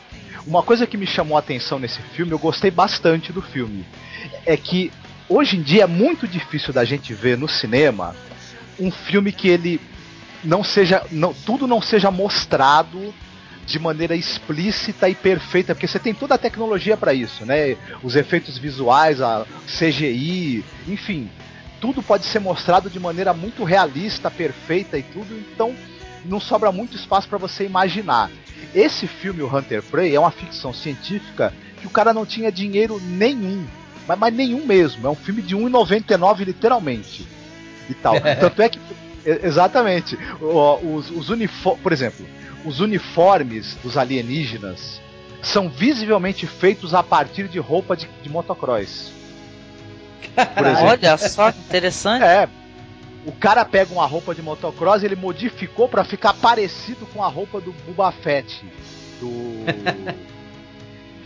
uma 0.46 0.64
coisa 0.64 0.88
que 0.88 0.98
me 0.98 1.06
chamou 1.06 1.36
a 1.36 1.40
atenção 1.40 1.78
nesse 1.78 2.02
filme, 2.02 2.32
eu 2.32 2.40
gostei 2.40 2.72
bastante 2.72 3.34
do 3.34 3.42
filme, 3.42 3.86
é 4.46 4.56
que 4.56 4.92
hoje 5.28 5.58
em 5.58 5.62
dia 5.62 5.84
é 5.84 5.88
muito 5.88 6.28
difícil 6.28 6.74
da 6.74 6.86
gente 6.86 7.14
ver 7.14 7.38
no 7.38 7.50
cinema 7.50 8.16
um 8.80 8.92
filme 8.92 9.32
que 9.32 9.48
ele 9.50 9.82
não 10.44 10.64
seja, 10.64 11.04
não, 11.12 11.34
tudo 11.34 11.68
não 11.68 11.82
seja 11.82 12.10
mostrado 12.12 13.14
de 13.68 13.80
maneira 13.80 14.16
explícita 14.16 15.10
e 15.10 15.14
perfeita, 15.14 15.76
porque 15.76 15.88
você 15.88 16.00
tem 16.00 16.14
toda 16.14 16.36
a 16.36 16.38
tecnologia 16.38 16.96
para 16.96 17.14
isso, 17.14 17.46
né? 17.46 17.76
Os 18.02 18.16
efeitos 18.16 18.58
visuais, 18.58 19.22
a 19.22 19.46
CGI, 19.68 20.64
enfim, 20.88 21.30
tudo 21.82 22.02
pode 22.02 22.26
ser 22.26 22.40
mostrado 22.40 22.90
de 22.90 22.98
maneira 22.98 23.34
muito 23.34 23.66
realista, 23.66 24.32
perfeita 24.32 24.98
e 24.98 25.04
tudo, 25.04 25.38
então 25.38 25.76
não 26.24 26.40
sobra 26.40 26.72
muito 26.72 26.96
espaço 26.96 27.28
para 27.28 27.38
você 27.38 27.66
imaginar. 27.66 28.32
Esse 28.74 29.06
filme, 29.06 29.42
o 29.42 29.54
Hunter 29.54 29.84
Prey, 29.84 30.16
é 30.16 30.20
uma 30.20 30.32
ficção 30.32 30.74
científica 30.74 31.54
que 31.82 31.88
o 31.88 31.92
cara 31.92 32.14
não 32.14 32.26
tinha 32.26 32.50
dinheiro 32.50 33.02
nenhum, 33.04 33.68
mas, 34.08 34.18
mas 34.18 34.34
nenhum 34.34 34.66
mesmo. 34.66 35.06
É 35.06 35.10
um 35.10 35.16
filme 35.16 35.42
de 35.42 35.58
1,99 35.58 36.46
literalmente 36.46 37.28
e 37.90 37.94
tal. 37.94 38.16
Tanto 38.40 38.62
é 38.62 38.70
que 38.70 38.80
Exatamente. 39.44 40.18
Os, 40.40 41.12
os 41.12 41.30
uniformes, 41.30 41.84
por 41.84 41.92
exemplo, 41.92 42.26
os 42.68 42.80
uniformes 42.82 43.76
dos 43.82 43.98
alienígenas 43.98 45.02
são 45.42 45.70
visivelmente 45.70 46.46
feitos 46.46 46.94
a 46.94 47.02
partir 47.02 47.48
de 47.48 47.60
roupa 47.60 47.96
de, 47.96 48.10
de 48.22 48.30
motocross. 48.30 49.12
Por 50.36 50.66
exemplo. 50.68 50.90
Olha 50.90 51.18
só 51.18 51.52
que 51.52 51.60
interessante. 51.60 52.24
É. 52.24 52.50
O 53.26 53.32
cara 53.32 53.66
pega 53.66 53.94
uma 53.94 54.06
roupa 54.06 54.36
de 54.36 54.42
motocross 54.42 55.02
e 55.02 55.06
ele 55.06 55.16
modificou 55.16 55.88
pra 55.88 56.04
ficar 56.04 56.34
parecido 56.34 57.06
com 57.08 57.24
a 57.24 57.28
roupa 57.28 57.60
do 57.60 57.72
Boba 57.86 58.12
Fett 58.12 58.66
do, 59.20 59.66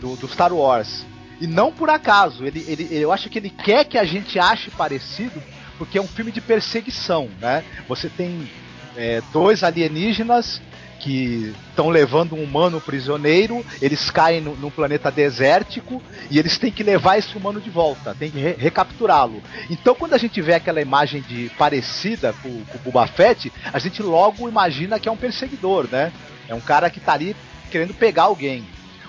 do, 0.00 0.16
do 0.16 0.28
Star 0.28 0.52
Wars. 0.52 1.04
E 1.40 1.46
não 1.46 1.72
por 1.72 1.90
acaso. 1.90 2.44
Ele, 2.44 2.64
ele, 2.68 2.88
eu 2.92 3.12
acho 3.12 3.28
que 3.28 3.38
ele 3.38 3.50
quer 3.50 3.84
que 3.84 3.98
a 3.98 4.04
gente 4.04 4.38
ache 4.38 4.70
parecido 4.70 5.42
porque 5.78 5.98
é 5.98 6.02
um 6.02 6.06
filme 6.06 6.30
de 6.30 6.40
perseguição, 6.40 7.28
né? 7.40 7.64
Você 7.88 8.08
tem 8.08 8.48
é, 8.96 9.20
dois 9.32 9.64
alienígenas 9.64 10.60
que 11.02 11.52
estão 11.68 11.88
levando 11.90 12.34
um 12.36 12.42
humano 12.44 12.80
prisioneiro, 12.80 13.66
eles 13.80 14.08
caem 14.08 14.40
no, 14.40 14.54
num 14.56 14.70
planeta 14.70 15.10
desértico 15.10 16.00
e 16.30 16.38
eles 16.38 16.56
têm 16.58 16.70
que 16.70 16.84
levar 16.84 17.18
esse 17.18 17.36
humano 17.36 17.60
de 17.60 17.68
volta, 17.70 18.14
tem 18.14 18.30
que 18.30 18.38
re- 18.38 18.54
recapturá-lo. 18.56 19.42
Então, 19.68 19.96
quando 19.96 20.14
a 20.14 20.18
gente 20.18 20.40
vê 20.40 20.54
aquela 20.54 20.80
imagem 20.80 21.20
de 21.22 21.50
parecida 21.58 22.32
com, 22.40 22.48
com 22.48 22.78
o 22.78 22.80
Boba 22.84 23.06
Fett, 23.08 23.52
a 23.72 23.78
gente 23.80 24.00
logo 24.00 24.48
imagina 24.48 25.00
que 25.00 25.08
é 25.08 25.12
um 25.12 25.16
perseguidor, 25.16 25.88
né? 25.90 26.12
É 26.48 26.54
um 26.54 26.60
cara 26.60 26.88
que 26.88 27.00
tá 27.00 27.14
ali 27.14 27.34
querendo 27.70 27.94
pegar 27.94 28.24
alguém. 28.24 28.64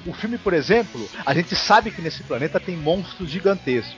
O 0.05 0.13
filme, 0.13 0.37
por 0.39 0.53
exemplo, 0.53 1.07
a 1.23 1.33
gente 1.33 1.55
sabe 1.55 1.91
que 1.91 2.01
nesse 2.01 2.23
planeta 2.23 2.59
tem 2.59 2.75
monstros 2.75 3.29
gigantescos. 3.29 3.93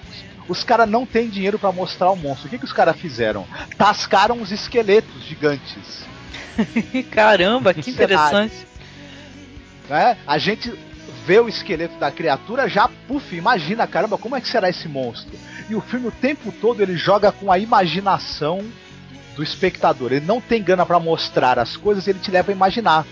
Os 0.48 0.64
caras 0.64 0.88
não 0.88 1.06
têm 1.06 1.30
dinheiro 1.30 1.58
para 1.58 1.72
mostrar 1.72 2.12
o 2.12 2.16
monstro. 2.16 2.48
O 2.48 2.50
que, 2.50 2.60
que 2.60 2.66
os 2.66 2.74
caras 2.74 2.96
fizeram? 2.98 3.48
Tascaram 3.78 4.42
os 4.42 4.52
esqueletos 4.52 5.24
gigantes. 5.24 6.06
Caramba, 7.12 7.74
que 7.74 7.90
interessante. 7.90 8.56
Né? 9.90 10.18
A 10.26 10.38
gente 10.38 10.74
vê 11.26 11.40
o 11.40 11.50
esqueleto 11.50 11.98
da 11.98 12.12
criatura, 12.12 12.70
já, 12.70 12.88
puf, 13.08 13.36
imagina, 13.36 13.88
caramba, 13.88 14.18
como 14.18 14.36
é 14.36 14.42
que 14.42 14.48
será 14.48 14.70
esse 14.70 14.88
monstro? 14.88 15.38
E 15.70 15.76
o 15.76 15.82
filme 15.82 16.08
o 16.08 16.12
tempo 16.12 16.52
todo 16.52 16.82
ele 16.82 16.96
joga 16.96 17.32
com 17.32 17.52
a 17.52 17.58
imaginação 17.58 18.64
do 19.36 19.44
espectador. 19.44 20.14
Ele 20.14 20.26
não 20.26 20.40
tem 20.40 20.62
gana 20.62 20.86
para 20.86 21.00
mostrar 21.00 21.58
as 21.60 21.76
coisas, 21.76 22.08
ele 22.08 22.20
te 22.20 22.32
leva 22.32 22.52
a 22.52 22.56
imaginar. 22.56 23.06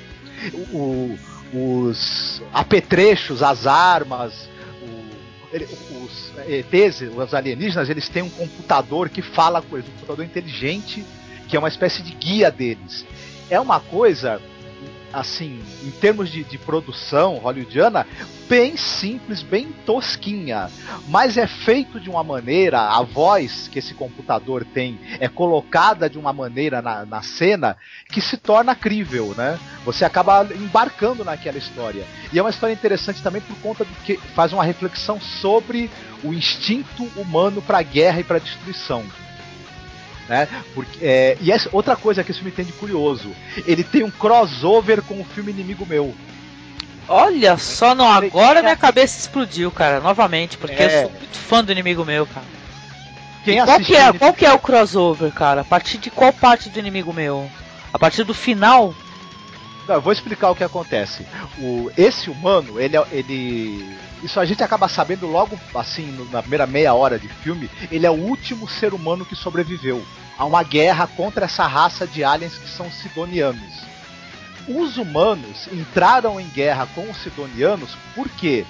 O, 0.71 1.17
os 1.53 2.41
apetrechos, 2.53 3.41
as 3.41 3.65
armas, 3.65 4.49
o, 4.81 5.55
ele, 5.55 5.65
os 5.65 6.31
ETs, 6.47 7.01
os 7.01 7.33
alienígenas, 7.33 7.89
eles 7.89 8.09
têm 8.09 8.23
um 8.23 8.29
computador 8.29 9.09
que 9.09 9.21
fala 9.21 9.61
coisas, 9.61 9.89
um 9.89 9.93
computador 9.93 10.25
inteligente, 10.25 11.05
que 11.47 11.55
é 11.55 11.59
uma 11.59 11.67
espécie 11.67 12.01
de 12.01 12.13
guia 12.13 12.51
deles. 12.51 13.05
É 13.49 13.59
uma 13.59 13.79
coisa 13.79 14.41
assim, 15.13 15.61
em 15.83 15.91
termos 15.91 16.29
de, 16.29 16.43
de, 16.43 16.57
produção 16.57 17.37
hollywoodiana, 17.37 18.07
bem 18.49 18.75
simples, 18.75 19.43
bem 19.43 19.71
tosquinha. 19.85 20.69
Mas 21.07 21.37
é 21.37 21.45
feito 21.45 21.99
de 21.99 22.09
uma 22.09 22.23
maneira, 22.23 22.81
a 22.81 23.01
voz 23.03 23.67
que 23.67 23.77
esse 23.77 23.93
computador 23.93 24.65
tem 24.65 24.99
é 25.19 25.29
colocada 25.29 26.09
de 26.09 26.17
uma 26.17 26.33
maneira 26.33 26.81
na, 26.81 27.05
na 27.05 27.21
cena 27.21 27.77
que 28.09 28.19
se 28.19 28.37
torna 28.37 28.75
crível, 28.75 29.35
né? 29.37 29.59
Você 29.85 30.03
acaba 30.03 30.47
embarcando 30.55 31.23
naquela 31.23 31.57
história. 31.57 32.05
E 32.31 32.39
é 32.39 32.41
uma 32.41 32.49
história 32.49 32.73
interessante 32.73 33.21
também 33.21 33.41
por 33.41 33.55
conta 33.57 33.85
de 33.85 33.93
que 34.03 34.17
faz 34.33 34.51
uma 34.51 34.63
reflexão 34.63 35.21
sobre 35.21 35.91
o 36.23 36.33
instinto 36.33 37.03
humano 37.15 37.61
para 37.61 37.79
a 37.79 37.83
guerra 37.83 38.21
e 38.21 38.23
para 38.23 38.37
a 38.37 38.41
destruição. 38.41 39.03
Né? 40.27 40.47
Porque, 40.73 40.99
é, 41.01 41.37
e 41.41 41.51
essa, 41.51 41.69
outra 41.71 41.95
coisa 41.95 42.23
que 42.23 42.31
esse 42.31 42.39
filme 42.39 42.55
tem 42.55 42.65
de 42.65 42.71
curioso, 42.73 43.29
ele 43.65 43.83
tem 43.83 44.03
um 44.03 44.11
crossover 44.11 45.01
com 45.01 45.19
o 45.19 45.25
filme 45.25 45.51
Inimigo 45.51 45.85
Meu. 45.85 46.13
Olha 47.07 47.57
só, 47.57 47.93
não, 47.93 48.09
agora 48.09 48.61
minha 48.61 48.77
cabeça 48.77 49.19
explodiu, 49.19 49.69
cara, 49.69 49.99
novamente, 49.99 50.57
porque 50.57 50.81
é. 50.81 50.85
eu 50.85 51.01
sou 51.01 51.09
muito 51.11 51.37
fã 51.37 51.63
do 51.63 51.71
Inimigo 51.71 52.05
Meu, 52.05 52.25
cara. 52.25 52.45
Quem 53.43 53.63
qual, 53.63 53.79
que 53.79 53.95
é, 53.95 54.13
qual 54.13 54.33
que 54.33 54.45
é 54.45 54.53
o 54.53 54.59
crossover, 54.59 55.31
cara? 55.31 55.61
A 55.61 55.65
partir 55.65 55.97
de 55.97 56.09
qual 56.09 56.31
parte 56.31 56.69
do 56.69 56.79
Inimigo 56.79 57.11
Meu? 57.11 57.49
A 57.91 57.99
partir 57.99 58.23
do 58.23 58.33
final? 58.33 58.95
Não, 59.88 59.95
eu 59.95 60.01
vou 60.01 60.14
explicar 60.14 60.49
o 60.49 60.55
que 60.55 60.64
acontece. 60.64 61.26
O, 61.60 61.91
esse 61.97 62.30
humano, 62.30 62.80
ele, 62.80 62.95
é, 62.95 63.05
ele. 63.11 63.97
Isso 64.23 64.39
a 64.39 64.45
gente 64.45 64.64
acaba 64.64 64.88
sabendo 64.88 65.27
logo 65.27 65.60
assim, 65.76 66.27
na 66.31 66.41
primeira 66.41 66.65
meia 66.65 66.93
hora 66.93 67.19
de 67.19 67.27
filme. 67.27 67.69
Ele 67.91 68.05
é 68.05 68.10
o 68.10 68.14
último 68.14 68.68
ser 68.69 68.93
humano 68.93 69.26
que 69.26 69.35
sobreviveu 69.35 70.03
a 70.38 70.45
uma 70.45 70.64
guerra 70.64 71.07
contra 71.07 71.45
essa 71.45 71.68
raça 71.68 72.07
de 72.07 72.23
aliens 72.23 72.57
que 72.57 72.69
são 72.69 72.89
sidonianos. 72.89 73.84
Os 74.68 74.97
humanos 74.97 75.68
entraram 75.73 76.39
em 76.39 76.47
guerra 76.47 76.88
com 76.95 77.10
os 77.10 77.18
sidonianos 77.18 77.97
porque 78.15 78.65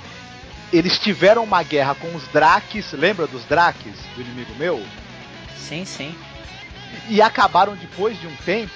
eles 0.71 0.97
tiveram 0.97 1.43
uma 1.43 1.61
guerra 1.61 1.93
com 1.93 2.15
os 2.15 2.27
Drakes. 2.29 2.91
Lembra 2.93 3.27
dos 3.27 3.45
Drakes, 3.45 3.99
do 4.15 4.21
inimigo 4.21 4.55
meu? 4.55 4.83
Sim, 5.55 5.85
sim. 5.85 6.15
E 7.07 7.21
acabaram 7.21 7.75
depois 7.75 8.19
de 8.19 8.25
um 8.25 8.35
tempo 8.37 8.71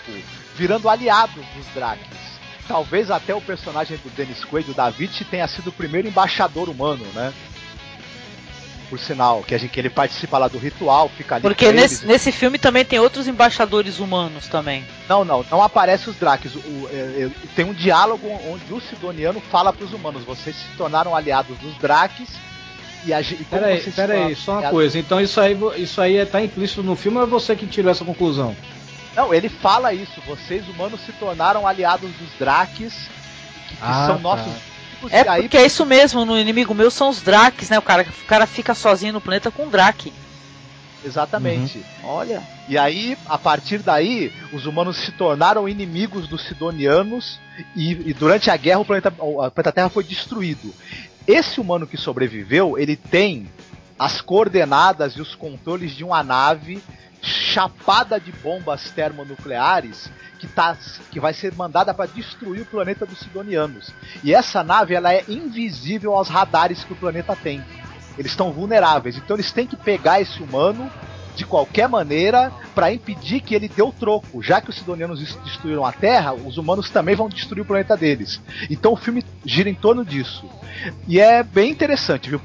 virando 0.56 0.88
aliados 0.88 1.44
dos 1.56 1.66
Drakes 1.74 2.27
talvez 2.68 3.10
até 3.10 3.34
o 3.34 3.42
personagem 3.42 3.98
do 3.98 4.10
Dennis 4.10 4.44
Quaid, 4.44 4.72
o 4.72 4.74
David, 4.74 5.26
tenha 5.26 5.48
sido 5.48 5.68
o 5.68 5.72
primeiro 5.72 6.08
embaixador 6.08 6.70
humano, 6.70 7.06
né? 7.14 7.34
Por 8.90 9.00
sinal, 9.00 9.44
que, 9.44 9.54
a 9.54 9.58
gente, 9.58 9.70
que 9.70 9.80
ele 9.80 9.90
participa 9.90 10.38
lá 10.38 10.48
do 10.48 10.58
ritual, 10.58 11.10
fica 11.10 11.36
ali. 11.36 11.42
Porque 11.42 11.74
nesse, 11.74 12.06
nesse 12.06 12.32
filme 12.32 12.58
também 12.58 12.86
tem 12.86 13.00
outros 13.00 13.28
embaixadores 13.28 14.00
humanos 14.00 14.48
também. 14.48 14.86
Não, 15.10 15.26
não, 15.26 15.46
não 15.52 15.62
aparece 15.62 16.10
os 16.10 16.16
Drakes. 16.16 16.56
O, 16.56 16.60
o, 16.60 16.90
é, 16.90 17.24
é, 17.24 17.30
tem 17.54 17.66
um 17.66 17.74
diálogo 17.74 18.26
onde 18.50 18.74
o 18.74 18.80
Sidoniano 18.80 19.42
fala 19.42 19.74
para 19.74 19.84
os 19.84 19.92
humanos: 19.92 20.24
vocês 20.24 20.56
se 20.56 20.78
tornaram 20.78 21.14
aliados 21.14 21.58
dos 21.58 21.76
Drakes 21.78 22.30
e 23.06 23.14
a 23.14 23.22
gente. 23.22 23.44
Peraí, 23.44 23.82
peraí, 23.92 24.36
só 24.36 24.60
uma 24.60 24.70
coisa. 24.70 24.98
Então 24.98 25.20
isso 25.20 25.42
aí, 25.42 25.58
isso 25.78 26.00
aí 26.00 26.26
tá 26.26 26.42
implícito 26.42 26.82
no 26.82 26.96
filme 26.96 27.18
ou 27.18 27.24
é 27.24 27.28
você 27.28 27.58
que 27.58 27.68
tirou 27.68 27.92
essa 27.92 28.06
conclusão? 28.06 28.56
Não, 29.18 29.34
ele 29.34 29.50
fala 29.50 29.92
isso. 29.92 30.22
Vocês 30.28 30.70
humanos 30.70 31.02
se 31.02 31.12
tornaram 31.14 31.66
aliados 31.66 32.12
dos 32.12 32.30
Drakes, 32.38 32.94
que, 33.68 33.76
que 33.76 33.82
ah, 33.82 34.06
são 34.06 34.18
tá. 34.18 34.22
nossos. 34.22 34.54
É 35.10 35.28
aí... 35.28 35.42
porque 35.42 35.58
é 35.58 35.66
isso 35.66 35.84
mesmo, 35.88 36.24
no 36.24 36.38
inimigo 36.38 36.76
meu 36.76 36.92
são 36.92 37.10
os 37.10 37.20
Drakes, 37.20 37.72
né? 37.72 37.80
O 37.80 37.82
cara, 37.82 38.04
o 38.04 38.26
cara 38.26 38.46
fica 38.46 38.76
sozinho 38.76 39.14
no 39.14 39.22
planeta 39.22 39.50
com 39.50 39.66
um 39.66 39.70
Drake. 39.70 40.14
Exatamente. 41.04 41.80
Uhum. 42.04 42.10
Olha. 42.10 42.44
E 42.70 42.78
aí, 42.78 43.18
a 43.28 43.40
partir 43.40 43.80
daí, 43.80 44.32
os 44.54 44.68
humanos 44.68 44.98
se 44.98 45.12
tornaram 45.12 45.68
inimigos 45.68 46.28
dos 46.28 46.46
Sidonianos 46.46 47.40
e, 47.76 47.92
e 48.10 48.14
durante 48.14 48.52
a 48.52 48.58
guerra 48.58 48.82
o 48.82 48.86
planeta, 48.86 49.14
o 49.18 49.50
planeta 49.50 49.72
Terra 49.72 49.90
foi 49.90 50.04
destruído. 50.04 50.74
Esse 51.26 51.60
humano 51.60 51.88
que 51.88 51.98
sobreviveu, 51.98 52.78
ele 52.78 52.96
tem 52.96 53.50
as 53.98 54.22
coordenadas 54.22 55.14
e 55.14 55.22
os 55.22 55.34
controles 55.34 55.96
de 55.96 56.04
uma 56.04 56.24
nave 56.24 56.84
chapada 57.22 58.20
de 58.20 58.32
bombas 58.32 58.92
termonucleares 58.92 60.10
que, 60.38 60.48
tá, 60.48 60.78
que 61.12 61.20
vai 61.20 61.34
ser 61.34 61.54
mandada 61.54 61.94
para 61.94 62.06
destruir 62.06 62.62
o 62.62 62.66
planeta 62.66 63.06
dos 63.06 63.20
Sidonianos. 63.20 63.94
E 64.24 64.34
essa 64.34 64.64
nave 64.64 64.94
ela 64.94 65.14
é 65.14 65.24
invisível 65.28 66.14
aos 66.14 66.30
radares 66.30 66.84
que 66.84 66.94
o 66.94 66.98
planeta 66.98 67.36
tem. 67.36 67.64
Eles 68.18 68.32
estão 68.32 68.52
vulneráveis, 68.52 69.18
então 69.18 69.36
eles 69.36 69.52
têm 69.52 69.68
que 69.68 69.76
pegar 69.76 70.22
esse 70.22 70.42
humano 70.42 70.92
de 71.36 71.46
qualquer 71.46 71.88
maneira 71.88 72.52
para 72.74 72.92
impedir 72.92 73.42
que 73.42 73.54
ele 73.54 73.70
dê 73.70 73.84
o 73.84 73.92
troco. 73.92 74.42
Já 74.42 74.60
que 74.60 74.72
os 74.72 74.76
Sidonianos 74.76 75.20
destruíram 75.44 75.86
a 75.86 75.92
Terra, 75.92 76.34
os 76.34 76.58
humanos 76.58 76.90
também 76.90 77.16
vão 77.16 77.30
destruir 77.30 77.62
o 77.62 77.66
planeta 77.66 77.96
deles. 77.96 78.42
Então 78.70 78.94
o 78.94 78.98
filme 78.98 79.24
gira 79.46 79.70
em 79.70 79.76
torno 79.76 80.04
disso. 80.04 80.50
E 81.08 81.20
é 81.20 81.44
bem 81.44 81.72
interessante, 81.72 82.30
viu? 82.30 82.42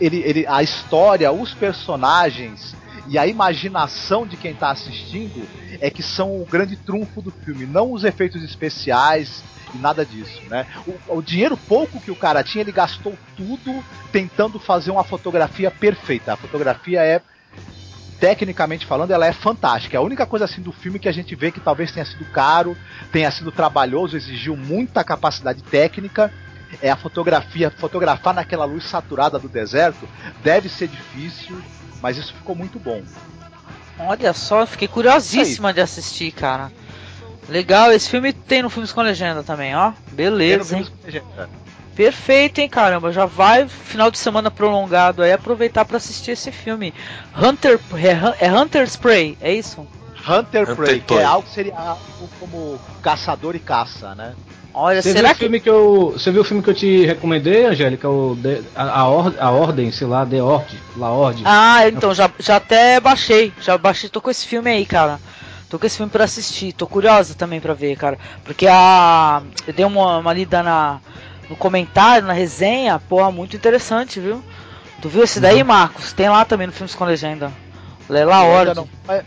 Ele, 0.00 0.22
ele, 0.24 0.46
a 0.46 0.62
história, 0.62 1.32
os 1.32 1.54
personagens, 1.54 2.74
e 3.08 3.18
a 3.18 3.26
imaginação 3.26 4.26
de 4.26 4.36
quem 4.36 4.52
está 4.52 4.70
assistindo 4.70 5.46
é 5.80 5.90
que 5.90 6.02
são 6.02 6.40
o 6.40 6.46
grande 6.46 6.76
trunfo 6.76 7.20
do 7.20 7.30
filme, 7.30 7.66
não 7.66 7.92
os 7.92 8.04
efeitos 8.04 8.42
especiais 8.42 9.42
e 9.74 9.78
nada 9.78 10.04
disso, 10.04 10.40
né? 10.48 10.66
O, 10.86 11.18
o, 11.18 11.22
dinheiro 11.22 11.56
pouco 11.56 12.00
que 12.00 12.10
o 12.10 12.16
cara 12.16 12.42
tinha, 12.42 12.62
ele 12.62 12.72
gastou 12.72 13.16
tudo 13.36 13.82
tentando 14.10 14.58
fazer 14.58 14.90
uma 14.90 15.02
fotografia 15.02 15.70
perfeita. 15.70 16.34
A 16.34 16.36
fotografia 16.36 17.02
é 17.02 17.20
tecnicamente 18.20 18.86
falando, 18.86 19.10
ela 19.10 19.26
é 19.26 19.32
fantástica. 19.32 19.96
É 19.96 19.98
a 19.98 20.02
única 20.02 20.24
coisa 20.24 20.44
assim 20.44 20.62
do 20.62 20.70
filme 20.70 20.98
que 20.98 21.08
a 21.08 21.12
gente 21.12 21.34
vê 21.34 21.50
que 21.50 21.58
talvez 21.58 21.90
tenha 21.90 22.06
sido 22.06 22.24
caro, 22.26 22.76
tenha 23.10 23.30
sido 23.32 23.50
trabalhoso, 23.50 24.16
exigiu 24.16 24.56
muita 24.56 25.02
capacidade 25.02 25.60
técnica. 25.64 26.32
É 26.80 26.90
a 26.90 26.96
fotografia, 26.96 27.70
fotografar 27.70 28.32
naquela 28.34 28.64
luz 28.64 28.84
saturada 28.84 29.38
do 29.38 29.48
deserto 29.48 30.08
deve 30.42 30.68
ser 30.68 30.88
difícil. 30.88 31.60
Mas 32.00 32.16
isso 32.16 32.34
ficou 32.34 32.56
muito 32.56 32.78
bom. 32.78 33.02
Olha 33.98 34.32
só, 34.32 34.66
fiquei 34.66 34.88
curiosíssima 34.88 35.72
de 35.72 35.80
assistir, 35.80 36.32
cara. 36.32 36.72
Legal, 37.48 37.92
esse 37.92 38.08
filme 38.08 38.32
tem 38.32 38.62
no 38.62 38.70
Filmes 38.70 38.92
com 38.92 39.02
Legenda 39.02 39.42
também, 39.42 39.74
ó. 39.74 39.92
Beleza, 40.12 40.78
hein? 40.78 40.86
Perfeito, 41.94 42.60
hein, 42.60 42.68
caramba. 42.68 43.12
Já 43.12 43.26
vai 43.26 43.68
final 43.68 44.10
de 44.10 44.18
semana 44.18 44.50
prolongado 44.50 45.22
aí 45.22 45.32
aproveitar 45.32 45.84
para 45.84 45.98
assistir 45.98 46.32
esse 46.32 46.50
filme. 46.50 46.94
Hunter 47.36 47.78
é, 48.40 48.46
é 48.46 48.52
Hunter 48.52 48.86
Spray, 48.88 49.36
é 49.40 49.52
isso? 49.52 49.86
Hunter, 50.26 50.62
Hunter 50.62 50.76
Prey, 50.76 51.00
que 51.00 51.14
é 51.14 51.24
algo 51.24 51.46
que 51.46 51.54
seria 51.54 51.76
algo 51.76 52.00
como 52.38 52.80
caçador 53.02 53.56
e 53.56 53.58
caça, 53.58 54.14
né? 54.14 54.34
Olha, 54.74 55.02
você 55.02 55.12
será 55.12 55.28
viu 55.28 55.36
que... 55.36 55.42
o 55.42 55.44
filme 55.44 55.60
que 55.60 55.70
eu, 55.70 56.12
você 56.12 56.30
viu 56.30 56.40
o 56.40 56.44
filme 56.44 56.62
que 56.62 56.70
eu 56.70 56.74
te 56.74 57.04
recomendei, 57.04 57.66
Angélica, 57.66 58.08
o 58.08 58.34
de, 58.34 58.62
a, 58.74 59.00
a, 59.00 59.08
or, 59.08 59.34
a 59.38 59.50
ordem, 59.50 59.92
sei 59.92 60.06
lá, 60.06 60.24
The 60.24 60.42
Ordem, 60.42 60.78
La 60.96 61.10
Ordem. 61.10 61.42
Ah, 61.44 61.86
então 61.88 62.14
já, 62.14 62.30
já 62.38 62.56
até 62.56 62.98
baixei, 62.98 63.52
já 63.60 63.76
baixei, 63.76 64.08
tô 64.08 64.20
com 64.20 64.30
esse 64.30 64.46
filme 64.46 64.70
aí, 64.70 64.86
cara. 64.86 65.20
Tô 65.68 65.78
com 65.78 65.86
esse 65.86 65.96
filme 65.96 66.12
para 66.12 66.24
assistir, 66.24 66.72
tô 66.72 66.86
curiosa 66.86 67.34
também 67.34 67.60
para 67.60 67.72
ver, 67.72 67.96
cara, 67.96 68.18
porque 68.44 68.66
a 68.66 69.42
eu 69.66 69.72
dei 69.72 69.84
uma, 69.84 70.18
uma 70.18 70.32
lida 70.32 70.62
na 70.62 71.00
no 71.48 71.56
comentário, 71.56 72.26
na 72.26 72.32
resenha, 72.32 72.98
porra, 72.98 73.30
muito 73.30 73.56
interessante, 73.56 74.20
viu? 74.20 74.42
Tu 75.02 75.08
viu 75.08 75.24
esse 75.24 75.40
daí, 75.40 75.60
uhum. 75.60 75.68
Marcos? 75.68 76.12
Tem 76.12 76.28
lá 76.28 76.44
também 76.44 76.66
no 76.66 76.72
Filmes 76.72 76.94
com 76.94 77.04
Legenda. 77.04 77.52
Lê 78.08 78.24
lá 78.24 78.42
Ordem. 78.42 78.88
Mas 79.06 79.24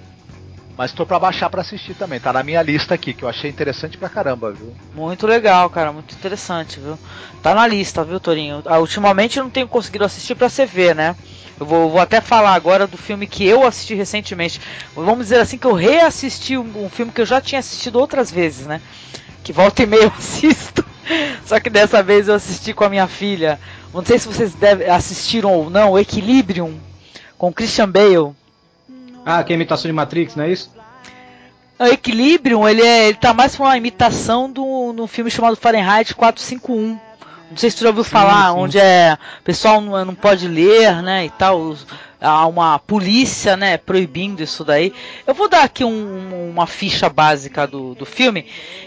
tô 0.94 1.06
pra 1.06 1.18
baixar 1.18 1.50
pra 1.50 1.62
assistir 1.62 1.94
também. 1.94 2.20
Tá 2.20 2.34
na 2.34 2.44
minha 2.44 2.62
lista 2.62 2.94
aqui, 2.96 3.14
que 3.14 3.24
eu 3.24 3.30
achei 3.30 3.50
interessante 3.50 3.98
pra 3.98 4.10
caramba, 4.10 4.52
viu? 4.52 4.76
Muito 4.94 5.26
legal, 5.26 5.70
cara. 5.70 5.92
Muito 5.92 6.14
interessante, 6.14 6.80
viu? 6.80 7.00
Tá 7.42 7.56
na 7.56 7.66
lista, 7.66 8.04
viu, 8.04 8.20
Torinho? 8.20 8.62
Ah, 8.66 8.80
ultimamente 8.80 9.38
eu 9.38 9.44
não 9.44 9.52
tenho 9.52 9.68
conseguido 9.68 10.04
assistir 10.04 10.36
pra 10.36 10.50
você 10.50 10.66
ver, 10.66 10.94
né? 10.94 11.16
Eu 11.58 11.66
vou, 11.66 11.90
vou, 11.90 12.02
até 12.02 12.20
falar 12.20 12.54
agora 12.54 12.86
do 12.86 12.98
filme 12.98 13.26
que 13.26 13.46
eu 13.46 13.66
assisti 13.66 13.96
recentemente. 13.96 14.60
Vamos 14.94 15.28
dizer 15.28 15.40
assim 15.40 15.58
que 15.58 15.66
eu 15.66 15.74
reassisti 15.74 16.58
um, 16.58 16.86
um 16.86 16.90
filme 16.90 17.12
que 17.12 17.22
eu 17.22 17.26
já 17.26 17.40
tinha 17.40 17.60
assistido 17.60 17.98
outras 17.98 18.30
vezes, 18.30 18.68
né? 18.68 18.82
Que 19.44 19.54
volta 19.54 19.82
e 19.82 19.86
meia 19.86 20.04
eu 20.04 20.12
assisto. 20.18 20.84
Só 21.46 21.60
que 21.60 21.70
dessa 21.70 22.04
vez 22.04 22.28
eu 22.28 22.36
assisti 22.36 22.74
com 22.74 22.84
a 22.84 22.90
minha 22.90 23.08
filha. 23.08 23.60
Não 23.94 24.04
sei 24.04 24.20
se 24.20 24.28
vocês 24.28 24.54
deve, 24.54 24.90
assistiram 24.90 25.54
ou 25.54 25.70
não, 25.70 25.98
Equilibrium 25.98 26.78
com 27.38 27.54
Christian 27.54 27.90
Bale. 27.90 28.36
Ah, 29.26 29.44
que 29.44 29.52
é 29.52 29.56
a 29.56 29.58
imitação 29.58 29.90
de 29.90 29.94
Matrix, 29.94 30.36
não 30.36 30.44
é 30.44 30.52
isso? 30.52 30.72
O 31.80 31.86
Equilibrium, 31.86 32.68
ele, 32.68 32.84
é, 32.84 33.08
ele 33.08 33.18
tá 33.18 33.34
mais 33.34 33.56
pra 33.56 33.66
uma 33.66 33.78
imitação 33.78 34.50
do 34.50 34.94
no 34.94 35.08
filme 35.08 35.30
chamado 35.32 35.58
Fahrenheit 35.58 36.14
451. 36.14 37.00
Não 37.50 37.58
sei 37.58 37.70
se 37.70 37.78
tu 37.78 37.84
já 37.84 37.90
ouviu 37.90 38.04
falar, 38.04 38.52
sim. 38.52 38.60
onde 38.60 38.80
é 38.80 39.18
o 39.40 39.44
pessoal 39.44 39.82
não, 39.82 40.06
não 40.06 40.16
pode 40.16 40.48
ler, 40.48 41.02
né, 41.04 41.26
e 41.26 41.30
tal, 41.30 41.76
há 42.20 42.48
uma 42.48 42.80
polícia, 42.80 43.56
né, 43.56 43.78
proibindo 43.78 44.42
isso 44.42 44.64
daí. 44.64 44.94
Eu 45.28 45.34
vou 45.34 45.50
dar 45.50 45.64
aqui 45.64 45.84
um, 45.84 46.50
uma 46.50 46.66
ficha 46.66 47.10
básica 47.10 47.68
do, 47.68 47.94
do 47.94 48.06
filme. 48.06 48.46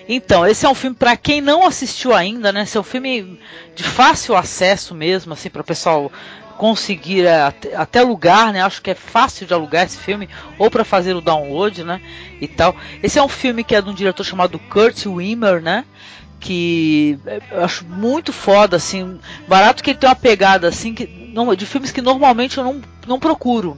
Então, 0.08 0.46
esse 0.46 0.66
é 0.66 0.68
um 0.68 0.74
filme 0.74 0.96
para 0.96 1.16
quem 1.16 1.40
não 1.40 1.66
assistiu 1.66 2.14
ainda, 2.14 2.52
né? 2.52 2.62
Esse 2.62 2.76
é 2.76 2.80
um 2.80 2.84
filme 2.84 3.38
de 3.74 3.84
fácil 3.84 4.34
acesso 4.34 4.94
mesmo, 4.94 5.32
assim, 5.32 5.50
para 5.50 5.62
o 5.62 5.64
pessoal 5.64 6.10
conseguir 6.58 7.24
é, 7.24 7.40
até, 7.42 7.74
até 7.74 8.02
lugar, 8.02 8.52
né? 8.52 8.60
Acho 8.60 8.82
que 8.82 8.90
é 8.90 8.94
fácil 8.94 9.46
de 9.46 9.54
alugar 9.54 9.86
esse 9.86 9.96
filme 9.96 10.28
ou 10.58 10.70
para 10.70 10.84
fazer 10.84 11.14
o 11.14 11.20
download, 11.20 11.84
né? 11.84 12.00
E 12.40 12.48
tal. 12.48 12.76
Esse 13.02 13.18
é 13.18 13.22
um 13.22 13.28
filme 13.28 13.64
que 13.64 13.74
é 13.74 13.80
de 13.80 13.88
um 13.88 13.94
diretor 13.94 14.24
chamado 14.24 14.58
Kurt 14.58 15.06
Wimmer, 15.06 15.62
né? 15.62 15.84
que 16.40 17.18
eu 17.50 17.64
acho 17.64 17.84
muito 17.84 18.32
foda, 18.32 18.76
assim, 18.76 19.18
barato 19.48 19.82
que 19.82 19.90
ele 19.90 19.98
tem 19.98 20.08
uma 20.08 20.14
pegada 20.14 20.68
assim 20.68 20.94
que 20.94 21.04
de 21.56 21.66
filmes 21.66 21.90
que 21.90 22.00
normalmente 22.00 22.58
eu 22.58 22.64
não, 22.64 22.80
não 23.06 23.18
procuro. 23.18 23.76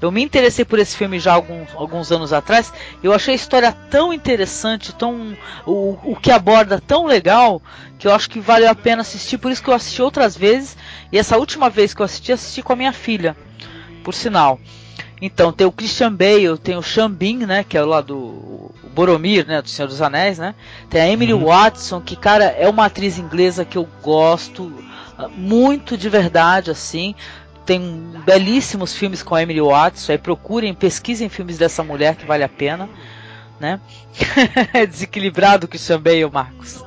Eu 0.00 0.10
me 0.10 0.22
interessei 0.22 0.64
por 0.64 0.78
esse 0.78 0.96
filme 0.96 1.18
já 1.18 1.34
alguns, 1.34 1.68
alguns 1.74 2.10
anos 2.10 2.32
atrás. 2.32 2.72
Eu 3.02 3.12
achei 3.12 3.34
a 3.34 3.36
história 3.36 3.72
tão 3.90 4.12
interessante, 4.12 4.94
tão 4.94 5.36
o, 5.66 5.98
o 6.02 6.16
que 6.16 6.30
aborda 6.30 6.80
tão 6.80 7.04
legal 7.04 7.60
que 7.98 8.06
eu 8.06 8.14
acho 8.14 8.30
que 8.30 8.40
vale 8.40 8.66
a 8.66 8.74
pena 8.74 9.02
assistir. 9.02 9.36
Por 9.38 9.50
isso 9.50 9.62
que 9.62 9.68
eu 9.68 9.74
assisti 9.74 10.00
outras 10.00 10.36
vezes. 10.36 10.76
E 11.12 11.18
essa 11.18 11.36
última 11.36 11.68
vez 11.68 11.92
que 11.92 12.00
eu 12.00 12.04
assisti, 12.04 12.32
assisti 12.32 12.62
com 12.62 12.72
a 12.72 12.76
minha 12.76 12.92
filha, 12.92 13.36
por 14.02 14.14
sinal. 14.14 14.58
Então 15.20 15.52
tem 15.52 15.66
o 15.66 15.72
Christian 15.72 16.14
Bale, 16.14 16.56
tem 16.56 16.76
o 16.76 16.82
Xambin, 16.82 17.44
né, 17.44 17.62
que 17.62 17.76
é 17.76 17.82
lá 17.82 18.00
do 18.00 18.70
Boromir, 18.94 19.46
né, 19.46 19.60
do 19.60 19.68
Senhor 19.68 19.86
dos 19.86 20.00
Anéis, 20.00 20.38
né? 20.38 20.54
Tem 20.88 21.00
a 21.00 21.08
Emily 21.08 21.34
uhum. 21.34 21.44
Watson, 21.44 22.00
que 22.00 22.16
cara 22.16 22.44
é 22.44 22.68
uma 22.68 22.86
atriz 22.86 23.18
inglesa 23.18 23.64
que 23.64 23.76
eu 23.76 23.86
gosto 24.02 24.72
ah, 25.18 25.28
muito 25.28 25.98
de 25.98 26.08
verdade, 26.08 26.70
assim. 26.70 27.14
Tem 27.70 27.80
belíssimos 28.26 28.96
filmes 28.96 29.22
com 29.22 29.36
a 29.36 29.44
Emily 29.44 29.60
Watson. 29.60 30.10
Aí 30.10 30.18
procurem, 30.18 30.74
pesquisem 30.74 31.28
filmes 31.28 31.56
dessa 31.56 31.84
mulher 31.84 32.16
que 32.16 32.26
vale 32.26 32.42
a 32.42 32.48
pena, 32.48 32.90
né? 33.60 33.78
Desequilibrado 34.90 35.68
Christian 35.68 36.00
Bale, 36.00 36.28
Marcos. 36.28 36.84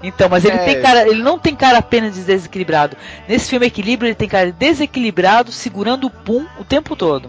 Então, 0.00 0.28
mas 0.28 0.44
ele 0.44 0.54
é. 0.54 0.64
tem 0.64 0.80
cara, 0.80 1.08
ele 1.08 1.20
não 1.20 1.36
tem 1.36 1.56
cara 1.56 1.78
apenas 1.78 2.14
de 2.14 2.22
desequilibrado. 2.22 2.96
Nesse 3.28 3.50
filme 3.50 3.66
Equilíbrio, 3.66 4.06
ele 4.06 4.14
tem 4.14 4.28
cara 4.28 4.52
desequilibrado, 4.52 5.50
segurando 5.50 6.06
o 6.06 6.10
pum 6.10 6.46
o 6.60 6.64
tempo 6.64 6.94
todo. 6.94 7.28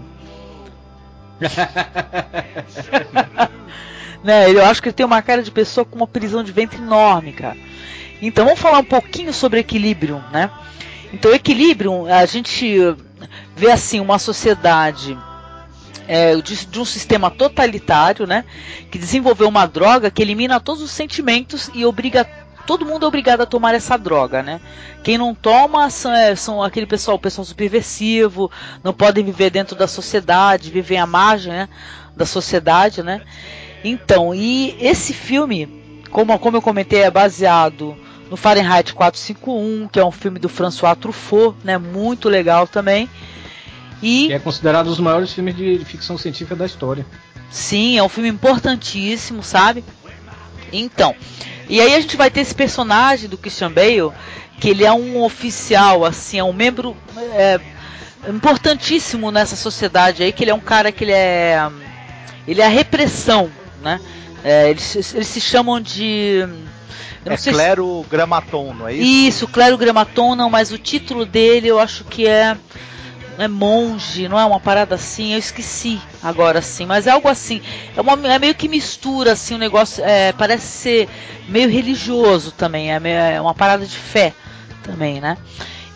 né, 4.24 4.48
eu 4.48 4.64
acho 4.64 4.80
que 4.80 4.90
ele 4.90 4.94
tem 4.94 5.08
uma 5.08 5.24
cara 5.24 5.42
de 5.42 5.50
pessoa 5.50 5.84
com 5.84 5.96
uma 5.96 6.06
prisão 6.06 6.44
de 6.44 6.52
ventre 6.52 6.78
enorme, 6.78 7.34
cara. 7.34 7.58
Então 8.22 8.46
vamos 8.46 8.60
falar 8.60 8.78
um 8.78 8.84
pouquinho 8.84 9.34
sobre 9.34 9.60
equilíbrio, 9.60 10.24
né? 10.32 10.52
Então 11.14 11.34
equilíbrio, 11.34 12.06
a 12.08 12.26
gente 12.26 12.78
vê 13.56 13.72
assim 13.72 14.00
uma 14.00 14.18
sociedade 14.18 15.18
é, 16.08 16.36
de, 16.36 16.66
de, 16.66 16.80
um 16.80 16.86
sistema 16.86 17.30
totalitário, 17.30 18.26
né? 18.26 18.46
Que 18.90 18.98
desenvolveu 18.98 19.48
uma 19.48 19.66
droga 19.66 20.10
que 20.10 20.22
elimina 20.22 20.60
todos 20.60 20.82
os 20.82 20.92
sentimentos 20.92 21.70
e 21.74 21.86
obriga 21.86 22.26
todo 22.66 22.86
mundo 22.86 23.06
é 23.06 23.08
obrigado 23.08 23.42
a 23.42 23.46
tomar 23.46 23.74
essa 23.74 23.98
droga, 23.98 24.42
né? 24.42 24.62
Quem 25.04 25.18
não 25.18 25.34
toma 25.34 25.90
são, 25.90 26.14
é, 26.14 26.36
são 26.36 26.62
aquele 26.62 26.86
pessoal, 26.86 27.18
o 27.18 27.20
pessoal 27.20 27.44
subversivo, 27.44 28.52
não 28.84 28.94
podem 28.94 29.26
viver 29.26 29.50
dentro 29.50 29.76
da 29.76 29.88
sociedade, 29.88 30.72
vivem 30.72 31.00
à 31.00 31.06
margem 31.06 31.52
né, 31.52 31.70
da 32.16 32.26
sociedade, 32.26 33.02
né? 33.02 33.22
Então, 33.84 34.34
e 34.34 34.78
esse 34.80 35.14
filme, 35.14 36.02
como, 36.12 36.38
como 36.40 36.58
eu 36.58 36.62
comentei, 36.62 37.02
é 37.02 37.12
baseado 37.12 37.98
no 38.32 38.38
Fahrenheit 38.38 38.94
451, 38.94 39.90
que 39.90 40.00
é 40.00 40.06
um 40.06 40.10
filme 40.10 40.40
do 40.40 40.48
François 40.48 40.96
Truffaut, 40.98 41.58
né? 41.66 41.78
Muito 41.78 42.30
legal 42.30 42.66
também. 42.66 43.10
E 44.02 44.28
que 44.28 44.34
é 44.34 44.40
considerado 44.40 44.88
um 44.88 44.90
dos 44.90 45.02
maiores 45.02 45.34
filmes 45.34 45.54
de 45.54 45.84
ficção 45.84 46.18
científica 46.18 46.56
da 46.56 46.66
história. 46.66 47.06
Sim, 47.50 47.98
é 47.98 48.04
um 48.04 48.08
filme 48.08 48.30
importantíssimo, 48.30 49.44
sabe? 49.44 49.84
Então, 50.72 51.14
e 51.68 51.82
aí 51.82 51.94
a 51.94 52.00
gente 52.00 52.16
vai 52.16 52.32
ter 52.32 52.40
esse 52.40 52.56
personagem 52.56 53.28
do 53.28 53.38
Christian 53.38 53.70
Bale, 53.70 54.14
que 54.62 54.70
ele 54.70 54.86
é 54.86 54.94
um 54.94 55.22
oficial, 55.22 56.06
assim, 56.06 56.40
é 56.40 56.44
um 56.44 56.54
membro 56.54 56.96
é, 57.34 57.60
importantíssimo 58.30 59.30
nessa 59.30 59.58
sociedade 59.58 60.24
aí, 60.24 60.32
que 60.32 60.46
ele 60.46 60.52
é 60.52 60.56
um 60.56 60.62
cara 60.62 60.90
que 60.90 61.04
ele 61.04 61.12
é. 61.12 61.70
Ele 62.48 62.62
é 62.62 62.66
a 62.66 62.70
repressão, 62.70 63.52
né? 63.82 64.00
É, 64.42 64.70
eles, 64.70 65.14
eles 65.14 65.28
se 65.28 65.42
chamam 65.42 65.82
de. 65.82 66.48
É 67.26 67.38
Clero 67.38 68.02
se... 68.04 68.10
Gramaton, 68.10 68.74
não 68.74 68.88
é 68.88 68.94
isso? 68.94 69.04
Isso, 69.04 69.48
Clero 69.48 69.78
Gramaton, 69.78 70.36
não, 70.36 70.50
mas 70.50 70.72
o 70.72 70.78
título 70.78 71.26
dele 71.26 71.68
eu 71.68 71.80
acho 71.80 72.04
que 72.04 72.28
é 72.28 72.58
é 73.38 73.48
monge, 73.48 74.28
não 74.28 74.40
é 74.40 74.46
uma 74.46 74.60
parada 74.60 74.96
assim, 74.96 75.34
eu 75.34 75.40
esqueci 75.40 76.00
agora 76.22 76.62
sim, 76.62 76.86
mas 76.86 77.08
é 77.08 77.12
algo 77.12 77.28
assim, 77.28 77.62
é, 77.96 78.02
uma, 78.02 78.14
é 78.28 78.38
meio 78.38 78.54
que 78.54 78.68
mistura 78.68 79.32
assim, 79.32 79.56
o 79.56 79.58
um 79.58 79.60
negócio 79.60 80.04
é, 80.04 80.32
parece 80.32 80.68
ser 80.68 81.10
meio 81.48 81.70
religioso 81.70 82.52
também, 82.52 82.94
é, 82.94 83.00
meio, 83.00 83.18
é 83.18 83.42
uma 83.42 83.56
parada 83.56 83.86
de 83.86 83.98
fé 83.98 84.34
também, 84.84 85.20
né? 85.20 85.38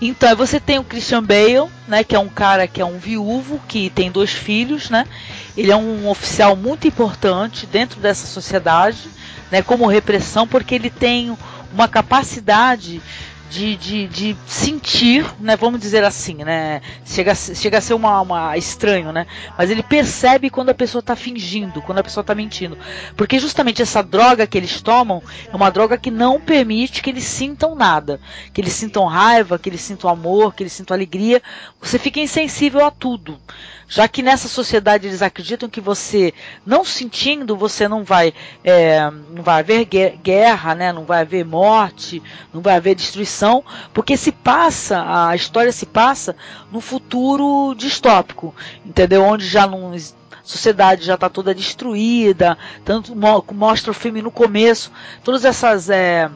Então 0.01 0.35
você 0.35 0.59
tem 0.59 0.77
o 0.77 0.83
Christian 0.83 1.23
Bale, 1.23 1.69
né, 1.87 2.03
que 2.03 2.15
é 2.15 2.19
um 2.19 2.27
cara 2.27 2.67
que 2.67 2.81
é 2.81 2.85
um 2.85 2.97
viúvo 2.97 3.61
que 3.67 3.89
tem 3.89 4.11
dois 4.11 4.31
filhos, 4.31 4.89
né? 4.89 5.05
Ele 5.55 5.71
é 5.71 5.75
um 5.75 6.09
oficial 6.09 6.55
muito 6.55 6.87
importante 6.87 7.65
dentro 7.65 7.99
dessa 7.99 8.27
sociedade, 8.27 9.07
né, 9.51 9.61
como 9.61 9.85
repressão, 9.87 10.47
porque 10.47 10.75
ele 10.75 10.89
tem 10.89 11.35
uma 11.73 11.87
capacidade 11.87 13.01
de, 13.49 13.75
de, 13.75 14.07
de 14.07 14.37
sentir, 14.47 15.25
né, 15.39 15.55
vamos 15.55 15.79
dizer 15.79 16.03
assim, 16.03 16.35
né, 16.43 16.81
chega, 17.05 17.35
chega 17.35 17.77
a 17.77 17.81
ser 17.81 17.93
uma, 17.93 18.21
uma 18.21 18.57
estranho, 18.57 19.11
né, 19.11 19.27
mas 19.57 19.69
ele 19.69 19.83
percebe 19.83 20.49
quando 20.49 20.69
a 20.69 20.73
pessoa 20.73 20.99
está 20.99 21.15
fingindo, 21.15 21.81
quando 21.81 21.99
a 21.99 22.03
pessoa 22.03 22.21
está 22.21 22.33
mentindo, 22.33 22.77
porque 23.15 23.39
justamente 23.39 23.81
essa 23.81 24.01
droga 24.01 24.47
que 24.47 24.57
eles 24.57 24.81
tomam 24.81 25.21
é 25.51 25.55
uma 25.55 25.69
droga 25.69 25.97
que 25.97 26.09
não 26.09 26.39
permite 26.39 27.01
que 27.01 27.09
eles 27.09 27.23
sintam 27.23 27.75
nada, 27.75 28.19
que 28.53 28.59
eles 28.59 28.73
sintam 28.73 29.05
raiva, 29.05 29.59
que 29.59 29.69
eles 29.69 29.81
sintam 29.81 30.09
amor, 30.09 30.53
que 30.53 30.63
eles 30.63 30.73
sintam 30.73 30.95
alegria, 30.95 31.41
você 31.79 31.99
fica 31.99 32.19
insensível 32.19 32.83
a 32.83 32.91
tudo, 32.91 33.39
já 33.87 34.07
que 34.07 34.23
nessa 34.23 34.47
sociedade 34.47 35.07
eles 35.07 35.21
acreditam 35.21 35.69
que 35.69 35.79
você 35.79 36.33
não 36.65 36.83
sentindo, 36.83 37.55
você 37.55 37.87
não 37.87 38.03
vai, 38.03 38.33
é, 38.63 38.99
não 39.29 39.43
vai 39.43 39.59
haver 39.59 39.85
guerra, 39.85 40.73
né, 40.73 40.91
não 40.91 41.05
vai 41.05 41.21
haver 41.21 41.45
morte, 41.45 42.21
não 42.51 42.61
vai 42.61 42.75
haver 42.75 42.95
destruição 42.95 43.34
porque 43.93 44.15
se 44.17 44.31
passa, 44.31 45.03
a 45.27 45.35
história 45.35 45.71
se 45.71 45.85
passa 45.85 46.35
no 46.71 46.79
futuro 46.79 47.73
distópico, 47.75 48.53
entendeu? 48.85 49.23
Onde 49.23 49.47
já 49.47 49.67
não 49.67 49.93
sociedade 50.43 51.03
já 51.03 51.15
está 51.15 51.27
toda 51.27 51.55
destruída, 51.55 52.57
tanto 52.83 53.15
mostra 53.15 53.91
o 53.91 53.95
filme 53.95 54.21
no 54.21 54.29
começo, 54.29 54.91
todas 55.23 55.43
essas 55.43 55.89
é, 55.89 56.29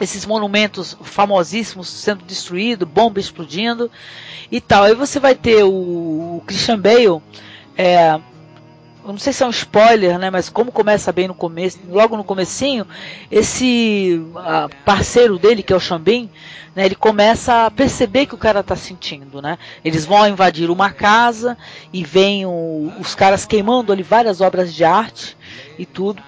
esses 0.00 0.24
monumentos 0.24 0.96
famosíssimos 1.02 1.88
sendo 1.88 2.24
destruídos, 2.24 2.88
bombas 2.88 3.24
explodindo 3.24 3.90
e 4.50 4.60
tal. 4.60 4.84
Aí 4.84 4.94
você 4.94 5.20
vai 5.20 5.34
ter 5.34 5.62
o, 5.62 5.68
o 6.38 6.42
Christian 6.46 6.80
Bale 6.80 7.20
é, 7.76 8.18
não 9.12 9.18
sei 9.18 9.32
se 9.32 9.42
é 9.42 9.46
um 9.46 9.50
spoiler, 9.50 10.18
né? 10.18 10.30
Mas 10.30 10.48
como 10.48 10.72
começa 10.72 11.12
bem 11.12 11.28
no 11.28 11.34
começo, 11.34 11.78
logo 11.88 12.16
no 12.16 12.24
comecinho, 12.24 12.86
esse 13.30 14.20
parceiro 14.84 15.38
dele, 15.38 15.62
que 15.62 15.72
é 15.72 15.76
o 15.76 15.80
Xambin, 15.80 16.30
né? 16.74 16.86
Ele 16.86 16.94
começa 16.94 17.66
a 17.66 17.70
perceber 17.70 18.26
que 18.26 18.34
o 18.34 18.38
cara 18.38 18.62
tá 18.62 18.74
sentindo, 18.74 19.40
né? 19.40 19.58
Eles 19.84 20.04
vão 20.04 20.26
invadir 20.26 20.70
uma 20.70 20.90
casa 20.90 21.56
e 21.92 22.02
vem 22.02 22.46
o, 22.46 22.92
os 22.98 23.14
caras 23.14 23.44
queimando 23.44 23.92
ali 23.92 24.02
várias 24.02 24.40
obras 24.40 24.74
de 24.74 24.84
arte 24.84 25.36
e 25.78 25.84
tudo. 25.84 26.22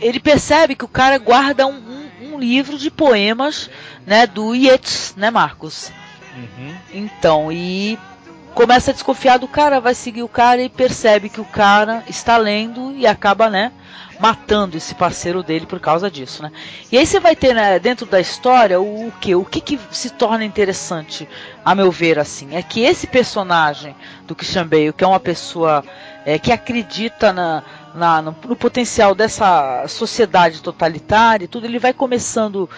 Ele 0.00 0.20
percebe 0.20 0.74
que 0.74 0.84
o 0.84 0.88
cara 0.88 1.18
guarda 1.18 1.66
um, 1.66 1.72
um, 1.72 2.34
um 2.34 2.38
livro 2.38 2.78
de 2.78 2.90
poemas, 2.90 3.70
né? 4.06 4.26
Do 4.26 4.54
Yeats, 4.54 5.14
né, 5.16 5.30
Marcos? 5.30 5.90
Uhum. 6.36 6.74
Então, 6.92 7.50
e 7.50 7.98
começa 8.56 8.90
a 8.90 8.94
desconfiar 8.94 9.38
do 9.38 9.46
cara, 9.46 9.82
vai 9.82 9.94
seguir 9.94 10.22
o 10.22 10.28
cara 10.28 10.62
e 10.62 10.70
percebe 10.70 11.28
que 11.28 11.42
o 11.42 11.44
cara 11.44 12.02
está 12.08 12.38
lendo 12.38 12.90
e 12.96 13.06
acaba, 13.06 13.50
né, 13.50 13.70
matando 14.18 14.78
esse 14.78 14.94
parceiro 14.94 15.42
dele 15.42 15.66
por 15.66 15.78
causa 15.78 16.10
disso, 16.10 16.42
né? 16.42 16.50
E 16.90 16.96
aí 16.96 17.04
você 17.04 17.20
vai 17.20 17.36
ter 17.36 17.54
né, 17.54 17.78
dentro 17.78 18.06
da 18.06 18.18
história 18.18 18.80
o, 18.80 19.08
o 19.08 19.12
que, 19.20 19.34
o 19.34 19.44
que, 19.44 19.60
que 19.60 19.78
se 19.90 20.08
torna 20.08 20.42
interessante, 20.42 21.28
a 21.62 21.74
meu 21.74 21.92
ver, 21.92 22.18
assim, 22.18 22.56
é 22.56 22.62
que 22.62 22.80
esse 22.80 23.06
personagem 23.06 23.94
do 24.26 24.34
Christian 24.34 24.66
Bale, 24.66 24.94
que 24.94 25.04
é 25.04 25.06
uma 25.06 25.20
pessoa 25.20 25.84
é, 26.24 26.38
que 26.38 26.50
acredita 26.50 27.34
na, 27.34 27.62
na, 27.94 28.22
no, 28.22 28.34
no 28.48 28.56
potencial 28.56 29.14
dessa 29.14 29.86
sociedade 29.86 30.62
totalitária 30.62 31.44
e 31.44 31.48
tudo, 31.48 31.66
ele 31.66 31.78
vai 31.78 31.92
começando 31.92 32.70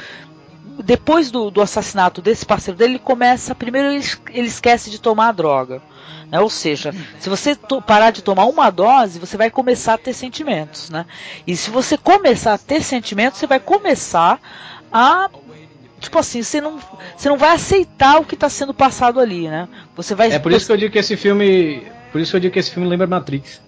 depois 0.83 1.31
do, 1.31 1.51
do, 1.51 1.61
assassinato 1.61 2.23
desse 2.23 2.47
parceiro 2.47 2.79
dele, 2.79 2.93
ele 2.93 2.99
começa. 2.99 3.55
Primeiro, 3.55 3.89
ele, 3.89 4.05
ele 4.31 4.47
esquece 4.47 4.91
de 4.91 5.01
tomar 5.01 5.29
a 5.29 5.33
droga. 5.33 5.83
Né? 6.31 6.41
Ou 6.41 6.51
seja, 6.51 6.95
se 7.19 7.29
você 7.29 7.57
parar 7.87 8.11
de 8.11 8.23
tomar 8.23 8.45
uma 8.45 8.71
dose, 8.71 9.19
você 9.19 9.37
vai 9.37 9.51
começar 9.51 9.95
a 9.95 9.99
ter 9.99 10.13
sentimentos. 10.13 10.91
Né? 10.91 11.05
E 11.47 11.57
se 11.57 11.71
você 11.71 11.97
começar 11.97 12.55
a 12.55 12.59
ter 12.59 12.83
sentimentos, 12.83 13.39
você 13.39 13.47
vai 13.47 13.61
começar 13.61 14.41
a. 14.93 15.29
Tipo 16.01 16.19
assim, 16.21 16.43
você 16.45 16.61
não, 16.61 16.79
você 17.17 17.29
não 17.29 17.37
vai 17.37 17.57
aceitar 17.57 18.21
o 18.21 18.25
que 18.25 18.35
está 18.35 18.49
sendo 18.49 18.73
passado 18.73 19.19
ali, 19.19 19.49
né? 19.49 19.69
Você 19.97 20.15
vai. 20.15 20.31
É 20.31 20.39
por 20.39 20.53
isso 20.53 20.67
que 20.67 20.73
eu 20.73 20.77
digo 20.77 20.93
que 20.93 20.99
esse 20.99 21.17
filme. 21.17 21.83
Por 22.13 22.21
isso 22.21 22.31
que 22.31 22.37
eu 22.37 22.41
digo 22.41 22.53
que 22.53 22.59
esse 22.61 22.71
filme 22.71 22.89
lembra 22.89 23.09
Matrix. 23.09 23.61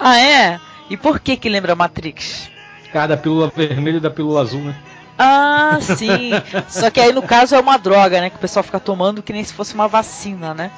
Ah, 0.00 0.18
é? 0.18 0.58
E 0.88 0.96
por 0.96 1.20
que 1.20 1.36
que 1.36 1.50
lembra 1.50 1.74
Matrix? 1.74 2.48
Cara, 2.92 3.08
da 3.08 3.16
pílula 3.18 3.52
vermelha 3.54 3.98
e 3.98 4.00
da 4.00 4.10
pílula 4.10 4.40
azul, 4.40 4.62
né? 4.62 4.74
Ah, 5.18 5.78
sim. 5.80 6.30
Só 6.68 6.90
que 6.90 7.00
aí 7.00 7.12
no 7.12 7.22
caso 7.22 7.54
é 7.54 7.60
uma 7.60 7.78
droga, 7.78 8.20
né? 8.20 8.30
Que 8.30 8.36
o 8.36 8.40
pessoal 8.40 8.62
fica 8.62 8.80
tomando 8.80 9.22
que 9.22 9.32
nem 9.32 9.44
se 9.44 9.52
fosse 9.52 9.74
uma 9.74 9.88
vacina, 9.88 10.52
né? 10.52 10.70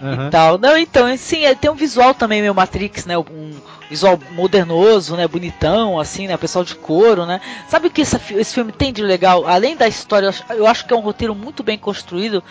Uhum. 0.00 0.26
E 0.26 0.30
tal. 0.30 0.58
Não, 0.58 0.76
então, 0.76 1.14
sim, 1.16 1.42
tem 1.60 1.70
um 1.70 1.74
visual 1.74 2.14
também 2.14 2.40
meio 2.40 2.54
Matrix, 2.54 3.04
né? 3.06 3.18
Um 3.18 3.52
visual 3.88 4.18
modernoso, 4.32 5.16
né? 5.16 5.26
Bonitão, 5.28 5.98
assim, 5.98 6.26
né? 6.26 6.36
Pessoal 6.36 6.64
de 6.64 6.74
couro, 6.74 7.26
né? 7.26 7.40
Sabe 7.68 7.88
o 7.88 7.90
que 7.90 8.02
esse, 8.02 8.16
esse 8.34 8.54
filme 8.54 8.72
tem 8.72 8.92
de 8.92 9.02
legal? 9.02 9.46
Além 9.46 9.76
da 9.76 9.88
história, 9.88 10.26
eu 10.26 10.30
acho, 10.30 10.44
eu 10.50 10.66
acho 10.66 10.86
que 10.86 10.94
é 10.94 10.96
um 10.96 11.00
roteiro 11.00 11.34
muito 11.34 11.62
bem 11.62 11.78
construído. 11.78 12.42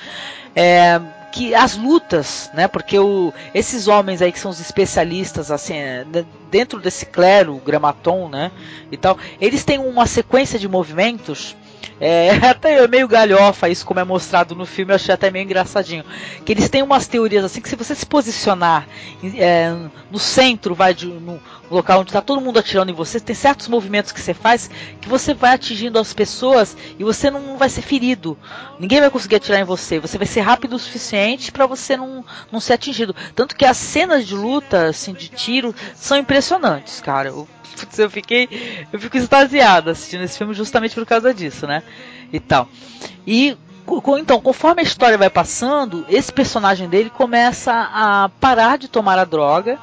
É, 0.56 1.00
que 1.32 1.54
as 1.54 1.76
lutas, 1.76 2.50
né? 2.54 2.68
Porque 2.68 2.98
o, 2.98 3.34
esses 3.54 3.88
homens 3.88 4.22
aí 4.22 4.32
que 4.32 4.40
são 4.40 4.52
os 4.52 4.60
especialistas, 4.60 5.52
assim, 5.52 5.76
é, 5.76 6.06
dentro 6.50 6.80
desse 6.80 7.06
clero, 7.06 7.56
o 7.56 7.60
gramaton, 7.60 8.30
né? 8.30 8.52
E 8.92 8.98
tal, 8.98 9.18
eles 9.40 9.64
têm 9.64 9.80
uma 9.80 10.06
sequência 10.06 10.58
de 10.60 10.68
movimentos. 10.68 11.56
É, 12.00 12.32
até 12.48 12.88
meio 12.88 13.08
galhofa 13.08 13.70
isso 13.70 13.86
como 13.86 14.00
é 14.00 14.04
mostrado 14.04 14.56
no 14.56 14.66
filme, 14.66 14.92
eu 14.92 14.96
achei 14.96 15.14
até 15.14 15.30
meio 15.30 15.44
engraçadinho. 15.44 16.04
Que 16.46 16.52
eles 16.52 16.70
têm 16.70 16.84
umas 16.84 17.08
teorias 17.08 17.44
assim 17.44 17.62
que 17.62 17.70
se 17.70 17.76
você 17.76 17.96
se 17.96 18.06
posicionar 18.06 18.88
é, 19.36 19.74
no 20.10 20.20
centro, 20.20 20.74
vai 20.74 20.94
de, 20.94 21.08
no, 21.08 21.40
local 21.70 22.02
onde 22.02 22.10
está 22.10 22.22
todo 22.22 22.42
mundo 22.42 22.60
atirando 22.60 22.90
em 22.90 22.96
você, 22.96 23.20
tem 23.20 23.36
certos 23.36 23.68
movimentos 23.68 24.12
que 24.12 24.20
você 24.20 24.34
faz 24.34 24.70
que 25.00 25.08
você 25.08 25.34
vai 25.34 25.54
atingindo 25.54 26.00
as 26.00 26.14
pessoas 26.14 26.76
e 26.98 27.04
você 27.04 27.30
não 27.30 27.58
vai 27.58 27.70
ser 27.70 27.82
ferido. 27.82 28.38
Ninguém 28.80 29.00
vai 29.00 29.10
conseguir 29.10 29.36
atirar 29.36 29.60
em 29.60 29.66
você. 29.66 30.00
Você 30.00 30.18
vai 30.18 30.28
ser 30.28 30.42
rápido 30.42 30.76
o 30.76 30.80
suficiente 30.80 31.52
para 31.52 31.66
você 31.66 31.96
não, 31.96 32.26
não 32.52 32.60
ser 32.60 32.74
atingido. 32.74 33.16
Tanto 33.36 33.56
que 33.56 33.66
as 33.66 33.78
cenas 33.78 34.28
de 34.28 34.36
luta, 34.36 34.88
assim, 34.88 35.14
de 35.14 35.30
tiro, 35.30 35.76
são 35.96 36.18
impressionantes, 36.18 37.00
cara. 37.02 37.30
Eu, 37.30 37.48
eu 37.98 38.10
fiquei. 38.10 38.48
Eu 38.92 39.00
fico 39.00 39.18
extasiado 39.18 39.90
assistindo 39.90 40.24
esse 40.24 40.38
filme 40.38 40.54
justamente 40.54 40.96
por 40.96 41.06
causa 41.06 41.34
disso, 41.34 41.68
né? 41.68 41.79
E 42.32 42.40
tal. 42.40 42.68
E 43.26 43.58
então, 44.20 44.40
conforme 44.40 44.82
a 44.82 44.84
história 44.84 45.18
vai 45.18 45.32
passando, 45.32 46.06
esse 46.08 46.32
personagem 46.32 46.88
dele 46.88 47.10
começa 47.10 47.72
a 47.74 48.30
parar 48.40 48.78
de 48.78 48.88
tomar 48.88 49.18
a 49.18 49.26
droga 49.26 49.80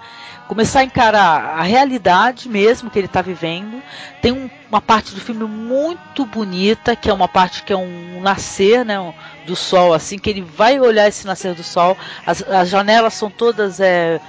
começar 0.46 0.80
a 0.80 0.84
encarar 0.84 1.58
a 1.58 1.62
realidade 1.62 2.48
mesmo 2.48 2.90
que 2.90 2.98
ele 2.98 3.06
está 3.06 3.20
vivendo. 3.20 3.82
Tem 4.22 4.32
um, 4.32 4.48
uma 4.68 4.80
parte 4.80 5.14
do 5.14 5.20
filme 5.20 5.44
muito 5.44 6.24
bonita, 6.24 6.94
que 6.94 7.10
é 7.10 7.12
uma 7.12 7.28
parte 7.28 7.62
que 7.62 7.72
é 7.72 7.76
um 7.76 8.20
nascer, 8.20 8.84
né, 8.84 9.14
do 9.46 9.56
sol, 9.56 9.92
assim 9.92 10.18
que 10.18 10.30
ele 10.30 10.42
vai 10.42 10.78
olhar 10.78 11.08
esse 11.08 11.26
nascer 11.26 11.54
do 11.54 11.62
sol. 11.62 11.96
As, 12.24 12.42
as 12.42 12.68
janelas 12.68 13.14
são 13.14 13.30
todas 13.30 13.80
é, 13.80 14.20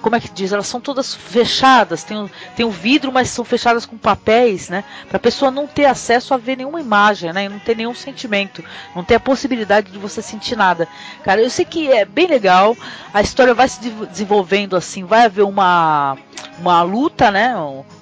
como 0.00 0.16
é 0.16 0.20
que 0.20 0.28
diz? 0.30 0.52
Elas 0.52 0.66
são 0.66 0.80
todas 0.80 1.14
fechadas, 1.14 2.02
tem, 2.02 2.30
tem 2.56 2.66
o 2.66 2.70
vidro, 2.70 3.12
mas 3.12 3.28
são 3.28 3.44
fechadas 3.44 3.86
com 3.86 3.96
papéis, 3.96 4.68
né? 4.68 4.82
Para 5.08 5.16
a 5.16 5.20
pessoa 5.20 5.50
não 5.50 5.66
ter 5.66 5.84
acesso 5.84 6.34
a 6.34 6.36
ver 6.36 6.56
nenhuma 6.56 6.80
imagem, 6.80 7.32
né? 7.32 7.48
Não 7.48 7.58
ter 7.58 7.76
nenhum 7.76 7.94
sentimento, 7.94 8.64
não 8.94 9.04
ter 9.04 9.16
a 9.16 9.20
possibilidade 9.20 9.90
de 9.90 9.98
você 9.98 10.20
sentir 10.20 10.56
nada. 10.56 10.88
Cara, 11.22 11.40
eu 11.40 11.50
sei 11.50 11.64
que 11.64 11.92
é 11.92 12.04
bem 12.04 12.26
legal, 12.26 12.76
a 13.14 13.20
história 13.20 13.54
vai 13.54 13.68
se 13.68 13.80
desenvolvendo 13.80 14.76
assim, 14.76 15.04
vai 15.04 15.26
haver 15.26 15.44
uma, 15.44 16.16
uma 16.58 16.82
luta, 16.82 17.30
né? 17.30 17.54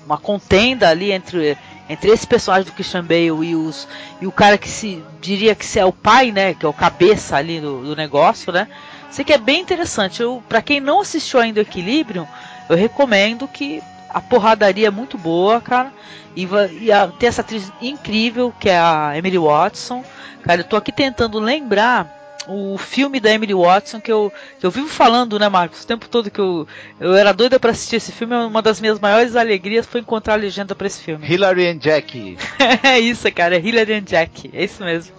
Uma 0.07 0.19
contenda 0.19 0.89
ali 0.89 1.13
entre 1.13 1.59
entre 1.91 2.09
esse 2.13 2.25
personagem 2.25 2.67
do 2.67 2.73
Christian 2.73 3.03
Bale 3.03 3.45
e, 3.45 3.57
os, 3.57 3.89
e 4.21 4.27
o 4.27 4.31
cara 4.31 4.57
que 4.57 4.69
se 4.69 5.03
diria 5.21 5.57
que 5.57 5.77
é 5.77 5.85
o 5.85 5.93
pai, 5.93 6.31
né? 6.31 6.55
Que 6.55 6.65
é 6.65 6.69
o 6.69 6.73
cabeça 6.73 7.37
ali 7.37 7.61
do, 7.61 7.83
do 7.83 7.97
negócio, 7.97 8.53
né? 8.53 8.69
Sei 9.11 9.25
que 9.25 9.33
é 9.33 9.39
bem 9.39 9.61
interessante. 9.61 10.23
Eu, 10.23 10.43
para 10.49 10.63
quem 10.63 10.81
não 10.81 11.01
assistiu 11.01 11.41
ainda 11.41 11.61
o 11.61 11.63
Equilíbrio, 11.63 12.27
eu 12.69 12.77
recomendo 12.77 13.49
que 13.49 13.83
a 14.09 14.21
porradaria 14.21 14.89
é 14.89 14.91
muito 14.91 15.19
boa, 15.19 15.61
cara. 15.61 15.93
E, 16.37 16.49
e 16.81 16.93
a, 16.93 17.09
tem 17.09 17.29
essa 17.29 17.41
atriz 17.41 17.73
incrível 17.81 18.55
que 18.59 18.69
é 18.69 18.79
a 18.79 19.13
Emily 19.17 19.39
Watson. 19.39 20.05
Cara, 20.43 20.61
eu 20.61 20.65
tô 20.65 20.77
aqui 20.77 20.93
tentando 20.93 21.39
lembrar 21.39 22.19
o 22.49 22.79
filme 22.79 23.21
da 23.21 23.31
Emily 23.31 23.55
Watson 23.55 24.01
que 24.01 24.11
eu, 24.11 24.33
que 24.59 24.65
eu 24.65 24.71
vivo 24.71 24.89
falando, 24.89 25.39
né, 25.39 25.49
Marcos? 25.49 25.83
O 25.83 25.87
tempo 25.87 26.09
todo 26.09 26.31
que 26.31 26.41
eu, 26.41 26.67
eu 26.99 27.15
era 27.15 27.33
doida 27.33 27.61
para 27.61 27.71
assistir 27.71 27.97
esse 27.97 28.13
filme, 28.13 28.35
uma 28.35 28.63
das 28.63 28.81
minhas 28.81 28.99
maiores 28.99 29.37
alegrias 29.37 29.87
foi 29.87 30.01
encontrar 30.01 30.35
a 30.35 30.37
legenda 30.37 30.75
para 30.75 30.87
esse 30.87 31.03
filme. 31.03 31.27
Hilary 31.29 31.67
and 31.69 31.79
Jack. 31.79 32.39
é 32.83 32.99
isso, 32.99 33.31
cara, 33.33 33.57
é 33.57 33.61
Hilary 33.61 33.95
and 33.95 34.03
Jack, 34.03 34.51
é 34.53 34.65
isso 34.65 34.83
mesmo. 34.83 35.15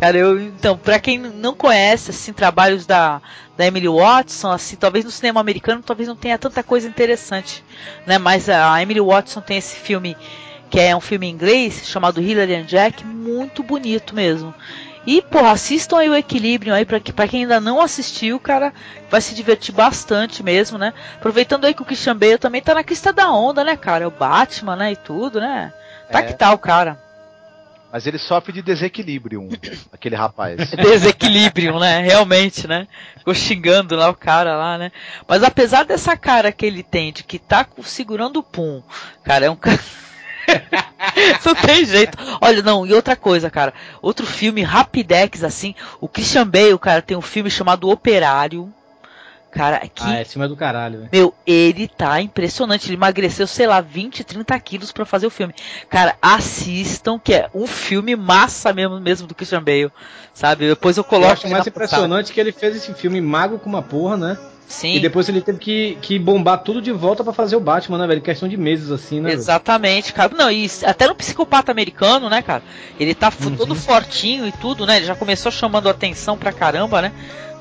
Cara, 0.00 0.18
eu, 0.18 0.38
então, 0.40 0.76
para 0.76 1.00
quem 1.00 1.18
não 1.18 1.54
conhece, 1.54 2.10
assim, 2.10 2.32
trabalhos 2.32 2.84
da, 2.84 3.20
da 3.56 3.66
Emily 3.66 3.88
Watson, 3.88 4.50
assim, 4.50 4.76
talvez 4.76 5.04
no 5.04 5.10
cinema 5.10 5.40
americano 5.40 5.82
talvez 5.82 6.08
não 6.08 6.16
tenha 6.16 6.36
tanta 6.36 6.62
coisa 6.62 6.86
interessante, 6.86 7.64
né? 8.06 8.18
Mas 8.18 8.48
a 8.48 8.80
Emily 8.82 9.00
Watson 9.00 9.40
tem 9.40 9.56
esse 9.56 9.76
filme 9.76 10.16
que 10.68 10.78
é 10.78 10.94
um 10.94 11.00
filme 11.00 11.26
em 11.26 11.30
inglês 11.30 11.82
chamado 11.86 12.20
Hilary 12.20 12.56
and 12.56 12.64
Jack, 12.64 13.06
muito 13.06 13.62
bonito 13.62 14.14
mesmo. 14.14 14.54
E, 15.06 15.22
porra, 15.22 15.52
assistam 15.52 15.98
aí 15.98 16.10
o 16.10 16.16
equilíbrio 16.16 16.74
aí 16.74 16.84
pra, 16.84 17.00
pra 17.00 17.28
quem 17.28 17.42
ainda 17.42 17.60
não 17.60 17.80
assistiu, 17.80 18.40
cara, 18.40 18.74
vai 19.08 19.20
se 19.20 19.36
divertir 19.36 19.72
bastante 19.72 20.42
mesmo, 20.42 20.76
né? 20.76 20.92
Aproveitando 21.14 21.64
aí 21.64 21.72
que 21.72 21.82
o 21.82 21.84
Christian 21.84 22.16
Bale 22.16 22.38
também 22.38 22.60
tá 22.60 22.74
na 22.74 22.82
crista 22.82 23.12
da 23.12 23.30
onda, 23.30 23.62
né, 23.62 23.76
cara? 23.76 24.04
É 24.04 24.06
o 24.06 24.10
Batman, 24.10 24.74
né, 24.74 24.92
e 24.92 24.96
tudo, 24.96 25.40
né? 25.40 25.72
Tá 26.10 26.18
é. 26.18 26.22
que 26.24 26.34
tal, 26.34 26.58
cara? 26.58 27.05
Mas 27.92 28.06
ele 28.06 28.18
sofre 28.18 28.52
de 28.52 28.62
desequilíbrio, 28.62 29.48
aquele 29.92 30.16
rapaz. 30.16 30.70
desequilíbrio, 30.76 31.78
né? 31.78 32.00
Realmente, 32.00 32.66
né? 32.66 32.86
Ficou 33.18 33.34
xingando 33.34 33.96
lá 33.96 34.08
o 34.08 34.14
cara 34.14 34.56
lá, 34.56 34.76
né? 34.76 34.92
Mas 35.26 35.42
apesar 35.42 35.84
dessa 35.84 36.16
cara 36.16 36.52
que 36.52 36.66
ele 36.66 36.82
tem 36.82 37.12
de 37.12 37.22
que 37.22 37.38
tá 37.38 37.66
segurando 37.82 38.38
o 38.38 38.42
pum, 38.42 38.82
cara, 39.24 39.46
é 39.46 39.50
um 39.50 39.56
cara. 39.56 39.78
não 41.44 41.54
tem 41.54 41.84
jeito. 41.84 42.16
Olha, 42.40 42.62
não, 42.62 42.86
e 42.86 42.92
outra 42.92 43.16
coisa, 43.16 43.50
cara. 43.50 43.74
Outro 44.00 44.26
filme, 44.26 44.62
Rapidex, 44.62 45.42
assim. 45.42 45.74
O 46.00 46.08
Christian 46.08 46.46
Bale, 46.46 46.78
cara, 46.78 47.02
tem 47.02 47.16
um 47.16 47.22
filme 47.22 47.50
chamado 47.50 47.88
Operário. 47.88 48.72
Cara, 49.56 49.80
que. 49.88 50.04
Ah, 50.04 50.20
esse 50.20 50.32
filme 50.32 50.44
é 50.44 50.48
do 50.48 50.56
caralho, 50.56 50.98
velho. 50.98 51.08
Meu, 51.10 51.34
ele 51.46 51.88
tá 51.88 52.20
impressionante. 52.20 52.86
Ele 52.86 52.96
emagreceu, 52.96 53.46
sei 53.46 53.66
lá, 53.66 53.80
20, 53.80 54.22
30 54.22 54.60
quilos 54.60 54.92
pra 54.92 55.06
fazer 55.06 55.26
o 55.26 55.30
filme. 55.30 55.54
Cara, 55.88 56.14
assistam, 56.20 57.18
que 57.18 57.32
é 57.32 57.48
um 57.54 57.66
filme 57.66 58.14
massa 58.14 58.74
mesmo, 58.74 59.00
mesmo 59.00 59.26
do 59.26 59.34
Christian 59.34 59.62
Bale. 59.62 59.90
Sabe? 60.34 60.68
Depois 60.68 60.98
eu 60.98 61.04
coloco. 61.04 61.28
Eu 61.28 61.32
acho 61.32 61.48
mais 61.48 61.66
impressionante 61.66 62.34
que 62.34 62.38
ele 62.38 62.52
fez 62.52 62.76
esse 62.76 62.92
filme 62.92 63.18
mago 63.18 63.58
com 63.58 63.70
uma 63.70 63.80
porra, 63.80 64.18
né? 64.18 64.38
Sim. 64.68 64.96
E 64.96 65.00
depois 65.00 65.28
ele 65.28 65.40
teve 65.40 65.58
que, 65.58 65.96
que 66.02 66.18
bombar 66.18 66.58
tudo 66.58 66.82
de 66.82 66.90
volta 66.90 67.22
para 67.22 67.32
fazer 67.32 67.56
o 67.56 67.60
Batman, 67.60 67.98
né, 67.98 68.06
velho? 68.06 68.20
Questão 68.20 68.48
de 68.48 68.56
meses, 68.56 68.90
assim, 68.90 69.20
né? 69.20 69.32
Exatamente, 69.32 70.12
cara. 70.12 70.34
Não, 70.36 70.50
e 70.50 70.68
até 70.84 71.06
no 71.06 71.14
psicopata 71.14 71.70
americano, 71.70 72.28
né, 72.28 72.42
cara? 72.42 72.62
Ele 72.98 73.14
tá 73.14 73.32
uhum. 73.42 73.56
todo 73.56 73.74
fortinho 73.74 74.46
e 74.46 74.52
tudo, 74.52 74.84
né? 74.84 74.96
Ele 74.96 75.06
já 75.06 75.14
começou 75.14 75.52
chamando 75.52 75.88
atenção 75.88 76.36
pra 76.36 76.52
caramba, 76.52 77.00
né? 77.00 77.12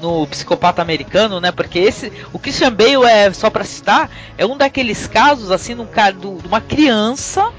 No 0.02 0.28
psicopata 0.28 0.82
americano, 0.82 1.40
né? 1.40 1.52
Porque 1.52 1.80
esse. 1.80 2.12
O 2.34 2.40
Christian 2.40 2.74
Bale 2.74 3.06
é, 3.06 3.32
só 3.32 3.50
pra 3.50 3.64
citar, 3.64 4.10
é 4.38 4.46
um 4.46 4.58
daqueles 4.58 5.08
casos, 5.08 5.52
assim, 5.52 5.74
num 5.74 5.86
cara, 5.86 6.14
de 6.14 6.28
uma 6.28 6.62
criança 6.62 7.52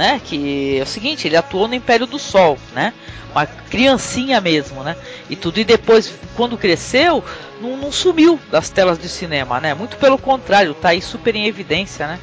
né? 0.00 0.20
Que 0.24 0.78
é 0.78 0.82
o 0.82 0.86
seguinte, 0.86 1.28
ele 1.28 1.36
atuou 1.36 1.68
no 1.68 1.74
Império 1.74 2.06
do 2.06 2.18
Sol, 2.18 2.58
né? 2.74 2.92
Uma 3.32 3.46
criancinha 3.46 4.40
mesmo, 4.40 4.82
né? 4.82 4.96
E 5.28 5.36
tudo. 5.36 5.60
E 5.60 5.64
depois, 5.64 6.12
quando 6.34 6.56
cresceu, 6.56 7.22
não, 7.60 7.76
não 7.76 7.92
sumiu 7.92 8.40
das 8.50 8.70
telas 8.70 8.98
de 8.98 9.08
cinema, 9.08 9.60
né? 9.60 9.74
Muito 9.74 9.96
pelo 9.96 10.16
contrário, 10.16 10.74
tá 10.74 10.88
aí 10.88 11.02
super 11.02 11.36
em 11.36 11.46
evidência, 11.46 12.06
né? 12.06 12.18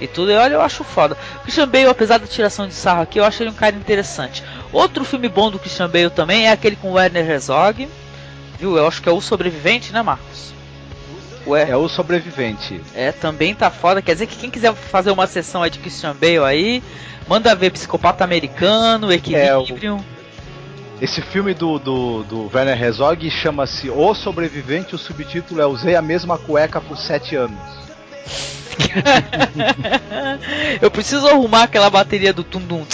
E 0.00 0.06
tudo, 0.06 0.30
e 0.32 0.36
olha, 0.36 0.54
eu 0.54 0.60
acho 0.60 0.84
foda. 0.84 1.16
O 1.36 1.40
Christian 1.40 1.68
Bale, 1.68 1.86
apesar 1.86 2.18
da 2.18 2.26
tiração 2.26 2.66
de 2.66 2.74
sarro 2.74 3.02
aqui, 3.02 3.18
eu 3.18 3.24
acho 3.24 3.42
ele 3.42 3.50
um 3.50 3.54
cara 3.54 3.76
interessante. 3.76 4.42
Outro 4.72 5.04
filme 5.04 5.28
bom 5.28 5.50
do 5.50 5.58
Christian 5.58 5.88
Bale 5.88 6.10
também 6.10 6.46
é 6.46 6.50
aquele 6.52 6.76
com 6.76 6.90
o 6.90 6.94
Werner 6.94 7.28
Herzog, 7.28 7.88
viu? 8.62 8.76
Eu 8.76 8.86
acho 8.86 9.02
que 9.02 9.08
é 9.08 9.12
O 9.12 9.20
Sobrevivente, 9.20 9.92
né, 9.92 10.02
Marcos? 10.02 10.52
Ué. 11.44 11.70
É 11.70 11.76
o 11.76 11.88
sobrevivente. 11.88 12.80
É, 12.94 13.10
também 13.10 13.52
tá 13.52 13.68
foda. 13.68 14.00
Quer 14.00 14.12
dizer 14.12 14.28
que 14.28 14.36
quem 14.36 14.48
quiser 14.48 14.72
fazer 14.72 15.10
uma 15.10 15.26
sessão 15.26 15.66
de 15.68 15.80
Christian 15.80 16.14
Bale 16.14 16.38
aí, 16.38 16.80
manda 17.26 17.52
ver 17.52 17.72
Psicopata 17.72 18.22
Americano, 18.22 19.12
Equilíbrio. 19.12 19.96
É, 19.96 20.00
o... 20.00 20.04
Esse 21.00 21.20
filme 21.20 21.52
do, 21.52 21.80
do, 21.80 22.22
do 22.22 22.50
Werner 22.54 22.80
Herzog 22.80 23.28
chama-se 23.28 23.90
O 23.90 24.14
Sobrevivente, 24.14 24.94
o 24.94 24.98
subtítulo 24.98 25.60
é 25.60 25.66
Usei 25.66 25.96
a 25.96 26.02
mesma 26.02 26.38
cueca 26.38 26.80
por 26.80 26.96
sete 26.96 27.34
anos. 27.34 27.58
eu 30.80 30.92
preciso 30.92 31.26
arrumar 31.26 31.64
aquela 31.64 31.90
bateria 31.90 32.32
do 32.32 32.44
tum 32.44 32.60
dum. 32.60 32.86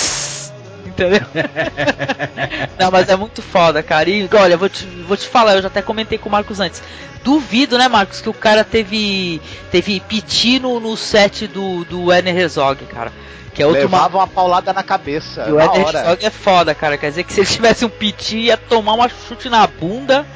Entendeu? 0.98 1.20
Não, 2.78 2.90
mas 2.90 3.08
é 3.08 3.14
muito 3.14 3.40
foda, 3.40 3.82
cara. 3.82 4.10
E 4.10 4.28
olha, 4.32 4.56
vou 4.56 4.68
te, 4.68 4.84
vou 5.06 5.16
te 5.16 5.28
falar, 5.28 5.54
eu 5.54 5.62
já 5.62 5.68
até 5.68 5.80
comentei 5.80 6.18
com 6.18 6.28
o 6.28 6.32
Marcos 6.32 6.58
antes. 6.58 6.82
Duvido, 7.22 7.78
né, 7.78 7.86
Marcos, 7.86 8.20
que 8.20 8.28
o 8.28 8.34
cara 8.34 8.64
teve 8.64 9.40
teve 9.70 10.00
piti 10.00 10.58
no, 10.58 10.80
no 10.80 10.96
set 10.96 11.46
do, 11.46 11.84
do 11.84 12.06
Werner 12.06 12.36
Herzog, 12.36 12.84
cara. 12.86 13.12
Que 13.54 13.62
é 13.62 13.66
outro 13.66 13.82
Levava 13.82 14.18
uma 14.18 14.26
paulada 14.26 14.72
na 14.72 14.82
cabeça. 14.82 15.44
E 15.48 15.52
o 15.52 15.60
Eder 15.60 15.84
hora. 15.84 15.98
Herzog 16.00 16.26
é 16.26 16.30
foda, 16.30 16.74
cara. 16.74 16.98
Quer 16.98 17.10
dizer 17.10 17.24
que 17.24 17.32
se 17.32 17.40
ele 17.40 17.48
tivesse 17.48 17.84
um 17.84 17.88
piti, 17.88 18.38
ia 18.38 18.56
tomar 18.56 18.94
uma 18.94 19.08
chute 19.08 19.48
na 19.48 19.66
bunda 19.66 20.26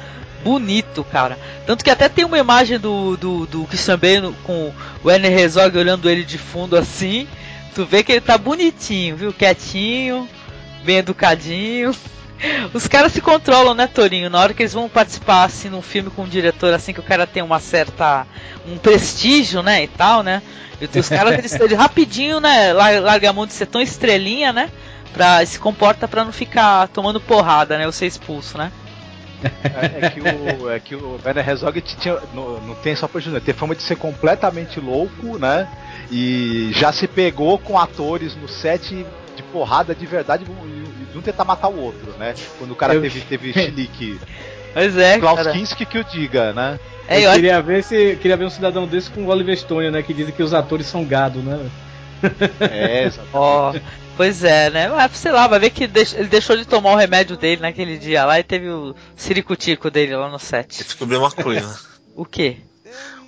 bonito, 0.43 1.03
cara. 1.05 1.37
Tanto 1.65 1.83
que 1.83 1.89
até 1.89 2.09
tem 2.09 2.25
uma 2.25 2.37
imagem 2.37 2.77
do, 2.77 3.15
do, 3.15 3.45
do 3.45 3.63
Christian 3.63 3.97
Bale 3.97 4.35
com 4.43 4.67
o 4.67 5.07
Werner 5.07 5.31
Herzog 5.31 5.77
olhando 5.77 6.09
ele 6.09 6.23
de 6.23 6.37
fundo 6.37 6.75
assim. 6.75 7.27
Tu 7.73 7.85
vê 7.85 8.03
que 8.03 8.11
ele 8.11 8.21
tá 8.21 8.37
bonitinho, 8.37 9.15
viu? 9.15 9.33
Quietinho, 9.33 10.27
bem 10.83 10.97
educadinho. 10.97 11.95
Os 12.73 12.87
caras 12.87 13.13
se 13.13 13.21
controlam, 13.21 13.73
né, 13.73 13.87
Torinho? 13.87 14.29
Na 14.29 14.39
hora 14.39 14.53
que 14.53 14.61
eles 14.61 14.73
vão 14.73 14.89
participar, 14.89 15.45
assim, 15.45 15.69
num 15.69 15.81
filme 15.81 16.09
com 16.09 16.23
um 16.23 16.27
diretor, 16.27 16.73
assim, 16.73 16.93
que 16.93 16.99
o 16.99 17.03
cara 17.03 17.25
tem 17.25 17.41
uma 17.41 17.59
certa... 17.59 18.27
um 18.67 18.77
prestígio, 18.77 19.63
né, 19.63 19.83
e 19.83 19.87
tal, 19.87 20.23
né? 20.23 20.41
E 20.81 20.99
os 20.99 21.07
caras, 21.07 21.37
eles, 21.37 21.53
eles 21.53 21.77
rapidinho, 21.77 22.41
né, 22.41 22.73
lar- 22.73 23.01
larga 23.01 23.29
a 23.29 23.33
mão 23.33 23.45
de 23.45 23.53
ser 23.53 23.67
tão 23.67 23.81
estrelinha, 23.81 24.51
né? 24.51 24.69
Pra, 25.13 25.45
se 25.45 25.57
comporta 25.59 26.07
pra 26.07 26.25
não 26.25 26.33
ficar 26.33 26.87
tomando 26.89 27.21
porrada, 27.21 27.77
né? 27.77 27.85
Ou 27.85 27.91
ser 27.91 28.07
expulso, 28.07 28.57
né? 28.57 28.71
É, 29.63 30.05
é 30.05 30.09
que 30.09 30.19
o, 30.21 30.69
é 30.71 30.79
que 30.79 30.95
o 30.95 31.19
Herzog 31.25 31.83
não, 32.33 32.59
não 32.61 32.75
tem 32.75 32.95
só 32.95 33.07
pra 33.07 33.21
Júnior, 33.21 33.41
tem 33.41 33.53
fama 33.53 33.75
de 33.75 33.83
ser 33.83 33.95
completamente 33.95 34.79
louco, 34.79 35.37
né? 35.37 35.67
E 36.11 36.71
já 36.73 36.91
se 36.91 37.07
pegou 37.07 37.59
com 37.59 37.77
atores 37.77 38.35
no 38.35 38.47
set 38.47 39.05
porrada 39.53 39.93
de 39.95 40.05
verdade 40.05 40.43
e 40.43 41.11
de 41.11 41.17
um 41.17 41.21
tentar 41.21 41.45
matar 41.45 41.67
o 41.69 41.79
outro, 41.79 42.11
né? 42.17 42.33
Quando 42.57 42.71
o 42.71 42.75
cara 42.75 42.95
Eu- 42.95 43.01
teve, 43.01 43.21
teve 43.21 43.53
chilique. 43.53 44.19
Pois 44.73 44.97
é, 44.97 45.19
Klaus 45.19 45.37
cara. 45.37 45.51
Kinski 45.51 45.85
que 45.85 45.99
o 45.99 46.03
diga, 46.03 46.51
né? 46.51 46.79
É, 47.07 47.19
eu 47.19 47.29
eu- 47.29 47.33
queria 47.35 47.61
ver 47.61 47.83
se 47.83 48.17
queria 48.19 48.35
ver 48.35 48.45
um 48.45 48.49
cidadão 48.49 48.87
desse 48.87 49.11
com 49.11 49.21
o 49.23 49.27
Oliver 49.27 49.55
Stone, 49.55 49.91
né? 49.91 50.01
Que 50.01 50.13
dizem 50.13 50.33
que 50.33 50.41
os 50.41 50.53
atores 50.53 50.87
são 50.87 51.05
gado, 51.05 51.39
né? 51.39 51.69
É. 52.59 53.11
Ó, 53.31 53.73
pois 54.17 54.43
é, 54.43 54.69
né? 54.71 54.89
Mas, 54.89 55.11
sei 55.17 55.31
lá, 55.31 55.47
vai 55.47 55.59
ver 55.59 55.69
que 55.69 55.85
deix- 55.85 56.13
ele 56.15 56.27
deixou 56.27 56.57
de 56.57 56.65
tomar 56.65 56.93
o 56.93 56.95
remédio 56.97 57.37
dele 57.37 57.61
naquele 57.61 57.97
dia 57.97 58.25
lá 58.25 58.39
e 58.39 58.43
teve 58.43 58.67
o 58.69 58.95
ciricutico 59.15 59.91
dele 59.91 60.15
lá 60.15 60.29
no 60.29 60.39
set. 60.39 60.83
Descobri 60.83 61.15
uma 61.17 61.31
coisa. 61.31 61.79
O 62.15 62.25
quê? 62.25 62.57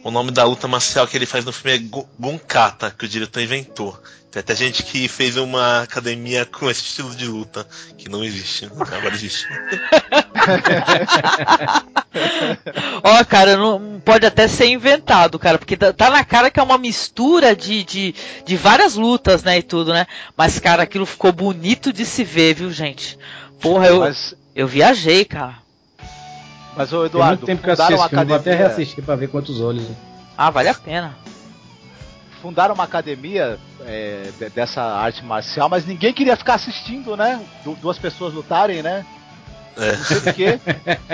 O 0.05 0.11
nome 0.11 0.29
da 0.29 0.43
luta 0.43 0.67
marcial 0.67 1.07
que 1.07 1.17
ele 1.17 1.25
faz 1.25 1.43
no 1.43 1.51
filme 1.51 1.77
é 1.77 1.79
Gunkata, 2.19 2.91
que 2.91 3.05
o 3.05 3.07
diretor 3.07 3.41
inventou. 3.41 3.99
Tem 4.29 4.39
até 4.39 4.53
gente 4.53 4.83
que 4.83 5.07
fez 5.07 5.35
uma 5.35 5.81
academia 5.81 6.45
com 6.45 6.69
esse 6.69 6.81
estilo 6.81 7.15
de 7.15 7.25
luta, 7.25 7.67
que 7.97 8.07
não 8.07 8.23
existe. 8.23 8.65
Agora 8.65 9.15
existe. 9.15 9.47
Ó, 13.03 13.25
cara, 13.25 13.57
não, 13.57 13.99
pode 14.05 14.27
até 14.27 14.47
ser 14.47 14.67
inventado, 14.67 15.39
cara, 15.39 15.57
porque 15.57 15.75
tá, 15.75 15.91
tá 15.91 16.11
na 16.11 16.23
cara 16.23 16.51
que 16.51 16.59
é 16.59 16.63
uma 16.63 16.77
mistura 16.77 17.55
de, 17.55 17.83
de, 17.83 18.13
de 18.45 18.55
várias 18.55 18.93
lutas, 18.93 19.41
né, 19.41 19.57
e 19.57 19.63
tudo, 19.63 19.91
né? 19.91 20.05
Mas, 20.37 20.59
cara, 20.59 20.83
aquilo 20.83 21.07
ficou 21.07 21.31
bonito 21.31 21.91
de 21.91 22.05
se 22.05 22.23
ver, 22.23 22.53
viu, 22.53 22.69
gente? 22.69 23.17
Porra, 23.59 23.87
eu, 23.87 24.01
Mas, 24.01 24.35
eu 24.55 24.67
viajei, 24.67 25.25
cara. 25.25 25.64
Mas 26.75 26.89
Tem 26.89 27.05
Eduardo, 27.05 27.31
muito 27.37 27.45
tempo 27.45 27.61
que 27.63 27.69
eu 27.69 27.73
assisti 27.73 27.93
esse 27.93 28.09
filme, 28.09 28.25
vou 28.25 28.35
até 28.35 28.49
academia, 28.51 28.67
reassistir 28.67 29.03
pra 29.03 29.15
ver 29.15 29.27
quantos 29.29 29.59
olhos. 29.61 29.83
né? 29.83 29.95
Ah, 30.37 30.49
vale 30.49 30.69
a 30.69 30.73
pena. 30.73 31.15
fundaram 32.41 32.75
uma 32.75 32.83
academia 32.83 33.57
é, 33.85 34.29
de- 34.37 34.49
dessa 34.49 34.81
arte 34.83 35.23
marcial, 35.25 35.67
mas 35.69 35.85
ninguém 35.85 36.13
queria 36.13 36.35
ficar 36.35 36.55
assistindo, 36.55 37.15
né? 37.17 37.41
Du- 37.63 37.75
duas 37.81 37.97
pessoas 37.97 38.33
lutarem, 38.33 38.83
né? 38.83 39.03
É. 39.77 39.91
Não 39.95 40.03
sei 40.05 40.21
porquê. 40.21 40.59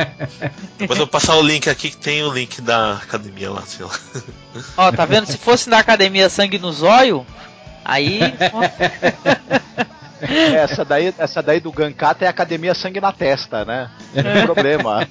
Depois 0.77 0.99
eu 0.99 1.05
vou 1.05 1.07
passar 1.07 1.35
o 1.37 1.41
link 1.41 1.69
aqui 1.69 1.89
que 1.89 1.97
tem 1.97 2.21
o 2.23 2.31
link 2.33 2.61
da 2.61 2.93
academia 2.95 3.49
lá, 3.49 3.61
sei 3.65 3.85
lá. 3.85 3.91
Ó, 4.77 4.91
tá 4.91 5.05
vendo? 5.05 5.25
Se 5.25 5.37
fosse 5.37 5.69
na 5.69 5.79
academia 5.79 6.29
sangue 6.29 6.59
no 6.59 6.71
zóio, 6.71 7.25
aí. 7.85 8.19
essa, 10.55 10.85
daí, 10.85 11.13
essa 11.17 11.41
daí 11.41 11.59
do 11.59 11.71
Gankata 11.71 12.25
é 12.25 12.27
Academia 12.27 12.73
Sangue 12.73 13.01
na 13.01 13.11
Testa, 13.11 13.65
né? 13.65 13.89
Não 14.13 14.23
tem 14.23 14.45
problema. 14.45 15.07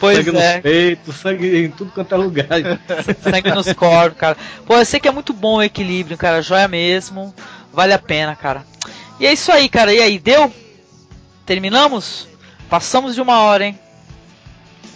pois 0.00 0.18
sangue 0.18 0.36
é. 0.36 0.54
nos 0.54 0.62
peitos, 0.62 1.16
sangue 1.16 1.64
em 1.64 1.70
tudo 1.70 1.92
quanto 1.92 2.14
é 2.14 2.18
lugar. 2.18 2.48
Sangue 3.22 3.50
nos 3.50 3.72
corpos, 3.72 4.18
cara. 4.18 4.36
Pô, 4.66 4.76
eu 4.76 4.84
sei 4.84 5.00
que 5.00 5.08
é 5.08 5.12
muito 5.12 5.32
bom 5.32 5.56
o 5.56 5.62
equilíbrio, 5.62 6.16
cara. 6.16 6.42
Joia 6.42 6.68
mesmo. 6.68 7.34
Vale 7.72 7.92
a 7.92 7.98
pena, 7.98 8.36
cara. 8.36 8.64
E 9.18 9.26
é 9.26 9.32
isso 9.32 9.50
aí, 9.52 9.68
cara. 9.68 9.92
E 9.92 10.00
aí, 10.00 10.18
deu? 10.18 10.52
Terminamos? 11.46 12.26
Passamos 12.68 13.14
de 13.14 13.20
uma 13.20 13.40
hora, 13.40 13.66
hein? 13.66 13.78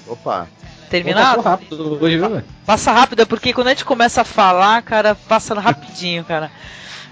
Opa. 0.07 0.49
Terminado? 0.89 1.37
Passou 1.37 1.51
rápido 1.51 1.99
hoje, 2.03 2.17
viu, 2.17 2.31
velho? 2.31 2.45
Passa 2.65 2.93
rápido, 2.93 3.23
é 3.23 3.25
porque 3.25 3.53
quando 3.53 3.69
a 3.69 3.71
gente 3.71 3.85
começa 3.85 4.23
a 4.23 4.25
falar, 4.25 4.81
cara, 4.83 5.15
passa 5.15 5.55
rapidinho, 5.59 6.25
cara. 6.25 6.51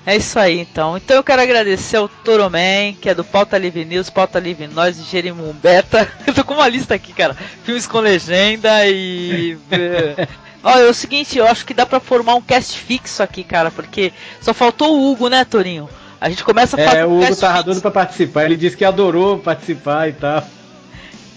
É 0.06 0.14
isso 0.14 0.38
aí, 0.38 0.60
então. 0.60 0.96
Então 0.96 1.16
eu 1.16 1.24
quero 1.24 1.42
agradecer 1.42 1.96
ao 1.96 2.08
Toroman, 2.08 2.94
que 2.94 3.08
é 3.08 3.14
do 3.14 3.24
Pauta 3.24 3.58
Livre 3.58 3.84
News, 3.84 4.08
Pauta 4.08 4.38
Livre 4.38 4.68
Nós 4.68 4.96
e 5.00 5.02
Jerimum 5.02 5.52
Beta. 5.52 6.08
Eu 6.24 6.32
tô 6.32 6.44
com 6.44 6.54
uma 6.54 6.68
lista 6.68 6.94
aqui, 6.94 7.12
cara. 7.12 7.36
Filmes 7.64 7.88
com 7.88 7.98
legenda 7.98 8.86
e. 8.86 9.58
Olha, 10.62 10.82
é 10.82 10.88
o 10.88 10.94
seguinte, 10.94 11.38
eu 11.38 11.46
acho 11.46 11.64
que 11.64 11.72
dá 11.72 11.86
pra 11.86 12.00
formar 12.00 12.34
um 12.34 12.42
cast 12.42 12.76
fixo 12.76 13.22
aqui, 13.22 13.44
cara, 13.44 13.70
porque 13.70 14.12
só 14.40 14.52
faltou 14.52 14.96
o 14.96 15.12
Hugo, 15.12 15.28
né, 15.28 15.44
Torinho? 15.44 15.88
A 16.20 16.28
gente 16.28 16.42
começa 16.42 16.74
a 16.74 16.84
fazer 16.84 16.98
É, 16.98 17.06
o 17.06 17.20
Hugo 17.20 17.36
tava 17.36 17.62
doido 17.62 17.80
pra 17.80 17.90
participar. 17.92 18.46
Ele 18.46 18.56
disse 18.56 18.76
que 18.76 18.84
adorou 18.84 19.38
participar 19.38 20.08
e 20.08 20.12
tal. 20.14 20.42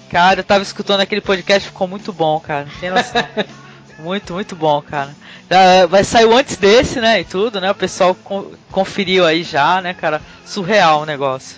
Cara, 0.09 0.39
eu 0.39 0.43
tava 0.43 0.63
escutando 0.63 1.01
aquele 1.01 1.21
podcast, 1.21 1.67
ficou 1.67 1.87
muito 1.87 2.11
bom, 2.11 2.39
cara. 2.39 2.65
Não 2.65 2.79
tem 2.79 2.89
noção. 2.89 3.23
muito, 3.99 4.33
muito 4.33 4.55
bom, 4.55 4.81
cara. 4.81 5.15
Já 5.49 5.85
vai 5.87 6.03
sair 6.03 6.31
antes 6.31 6.57
desse, 6.57 6.99
né? 7.01 7.21
E 7.21 7.23
tudo, 7.23 7.59
né? 7.59 7.71
O 7.71 7.75
pessoal 7.75 8.13
con- 8.13 8.51
conferiu 8.71 9.25
aí 9.25 9.43
já, 9.43 9.81
né, 9.81 9.93
cara? 9.93 10.21
Surreal 10.45 11.01
o 11.01 11.05
negócio. 11.05 11.57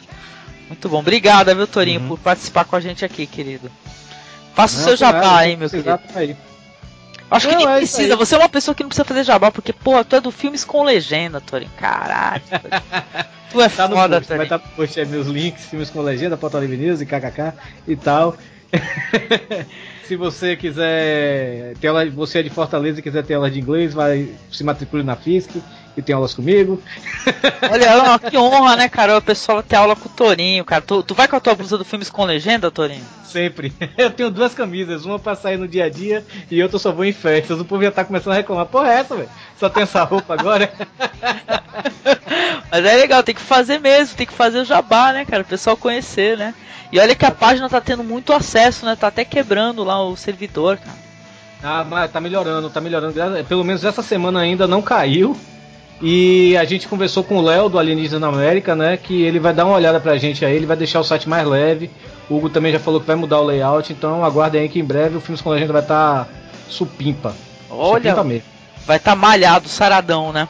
Muito 0.70 0.88
bom. 0.88 1.00
Obrigado, 1.00 1.54
viu, 1.54 1.68
Torinho, 1.68 2.00
Uhum. 2.02 2.08
por 2.10 2.20
participar 2.20 2.64
com 2.64 2.76
a 2.76 2.80
gente 2.80 3.04
aqui, 3.04 3.28
querido. 3.28 3.70
Faça 4.56 4.76
o 4.76 4.80
Não, 4.80 4.88
seu 4.88 4.98
por 4.98 5.14
nada, 5.14 5.24
jabá 5.26 5.38
aí, 5.40 5.58
meu 5.58 5.70
querido. 5.70 5.90
tá 5.90 6.20
aí. 6.20 6.36
Acho 7.30 7.48
que 7.48 7.54
Não, 7.56 7.66
nem 7.66 7.74
é 7.74 7.78
precisa. 7.78 8.16
Você 8.16 8.36
é 8.36 8.38
uma 8.38 8.50
pessoa 8.50 8.74
que 8.76 8.84
não 8.84 8.90
precisa 8.90 9.06
fazer 9.06 9.24
jabá, 9.26 9.52
porque, 9.52 9.72
porra, 9.74 10.04
tu 10.06 10.16
é 10.16 10.22
do 10.22 10.32
filmes 10.32 10.64
com 10.66 10.84
legenda, 10.84 11.40
Torinho. 11.42 11.72
Caralho. 11.78 12.42
Tu 13.52 13.60
é 13.60 13.68
Tá 13.68 13.90
foda, 13.90 14.16
post, 14.22 14.30
vai 14.30 14.38
Torinho. 14.38 14.44
estar 14.44 14.58
no 14.60 14.76
post 14.78 14.98
aí 14.98 15.06
meus 15.06 15.28
links, 15.28 15.66
filmes 15.66 15.90
com 15.90 16.00
legenda, 16.02 16.38
Pauta 16.38 16.58
Livre 16.58 16.78
News 16.78 17.02
e 17.02 17.06
kkk 17.06 17.52
e 17.86 17.98
tal. 17.98 18.38
Se 20.08 20.16
você 20.16 20.56
quiser 20.56 21.76
ter 21.80 21.88
aula, 21.88 22.10
você 22.10 22.40
é 22.40 22.44
de 22.44 22.50
Fortaleza 22.50 23.00
e 23.00 23.04
quiser 23.04 23.24
ter 23.24 23.36
aula 23.36 23.50
de 23.50 23.60
inglês, 23.60 23.94
vai 23.94 24.30
se 24.52 24.64
matricule 24.64 25.04
na 25.04 25.16
FISC 25.16 25.62
e 25.96 26.02
tem 26.02 26.16
aulas 26.16 26.34
comigo. 26.34 26.82
Olha, 27.70 28.20
que 28.20 28.38
honra, 28.38 28.76
né, 28.76 28.90
cara? 28.90 29.18
O 29.18 29.22
pessoal 29.22 29.62
ter 29.62 29.76
aula 29.76 29.96
com 29.96 30.08
o 30.08 30.12
Torinho, 30.12 30.64
cara. 30.64 30.82
Tu, 30.82 31.04
tu 31.04 31.14
vai 31.14 31.28
com 31.28 31.36
a 31.36 31.40
tua 31.40 31.56
blusa 31.56 31.78
do 31.78 31.86
filmes 31.86 32.10
com 32.10 32.26
legenda, 32.26 32.72
Torinho? 32.72 33.06
Sempre. 33.26 33.74
Eu 33.98 34.12
tenho 34.12 34.30
duas 34.30 34.54
camisas, 34.54 35.06
uma 35.06 35.20
pra 35.20 35.36
sair 35.36 35.58
no 35.58 35.68
dia 35.68 35.86
a 35.86 35.90
dia 35.90 36.26
e 36.50 36.62
outra 36.62 36.80
só 36.80 36.92
vou 36.92 37.06
em 37.06 37.14
festas. 37.14 37.60
O 37.60 37.66
povo 37.66 37.84
já 37.84 37.92
tá 37.92 38.04
começando 38.04 38.34
a 38.34 38.38
reclamar. 38.38 38.66
Porra, 38.66 38.92
é 38.92 39.00
essa, 39.00 39.16
velho? 39.16 39.30
Só 39.58 39.70
tem 39.70 39.84
essa 39.84 40.04
roupa 40.04 40.34
agora? 40.34 40.72
Mas 42.72 42.86
é 42.86 42.96
legal, 42.96 43.22
tem 43.22 43.36
que 43.36 43.42
fazer 43.42 43.80
mesmo, 43.80 44.16
tem 44.16 44.26
que 44.26 44.34
fazer 44.34 44.60
o 44.60 44.66
jabá, 44.66 45.12
né, 45.12 45.26
cara? 45.26 45.44
O 45.44 45.46
pessoal 45.46 45.76
conhecer, 45.76 46.38
né? 46.38 46.54
E 46.92 47.00
olha 47.00 47.16
que 47.16 47.26
a 47.26 47.32
página 47.32 47.70
tá 47.70 47.80
tendo 47.80 48.04
muito 48.04 48.34
acesso, 48.34 48.86
né? 48.86 48.98
Tá 48.98 49.08
até 49.08 49.24
quebrando 49.24 49.84
lá 49.84 49.91
o 50.00 50.16
servidor, 50.16 50.78
cara. 50.78 50.98
Ah, 51.64 51.86
mas 51.88 52.12
tá 52.12 52.20
melhorando, 52.20 52.70
tá 52.70 52.82
melhorando. 52.82 53.14
Pelo 53.48 53.64
menos 53.64 53.84
essa 53.86 54.02
semana 54.02 54.40
ainda 54.40 54.68
não 54.68 54.82
caiu. 54.82 55.38
E 56.02 56.58
a 56.58 56.64
gente 56.66 56.88
conversou 56.88 57.24
com 57.24 57.38
o 57.38 57.42
Léo 57.42 57.70
do 57.70 57.78
Alienígena 57.78 58.20
na 58.20 58.28
América, 58.28 58.76
né? 58.76 58.98
Que 58.98 59.22
ele 59.22 59.40
vai 59.40 59.54
dar 59.54 59.66
uma 59.66 59.76
olhada 59.76 60.00
pra 60.00 60.18
gente 60.18 60.44
aí, 60.44 60.56
ele 60.56 60.66
vai 60.66 60.76
deixar 60.76 61.00
o 61.00 61.04
site 61.04 61.30
mais 61.30 61.46
leve. 61.48 61.92
O 62.28 62.38
Hugo 62.38 62.50
também 62.50 62.72
já 62.72 62.80
falou 62.80 63.00
que 63.00 63.06
vai 63.06 63.16
mudar 63.16 63.40
o 63.40 63.44
layout, 63.44 63.94
então 63.94 64.26
aguardem 64.26 64.62
aí 64.62 64.70
que 64.70 64.80
em 64.80 64.84
breve 64.84 65.18
o 65.18 65.22
Filmes 65.22 65.42
com 65.42 65.52
Legenda 65.52 65.74
vai 65.74 65.84
estar 65.84 66.28
supimpa. 66.68 67.36
Olha, 67.70 68.02
Supimpa 68.12 68.24
mesmo. 68.24 68.48
vai 68.88 68.98
tá 68.98 69.16
malhado, 69.16 69.70
saradão, 69.70 70.34
né? 70.34 70.50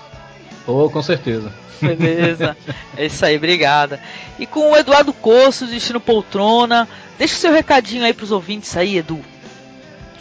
Oh, 0.66 0.90
com 0.90 1.02
certeza. 1.02 1.52
Beleza. 1.82 2.56
é 2.96 3.08
isso 3.08 3.26
aí, 3.26 3.36
obrigada. 3.36 4.00
E 4.40 4.46
com 4.46 4.72
o 4.72 4.78
Eduardo 4.78 5.12
Coço, 5.12 5.66
Destino 5.66 6.00
Poltrona, 6.00 6.88
deixa 7.18 7.36
o 7.36 7.38
seu 7.40 7.52
recadinho 7.52 8.06
aí 8.06 8.14
pros 8.14 8.32
ouvintes 8.32 8.78
aí, 8.78 8.98
Edu. 8.98 9.20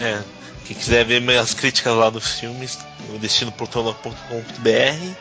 É, 0.00 0.20
quem 0.64 0.76
quiser 0.76 1.04
ver 1.04 1.20
minhas 1.20 1.52
críticas 1.52 1.94
lá 1.94 2.08
dos 2.10 2.38
filmes, 2.38 2.78
no 3.08 3.18
destinoportona.com.br. 3.18 5.14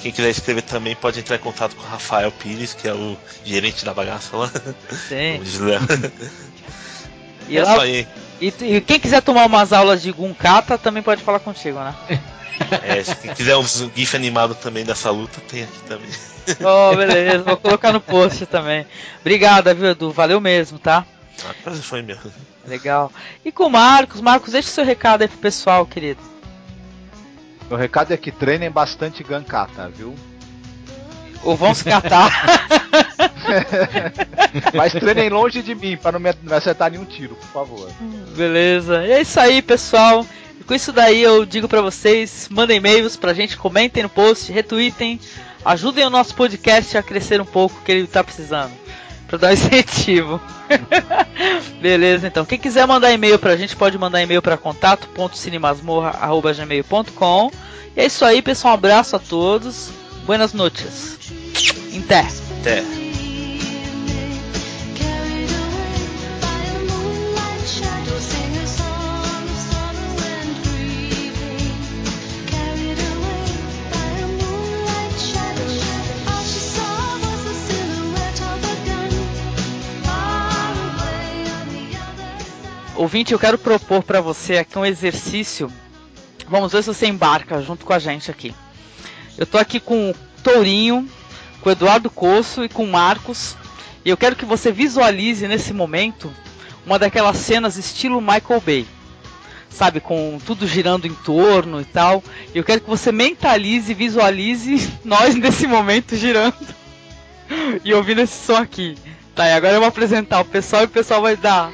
Quem 0.00 0.12
quiser 0.12 0.30
escrever 0.30 0.62
também 0.62 0.94
pode 0.94 1.18
entrar 1.18 1.36
em 1.36 1.40
contato 1.40 1.74
com 1.74 1.82
o 1.82 1.86
Rafael 1.86 2.30
Pires, 2.30 2.72
que 2.74 2.86
é 2.86 2.94
o 2.94 3.16
gerente 3.44 3.84
da 3.84 3.92
bagaça 3.92 4.36
lá. 4.36 4.50
Sim. 5.08 5.40
O. 5.40 6.48
E 7.48 7.56
é 7.56 7.64
lá. 7.64 7.86
E, 7.86 8.06
e 8.40 8.80
quem 8.80 9.00
quiser 9.00 9.22
tomar 9.22 9.46
umas 9.46 9.72
aulas 9.72 10.02
de 10.02 10.12
Gunkata 10.12 10.78
também 10.78 11.02
pode 11.02 11.22
falar 11.22 11.40
contigo, 11.40 11.78
né? 11.80 11.94
É, 12.82 13.02
se 13.02 13.16
quem 13.16 13.34
quiser 13.34 13.56
um 13.56 13.64
GIF 13.64 14.14
animado 14.14 14.54
também 14.54 14.84
dessa 14.84 15.10
luta, 15.10 15.40
tem 15.48 15.62
aqui 15.62 15.80
também. 15.88 16.10
Oh, 16.60 16.96
beleza, 16.96 17.42
vou 17.42 17.56
colocar 17.56 17.92
no 17.92 18.00
post 18.00 18.46
também. 18.46 18.86
Obrigado, 19.20 19.74
viu, 19.74 19.90
Edu? 19.90 20.12
Valeu 20.12 20.40
mesmo, 20.40 20.78
tá? 20.78 21.06
Ah, 21.44 21.70
foi 21.72 22.02
meu. 22.02 22.18
Legal. 22.68 23.12
E 23.44 23.50
com 23.50 23.64
o 23.64 23.70
Marcos, 23.70 24.20
Marcos, 24.20 24.52
deixa 24.52 24.68
o 24.68 24.72
seu 24.72 24.84
recado 24.84 25.22
aí 25.22 25.28
pro 25.28 25.38
pessoal, 25.38 25.86
querido. 25.86 26.20
Meu 27.68 27.78
recado 27.78 28.12
é 28.12 28.16
que 28.16 28.32
treinem 28.32 28.70
bastante 28.70 29.22
Gankata, 29.22 29.88
viu? 29.88 30.14
Ou 31.42 31.56
vão 31.56 31.74
se 31.74 31.84
catar. 31.84 32.30
Mas 34.74 34.92
treinem 34.92 35.28
longe 35.28 35.62
de 35.62 35.74
mim, 35.74 35.96
para 35.96 36.18
não 36.18 36.20
me 36.20 36.52
acertar 36.52 36.90
nenhum 36.90 37.04
tiro, 37.04 37.34
por 37.36 37.48
favor. 37.48 37.90
Beleza. 38.36 39.04
E 39.04 39.12
é 39.12 39.20
isso 39.20 39.38
aí, 39.38 39.62
pessoal. 39.62 40.26
E 40.58 40.64
com 40.64 40.74
isso 40.74 40.92
daí 40.92 41.22
eu 41.22 41.44
digo 41.44 41.68
pra 41.68 41.80
vocês, 41.80 42.48
mandem 42.50 42.78
e-mails 42.78 43.16
pra 43.16 43.34
gente, 43.34 43.56
comentem 43.56 44.02
no 44.02 44.08
post, 44.08 44.50
retweetem, 44.50 45.20
ajudem 45.64 46.06
o 46.06 46.10
nosso 46.10 46.34
podcast 46.34 46.96
a 46.96 47.02
crescer 47.02 47.40
um 47.40 47.46
pouco, 47.46 47.80
que 47.84 47.92
ele 47.92 48.06
tá 48.06 48.24
precisando. 48.24 48.72
Pra 49.28 49.38
dar 49.38 49.52
incentivo. 49.54 50.40
Beleza, 51.80 52.26
então. 52.26 52.44
Quem 52.44 52.58
quiser 52.58 52.84
mandar 52.86 53.12
e-mail 53.12 53.38
pra 53.38 53.56
gente, 53.56 53.76
pode 53.76 53.96
mandar 53.96 54.20
e-mail 54.20 54.42
pra 54.42 54.56
contato.cinemasmorra.gmail.com 54.56 57.52
E 57.96 58.00
é 58.00 58.06
isso 58.06 58.24
aí, 58.24 58.42
pessoal. 58.42 58.72
Um 58.72 58.74
abraço 58.74 59.14
a 59.14 59.20
todos. 59.20 59.90
Buenas 60.26 60.52
noches. 60.52 61.16
Até. 62.04 62.26
Até. 62.60 62.82
Ouvinte, 83.08 83.32
eu 83.32 83.38
quero 83.38 83.56
propor 83.56 84.02
pra 84.02 84.20
você 84.20 84.58
aqui 84.58 84.78
um 84.78 84.84
exercício. 84.84 85.72
Vamos 86.46 86.72
ver 86.72 86.82
se 86.82 86.88
você 86.88 87.06
embarca 87.06 87.62
junto 87.62 87.86
com 87.86 87.94
a 87.94 87.98
gente 87.98 88.30
aqui. 88.30 88.54
Eu 89.38 89.46
tô 89.46 89.56
aqui 89.56 89.80
com 89.80 90.10
o 90.10 90.14
Tourinho, 90.42 91.08
com 91.62 91.70
o 91.70 91.72
Eduardo 91.72 92.10
Coço 92.10 92.62
e 92.62 92.68
com 92.68 92.84
o 92.84 92.86
Marcos. 92.86 93.56
E 94.04 94.10
eu 94.10 94.16
quero 94.18 94.36
que 94.36 94.44
você 94.44 94.70
visualize 94.70 95.48
nesse 95.48 95.72
momento 95.72 96.30
uma 96.84 96.98
daquelas 96.98 97.38
cenas 97.38 97.78
estilo 97.78 98.20
Michael 98.20 98.60
Bay. 98.60 98.86
Sabe, 99.70 100.00
com 100.00 100.38
tudo 100.44 100.66
girando 100.66 101.06
em 101.06 101.14
torno 101.14 101.80
e 101.80 101.86
tal. 101.86 102.22
E 102.54 102.58
eu 102.58 102.62
quero 102.62 102.82
que 102.82 102.90
você 102.90 103.10
mentalize 103.10 103.94
visualize 103.94 104.92
nós 105.02 105.34
nesse 105.34 105.66
momento 105.66 106.14
girando 106.14 106.58
e 107.82 107.94
ouvindo 107.94 108.20
esse 108.20 108.44
som 108.44 108.56
aqui. 108.56 108.98
Tá, 109.34 109.48
e 109.48 109.52
agora 109.54 109.76
eu 109.76 109.80
vou 109.80 109.88
apresentar 109.88 110.40
o 110.40 110.44
pessoal 110.44 110.82
e 110.82 110.84
o 110.84 110.90
pessoal 110.90 111.22
vai 111.22 111.38
dar 111.38 111.72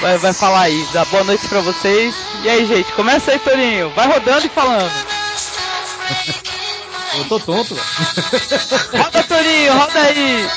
vai, 0.00 0.18
vai 0.18 0.32
falar 0.32 0.62
aí. 0.62 0.86
Dá 0.92 1.04
boa 1.06 1.24
noite 1.24 1.46
pra 1.48 1.60
vocês. 1.60 2.14
E 2.42 2.48
aí, 2.48 2.66
gente, 2.66 2.90
começa 2.92 3.30
aí, 3.30 3.38
Torinho. 3.38 3.90
Vai 3.90 4.06
rodando 4.06 4.46
e 4.46 4.50
falando. 4.50 4.92
Eu 7.14 7.26
tô 7.26 7.38
tonto, 7.38 7.74
velho. 7.74 7.86
Roda, 9.04 9.22
Torinho, 9.24 9.74
roda 9.74 10.00
aí. 10.00 10.48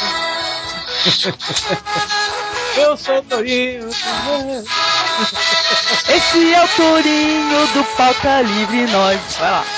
Eu 2.77 2.97
sou 2.97 3.19
o 3.19 3.23
Torinho. 3.23 3.89
Esse 6.07 6.53
é 6.53 6.63
o 6.63 6.67
Torinho 6.69 7.67
do 7.67 7.83
Pauta 7.97 8.41
Livre 8.41 8.87
Nós. 8.87 9.19
Vai 9.37 9.51
lá. 9.51 9.65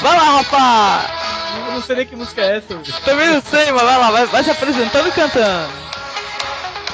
Vai 0.00 0.16
lá, 0.16 0.24
rapaz. 0.38 1.25
Eu 1.66 1.72
não 1.72 1.82
sei 1.82 1.96
nem 1.96 2.06
que 2.06 2.16
música 2.16 2.40
é 2.42 2.56
essa. 2.58 2.74
velho. 2.76 3.00
Também 3.04 3.28
não 3.28 3.42
sei, 3.42 3.70
mas 3.72 3.82
vai 3.82 3.98
lá, 3.98 4.10
vai, 4.10 4.26
vai 4.26 4.44
se 4.44 4.50
apresentando 4.50 5.08
e 5.08 5.12
cantando. 5.12 5.86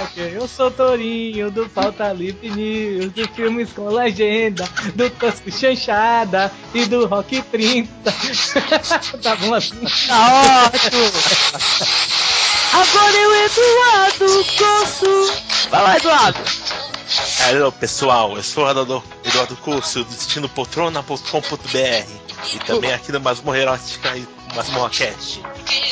Ok, 0.05 0.33
eu 0.35 0.49
sou 0.49 0.67
o 0.67 0.71
Torinho 0.71 1.51
do 1.51 1.69
Pauta 1.69 2.13
Livre 2.13 2.51
News, 2.51 3.13
do 3.13 3.29
Filmes 3.29 3.71
com 3.73 3.89
Legenda, 3.89 4.69
do 4.97 5.09
Tosco 5.11 5.51
Chanchada 5.51 6.51
e 6.75 6.85
do 6.87 7.07
Rock 7.07 7.41
30. 7.41 7.89
tá 9.23 9.37
bom 9.37 9.55
assim? 9.55 9.79
Tá 10.09 10.67
ótimo. 10.67 11.03
Agora 12.73 13.17
eu, 13.17 13.35
Eduardo 13.45 14.45
Coço. 14.59 15.43
Vai 15.71 15.83
lá, 15.83 15.97
Eduardo. 15.97 16.41
Alô 17.47 17.71
pessoal, 17.73 18.37
eu 18.37 18.43
sou 18.43 18.65
o 18.65 18.71
Eduardo, 18.71 19.05
Eduardo 19.25 19.57
Curso 19.57 20.05
do 20.05 20.15
destino.poltrona.com.br 20.15 22.07
e 22.55 22.59
também 22.61 22.93
aqui 22.93 23.13
no 23.13 23.21
Masmorra 23.21 23.59
Erótica 23.59 24.17
e 24.17 24.27
Masmorra 24.55 24.89
Cast. 24.89 25.43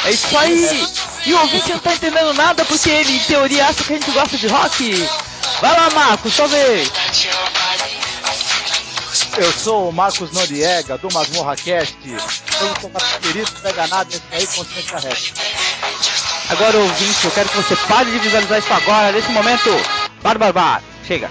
É 0.05 0.11
isso 0.11 0.39
aí! 0.39 0.89
E 1.27 1.35
o 1.35 1.41
ouvinte 1.41 1.71
não 1.71 1.79
tá 1.79 1.95
entendendo 1.95 2.33
nada 2.33 2.65
porque 2.65 2.89
ele, 2.89 3.17
em 3.17 3.19
teoria, 3.21 3.67
acha 3.67 3.85
que 3.85 3.93
a 3.93 3.97
gente 3.99 4.11
gosta 4.13 4.39
de 4.39 4.47
rock. 4.47 5.09
Vai 5.61 5.73
lá, 5.73 5.91
Marcos, 5.91 6.33
sua 6.33 6.47
vez. 6.47 6.91
Eu 9.37 9.53
sou 9.53 9.91
o 9.91 9.93
Marcos 9.93 10.33
Noriega, 10.33 10.97
do 10.97 11.13
Masmorra 11.13 11.55
Cast. 11.57 11.99
Eu 12.07 12.19
sou 12.81 12.91
o 12.91 13.21
querido, 13.21 13.51
pega 13.63 13.87
nada, 13.89 14.09
esse 14.11 14.23
aí 14.33 14.47
consciência 14.47 14.99
reta. 14.99 15.41
Agora, 16.49 16.79
ouvinte, 16.79 17.25
eu 17.25 17.31
quero 17.33 17.49
que 17.49 17.57
você 17.57 17.77
pare 17.89 18.11
de 18.11 18.19
visualizar 18.19 18.59
isso 18.59 18.73
agora, 18.73 19.13
nesse 19.13 19.31
momento. 19.31 19.71
Bar, 20.23 20.39
bar, 20.39 20.53
bar. 20.53 20.90
Chega. 21.11 21.29